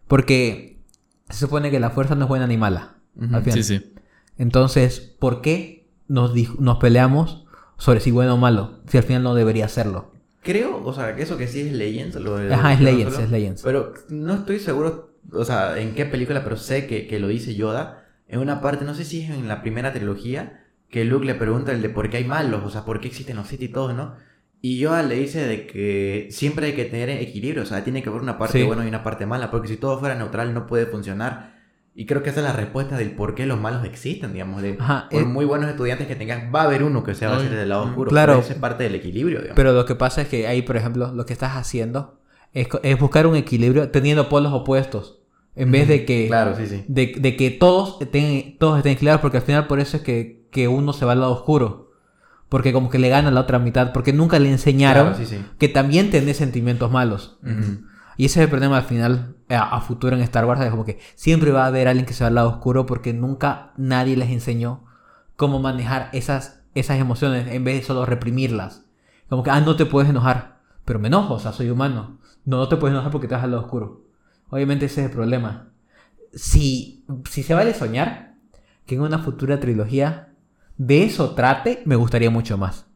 Porque 0.07 0.81
se 1.29 1.39
supone 1.39 1.69
que 1.69 1.79
la 1.79 1.91
fuerza 1.91 2.15
no 2.15 2.23
es 2.23 2.29
buena 2.29 2.47
ni 2.47 2.57
mala. 2.57 2.95
Ujú. 3.15 3.35
al 3.35 3.43
final. 3.43 3.63
Sí, 3.63 3.77
sí. 3.77 3.93
Entonces, 4.37 4.99
¿por 5.19 5.41
qué 5.41 5.89
nos, 6.07 6.33
nos 6.59 6.77
peleamos 6.77 7.46
sobre 7.77 7.99
si 7.99 8.11
bueno 8.11 8.33
o 8.35 8.37
malo? 8.37 8.79
Si 8.87 8.97
al 8.97 9.03
final 9.03 9.23
no 9.23 9.35
debería 9.35 9.67
serlo. 9.67 10.11
Creo, 10.43 10.83
o 10.83 10.93
sea, 10.93 11.15
que 11.15 11.23
eso 11.23 11.37
que 11.37 11.47
sí 11.47 11.61
es 11.61 11.73
Legends. 11.73 12.15
Lo 12.15 12.37
de- 12.37 12.53
Ajá, 12.53 12.73
es 12.73 12.79
Legends, 12.81 13.13
solo. 13.13 13.25
es 13.25 13.31
Legends. 13.31 13.61
Pero 13.63 13.93
no 14.09 14.33
estoy 14.35 14.59
seguro, 14.59 15.15
o 15.31 15.43
sea, 15.45 15.77
en 15.79 15.93
qué 15.93 16.05
película, 16.05 16.43
pero 16.43 16.55
sé 16.57 16.87
que, 16.87 17.07
que 17.07 17.19
lo 17.19 17.27
dice 17.27 17.55
Yoda. 17.55 18.05
En 18.29 18.39
una 18.39 18.61
parte, 18.61 18.85
no 18.85 18.93
sé 18.93 19.03
si 19.05 19.21
es 19.23 19.29
en 19.29 19.47
la 19.47 19.61
primera 19.61 19.93
trilogía, 19.93 20.63
que 20.89 21.03
Luke 21.05 21.25
le 21.25 21.35
pregunta 21.35 21.71
el 21.71 21.81
de 21.81 21.89
por 21.89 22.09
qué 22.09 22.17
hay 22.17 22.23
malos, 22.25 22.61
o 22.65 22.69
sea, 22.69 22.85
por 22.85 22.99
qué 22.99 23.07
existen 23.07 23.35
los 23.37 23.47
Sith 23.47 23.61
y 23.63 23.67
todo, 23.69 23.93
¿no? 23.93 24.15
Y 24.61 24.79
Yoda 24.79 25.03
le 25.03 25.15
dice 25.15 25.45
de 25.45 25.67
que 25.67 26.27
siempre 26.31 26.67
hay 26.67 26.73
que 26.73 26.85
tener 26.85 27.09
equilibrio, 27.09 27.63
o 27.63 27.65
sea, 27.65 27.83
tiene 27.83 28.01
que 28.01 28.09
haber 28.09 28.21
una 28.21 28.37
parte 28.37 28.59
Sí. 28.59 28.63
buena 28.65 28.83
y 28.85 28.87
una 28.87 29.03
parte 29.03 29.25
mala, 29.25 29.51
porque 29.51 29.67
si 29.67 29.77
todo 29.77 29.99
fuera 29.99 30.15
neutral 30.15 30.53
no 30.53 30.65
puede 30.65 30.85
funcionar. 30.87 31.56
Y 31.99 32.05
creo 32.05 32.21
que 32.21 32.29
esa 32.29 32.41
es 32.41 32.45
la 32.45 32.53
respuesta 32.53 32.95
del 32.95 33.09
por 33.15 33.33
qué 33.33 33.47
los 33.47 33.59
malos 33.59 33.83
existen, 33.83 34.31
digamos. 34.31 34.61
De, 34.61 34.77
Ajá, 34.79 35.07
por 35.09 35.23
eh, 35.23 35.25
muy 35.25 35.45
buenos 35.45 35.67
estudiantes 35.67 36.05
que 36.05 36.15
tengas, 36.15 36.43
va 36.53 36.61
a 36.61 36.65
haber 36.65 36.83
uno 36.83 37.03
que 37.03 37.15
se 37.15 37.25
va 37.25 37.33
a 37.33 37.37
hacer 37.37 37.49
Ay, 37.51 37.57
del 37.57 37.69
lado 37.69 37.85
oscuro. 37.85 38.11
claro. 38.11 38.33
pero 38.33 38.43
Esa 38.45 38.53
es 38.53 38.59
parte 38.59 38.83
del 38.83 38.93
equilibrio, 38.93 39.39
digamos. 39.39 39.55
Pero 39.55 39.73
lo 39.73 39.83
que 39.85 39.95
pasa 39.95 40.21
es 40.21 40.27
que 40.27 40.45
ahí, 40.47 40.61
por 40.61 40.77
ejemplo, 40.77 41.11
lo 41.11 41.25
que 41.25 41.33
estás 41.33 41.55
haciendo 41.57 42.19
es, 42.53 42.67
es 42.83 42.99
buscar 42.99 43.25
un 43.25 43.35
equilibrio 43.35 43.89
teniendo 43.89 44.29
polos 44.29 44.53
opuestos. 44.53 45.19
En 45.55 45.71
vez 45.71 45.87
de 45.87 46.05
que, 46.05 46.27
Claro, 46.27 46.55
sí, 46.55 46.67
sí. 46.67 46.85
de, 46.87 47.15
de 47.17 47.35
que 47.35 47.49
todos 47.49 47.97
estén, 47.99 48.59
todos 48.59 48.77
estén 48.77 48.93
claros, 48.95 49.21
porque 49.21 49.37
al 49.37 49.43
final 49.43 49.65
por 49.65 49.79
eso 49.79 49.97
es 49.97 50.03
que, 50.03 50.45
que 50.51 50.67
uno 50.67 50.93
se 50.93 51.03
va 51.03 51.13
al 51.13 51.19
lado 51.21 51.31
oscuro. 51.31 51.89
Porque 52.47 52.71
como 52.73 52.91
que 52.91 52.99
le 52.99 53.09
gana 53.09 53.31
la 53.31 53.41
otra 53.41 53.57
mitad, 53.57 53.91
porque 53.91 54.13
nunca 54.13 54.37
le 54.37 54.51
enseñaron 54.51 55.13
Claro, 55.13 55.17
sí, 55.17 55.35
sí. 55.35 55.43
que 55.57 55.67
también 55.67 56.11
tenés 56.11 56.37
sentimientos 56.37 56.91
malos. 56.91 57.39
Ujú. 57.43 57.81
Y 58.17 58.25
ese 58.25 58.39
es 58.39 58.45
el 58.45 58.49
problema 58.49 58.77
al 58.77 58.83
final, 58.83 59.35
a, 59.47 59.75
a 59.75 59.81
futuro 59.81 60.15
en 60.15 60.21
Star 60.23 60.45
Wars, 60.45 60.59
es 60.61 60.71
como 60.71 60.85
que 60.85 60.99
siempre 61.15 61.51
va 61.51 61.63
a 61.63 61.67
haber 61.67 61.87
alguien 61.87 62.05
que 62.05 62.13
se 62.13 62.23
va 62.23 62.29
al 62.29 62.35
lado 62.35 62.49
oscuro 62.49 62.85
porque 62.87 63.13
nunca 63.13 63.73
nadie 63.77 64.17
les 64.17 64.29
enseñó 64.29 64.85
cómo 65.35 65.59
manejar 65.59 66.09
esas, 66.13 66.63
esas 66.73 66.99
emociones 66.99 67.47
en 67.47 67.63
vez 67.63 67.75
de 67.79 67.83
solo 67.85 68.05
reprimirlas. 68.05 68.85
Como 69.29 69.43
que, 69.43 69.51
ah, 69.51 69.61
no 69.61 69.75
te 69.75 69.85
puedes 69.85 70.09
enojar, 70.09 70.61
pero 70.83 70.99
me 70.99 71.09
enojo, 71.09 71.35
o 71.35 71.39
sea, 71.39 71.53
soy 71.53 71.69
humano. 71.69 72.17
No, 72.43 72.57
no 72.57 72.67
te 72.67 72.77
puedes 72.77 72.93
enojar 72.93 73.11
porque 73.11 73.27
te 73.27 73.35
vas 73.35 73.43
al 73.43 73.51
lado 73.51 73.63
oscuro. 73.63 74.05
Obviamente 74.49 74.85
ese 74.85 75.01
es 75.01 75.07
el 75.07 75.13
problema. 75.13 75.69
Si, 76.33 77.05
si 77.29 77.43
se 77.43 77.53
vale 77.53 77.73
soñar 77.73 78.35
que 78.85 78.95
en 78.95 79.01
una 79.01 79.19
futura 79.19 79.59
trilogía 79.59 80.33
de 80.77 81.03
eso 81.03 81.35
trate, 81.35 81.83
me 81.85 81.95
gustaría 81.95 82.31
mucho 82.31 82.57
más 82.57 82.86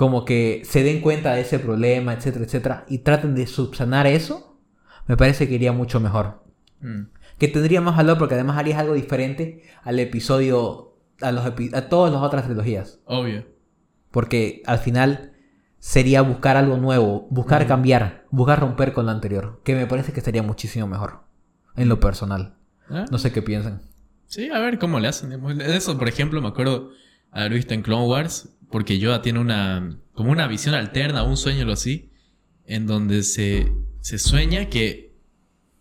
como 0.00 0.24
que 0.24 0.62
se 0.64 0.82
den 0.82 1.02
cuenta 1.02 1.34
de 1.34 1.42
ese 1.42 1.58
problema, 1.58 2.14
etcétera, 2.14 2.46
etcétera, 2.46 2.84
y 2.88 3.00
traten 3.00 3.34
de 3.34 3.46
subsanar 3.46 4.06
eso, 4.06 4.58
me 5.06 5.18
parece 5.18 5.46
que 5.46 5.56
iría 5.56 5.72
mucho 5.72 6.00
mejor. 6.00 6.42
Mm. 6.80 7.02
Que 7.36 7.48
tendría 7.48 7.82
más 7.82 7.98
valor 7.98 8.16
porque 8.16 8.32
además 8.34 8.56
harías 8.56 8.78
algo 8.78 8.94
diferente 8.94 9.62
al 9.82 9.98
episodio, 9.98 10.94
a, 11.20 11.32
los 11.32 11.44
epi- 11.44 11.74
a 11.76 11.90
todas 11.90 12.10
las 12.14 12.22
otras 12.22 12.46
trilogías. 12.46 13.00
Obvio. 13.04 13.44
Porque 14.10 14.62
al 14.64 14.78
final 14.78 15.32
sería 15.78 16.22
buscar 16.22 16.56
algo 16.56 16.78
nuevo, 16.78 17.26
buscar 17.30 17.60
Ujú. 17.60 17.68
cambiar, 17.68 18.24
buscar 18.30 18.58
romper 18.58 18.94
con 18.94 19.04
lo 19.04 19.12
anterior, 19.12 19.60
que 19.64 19.74
me 19.74 19.86
parece 19.86 20.14
que 20.14 20.22
sería 20.22 20.42
muchísimo 20.42 20.86
mejor, 20.86 21.24
en 21.76 21.90
lo 21.90 22.00
personal. 22.00 22.54
Ah, 22.88 23.04
No 23.10 23.18
sé 23.18 23.32
qué 23.32 23.42
piensan. 23.42 23.82
Sí, 24.28 24.48
a 24.48 24.60
ver 24.60 24.78
cómo 24.78 24.98
le 24.98 25.08
hacen. 25.08 25.30
Eso, 25.60 25.98
por 25.98 26.08
ejemplo, 26.08 26.40
me 26.40 26.48
acuerdo 26.48 26.88
haber 27.32 27.52
visto 27.52 27.74
en 27.74 27.82
Clone 27.82 28.06
Wars, 28.06 28.48
porque 28.70 28.98
Yoda 28.98 29.22
tiene 29.22 29.38
una, 29.38 29.98
como 30.12 30.30
una 30.30 30.46
visión 30.46 30.74
alterna, 30.74 31.22
un 31.24 31.36
sueño 31.36 31.66
o 31.68 31.72
así, 31.72 32.10
en 32.66 32.86
donde 32.86 33.22
se, 33.22 33.72
se 34.00 34.18
sueña 34.18 34.68
que, 34.68 35.12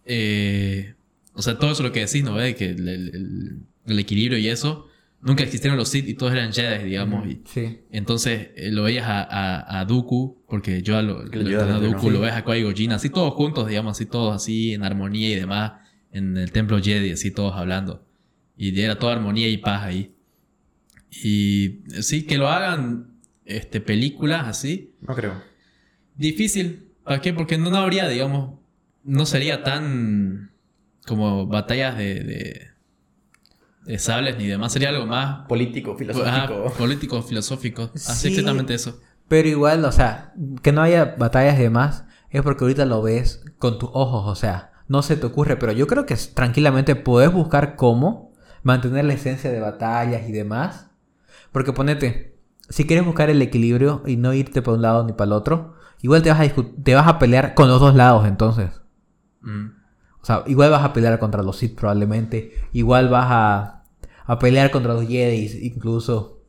eh, 0.05 0.95
o 1.33 1.41
sea, 1.41 1.57
todo 1.57 1.71
eso 1.71 1.83
lo 1.83 1.91
que 1.91 2.01
decís, 2.05 2.23
¿no? 2.23 2.33
ve? 2.33 2.55
Que 2.55 2.69
el, 2.71 2.87
el- 2.87 3.59
el- 3.85 3.99
equilibrio 3.99 4.37
y 4.37 4.47
eso, 4.47 4.87
nunca 5.21 5.43
existieron 5.43 5.77
los 5.77 5.89
Sith 5.89 6.07
y 6.07 6.13
todos 6.13 6.31
eran 6.33 6.53
Jedi, 6.53 6.83
digamos. 6.85 7.27
Y 7.27 7.41
Sí. 7.45 7.79
entonces 7.91 8.49
eh, 8.55 8.71
lo 8.71 8.83
veías 8.83 9.05
a, 9.07 9.23
a, 9.23 9.79
a 9.79 9.85
Dooku, 9.85 10.43
porque 10.47 10.81
Yoda 10.81 11.01
lo, 11.01 11.23
lo 11.23 11.41
Yoda 11.41 11.75
a 11.75 11.79
Dooku, 11.79 11.85
entrenó. 11.93 12.09
lo 12.11 12.19
ves 12.21 12.33
a 12.33 12.43
Qui-Gon 12.45 12.75
Jinn, 12.75 12.91
así 12.91 13.09
todos 13.09 13.33
juntos, 13.33 13.67
digamos, 13.67 13.91
así 13.97 14.05
todos 14.05 14.35
así 14.35 14.73
en 14.73 14.83
armonía 14.83 15.29
y 15.29 15.35
demás, 15.35 15.73
en 16.11 16.37
el 16.37 16.51
templo 16.51 16.79
Jedi, 16.81 17.11
así 17.11 17.31
todos 17.31 17.55
hablando. 17.55 18.05
Y 18.57 18.77
era 18.79 18.97
toda 18.99 19.13
armonía 19.13 19.47
y 19.47 19.57
paz 19.57 19.83
ahí. 19.83 20.13
Y 21.11 21.83
sí, 22.01 22.23
que 22.25 22.37
lo 22.37 22.49
hagan 22.49 23.13
este, 23.45 23.81
películas 23.81 24.47
así, 24.47 24.93
No 25.01 25.15
creo. 25.15 25.33
difícil. 26.15 26.87
¿Para 27.03 27.21
qué? 27.21 27.33
Porque 27.33 27.57
no, 27.57 27.69
no 27.71 27.77
habría, 27.77 28.07
digamos, 28.07 28.59
no 29.03 29.25
sería 29.25 29.63
tan 29.63 30.51
como 31.07 31.47
batallas 31.47 31.97
de, 31.97 32.23
de, 32.23 32.67
de 33.85 33.97
sables 33.97 34.37
ni 34.37 34.45
demás, 34.45 34.71
sería 34.71 34.89
algo 34.89 35.07
más 35.07 35.47
Político, 35.47 35.91
Ajá, 35.91 35.97
filosófico. 35.97 36.73
político, 36.77 37.21
filosófico. 37.23 37.91
Así 37.95 38.27
Sí. 38.27 38.33
exactamente 38.35 38.75
eso. 38.75 38.99
Pero 39.27 39.47
igual, 39.47 39.83
o 39.85 39.91
sea, 39.91 40.33
que 40.61 40.71
no 40.71 40.81
haya 40.83 41.15
batallas 41.17 41.57
y 41.59 41.63
demás, 41.63 42.03
es 42.29 42.41
porque 42.43 42.63
ahorita 42.63 42.85
lo 42.85 43.01
ves 43.01 43.43
con 43.57 43.79
tus 43.79 43.89
ojos, 43.93 44.25
o 44.27 44.35
sea, 44.35 44.71
no 44.87 45.01
se 45.01 45.15
te 45.17 45.25
ocurre, 45.25 45.55
pero 45.57 45.71
yo 45.71 45.87
creo 45.87 46.05
que 46.05 46.15
tranquilamente 46.33 46.95
puedes 46.95 47.31
buscar 47.31 47.75
cómo 47.75 48.33
mantener 48.61 49.05
la 49.05 49.13
esencia 49.13 49.51
de 49.51 49.59
batallas 49.59 50.27
y 50.27 50.31
demás. 50.31 50.88
Porque 51.51 51.73
ponete, 51.73 52.37
si 52.69 52.85
quieres 52.85 53.05
buscar 53.05 53.29
el 53.29 53.41
equilibrio 53.41 54.03
y 54.05 54.17
no 54.17 54.33
irte 54.33 54.61
para 54.61 54.75
un 54.75 54.81
lado 54.81 55.03
ni 55.03 55.13
para 55.13 55.27
el 55.27 55.33
otro, 55.33 55.75
igual 56.01 56.21
te 56.21 56.29
vas 56.29 56.39
a, 56.39 56.53
te 56.83 56.95
vas 56.95 57.07
a 57.07 57.19
pelear 57.19 57.53
con 57.53 57.67
los 57.67 57.79
dos 57.79 57.95
lados 57.95 58.27
entonces. 58.27 58.81
Mm. 59.41 59.67
O 60.21 60.25
sea, 60.25 60.43
igual 60.47 60.69
vas 60.69 60.83
a 60.83 60.93
pelear 60.93 61.17
contra 61.19 61.43
los 61.43 61.57
Sith 61.57 61.75
probablemente. 61.75 62.53
Igual 62.73 63.09
vas 63.09 63.27
a, 63.29 63.83
a 64.25 64.39
pelear 64.39 64.69
contra 64.71 64.93
los 64.93 65.07
Jedi 65.07 65.65
incluso. 65.65 66.39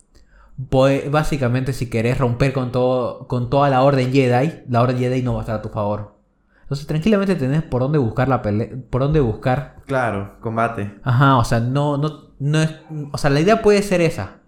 Pues, 0.69 1.11
básicamente 1.11 1.73
si 1.73 1.89
querés 1.89 2.19
romper 2.19 2.53
con 2.53 2.71
todo 2.71 3.27
con 3.27 3.49
toda 3.49 3.71
la 3.71 3.83
orden 3.83 4.13
Jedi, 4.13 4.65
la 4.69 4.83
orden 4.83 4.99
Jedi 4.99 5.23
no 5.23 5.35
va 5.35 5.41
a 5.41 5.43
estar 5.43 5.57
a 5.57 5.63
tu 5.63 5.71
favor. 5.71 6.17
Entonces 6.63 6.87
tranquilamente 6.87 7.35
tenés 7.35 7.63
por 7.63 7.81
dónde 7.81 7.99
buscar 7.99 8.29
la 8.29 8.43
pelea, 8.43 8.69
por 8.91 9.01
dónde 9.01 9.21
buscar. 9.21 9.77
Claro, 9.87 10.37
combate. 10.41 10.99
Ajá, 11.03 11.39
o 11.39 11.45
sea, 11.45 11.61
no 11.61 11.97
no 11.97 12.31
no 12.39 12.61
es, 12.61 12.75
o 13.13 13.19
sea, 13.19 13.31
la 13.31 13.41
idea 13.41 13.63
puede 13.63 13.83
ser 13.83 14.01
esa. 14.01 14.40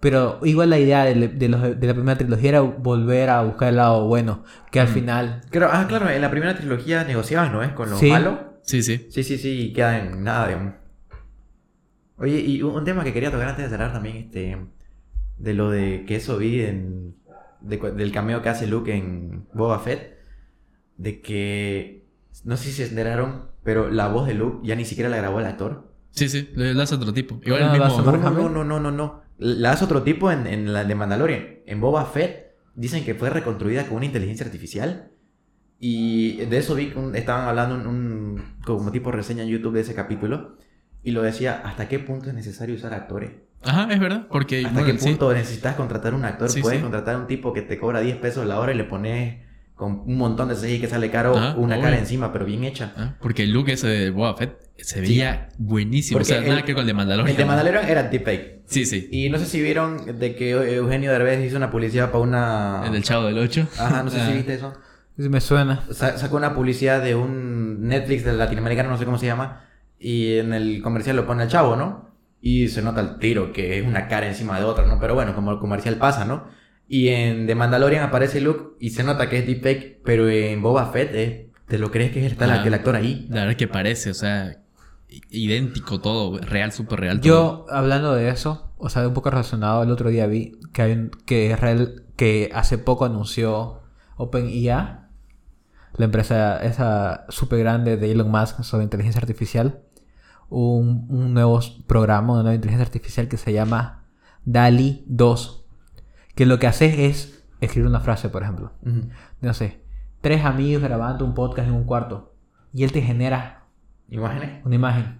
Pero 0.00 0.40
igual 0.44 0.70
la 0.70 0.78
idea 0.78 1.04
de, 1.04 1.28
de 1.28 1.48
los- 1.48 1.62
de 1.80 1.86
la 1.86 1.94
primera 1.94 2.18
trilogía 2.18 2.50
era 2.50 2.60
volver 2.60 3.30
a 3.30 3.42
buscar 3.42 3.70
el 3.70 3.76
lado 3.76 4.06
bueno, 4.06 4.44
que 4.70 4.78
al 4.80 4.88
Mm. 4.88 4.92
final 4.92 5.40
Creo, 5.50 5.68
ah, 5.72 5.86
claro, 5.88 6.08
en 6.10 6.20
la 6.20 6.30
primera 6.30 6.54
trilogía 6.56 7.02
negociaban, 7.04 7.52
¿no 7.52 7.62
es? 7.62 7.72
Con 7.72 7.90
lo 7.90 7.96
Sí. 7.96 8.10
malo. 8.10 8.54
Sí, 8.62 8.82
sí. 8.82 9.06
Sí, 9.10 9.22
sí, 9.22 9.38
sí, 9.38 9.60
y 9.68 9.72
queda 9.72 9.98
en 9.98 10.22
nada, 10.24 10.48
digamos. 10.48 10.74
Oye, 12.18 12.40
y 12.40 12.62
un 12.62 12.84
tema 12.84 13.04
que 13.04 13.12
quería 13.12 13.30
tocar 13.30 13.48
antes 13.48 13.64
de 13.64 13.70
cerrar 13.70 13.92
también, 13.92 14.16
este, 14.16 14.56
de 15.38 15.54
lo 15.54 15.70
de 15.70 16.04
que 16.06 16.16
eso 16.16 16.38
vi 16.38 16.60
en, 16.62 17.14
de 17.60 17.76
del 17.78 18.10
cameo 18.12 18.40
que 18.42 18.48
hace 18.48 18.66
Luke 18.66 18.94
en 18.94 19.46
Boba 19.52 19.78
Fett, 19.80 20.16
de 20.96 21.20
que, 21.20 22.06
no 22.44 22.56
sé 22.56 22.64
si 22.64 22.72
se 22.72 22.88
enteraron, 22.88 23.48
pero 23.62 23.90
la 23.90 24.08
voz 24.08 24.26
de 24.26 24.34
Luke 24.34 24.66
ya 24.66 24.74
ni 24.76 24.84
siquiera 24.84 25.10
la 25.10 25.18
grabó 25.18 25.40
el 25.40 25.46
actor. 25.46 25.92
Sí, 26.10 26.28
sí. 26.30 26.48
Le 26.54 26.80
hace 26.82 26.94
otro 26.94 27.12
tipo. 27.12 27.38
Igual 27.44 27.62
Ah, 27.64 27.72
el 27.74 27.80
la 27.80 27.86
mismo. 27.88 28.02
No, 28.02 28.48
no, 28.48 28.64
no, 28.64 28.80
no, 28.80 28.90
no. 28.90 29.22
La 29.38 29.72
hace 29.72 29.84
otro 29.84 30.02
tipo 30.02 30.30
en, 30.32 30.46
en 30.46 30.72
la 30.72 30.84
de 30.84 30.94
Mandalorian. 30.94 31.46
En 31.66 31.80
Boba 31.80 32.04
Fett 32.06 32.54
dicen 32.74 33.04
que 33.04 33.14
fue 33.14 33.30
reconstruida 33.30 33.84
con 33.86 33.98
una 33.98 34.06
inteligencia 34.06 34.46
artificial. 34.46 35.10
Y 35.78 36.36
de 36.46 36.56
eso 36.56 36.74
vi 36.74 36.86
que 36.90 37.18
estaban 37.18 37.46
hablando 37.48 37.74
un, 37.74 37.86
un- 37.86 38.42
como 38.64 38.90
tipo 38.90 39.12
reseña 39.12 39.42
en 39.42 39.50
YouTube 39.50 39.74
de 39.74 39.80
ese 39.82 39.94
capítulo. 39.94 40.56
Y 41.02 41.10
lo 41.12 41.22
decía, 41.22 41.60
¿hasta 41.64 41.88
qué 41.88 41.98
punto 41.98 42.28
es 42.30 42.34
necesario 42.34 42.74
usar 42.74 42.94
actores? 42.94 43.30
Ajá, 43.62 43.92
es 43.92 44.00
verdad. 44.00 44.26
Porque. 44.30 44.58
¿Hasta 44.64 44.70
bueno, 44.72 44.86
qué 44.94 44.98
sí. 44.98 45.08
punto 45.10 45.32
necesitas 45.32 45.74
contratar 45.76 46.14
un 46.14 46.24
actor? 46.24 46.48
Sí, 46.48 46.60
Puedes 46.62 46.78
sí. 46.78 46.82
contratar 46.82 47.14
a 47.16 47.18
un 47.18 47.26
tipo 47.26 47.52
que 47.52 47.62
te 47.62 47.78
cobra 47.78 48.00
10 48.00 48.16
pesos 48.16 48.46
la 48.46 48.58
hora 48.58 48.72
y 48.72 48.76
le 48.76 48.84
pones 48.84 49.44
con 49.74 50.00
un 50.06 50.16
montón 50.16 50.48
de 50.48 50.54
CGI 50.54 50.80
que 50.80 50.88
sale 50.88 51.10
caro 51.10 51.36
Ajá, 51.36 51.54
una 51.56 51.74
obvio. 51.74 51.84
cara 51.84 51.98
encima, 51.98 52.32
pero 52.32 52.46
bien 52.46 52.64
hecha. 52.64 52.92
Ah, 52.96 53.14
Porque 53.20 53.42
el 53.42 53.52
look 53.52 53.68
ese 53.68 53.86
de 53.88 54.10
Boba 54.10 54.34
Fett 54.36 54.65
se 54.78 55.00
veía 55.00 55.48
buenísimo. 55.58 56.20
O 56.20 56.24
sea, 56.24 56.40
nada 56.40 56.54
el- 56.58 56.60
que 56.62 56.66
ver 56.68 56.74
con 56.74 56.80
el 56.82 56.86
de 56.86 56.94
Mandalorian. 56.94 57.30
El 57.30 57.36
de 57.36 57.44
Mandalorian 57.44 57.88
era 57.88 58.02
deepfake. 58.04 58.62
Sí, 58.66 58.84
sí. 58.86 59.08
Y 59.12 59.28
no 59.30 59.38
sé 59.38 59.46
si 59.46 59.60
vieron 59.62 60.18
de 60.18 60.34
que 60.34 60.50
Eugenio 60.50 61.12
Derbez 61.12 61.44
hizo 61.44 61.56
una 61.56 61.70
publicidad 61.70 62.10
para 62.10 62.22
una... 62.22 62.82
El 62.86 62.92
del 62.92 63.02
Chavo 63.04 63.26
del 63.26 63.38
8. 63.38 63.68
Ajá, 63.78 64.02
no 64.02 64.10
sé 64.10 64.24
si 64.26 64.32
viste 64.32 64.54
eso. 64.54 64.72
me 65.16 65.40
suena. 65.40 65.82
Sa- 65.92 66.18
sacó 66.18 66.36
una 66.36 66.54
publicidad 66.54 67.02
de 67.02 67.14
un 67.14 67.86
Netflix 67.88 68.24
del 68.24 68.38
latinoamericano, 68.38 68.90
no 68.90 68.98
sé 68.98 69.04
cómo 69.04 69.18
se 69.18 69.26
llama, 69.26 69.64
y 69.98 70.38
en 70.38 70.52
el 70.52 70.82
comercial 70.82 71.16
lo 71.16 71.26
pone 71.26 71.42
al 71.44 71.48
chavo, 71.48 71.76
¿no? 71.76 72.10
Y 72.42 72.68
se 72.68 72.82
nota 72.82 73.00
el 73.00 73.18
tiro, 73.18 73.52
que 73.52 73.78
es 73.78 73.86
una 73.86 74.08
cara 74.08 74.26
encima 74.28 74.58
de 74.58 74.64
otra, 74.64 74.84
¿no? 74.86 75.00
Pero 75.00 75.14
bueno, 75.14 75.34
como 75.34 75.52
el 75.52 75.58
comercial 75.58 75.96
pasa, 75.96 76.24
¿no? 76.24 76.48
Y 76.88 77.08
en 77.08 77.46
The 77.46 77.54
Mandalorian 77.54 78.04
aparece 78.04 78.40
Luke 78.40 78.76
y 78.78 78.90
se 78.90 79.02
nota 79.04 79.28
que 79.30 79.38
es 79.38 79.46
deepfake, 79.46 80.02
pero 80.04 80.28
en 80.28 80.60
Boba 80.62 80.92
Fett, 80.92 81.10
eh, 81.14 81.50
¿te 81.66 81.78
lo 81.78 81.90
crees 81.90 82.12
que 82.12 82.24
está 82.26 82.44
el- 82.44 82.50
Ah. 82.50 82.62
el 82.66 82.74
actor 82.74 82.94
ahí? 82.94 83.26
La 83.30 83.40
verdad 83.42 83.56
que 83.56 83.66
parece, 83.68 84.10
o 84.10 84.14
sea, 84.14 84.58
idéntico 85.30 86.00
todo. 86.00 86.38
Real, 86.38 86.72
súper 86.72 87.00
real. 87.00 87.20
todo. 87.20 87.26
Yo, 87.28 87.66
hablando 87.70 88.14
de 88.14 88.28
eso, 88.28 88.72
o 88.78 88.88
sea, 88.88 89.06
un 89.06 89.14
poco 89.14 89.30
relacionado, 89.30 89.82
el 89.82 89.90
otro 89.90 90.10
día 90.10 90.26
vi 90.26 90.58
que 90.72 90.82
hay 90.82 90.92
un- 90.92 91.10
que 91.24 91.46
Israel, 91.50 92.04
que 92.16 92.50
hace 92.54 92.78
poco 92.78 93.04
anunció 93.04 93.80
OpenIA, 94.16 95.08
la 95.96 96.04
empresa 96.04 96.58
esa 96.62 97.24
súper 97.28 97.60
grande 97.60 97.96
de 97.96 98.12
Elon 98.12 98.30
Musk 98.30 98.62
sobre 98.62 98.84
inteligencia 98.84 99.20
artificial, 99.20 99.80
un, 100.48 101.06
un 101.08 101.32
nuevo 101.34 101.60
programa, 101.86 102.34
una 102.34 102.42
nueva 102.42 102.54
inteligencia 102.54 102.84
artificial 102.86 103.28
que 103.28 103.36
se 103.36 103.52
llama 103.52 104.04
DALI 104.44 105.04
2, 105.08 105.64
que 106.34 106.46
lo 106.46 106.58
que 106.58 106.66
hace 106.66 107.06
es 107.06 107.42
escribir 107.60 107.88
una 107.88 108.00
frase, 108.00 108.28
por 108.28 108.42
ejemplo. 108.42 108.72
No 109.40 109.54
sé, 109.54 109.80
tres 110.20 110.44
amigos 110.44 110.82
grabando 110.82 111.24
un 111.24 111.34
podcast 111.34 111.68
en 111.68 111.74
un 111.74 111.84
cuarto 111.84 112.34
y 112.74 112.84
él 112.84 112.92
te 112.92 113.00
genera 113.00 113.55
¿Imágenes? 114.10 114.64
una 114.64 114.74
imagen. 114.74 115.18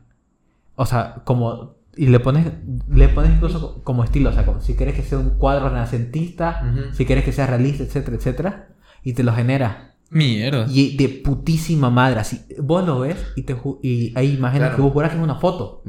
O 0.76 0.86
sea, 0.86 1.22
como. 1.24 1.74
Y 1.96 2.08
le 2.08 2.20
pones, 2.20 2.46
le 2.90 3.08
pones 3.08 3.32
incluso 3.32 3.60
co- 3.60 3.82
como 3.82 4.04
estilo. 4.04 4.28
O 4.30 4.32
sea, 4.32 4.44
como 4.44 4.60
si 4.60 4.74
quieres 4.76 4.94
que 4.94 5.02
sea 5.02 5.18
un 5.18 5.30
cuadro 5.38 5.68
renacentista, 5.70 6.74
si 6.92 7.06
quieres 7.06 7.24
que 7.24 7.32
sea 7.32 7.46
realista, 7.46 7.82
etcétera, 7.84 8.16
etcétera. 8.16 8.68
Y 9.02 9.14
te 9.14 9.22
lo 9.22 9.32
genera. 9.32 9.94
Mierda. 10.10 10.66
Y 10.68 10.96
de 10.96 11.08
putísima 11.08 11.88
madre. 11.90 12.20
Así, 12.20 12.42
vos 12.58 12.84
lo 12.86 13.00
ves 13.00 13.16
y, 13.34 13.42
te 13.42 13.56
y 13.82 14.12
hay 14.16 14.34
imágenes 14.34 14.68
Claro. 14.68 14.76
que 14.76 14.82
vos 14.82 14.92
juras 14.92 15.10
que 15.10 15.16
es 15.16 15.22
una 15.22 15.36
foto. 15.36 15.82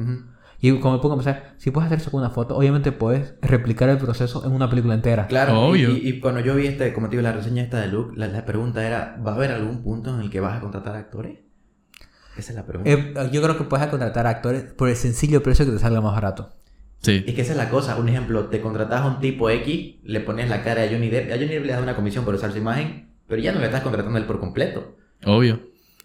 Y 0.60 0.80
como 0.80 0.95
me 0.95 1.02
pongo 1.02 1.14
a 1.14 1.18
pensar, 1.18 1.54
si 1.58 1.70
puedes 1.72 1.86
hacer 1.88 2.00
eso 2.00 2.10
con 2.10 2.22
una 2.22 2.32
foto, 2.32 2.56
obviamente 2.58 2.91
puedes 2.91 3.36
replicar 3.43 3.89
el 3.89 3.98
proceso 4.00 4.43
en 4.45 4.54
una 4.54 4.68
película 4.70 4.95
entera. 4.95 5.28
Claro, 5.28 5.60
Obvio. 5.68 5.91
Y, 5.91 6.08
y 6.08 6.20
cuando 6.20 6.39
yo 6.39 6.56
vi 6.56 6.66
este, 6.68 6.93
como 6.93 7.10
te 7.10 7.18
digo, 7.18 7.22
la 7.22 7.32
reseña 7.34 7.62
esta 7.62 7.80
de 7.80 7.89
Luke, 7.89 8.14
la, 8.18 8.28
la 8.28 8.43
pregunta 8.45 8.84
era, 8.88 9.22
¿va 9.26 9.34
a 9.34 9.36
haber 9.36 9.52
algún 9.52 9.84
punto 9.84 10.16
en 10.16 10.22
el 10.22 10.32
que 10.32 10.39
vas 10.39 10.58
a 10.58 10.62
contratar 10.62 10.95
actores? 10.95 11.39
Esa 12.39 12.51
es 12.51 12.55
la 12.55 12.65
pregunta. 12.65 12.89
Eh, 12.89 13.29
yo 13.31 13.41
creo 13.41 13.57
que 13.57 13.63
puedes 13.63 13.88
contratar 13.88 14.27
actores 14.27 14.63
por 14.63 14.89
el 14.89 14.95
sencillo 14.95 15.41
precio 15.43 15.65
que 15.65 15.71
te 15.71 15.79
salga 15.79 16.01
más 16.01 16.13
barato. 16.13 16.53
Sí. 17.01 17.23
Es 17.27 17.35
que 17.35 17.41
esa 17.41 17.51
es 17.51 17.57
la 17.57 17.69
cosa. 17.69 17.95
Un 17.97 18.09
ejemplo, 18.09 18.45
te 18.45 18.59
contratas 18.61 19.01
a 19.01 19.07
un 19.07 19.19
tipo 19.19 19.49
X, 19.49 19.95
le 20.03 20.19
pones 20.19 20.49
la 20.49 20.63
cara 20.63 20.83
a 20.83 20.88
Johnny 20.88 21.09
Depp. 21.09 21.31
A 21.31 21.35
Johnny 21.35 21.47
Depp 21.47 21.65
le 21.65 21.73
das 21.73 21.81
una 21.81 21.95
comisión 21.95 22.25
por 22.25 22.35
usar 22.35 22.51
su 22.51 22.57
imagen, 22.57 23.09
pero 23.27 23.41
ya 23.41 23.51
no 23.51 23.59
le 23.59 23.65
estás 23.65 23.81
contratando 23.81 24.17
a 24.17 24.21
él 24.21 24.27
por 24.27 24.39
completo. 24.39 24.95
Obvio. 25.25 25.59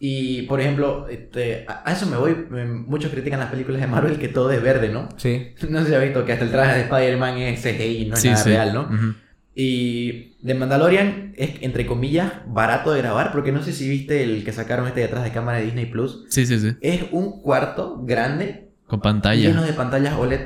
Y, 0.04 0.42
por 0.42 0.60
ejemplo, 0.60 1.06
este, 1.08 1.64
a 1.68 1.88
a 1.88 1.92
eso 1.92 2.06
me 2.06 2.16
voy. 2.16 2.34
Muchos 2.86 3.12
critican 3.12 3.38
las 3.38 3.50
películas 3.50 3.80
de 3.80 3.86
Marvel 3.86 4.18
que 4.18 4.28
todo 4.28 4.50
es 4.50 4.60
verde, 4.60 4.88
¿no? 4.88 5.08
Sí. 5.16 5.54
No 5.68 5.80
sé 5.80 5.88
si 5.88 5.94
has 5.94 6.02
visto 6.02 6.24
que 6.24 6.32
hasta 6.32 6.44
el 6.44 6.50
traje 6.50 6.74
de 6.74 6.80
Spider-Man 6.82 7.38
es 7.38 7.60
CGI, 7.62 8.06
no 8.06 8.14
es 8.14 8.20
sí, 8.20 8.28
nada 8.28 8.42
sí. 8.42 8.48
real, 8.50 8.74
¿no? 8.74 8.82
Ujú. 8.82 9.14
Y 9.54 10.32
The 10.44 10.54
Mandalorian 10.54 11.34
es, 11.36 11.50
entre 11.60 11.86
comillas, 11.86 12.32
barato 12.46 12.92
de 12.92 13.02
grabar, 13.02 13.32
porque 13.32 13.52
no 13.52 13.62
sé 13.62 13.72
si 13.72 13.88
viste 13.88 14.22
el 14.24 14.44
que 14.44 14.52
sacaron 14.52 14.86
este 14.86 15.00
detrás 15.00 15.24
de 15.24 15.30
cámara 15.30 15.58
de 15.58 15.64
Disney 15.64 15.86
Plus. 15.86 16.24
Sí, 16.28 16.46
sí, 16.46 16.58
sí. 16.58 16.74
Es 16.80 17.02
un 17.12 17.40
cuarto 17.42 18.00
grande, 18.02 18.68
Con 18.86 19.00
pantalla. 19.00 19.48
lleno 19.48 19.62
de 19.62 19.72
pantallas 19.72 20.14
OLED. 20.16 20.40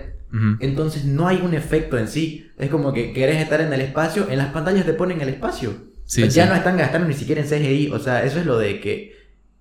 Entonces 0.61 1.07
no 1.07 1.29
hay 1.29 1.41
un 1.43 1.55
efecto 1.55 1.97
en 1.97 2.09
sí. 2.09 2.51
Es 2.59 2.69
como 2.69 2.93
que 2.93 3.13
querés 3.15 3.37
estar 3.41 3.61
en 3.63 3.73
el 3.73 3.81
espacio, 3.81 4.29
en 4.29 4.37
las 4.37 4.49
pantallas 4.49 4.85
te 4.85 4.93
ponen 4.93 5.21
el 5.23 5.31
espacio. 5.31 5.71
Sí, 6.05 6.23
O 6.23 6.31
sea, 6.31 6.43
ya 6.43 6.43
sí. 6.45 6.49
no 6.51 6.57
están 6.57 6.77
gastando 6.77 7.09
ni 7.09 7.15
siquiera 7.15 7.41
en 7.41 7.49
CGI. 7.49 7.91
O 7.93 7.99
sea, 7.99 8.23
eso 8.23 8.39
es 8.41 8.45
lo 8.45 8.59
de 8.59 8.81
que 8.81 9.17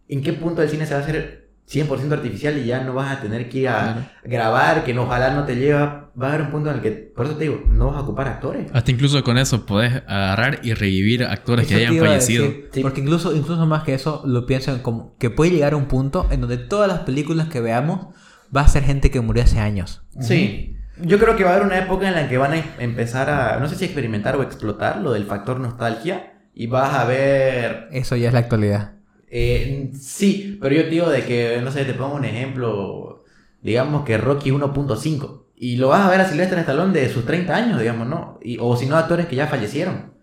en 0.10 0.22
qué 0.22 0.34
punto 0.34 0.62
el 0.62 0.70
cine 0.70 0.86
se 0.86 0.93
va 0.93 1.00
a 1.00 1.04
hacer 1.04 1.45
100% 1.68 2.11
artificial 2.13 2.57
y 2.59 2.66
ya 2.66 2.84
no 2.84 2.93
vas 2.93 3.11
a 3.18 3.22
tener 3.22 3.49
que 3.49 3.59
ir 3.59 3.70
a 3.70 3.82
Claro. 3.93 4.05
grabar, 4.24 4.84
que 4.84 4.93
no, 4.93 5.03
ojalá 5.03 5.34
no 5.34 5.45
te 5.45 5.55
lleva. 5.55 6.11
Va 6.22 6.28
a 6.28 6.30
haber 6.34 6.41
un 6.45 6.51
punto 6.51 6.70
en 6.70 6.76
el 6.78 6.82
que, 6.82 6.91
por 6.91 7.26
eso 7.26 7.36
te 7.36 7.45
digo, 7.45 7.63
no 7.68 7.88
vas 7.88 7.97
a 7.97 8.01
ocupar 8.01 8.28
actores. 8.28 8.70
Hasta 8.74 8.91
incluso 8.91 9.24
con 9.24 9.38
eso 9.38 9.66
podés 9.66 10.03
agarrar 10.07 10.59
y 10.63 10.74
revivir 10.74 11.24
actores 11.24 11.68
que 11.68 11.74
Eso 11.84 11.91
hayan 11.91 12.05
fallecido. 12.05 12.43
decir, 12.45 12.70
Sí. 12.72 12.82
Porque 12.82 13.01
incluso, 13.01 13.36
incluso 13.36 13.66
más 13.66 13.84
que 13.84 13.93
eso, 13.95 14.22
lo 14.26 14.45
pienso 14.45 14.72
en 14.72 14.80
como 14.80 15.16
que 15.18 15.30
puede 15.32 15.51
llegar 15.51 15.74
a 15.74 15.78
un 15.78 15.86
punto 15.86 16.28
en 16.32 16.41
donde 16.41 16.57
todas 16.57 16.88
las 16.88 16.99
películas 16.99 17.47
que 17.49 17.59
veamos 17.61 18.13
va 18.55 18.61
a 18.61 18.68
ser 18.68 18.84
gente 18.84 19.09
que 19.11 19.20
murió 19.22 19.43
hace 19.43 19.59
años. 19.59 20.03
Sí. 20.22 20.78
Yo 21.01 21.20
creo 21.20 21.36
que 21.36 21.43
va 21.43 21.49
a 21.49 21.53
haber 21.55 21.66
una 21.66 21.80
época 21.80 22.07
en 22.07 22.13
la 22.16 22.30
que 22.30 22.38
van 22.38 22.53
a 22.53 22.63
empezar 22.80 23.30
a, 23.30 23.59
no 23.59 23.68
sé 23.68 23.76
si 23.76 23.84
experimentar 23.86 24.38
o 24.38 24.43
explotar 24.43 25.01
lo 25.01 25.11
del 25.11 25.26
factor 25.26 25.59
nostalgia. 25.59 26.32
Y 26.53 26.68
vas 26.68 26.93
a 26.93 27.03
ver 27.03 27.89
Eso 27.91 28.16
ya 28.16 28.30
es 28.30 28.34
la 28.34 28.39
actualidad. 28.39 28.91
Eh, 29.38 29.92
sí, 30.00 30.58
pero 30.62 30.74
yo 30.76 30.84
te 30.84 30.90
digo 30.92 31.10
de 31.10 31.26
que, 31.26 31.60
no 31.62 31.70
sé, 31.70 31.84
te 31.84 31.94
pongo 31.94 32.16
un 32.16 32.24
ejemplo, 32.24 33.26
digamos 33.62 34.06
que 34.06 34.18
Rocky 34.18 34.52
1.5, 34.52 35.44
y 35.58 35.76
lo 35.76 35.90
vas 35.90 36.06
a 36.06 36.10
ver 36.10 36.22
a 36.22 36.26
Sylvester 36.30 36.58
Stallone 36.60 36.94
de 36.94 37.10
sus 37.10 37.26
30 37.26 37.54
años, 37.54 37.80
digamos, 37.82 38.08
¿no? 38.08 38.40
Y, 38.42 38.58
o 38.62 38.78
si 38.78 38.86
no, 38.86 38.96
actores 38.96 39.26
que 39.26 39.36
ya 39.36 39.48
fallecieron. 39.48 40.14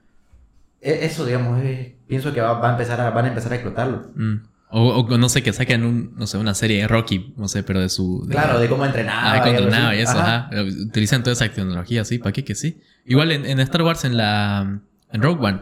E- 0.80 1.04
Eso, 1.04 1.26
digamos, 1.26 1.62
es- 1.62 1.92
pienso 2.06 2.32
que 2.32 2.40
va, 2.40 2.54
va 2.54 2.68
a 2.70 2.72
empezar 2.72 3.02
a, 3.02 3.10
van 3.10 3.26
a 3.26 3.28
empezar 3.28 3.52
a 3.52 3.56
explotarlo. 3.56 4.10
Mm. 4.14 4.36
O, 4.74 5.00
o 5.00 5.18
no 5.18 5.28
sé, 5.28 5.42
que 5.42 5.52
saquen 5.52 5.84
un, 5.84 6.14
no 6.16 6.26
sé, 6.26 6.38
una 6.38 6.54
serie 6.54 6.80
de 6.80 6.88
Rocky, 6.88 7.34
no 7.36 7.48
sé, 7.48 7.62
pero 7.62 7.80
de 7.80 7.90
su... 7.90 8.24
de- 8.26 8.32
Claro, 8.32 8.58
de 8.58 8.66
cómo 8.70 8.86
entrenaba. 8.86 9.20
Ah, 9.24 9.32
algo 9.42 9.58
entrenaba 9.58 9.94
y 9.94 9.98
eso, 10.00 10.18
Ajá. 10.18 10.48
ajá. 10.50 10.62
Utilizan 10.88 11.22
toda 11.22 11.34
esa 11.34 11.46
tecnología, 11.50 12.06
sí, 12.06 12.16
¿para 12.18 12.32
qué 12.32 12.44
que 12.44 12.54
sí? 12.54 12.80
Igual 13.04 13.32
en, 13.32 13.44
en 13.44 13.60
Star 13.60 13.82
Wars, 13.82 14.06
en 14.06 14.16
la... 14.16 14.80
En 15.12 15.20
Rogue 15.20 15.44
One, 15.46 15.60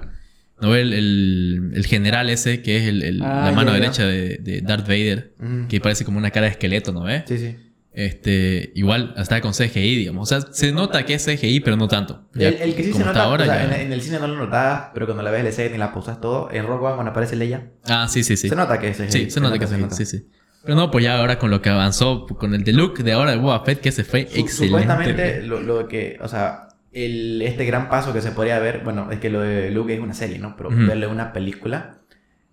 ¿no 0.61 0.71
ve 0.71 0.81
el, 0.83 0.93
el, 0.93 1.71
el 1.75 1.87
general 1.87 2.31
ese 2.31 2.63
que 2.63 2.77
es 2.79 2.85
el, 2.89 3.21
Ah, 3.23 3.45
la 3.47 3.53
mano 3.53 3.71
ya, 3.73 3.77
ya. 3.79 3.81
derecha 3.83 4.07
de, 4.07 4.39
de 4.39 4.61
Darth 4.61 4.87
Vader? 4.87 5.33
Ujú. 5.41 5.69
Que 5.69 5.81
parece 5.81 6.05
como 6.05 6.19
una 6.19 6.31
cara 6.31 6.47
de 6.47 6.53
esqueleto, 6.53 6.93
¿no 6.93 7.03
ve? 7.05 7.25
Sí, 7.27 7.39
sí. 7.39 7.57
Este, 7.93 8.71
igual 8.77 9.15
está 9.17 9.41
con 9.41 9.53
CGI, 9.53 9.97
digamos. 9.97 10.31
O 10.33 10.41
sea, 10.41 10.53
se 10.53 10.71
nota 10.73 11.05
que 11.05 11.15
es 11.15 11.25
CGI, 11.27 11.61
pero 11.61 11.77
no 11.77 11.89
tanto. 11.89 12.29
Ya, 12.35 12.49
El, 12.49 12.55
el 12.55 12.75
que 12.75 12.85
sí 12.85 12.93
se 12.93 13.05
nota, 13.05 13.25
ahora, 13.25 13.43
o 13.43 13.47
sea, 13.47 13.69
ya- 13.69 13.75
en, 13.81 13.87
en 13.89 13.93
el 13.93 14.01
cine 14.01 14.21
no 14.21 14.29
lo 14.29 14.37
notabas, 14.37 14.91
pero 14.95 15.07
cuando 15.07 15.23
la 15.25 15.31
ves 15.33 15.41
el 15.41 15.47
escena 15.49 15.75
y 15.75 15.79
la 15.79 15.93
pausas 15.93 16.21
todo, 16.21 16.49
en 16.53 16.67
Rogue 16.67 16.87
One 16.87 16.95
cuando 16.95 17.11
aparece 17.11 17.35
Leia, 17.37 17.67
Ah, 17.89 18.07
sí, 18.09 18.23
sí, 18.23 18.37
sí. 18.37 18.49
se 18.49 18.55
nota 18.57 18.79
que 18.79 18.91
es 18.91 18.97
CGI, 18.97 19.11
Sí, 19.11 19.31
se 19.31 19.41
nota 19.41 19.59
que 19.59 19.65
es 19.65 19.71
CGI, 19.73 19.87
sí, 19.91 20.07
sí. 20.07 20.27
Pero 20.63 20.77
no, 20.77 20.91
pues 20.91 21.03
ya 21.05 21.19
ahora 21.19 21.39
con 21.39 21.51
lo 21.51 21.61
que 21.63 21.69
avanzó, 21.71 22.27
con 22.27 22.55
el 22.55 22.63
de 22.65 22.73
look 22.75 22.99
de 23.03 23.13
ahora 23.13 23.33
de 23.33 23.39
Boba 23.39 23.65
Fett, 23.65 23.81
que 23.81 23.91
se 23.93 24.05
fue 24.05 24.29
Su- 24.31 24.39
excelente. 24.39 24.67
Supuestamente, 24.83 25.43
lo, 25.43 25.61
lo 25.61 25.89
que, 25.89 26.17
o 26.23 26.29
sea, 26.29 26.69
el, 26.93 27.41
este 27.43 27.65
gran 27.65 27.89
paso 27.89 28.13
que 28.13 28.21
se 28.21 28.33
podría 28.33 28.59
ver, 28.59 28.81
bueno, 28.85 29.11
es 29.11 29.19
que 29.21 29.31
lo 29.31 29.41
de 29.41 29.71
Luke 29.71 29.95
es 29.95 30.01
una 30.01 30.15
serie, 30.15 30.39
¿no? 30.39 30.57
Pero 30.57 30.71
verle 30.71 31.07
una 31.07 31.33
película, 31.33 31.99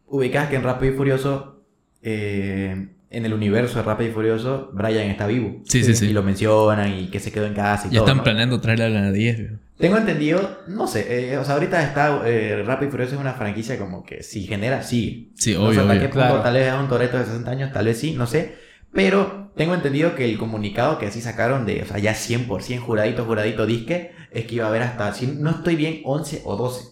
ubicas 0.07 0.47
que 0.49 0.55
en 0.57 0.63
Rápido 0.63 0.93
y 0.93 0.95
Furioso, 0.95 1.63
eh, 2.01 2.87
en 3.09 3.25
el 3.25 3.33
universo 3.33 3.77
de 3.79 3.83
Rápido 3.83 4.09
y 4.11 4.13
Furioso, 4.13 4.69
Brian 4.73 5.09
está 5.09 5.27
vivo. 5.27 5.61
Sí, 5.65 5.83
sí, 5.83 5.95
sí. 5.95 6.07
Y 6.09 6.13
lo 6.13 6.23
mencionan 6.23 6.93
y 6.93 7.07
que 7.07 7.19
se 7.19 7.31
quedó 7.31 7.45
en 7.45 7.53
casa 7.53 7.87
y 7.87 7.91
Ya 7.91 7.99
todo. 7.99 8.05
están 8.07 8.17
¿no? 8.17 8.23
planeando 8.23 8.59
traerle 8.61 8.85
a 8.85 8.89
la 8.89 9.11
10. 9.11 9.37
güey. 9.37 9.49
Tengo 9.77 9.97
entendido, 9.97 10.59
no 10.67 10.87
sé, 10.87 11.31
eh, 11.31 11.37
o 11.37 11.43
sea, 11.45 11.53
ahorita 11.53 11.81
está 11.83 12.21
eh, 12.25 12.63
Rápido 12.65 12.89
y 12.89 12.91
Furioso 12.91 13.13
es 13.15 13.21
una 13.21 13.33
franquicia 13.33 13.77
como 13.77 14.03
que 14.03 14.23
si 14.23 14.45
genera, 14.47 14.81
sí. 14.83 15.31
Sí, 15.35 15.53
No 15.53 15.59
sé 15.59 15.65
obvio, 15.67 15.81
hasta 15.81 15.91
obvio. 15.93 16.01
punto, 16.01 16.13
Claro. 16.15 16.41
tal 16.41 16.53
vez 16.55 16.69
a 16.69 16.79
un 16.79 16.87
Toreto 16.89 17.17
de 17.19 17.25
60 17.25 17.51
años, 17.51 17.71
tal 17.71 17.85
vez 17.85 17.99
sí, 17.99 18.13
no 18.13 18.25
sé. 18.27 18.55
Pero 18.93 19.51
tengo 19.55 19.73
entendido 19.73 20.15
que 20.15 20.25
el 20.25 20.37
comunicado 20.37 20.97
que 20.97 21.07
así 21.07 21.21
sacaron 21.21 21.65
de, 21.65 21.81
o 21.83 21.85
sea, 21.85 21.99
ya 21.99 22.13
100% 22.13 22.79
juradito, 22.79 23.25
juradito 23.25 23.65
disque, 23.65 24.11
es 24.31 24.45
que 24.45 24.55
iba 24.55 24.65
a 24.65 24.69
haber 24.69 24.83
hasta, 24.83 25.13
si 25.13 25.27
no 25.27 25.49
estoy 25.51 25.75
bien, 25.75 26.01
11 26.03 26.41
o 26.45 26.55
12. 26.55 26.85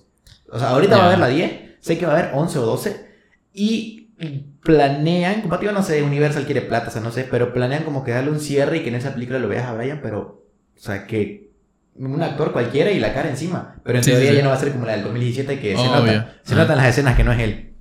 O 0.49 0.59
sea, 0.59 0.69
ahorita 0.69 0.97
va 0.97 1.03
a 1.03 1.07
haber 1.07 1.19
la 1.19 1.27
10, 1.27 1.51
sé 1.79 1.97
que 1.97 2.05
va 2.05 2.13
a 2.13 2.19
haber 2.19 2.31
11 2.33 2.59
o 2.59 2.65
12. 2.65 3.05
Y 3.53 4.09
planean, 4.61 5.43
digo, 5.59 5.71
no 5.71 5.83
sé, 5.83 6.01
Universal 6.03 6.45
quiere 6.45 6.61
plata, 6.61 6.87
o 6.89 6.91
sea, 6.91 7.01
no 7.01 7.11
sé, 7.11 7.27
pero 7.29 7.53
planean 7.53 7.83
como 7.83 8.03
que 8.03 8.11
darle 8.11 8.31
un 8.31 8.39
cierre 8.39 8.77
y 8.77 8.83
que 8.83 8.89
en 8.89 8.95
esa 8.95 9.13
película 9.13 9.39
lo 9.39 9.47
veas 9.47 9.65
a 9.65 9.73
Brian, 9.73 9.99
pero, 10.01 10.19
o 10.75 10.79
sea, 10.79 11.05
que 11.07 11.51
un 11.95 12.21
actor 12.21 12.51
cualquiera 12.51 12.91
y 12.91 12.99
la 12.99 13.13
cara 13.13 13.29
encima. 13.29 13.75
Pero 13.83 13.97
en 13.99 14.03
Sí, 14.03 14.11
teoría 14.11 14.29
sí, 14.29 14.33
sí. 14.33 14.37
ya 14.37 14.43
no 14.43 14.49
va 14.49 14.55
a 14.55 14.59
ser 14.59 14.71
como 14.71 14.85
la 14.85 14.93
del 14.93 15.03
2017 15.03 15.59
que 15.59 15.75
se 15.75 15.81
Obvio. 15.81 15.91
nota. 16.13 16.35
Se 16.43 16.55
notan 16.55 16.77
las 16.77 16.87
escenas 16.87 17.15
que 17.15 17.23
no 17.23 17.31
es 17.31 17.39
él. 17.39 17.73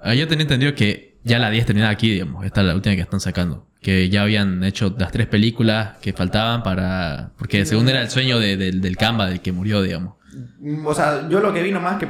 Ah, 0.00 0.14
yo 0.14 0.26
tenía 0.26 0.42
entendido 0.42 0.74
que 0.74 1.09
ya 1.24 1.38
la 1.38 1.50
10 1.50 1.66
terminaba 1.66 1.92
aquí, 1.92 2.10
digamos. 2.12 2.44
Esta 2.44 2.60
es 2.62 2.66
la 2.66 2.74
última 2.74 2.94
que 2.94 3.02
están 3.02 3.20
sacando. 3.20 3.66
Que 3.80 4.08
ya 4.10 4.22
habían 4.22 4.62
hecho 4.64 4.94
las 4.98 5.10
tres 5.12 5.26
películas 5.26 5.96
que 6.02 6.12
faltaban 6.12 6.62
para... 6.62 7.32
Porque 7.38 7.64
según 7.64 7.88
era 7.88 8.02
el 8.02 8.10
sueño 8.10 8.38
de- 8.38 8.56
del- 8.56 8.80
del 8.80 8.96
Canva, 8.96 9.26
del 9.28 9.40
que 9.40 9.52
murió, 9.52 9.80
digamos. 9.82 10.14
Mm, 10.60 10.86
O 10.86 10.94
sea, 10.94 11.28
yo 11.28 11.40
lo 11.40 11.52
que 11.52 11.62
vi 11.62 11.70
nomás 11.72 11.98
que 11.98 12.06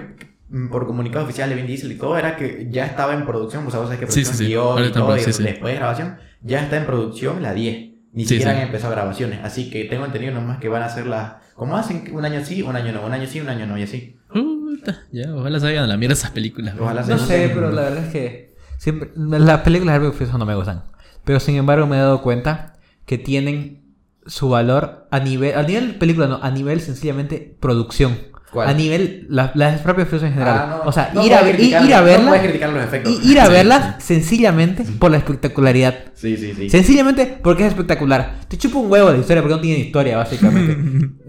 mm, 0.49 0.69
por 0.69 0.87
comunicado 0.87 1.25
oficial 1.25 1.49
de 1.49 1.55
Vin 1.55 1.67
Diesel 1.67 1.93
y 1.93 1.95
todo 1.97 2.19
era 2.19 2.35
que 2.37 2.67
ya 2.71 2.87
estaba 2.87 3.15
en 3.15 3.25
producción, 3.25 3.65
o 3.67 3.71
sea, 3.71 3.79
vos 3.81 3.89
sabés 3.89 4.01
que 4.01 4.07
Sí, 4.11 4.23
producción, 4.23 4.37
sí, 4.37 4.45
sí. 4.45 4.51
guion 4.51 4.67
Ahora 4.67 4.87
y 4.87 4.91
todo, 4.91 5.17
y 5.17 5.21
sí, 5.21 5.33
sí. 5.33 5.43
después 5.45 5.73
de 5.73 5.79
grabación, 5.79 6.17
ya 6.43 6.61
está 6.63 6.77
en 6.77 6.87
producción 6.87 7.41
la 7.43 7.55
10. 7.55 7.91
Ni 8.13 8.25
Sí, 8.25 8.31
siquiera 8.31 8.53
sí. 8.55 8.57
han 8.59 8.67
empezado 8.67 8.93
grabaciones, 8.93 9.39
así 9.45 9.71
que 9.71 9.85
tengo 9.85 10.05
entendido 10.05 10.35
nomás 10.35 10.59
que 10.59 10.69
van 10.69 10.83
a 10.83 10.87
hacer 10.87 11.07
las... 11.07 11.35
Como 11.55 11.77
hacen 11.77 12.11
un 12.13 12.25
año 12.25 12.45
sí, 12.45 12.63
un 12.63 12.75
año 12.75 12.93
no, 12.93 13.07
un 13.07 13.13
año 13.13 13.29
sí, 13.29 13.39
un 13.41 13.49
año 13.49 13.67
no, 13.67 13.79
y 13.79 13.85
así. 13.85 14.17
Puta, 14.33 15.03
ya, 15.13 15.33
ojalá 15.33 15.61
salgan 15.61 15.85
a 15.85 15.87
la 15.87 15.97
mierda 15.97 16.15
esas 16.15 16.33
películas. 16.33 16.75
Ojalá 16.81 17.03
No 17.03 17.19
sé, 17.19 17.51
pero 17.55 17.71
la 17.71 17.83
verdad 17.83 18.05
es 18.07 18.13
que 18.13 18.50
siempre 18.81 19.11
las 19.15 19.61
películas 19.61 19.93
de 19.95 19.99
Rápido 19.99 20.13
y 20.13 20.15
Furioso 20.17 20.39
no 20.39 20.47
me 20.47 20.55
gustan. 20.55 20.85
Pero 21.25 21.39
sin 21.39 21.57
embargo 21.57 21.87
me 21.87 21.97
he 21.97 22.01
dado 22.01 22.23
cuenta 22.23 22.73
que 23.05 23.19
tienen 23.19 23.83
su 24.27 24.49
valor 24.49 25.07
a 25.11 25.21
nivel, 25.21 25.55
a 25.59 25.63
nivel 25.63 25.97
película, 25.97 26.27
no, 26.27 26.41
a 26.43 26.51
nivel 26.51 26.81
sencillamente 26.81 27.57
producción. 27.61 28.17
¿Cuál? 28.51 28.69
A 28.69 28.73
nivel 28.75 29.27
la- 29.29 29.53
las 29.55 29.81
propias 29.81 30.09
Furioso 30.09 30.27
en 30.27 30.33
general. 30.33 30.57
Ah, 30.59 30.81
no, 30.83 30.89
o 30.89 30.93
sea, 30.93 31.11
no 31.15 31.25
ir, 31.25 31.35
a, 31.35 31.43
ver- 31.43 31.61
ir, 31.61 31.77
a 31.77 31.81
No 31.83 32.05
verlas 32.05 32.73
los 32.73 32.83
efectos. 32.85 33.13
y 33.23 33.31
ir 33.33 33.39
a 33.41 33.47
Sí, 33.47 33.53
verlas 33.53 34.03
sencillamente 34.03 34.85
por 34.99 35.11
la 35.13 35.19
espectacularidad. 35.19 35.95
Sí, 36.15 36.37
sí, 36.37 36.55
sí. 36.57 36.69
Sencillamente 36.71 37.39
porque 37.43 37.65
es 37.65 37.69
espectacular. 37.69 38.41
Te 38.49 38.59
chupo 38.59 38.81
un 38.81 38.91
huevo 38.91 39.13
de 39.13 39.21
historia 39.21 39.43
porque 39.43 39.55
no 39.55 39.61
tiene 39.61 39.79
historia, 39.79 40.17
básicamente. 40.17 40.77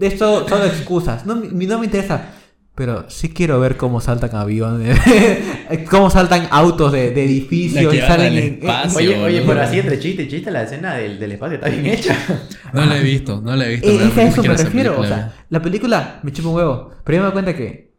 Esto 0.06 0.48
son 0.48 0.62
excusas. 0.66 1.24
No, 1.26 1.36
no 1.36 1.78
me 1.78 1.84
interesa. 1.84 2.30
Pero 2.74 3.04
sí 3.10 3.28
quiero 3.28 3.60
ver 3.60 3.76
cómo 3.76 4.00
saltan 4.00 4.34
aviones, 4.34 4.98
cómo 5.90 6.08
saltan 6.08 6.48
autos 6.50 6.90
de, 6.90 7.10
de 7.10 7.24
edificios 7.24 7.92
y 7.94 7.98
salen 7.98 8.32
al 8.32 8.38
en- 8.38 8.54
espacio. 8.54 8.98
Oye, 8.98 9.08
oye, 9.22 9.40
boludo. 9.40 9.46
pero 9.52 9.60
así 9.60 9.78
entre 9.78 9.98
chiste 9.98 10.22
y 10.22 10.28
chiste, 10.28 10.50
la 10.50 10.62
escena 10.62 10.94
del, 10.94 11.18
del 11.18 11.32
espacio 11.32 11.56
está 11.56 11.68
bien 11.68 11.84
hecha. 11.86 12.16
No 12.72 12.86
la 12.86 12.96
he 12.96 13.02
visto, 13.02 13.42
no 13.42 13.54
la 13.54 13.66
he 13.66 13.72
visto. 13.72 13.88
Eh, 13.88 13.96
es 14.08 14.16
a 14.16 14.22
eso 14.22 14.42
me 14.42 14.56
refiero. 14.56 14.98
O 14.98 15.04
sea, 15.04 15.34
la 15.50 15.60
película 15.60 16.20
me 16.22 16.32
chupa 16.32 16.48
un 16.48 16.54
huevo. 16.56 16.90
Pero 17.04 17.16
yo 17.16 17.22
me 17.22 17.24
doy 17.26 17.32
cuenta 17.34 17.54
que 17.54 17.92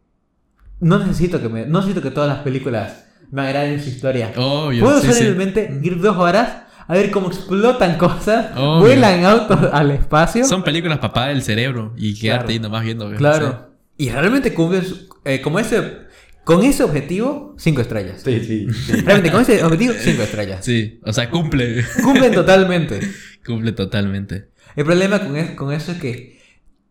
no 0.80 0.98
necesito 0.98 1.40
que 1.40 1.48
me, 1.48 1.66
no 1.66 1.78
necesito 1.78 2.02
que 2.02 2.10
todas 2.10 2.28
las 2.28 2.38
películas 2.38 3.04
me 3.30 3.42
agraden 3.42 3.80
su 3.80 3.88
historia. 3.90 4.32
Obvio, 4.36 4.82
Puedo 4.82 5.00
sí, 5.00 5.06
sí. 5.06 5.12
simplemente 5.14 5.78
ir 5.84 6.00
dos 6.00 6.16
horas 6.16 6.62
a 6.88 6.94
ver 6.94 7.12
cómo 7.12 7.28
explotan 7.28 7.96
cosas, 7.96 8.46
Obvio. 8.56 8.80
vuelan 8.80 9.24
autos 9.24 9.58
al 9.72 9.92
espacio. 9.92 10.44
Son 10.44 10.64
películas 10.64 10.98
para 10.98 11.10
apagar 11.12 11.30
el 11.30 11.42
cerebro 11.42 11.94
y 11.96 12.18
quedarte 12.18 12.46
Claro. 12.46 12.52
ahí 12.52 12.58
nomás 12.58 12.82
viendo. 12.84 13.10
Claro. 13.14 13.73
Y 13.96 14.08
realmente 14.10 14.52
cumplen 14.54 14.84
su- 14.84 15.08
eh, 15.24 15.40
como 15.40 15.58
ese, 15.58 15.98
con 16.44 16.62
ese 16.64 16.82
objetivo, 16.82 17.54
cinco 17.58 17.80
estrellas. 17.80 18.22
Sí, 18.24 18.40
sí. 18.44 18.66
Realmente 19.02 19.30
con 19.30 19.42
ese 19.42 19.62
objetivo, 19.64 19.94
cinco 19.98 20.22
estrellas. 20.22 20.64
Sí, 20.64 21.00
o 21.04 21.12
sea, 21.12 21.30
cumple. 21.30 21.84
Cumplen 22.02 22.32
totalmente. 22.32 23.00
cumple 23.46 23.72
totalmente. 23.72 24.48
El 24.76 24.84
problema 24.84 25.20
con, 25.20 25.36
es- 25.36 25.52
con 25.52 25.72
eso 25.72 25.92
es 25.92 25.98
que 25.98 26.40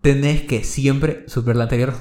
tenés 0.01 0.41
que 0.43 0.63
siempre 0.63 1.23
superar 1.27 1.57
la 1.57 1.63
anterior. 1.63 1.93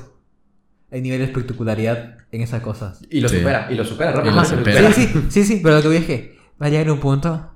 El 0.90 1.02
nivel 1.02 1.18
de 1.20 1.24
espectacularidad 1.24 2.18
en 2.32 2.42
esas 2.42 2.60
cosas. 2.62 3.00
Y 3.10 3.20
lo 3.20 3.28
Sí. 3.28 3.38
supera, 3.38 3.68
y 3.70 3.74
lo 3.74 3.84
supera 3.84 4.12
supera. 4.44 4.92
Sí, 4.92 5.06
sí, 5.12 5.20
sí, 5.30 5.44
sí, 5.44 5.60
pero 5.62 5.76
lo 5.76 5.82
que 5.82 5.88
voy 5.88 5.96
es 5.96 6.04
que 6.04 6.36
va 6.60 6.66
a 6.66 6.68
llegar 6.68 6.90
un 6.90 7.00
punto 7.00 7.50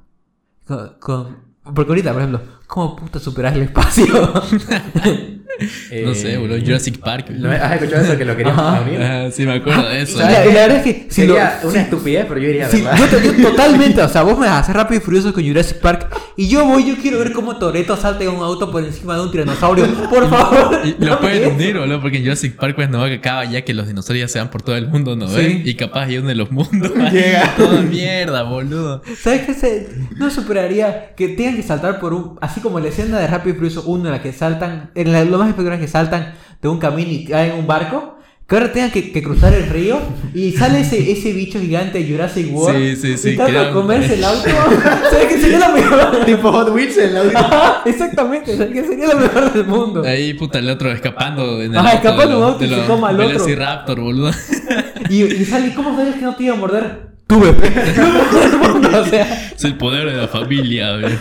con, 0.67 0.95
con- 0.99 1.47
Porque 1.75 1.91
ahorita, 1.91 2.13
por 2.13 2.23
ejemplo, 2.23 2.43
¿cómo 2.67 2.97
puta 2.97 3.19
superar 3.19 3.55
el 3.55 3.63
espacio? 3.63 4.07
No 6.05 6.15
sé, 6.15 6.35
Eh, 6.35 6.37
boludo. 6.39 6.59
Jurassic 6.59 6.99
Park. 6.99 7.31
¿No 7.31 7.51
has 7.51 7.73
escuchado 7.75 8.05
eso 8.05 8.19
que 8.19 8.25
lo 8.25 8.37
queríamos 8.37 8.61
Ajá. 8.63 8.83
unir? 8.83 9.01
Ah, 9.03 9.29
sí, 9.33 9.47
me 9.47 9.55
acuerdo 9.55 9.89
de 9.89 10.03
eso. 10.03 10.19
Y 10.19 10.23
la, 10.23 10.47
y 10.47 10.53
la 10.53 10.61
verdad 10.67 10.77
es 10.79 10.83
que 10.83 11.07
si 11.11 11.27
lo, 11.27 11.35
Sería 11.35 11.61
una 11.65 11.81
estupidez, 11.81 12.27
pero 12.29 12.41
yo 12.41 12.49
iría 12.49 12.67
a 12.67 12.71
Sí, 12.71 12.83
verla. 12.83 12.97
yo, 12.99 13.07
te- 13.07 13.23
yo 13.43 13.49
totalmente, 13.51 14.03
o 14.03 14.09
sea, 14.09 14.23
vos 14.23 14.39
me 14.39 14.47
haces 14.49 14.75
rápido 14.75 15.01
y 15.01 15.05
furioso 15.05 15.33
con 15.33 15.47
Jurassic 15.47 15.79
Park 15.81 16.09
y 16.37 16.49
yo 16.49 16.65
voy, 16.67 16.87
yo 16.87 16.97
quiero 17.01 17.19
ver 17.19 17.33
cómo 17.33 17.57
Toreto 17.59 17.97
salta 17.97 18.25
en 18.25 18.31
un 18.31 18.43
auto 18.43 18.71
por 18.71 18.85
encima 18.85 19.15
de 19.17 19.23
un 19.23 19.31
tiranosaurio. 19.31 19.87
Por 20.11 20.29
favor. 20.29 20.81
Y 20.85 21.03
lo 21.05 21.19
pueden 21.21 21.53
hundir, 21.53 21.79
boludo, 21.79 22.01
porque 22.01 22.19
en 22.19 22.25
Jurassic 22.25 22.57
Park 22.57 22.75
pues 22.77 22.91
no 22.91 23.03
acaba 23.05 23.45
ya 23.45 23.63
que 23.65 23.73
los 23.75 23.87
dinosaurios 23.87 24.29
ya 24.31 24.33
se 24.33 24.39
van 24.39 24.51
por 24.51 24.63
todo 24.63 24.77
el 24.77 24.89
mundo, 24.89 25.17
¿no 25.17 25.29
Sí. 25.29 25.37
ven? 25.37 25.63
Y 25.65 25.75
capaz 25.75 26.05
hay 26.05 26.19
uno 26.19 26.29
de 26.29 26.35
los 26.35 26.51
mundos. 26.51 26.93
Llega. 27.13 27.55
Toda 27.57 27.81
mierda, 27.83 28.43
boludo. 28.43 29.03
¿Sabes 29.23 29.43
qué? 29.47 29.55
Se, 29.55 29.89
no 30.17 30.31
superaría 30.31 31.15
que 31.17 31.29
tengan 31.29 31.57
que 31.57 31.63
saltar 31.63 31.99
por 32.01 32.13
un. 32.13 32.39
Así 32.41 32.61
como 32.61 32.81
la 32.81 32.89
escena 32.89 33.19
de 33.19 33.27
Rápido 33.27 33.55
y 33.55 33.59
Furioso 33.59 33.83
1 33.87 34.05
en 34.07 34.11
la 34.13 34.23
que 34.23 34.33
saltan. 34.33 34.91
En 34.95 35.13
la, 35.13 35.25
lo 35.25 35.39
más 35.39 35.46
espectacular 35.51 35.79
es 35.81 35.87
que 35.87 35.91
saltan 35.93 36.35
de 36.63 36.69
un 36.69 36.79
camino 36.79 37.11
y 37.11 37.25
caen 37.25 37.53
en 37.53 37.59
un 37.59 37.67
barco. 37.67 38.13
Que 38.49 38.55
ahora 38.55 38.71
tengan 38.73 38.93
que, 38.93 39.11
que 39.11 39.25
cruzar 39.25 39.53
el 39.55 39.69
río 39.69 39.99
y 40.33 40.53
sale 40.53 40.79
ese, 40.83 41.11
ese 41.11 41.33
bicho 41.33 41.59
gigante 41.59 41.99
de 41.99 42.09
Jurassic 42.09 42.55
World. 42.55 42.79
Sí, 42.79 42.95
sí, 42.95 43.19
sí, 43.19 43.31
Y 43.31 43.37
trata 43.37 43.65
de 43.65 43.73
comerse 43.73 44.15
el 44.15 44.23
auto. 44.23 44.49
¿Sabes 45.11 45.27
qué 45.29 45.41
sería 45.41 45.59
lo 45.69 45.75
mejor? 45.75 46.25
tipo 46.25 46.53
Hot 46.53 46.69
Wheels 46.73 46.97
en 46.97 47.17
el. 47.17 47.37
Ajá, 47.37 47.83
Exactamente, 47.85 48.57
¿sabes 48.57 48.73
qué 48.73 48.85
sería 48.85 49.09
lo 49.09 49.19
mejor 49.19 49.53
del 49.53 49.67
mundo? 49.67 50.05
Ahí, 50.07 50.35
puta, 50.35 50.61
el 50.61 50.71
otro 50.71 50.93
escapando 50.93 51.61
en 51.61 51.73
el 51.73 51.77
Ajá, 51.77 51.89
auto 51.91 51.97
escapando 52.09 52.29
de 52.29 52.35
un 52.37 52.41
los- 52.43 52.53
auto 52.53 52.65
y 52.65 52.69
se 52.69 52.77
los 52.77 52.87
coma 52.87 53.09
al 53.09 53.15
otro. 53.17 53.27
Velociraptor, 53.27 54.01
boludo. 54.01 54.31
Y, 55.11 55.23
y 55.25 55.45
sale, 55.45 55.75
¿cómo 55.75 55.97
sabes 55.97 56.15
que 56.15 56.21
no 56.23 56.37
te 56.37 56.45
iba 56.45 56.55
a 56.55 56.59
morder? 56.59 57.16
Tuve. 57.27 57.51
o 58.99 59.05
sea, 59.07 59.51
Es 59.57 59.65
el 59.65 59.77
poder 59.77 60.09
de 60.09 60.17
la 60.17 60.29
familia, 60.29 60.97
güey. 60.99 61.13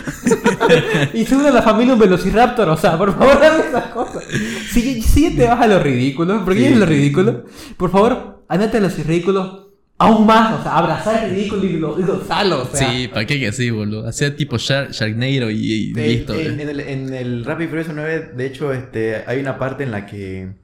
y 1.14 1.24
se 1.24 1.34
une 1.36 1.48
a 1.48 1.52
la 1.52 1.62
familia 1.62 1.94
un 1.94 1.98
velociraptor, 1.98 2.68
o 2.68 2.76
sea, 2.76 2.96
por 2.96 3.16
favor, 3.16 3.40
dame 3.40 3.64
esas 3.68 3.86
cosas. 3.86 4.24
Si, 4.70 5.02
si 5.02 5.36
te 5.36 5.46
vas 5.48 5.60
a 5.60 5.66
lo 5.66 5.80
ridículo, 5.80 6.44
porque 6.44 6.60
ya 6.60 6.68
es 6.68 6.76
lo 6.76 6.86
ridículo, 6.86 7.44
por 7.76 7.90
favor, 7.90 8.44
andate 8.48 8.78
a 8.78 8.80
los 8.80 8.96
ridículos 9.04 9.66
aún 9.98 10.26
más, 10.26 10.60
o 10.60 10.62
sea, 10.62 10.76
abrazar 10.76 11.24
el 11.24 11.30
ridículo 11.30 11.64
y 11.64 11.72
lo, 11.72 11.98
y 11.98 12.02
o 12.04 12.24
sea. 12.24 12.90
Sí, 12.90 13.08
¿para 13.08 13.26
qué 13.26 13.40
que 13.40 13.48
así, 13.48 13.70
boludo? 13.70 14.06
Hacía 14.06 14.36
tipo 14.36 14.58
Shark, 14.58 14.92
Sharknado 14.92 15.50
y, 15.50 15.56
y 15.56 15.92
Eh, 15.98 16.08
listo, 16.08 16.34
en, 16.34 16.60
en 16.60 16.68
el, 16.68 16.80
en 16.80 17.14
el 17.14 17.44
Rapid 17.44 17.68
Furioso 17.68 17.92
9, 17.94 18.32
de 18.36 18.46
hecho, 18.46 18.72
este, 18.72 19.24
hay 19.26 19.40
una 19.40 19.58
parte 19.58 19.82
en 19.84 19.90
la 19.90 20.06
que 20.06 20.54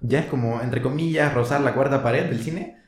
ya 0.00 0.20
es 0.20 0.26
como, 0.26 0.60
entre 0.60 0.82
comillas, 0.82 1.32
rozar 1.34 1.60
la 1.60 1.74
cuarta 1.74 2.02
pared 2.02 2.26
del 2.26 2.40
cine. 2.40 2.81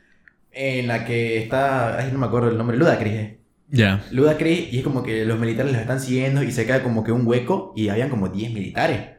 En 0.57 0.87
la 0.87 1.05
que 1.05 1.37
está, 1.37 1.97
ay, 1.99 2.11
no 2.13 2.19
me 2.19 2.27
acuerdo 2.27 2.49
el 2.49 2.57
nombre, 2.57 2.77
Ludacris. 2.77 3.13
eh. 3.13 3.39
Ya. 3.69 4.03
Ludacris, 4.11 4.71
y 4.73 4.77
es 4.77 4.83
como 4.83 5.03
que 5.03 5.25
los 5.25 5.37
militares 5.39 5.71
los 5.73 5.81
están 5.81 5.99
siguiendo 5.99 6.43
y 6.43 6.51
se 6.51 6.65
cae 6.65 6.81
como 6.81 7.03
que 7.03 7.11
un 7.11 7.27
hueco 7.27 7.73
y 7.75 7.89
habían 7.89 8.09
como 8.09 8.29
10 8.29 8.53
militares. 8.53 9.15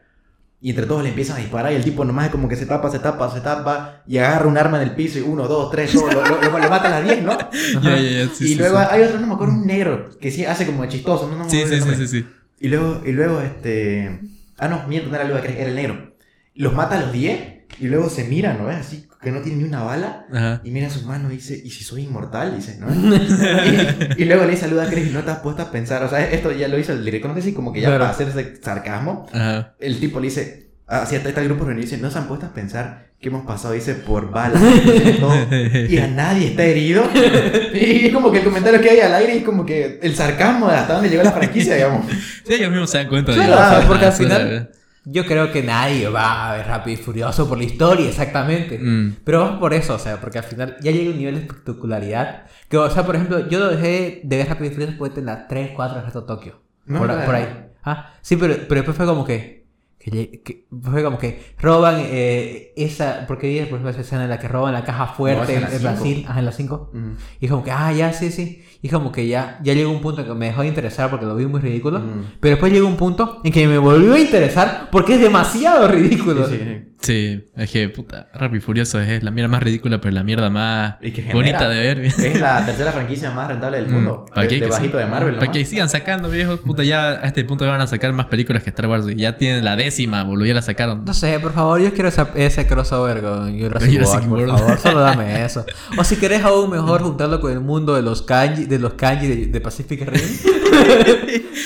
Y 0.61 0.71
entre 0.71 0.87
todos 0.87 1.03
le 1.03 1.11
empiezan 1.11 1.37
a 1.37 1.41
disparar 1.41 1.73
y 1.73 1.77
el 1.77 1.85
tipo 1.85 2.05
nomás 2.05 2.27
es 2.27 2.33
como 2.33 2.49
que 2.49 2.57
se 2.57 2.65
tapa, 2.65 2.91
se 2.91 2.99
tapa, 2.99 3.31
se 3.31 3.41
tapa 3.43 4.03
y 4.07 4.17
agarra 4.17 4.47
un 4.49 4.57
arma 4.57 4.81
en 4.83 4.89
el 4.89 4.95
piso 4.95 5.19
y 5.19 5.23
uno, 5.23 5.47
dos, 5.47 5.71
tres, 5.71 5.93
todo, 5.93 6.11
lo, 6.11 6.23
lo, 6.25 6.41
lo- 6.41 6.59
lo 6.59 6.71
matan 6.71 6.93
a 6.95 7.01
10, 7.03 7.23
¿no? 7.23 7.37
Sí, 7.53 8.45
y 8.45 8.49
sí, 8.49 8.55
luego 8.55 8.79
sí. 8.81 8.87
hay 8.91 9.03
otro, 9.03 9.21
no 9.21 9.27
me 9.27 9.35
acuerdo, 9.35 9.53
un 9.55 9.67
negro 9.67 10.09
que 10.19 10.31
sí 10.31 10.45
hace 10.47 10.65
como 10.65 10.83
de 10.83 10.89
chistoso, 10.89 11.29
no, 11.29 11.37
no 11.37 11.45
me 11.45 11.51
Sí, 11.51 11.59
acuerdo 11.63 11.85
sí, 11.87 11.95
sí, 11.97 12.07
sí, 12.07 12.23
sí. 12.23 12.27
Y 12.59 12.69
luego, 12.69 13.03
y 13.05 13.13
luego 13.13 13.41
este. 13.43 14.21
Ah, 14.57 14.69
no, 14.69 14.89
miento, 14.89 15.11
no 15.11 15.17
era 15.17 15.25
Ludacris, 15.29 15.57
era 15.57 15.69
el 15.69 15.75
negro. 15.77 16.17
Los 16.55 16.73
mata 16.73 16.97
a 16.97 17.01
los 17.03 17.13
10 17.13 17.67
y 17.79 17.89
luego 17.89 18.09
se 18.09 18.25
mira, 18.25 18.55
¿no 18.55 18.65
ves? 18.67 18.77
Así 18.79 19.07
que 19.27 19.33
no 19.33 19.41
tiene 19.41 19.59
ni 19.59 19.65
una 19.65 19.83
bala. 19.83 20.25
Ajá. 20.33 20.61
Y 20.63 20.71
mira 20.71 20.89
sus 20.89 21.05
manos 21.05 21.33
y 21.33 21.37
dice, 21.37 21.61
¿y 21.65 21.71
si 21.71 21.83
soy 21.83 22.05
inmortal? 22.05 22.55
Dice, 22.55 22.79
¿no? 22.81 22.87
y, 24.17 24.23
y 24.23 24.25
luego 24.25 24.45
le 24.45 24.53
dice 24.53 24.67
a 24.67 24.69
Ludacris, 24.69 25.11
¿no 25.13 25.23
te 25.25 25.31
has 25.33 25.39
puesto 25.41 25.63
a 25.63 25.71
pensar? 25.73 26.03
O 26.05 26.09
sea, 26.09 26.31
esto 26.31 26.53
ya 26.53 26.69
lo 26.69 26.79
hizo 26.79 26.93
el 26.93 27.05
director, 27.05 27.31
no 27.31 27.37
sé 27.37 27.43
si 27.43 27.53
como 27.53 27.73
que 27.73 27.81
ya 27.81 27.89
Claro. 27.89 28.05
para 28.05 28.13
hacer 28.13 28.29
ese 28.29 28.57
sarcasmo. 28.63 29.27
Ajá. 29.33 29.75
El 29.81 29.99
tipo 29.99 30.21
le 30.21 30.27
dice, 30.29 30.71
así 30.87 31.17
está, 31.17 31.29
está 31.29 31.41
el 31.43 31.49
grupo 31.49 31.65
reunido 31.65 31.87
y 31.87 31.91
dice, 31.91 32.01
¿no 32.01 32.11
se 32.11 32.19
han 32.19 32.29
puesto 32.29 32.47
a 32.47 32.55
pensar 32.55 33.07
que 33.21 33.29
hemos 33.31 33.47
pasado, 33.47 33.75
dice, 33.75 33.95
por 33.95 34.31
balas? 34.31 34.63
y 34.63 35.95
y 35.95 35.99
a 35.99 36.07
nadie 36.07 36.49
está 36.49 36.65
herido. 36.65 37.03
Y 37.75 38.07
es 38.07 38.13
como 38.13 38.31
que 38.31 38.39
el 38.39 38.45
comentario 38.45 38.81
que 38.81 38.91
hay 38.91 39.01
al 39.01 39.15
aire 39.15 39.39
es 39.39 39.43
como 39.45 39.65
que 39.67 39.99
el 40.03 40.15
sarcasmo 40.15 40.69
de 40.69 40.77
hasta 40.77 40.93
dónde 40.95 41.09
llegó 41.09 41.23
la 41.23 41.33
franquicia, 41.33 41.75
digamos. 41.75 42.07
Sí, 42.47 42.55
ellos 42.55 42.71
mismos 42.71 42.91
se 42.91 42.99
dan 42.99 43.09
cuenta 43.09 43.33
Claro, 43.33 43.49
de 43.51 43.55
o 43.55 43.59
sea, 43.59 43.79
Ah, 43.79 43.85
porque 43.89 44.05
al 44.05 44.13
final-. 44.21 44.71
Yo 45.09 45.25
creo 45.25 45.53
que 45.53 45.63
nadie 45.63 46.09
va 46.09 46.51
a 46.51 46.57
ver 46.57 46.67
Rápido 46.67 47.01
y 47.01 47.03
Furioso 47.03 47.49
por 47.49 47.59
la 47.59 47.65
historia, 47.65 48.09
exactamente. 48.09 48.77
Mm. 48.77 49.19
Pero 49.25 49.41
vamos 49.41 49.61
por 49.61 49.73
eso, 49.73 49.95
o 49.95 49.99
sea, 50.01 50.21
porque 50.21 50.39
al 50.39 50.45
final 50.45 50.77
ya 50.81 50.91
llega 50.91 51.13
un 51.13 51.19
nivel 51.19 51.37
de 51.37 51.41
espectacularidad. 51.43 52.47
Que, 52.69 52.77
o 52.77 52.91
sea, 52.91 53.07
por 53.07 53.15
ejemplo, 53.15 53.49
yo 53.49 53.69
dejé 53.69 54.21
de 54.25 54.37
ver 54.37 54.49
Rápido 54.49 54.67
y 54.67 54.75
Furioso 54.75 54.91
después 54.91 55.15
de 55.15 55.23
las 55.23 55.47
3, 55.47 55.71
4 55.77 56.03
Reto 56.03 56.25
Tokio. 56.25 56.61
No, 56.87 56.99
por, 56.99 57.25
por 57.25 57.35
ahí. 57.37 57.47
Ah, 57.85 58.15
sí, 58.21 58.37
pero, 58.37 58.55
pero 58.69 58.81
después 58.81 58.97
fue 58.97 59.07
como 59.07 59.25
que. 59.25 59.56
Que 60.11 60.43
que- 60.43 60.67
fue 60.83 61.03
como 61.03 61.19
que 61.19 61.43
roban 61.59 61.97
eh, 61.99 62.73
esa. 62.77 63.25
Porque 63.27 63.49
vi, 63.49 63.59
por 63.61 63.69
ejemplo, 63.81 63.91
esa 63.91 64.01
escena 64.01 64.25
en 64.25 64.31
la 64.31 64.39
que 64.39 64.49
roban 64.49 64.73
la 64.73 64.85
caja 64.85 65.07
fuerte 65.09 65.61
No, 65.61 65.67
en. 65.69 65.83
Brasil. 65.83 66.25
Ajá, 66.29 66.39
en 66.39 66.45
las 66.45 66.57
5. 66.57 66.91
Mm. 66.93 67.11
Y 67.41 67.49
como 67.49 67.65
que, 67.65 67.71
ah, 67.71 67.93
ya, 67.93 68.13
sí, 68.13 68.31
sí. 68.31 68.63
Y 68.83 68.89
como 68.89 69.11
que 69.11 69.27
ya, 69.27 69.59
ya 69.63 69.75
llegó 69.75 69.91
un 69.91 70.01
punto 70.01 70.21
en 70.21 70.27
que 70.29 70.35
me 70.35 70.47
dejó 70.47 70.63
de 70.63 70.69
interesar 70.69 71.11
porque 71.11 71.27
lo 71.27 71.35
vi 71.35 71.47
muy 71.47 71.61
ridículo. 71.61 71.99
Mm. 72.01 72.25
Pero 72.41 72.55
después 72.55 72.73
llegó 72.73 72.87
un 72.87 72.97
punto 72.97 73.41
en 73.43 73.53
que 73.53 73.67
me 73.67 73.79
volvió 73.79 74.15
a 74.15 74.19
interesar 74.21 74.89
porque 74.93 75.15
es 75.15 75.21
demasiado 75.21 75.89
ridículo. 75.89 76.47
Sí, 76.49 76.57
sí. 76.57 76.65
Sí, 76.65 76.85
es 77.13 77.71
que, 77.71 77.89
puta, 77.89 78.29
Rápido 78.35 78.57
y 78.59 78.61
Furioso 78.61 79.01
es 79.01 79.23
la 79.23 79.31
mierda 79.31 79.49
más 79.49 79.63
ridícula, 79.63 80.01
pero 80.01 80.15
la 80.15 80.23
mierda 80.23 80.51
más 80.51 80.97
Y 81.01 81.11
que 81.13 81.23
genera. 81.23 81.35
bonita 81.35 81.69
de 81.69 81.79
ver. 81.79 81.99
Es 82.01 82.41
la 82.41 82.65
tercera 82.65 82.93
franquicia 82.93 83.31
más 83.31 83.49
rentable 83.49 83.79
del 83.79 83.89
mundo. 83.89 84.27
Mm, 84.29 84.35
¿Para 84.35 84.47
de, 84.47 84.61
de 84.61 84.67
bajito 84.67 84.99
sí. 84.99 85.05
de 85.05 85.11
Marvel, 85.11 85.35
Para 85.37 85.53
que 85.53 85.65
sigan 85.65 85.89
sacando, 85.89 86.29
viejos. 86.31 86.61
Puta, 86.61 86.83
ya 86.85 87.11
a 87.11 87.27
este 87.27 87.45
punto 87.45 87.67
van 87.67 87.81
a 87.81 87.87
sacar 87.87 88.13
más 88.13 88.27
películas 88.27 88.63
que 88.63 88.71
Star 88.71 88.87
Wars. 88.89 89.07
Y 89.09 89.17
ya 89.17 89.37
tienen 89.37 89.65
la 89.65 89.77
décima, 89.77 90.23
boludo. 90.25 90.47
Ya 90.47 90.55
la 90.55 90.63
sacaron. 90.63 91.05
No 91.05 91.15
sé, 91.15 91.39
por 91.41 91.53
favor, 91.53 91.81
yo 91.81 91.93
quiero 91.93 92.09
esa- 92.09 92.31
ese 92.35 92.67
crossover 92.67 93.21
con 93.23 93.59
Jurassic, 93.59 93.91
Jurassic 93.93 94.31
World, 94.31 94.51
por 94.51 94.59
favor, 94.61 94.79
solo 94.79 95.01
dame 95.01 95.45
eso. 95.45 95.65
O 95.99 96.05
si 96.05 96.17
querés 96.17 96.43
aún 96.45 96.71
mejor 96.71 97.03
juntarlo 97.03 97.41
con 97.41 97.53
el 97.53 97.61
mundo 97.61 97.95
de 97.95 98.03
los 98.03 98.23
kanji, 98.23 98.65
de 98.67 98.79
los 98.79 98.95
kanji 98.95 99.27
de, 99.27 99.47
de 99.47 99.61
Pacific 99.61 100.01
Rim. 100.07 100.23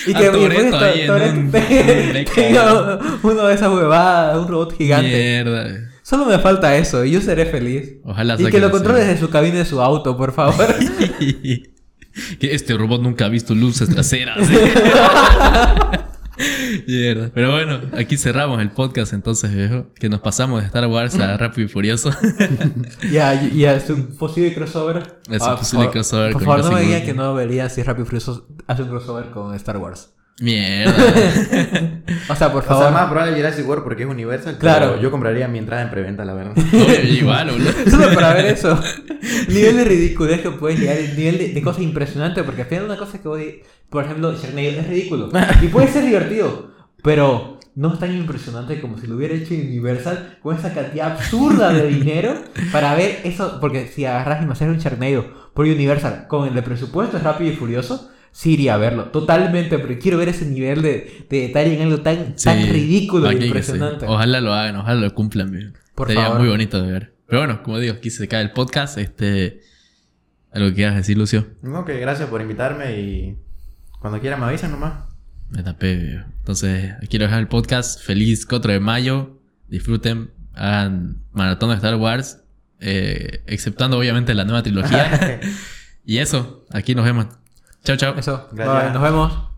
y 0.07 0.15
A 0.15 0.19
que 0.19 0.29
ahí 0.29 1.01
en 1.03 1.51
tenga 2.35 2.99
uno 3.23 3.47
de 3.47 3.55
esas 3.55 3.73
huevadas, 3.73 4.39
un 4.39 4.49
robot 4.49 4.77
gigante. 4.77 5.09
Mierda. 5.09 5.91
Solo 6.03 6.27
me 6.27 6.39
falta 6.39 6.77
eso 6.77 7.05
y 7.05 7.13
yo 7.13 7.21
seré 7.21 7.47
feliz. 7.47 7.95
Ojalá 8.05 8.37
y 8.39 8.47
que 8.47 8.59
lo 8.59 8.67
así. 8.67 8.73
controle 8.73 9.01
desde 9.01 9.19
su 9.19 9.31
cabina 9.31 9.59
de 9.59 9.65
su 9.65 9.81
auto, 9.81 10.17
por 10.17 10.33
favor. 10.33 10.67
que 12.41 12.55
este 12.55 12.75
robot 12.77 13.03
nunca 13.03 13.27
ha 13.27 13.29
visto 13.29 13.55
luces 13.55 13.89
traseras. 13.89 14.49
Mierda. 16.87 17.31
Pero 17.35 17.53
bueno, 17.53 17.81
aquí 17.97 18.17
cerramos 18.17 18.61
el 18.61 18.71
podcast 18.71 19.13
entonces, 19.13 19.55
viejo. 19.55 19.87
Que 19.95 20.09
nos 20.09 20.21
pasamos 20.21 20.61
de 20.61 20.67
Star 20.67 20.87
Wars 20.87 21.15
a 21.17 21.37
Rápido 21.39 21.67
y 21.67 21.69
Furioso. 21.69 22.11
y, 23.11 23.17
a, 23.19 23.43
y 23.43 23.65
a 23.65 23.81
su 23.81 24.17
posible 24.17 24.55
crossover. 24.55 24.99
A 24.99 25.39
su 25.39 25.45
Ah, 25.45 25.51
por 25.51 25.59
posible 25.59 25.85
favor- 25.85 25.93
crossover 25.93 26.33
Por 26.33 26.45
con 26.45 26.47
favor, 26.57 26.65
no 26.65 26.71
me 26.73 26.83
Jurassic 26.83 26.87
digan 26.87 27.01
World. 27.03 27.07
que 27.07 27.15
no 27.15 27.35
vería 27.35 27.69
si 27.69 27.83
Rápido 27.83 28.05
y 28.05 28.07
Furioso 28.07 28.49
hace 28.67 28.83
un 28.83 28.89
crossover 28.89 29.27
con 29.31 29.55
Star 29.55 29.77
Wars. 29.79 30.13
Mierda. 30.41 30.95
O 32.29 32.35
sea, 32.35 32.51
por 32.53 32.63
O 32.63 32.67
favor. 32.67 32.85
sea, 32.85 32.93
más 32.93 33.11
probable 33.11 33.37
Jurassic 33.37 33.69
World 33.69 33.85
porque 33.85 34.05
es 34.05 34.09
Universal. 34.09 34.57
Claro. 34.59 34.91
Pero 34.93 35.03
yo 35.03 35.11
compraría 35.11 35.47
mi 35.49 35.59
entrada 35.59 35.83
en 35.83 35.91
preventa, 35.91 36.25
la 36.25 36.33
verdad. 36.35 36.55
Obvio, 36.57 37.03
igual, 37.13 37.51
boludo. 37.51 37.71
Solo 37.91 38.15
para 38.15 38.35
ver 38.35 38.47
eso. 38.47 38.81
nivel 39.49 39.77
de 39.77 39.85
ridiculez 39.85 40.41
que 40.41 40.51
puedes 40.51 40.79
llegar, 40.81 40.97
el 40.97 41.17
nivel 41.17 41.39
de, 41.39 41.49
de 41.53 41.63
cosas 41.63 41.83
impresionantes, 41.83 42.43
porque 42.45 42.63
al 42.63 42.69
final 42.69 42.85
una 42.85 42.97
cosa 42.97 43.21
que 43.21 43.29
voy, 43.29 43.63
por 43.91 44.05
ejemplo, 44.05 44.33
Sharknado 44.33 44.69
es 44.69 44.87
ridículo 44.89 45.31
y 45.63 45.67
puede 45.69 45.89
ser 45.89 46.05
divertido, 46.05 46.71
pero 47.03 47.59
no 47.75 47.93
es 47.95 47.99
tan 48.01 48.15
impresionante 48.17 48.81
como 48.81 48.99
si 48.99 49.07
lo 49.07 49.17
hubiera 49.17 49.35
hecho 49.35 49.55
Universal 49.55 50.39
con 50.43 50.57
esa 50.57 50.73
cantidad 50.75 51.13
absurda 51.13 51.73
de 51.73 51.87
dinero 51.95 52.35
para 52.73 52.95
ver 52.95 53.19
eso, 53.25 53.59
porque 53.61 53.87
si 53.89 54.05
agarras 54.05 54.43
y 54.43 54.47
me 54.47 54.53
haces 54.53 54.69
un 54.69 54.79
Sharknado 54.79 55.51
por 55.55 55.67
Universal 55.67 56.27
con 56.29 56.47
el 56.49 56.55
de 56.55 56.63
presupuesto 56.63 57.17
es 57.17 57.23
rápido 57.23 57.53
y 57.53 57.57
furioso. 57.57 58.11
Sí 58.33 58.53
iría 58.53 58.75
a 58.75 58.77
verlo, 58.77 59.07
totalmente, 59.07 59.77
pero 59.81 59.99
quiero 60.01 60.17
ver 60.17 60.29
ese 60.29 60.47
nivel 60.47 60.83
de, 60.83 61.27
de 61.29 61.41
detalle 61.49 61.75
en 61.75 61.83
algo 61.83 62.01
tan, 62.01 62.37
tan 62.37 62.63
Sí, 62.63 62.71
ridículo 62.71 63.29
aquí 63.29 63.43
e 63.43 63.47
impresionante. 63.47 64.07
sí. 64.07 64.13
Ojalá 64.13 64.41
lo 64.41 64.55
hagan, 64.55 64.77
ojalá 64.77 65.01
lo 65.01 65.13
cumplan, 65.15 65.51
viejo. 65.51 65.73
Por 65.97 66.07
Sería 66.07 66.27
favor. 66.27 66.39
muy 66.39 66.49
bonito 66.49 66.81
de 66.81 66.93
ver. 66.93 67.15
Pero 67.27 67.41
bueno, 67.41 67.61
como 67.65 67.81
digo, 67.81 67.95
aquí 67.95 68.09
se 68.09 68.29
cae 68.29 68.43
el 68.43 68.53
podcast. 68.53 68.99
Este. 68.99 69.63
¿Algo 70.53 70.69
que 70.69 70.75
quieras 70.77 70.95
decir, 70.95 71.19
Lucio? 71.19 71.49
No, 71.63 71.85
que 71.85 71.99
gracias 71.99 72.29
por 72.29 72.41
invitarme 72.41 73.01
y 73.01 73.37
cuando 74.01 74.19
quieran 74.21 74.41
me 74.41 74.47
avisan 74.47 74.73
nomás. 74.73 74.95
Me 75.51 75.63
tapé, 75.63 75.97
viejo. 75.97 76.25
Entonces, 76.39 76.95
quiero 77.09 77.27
dejar 77.27 77.41
el 77.41 77.49
podcast. 77.49 78.01
Feliz 78.03 78.47
4 78.47 78.73
de 78.73 78.81
mayo. 78.81 79.39
Disfruten. 79.69 80.31
Hagan 80.55 81.19
maratón 81.33 81.71
de 81.71 81.77
Star 81.77 81.95
Wars. 81.97 82.39
eh, 82.81 83.43
exceptuando, 83.47 83.99
obviamente, 83.99 84.35
la 84.35 84.45
nueva 84.45 84.63
trilogía. 84.63 85.41
y 86.05 86.19
eso, 86.19 86.65
aquí 86.73 86.95
nos 86.95 87.05
vemos. 87.05 87.27
Chao, 87.85 87.97
chao. 87.97 88.15
Eso, 88.17 88.49
Gracias. 88.53 88.85
Bye, 88.85 88.93
nos 88.95 89.03
vemos. 89.03 89.50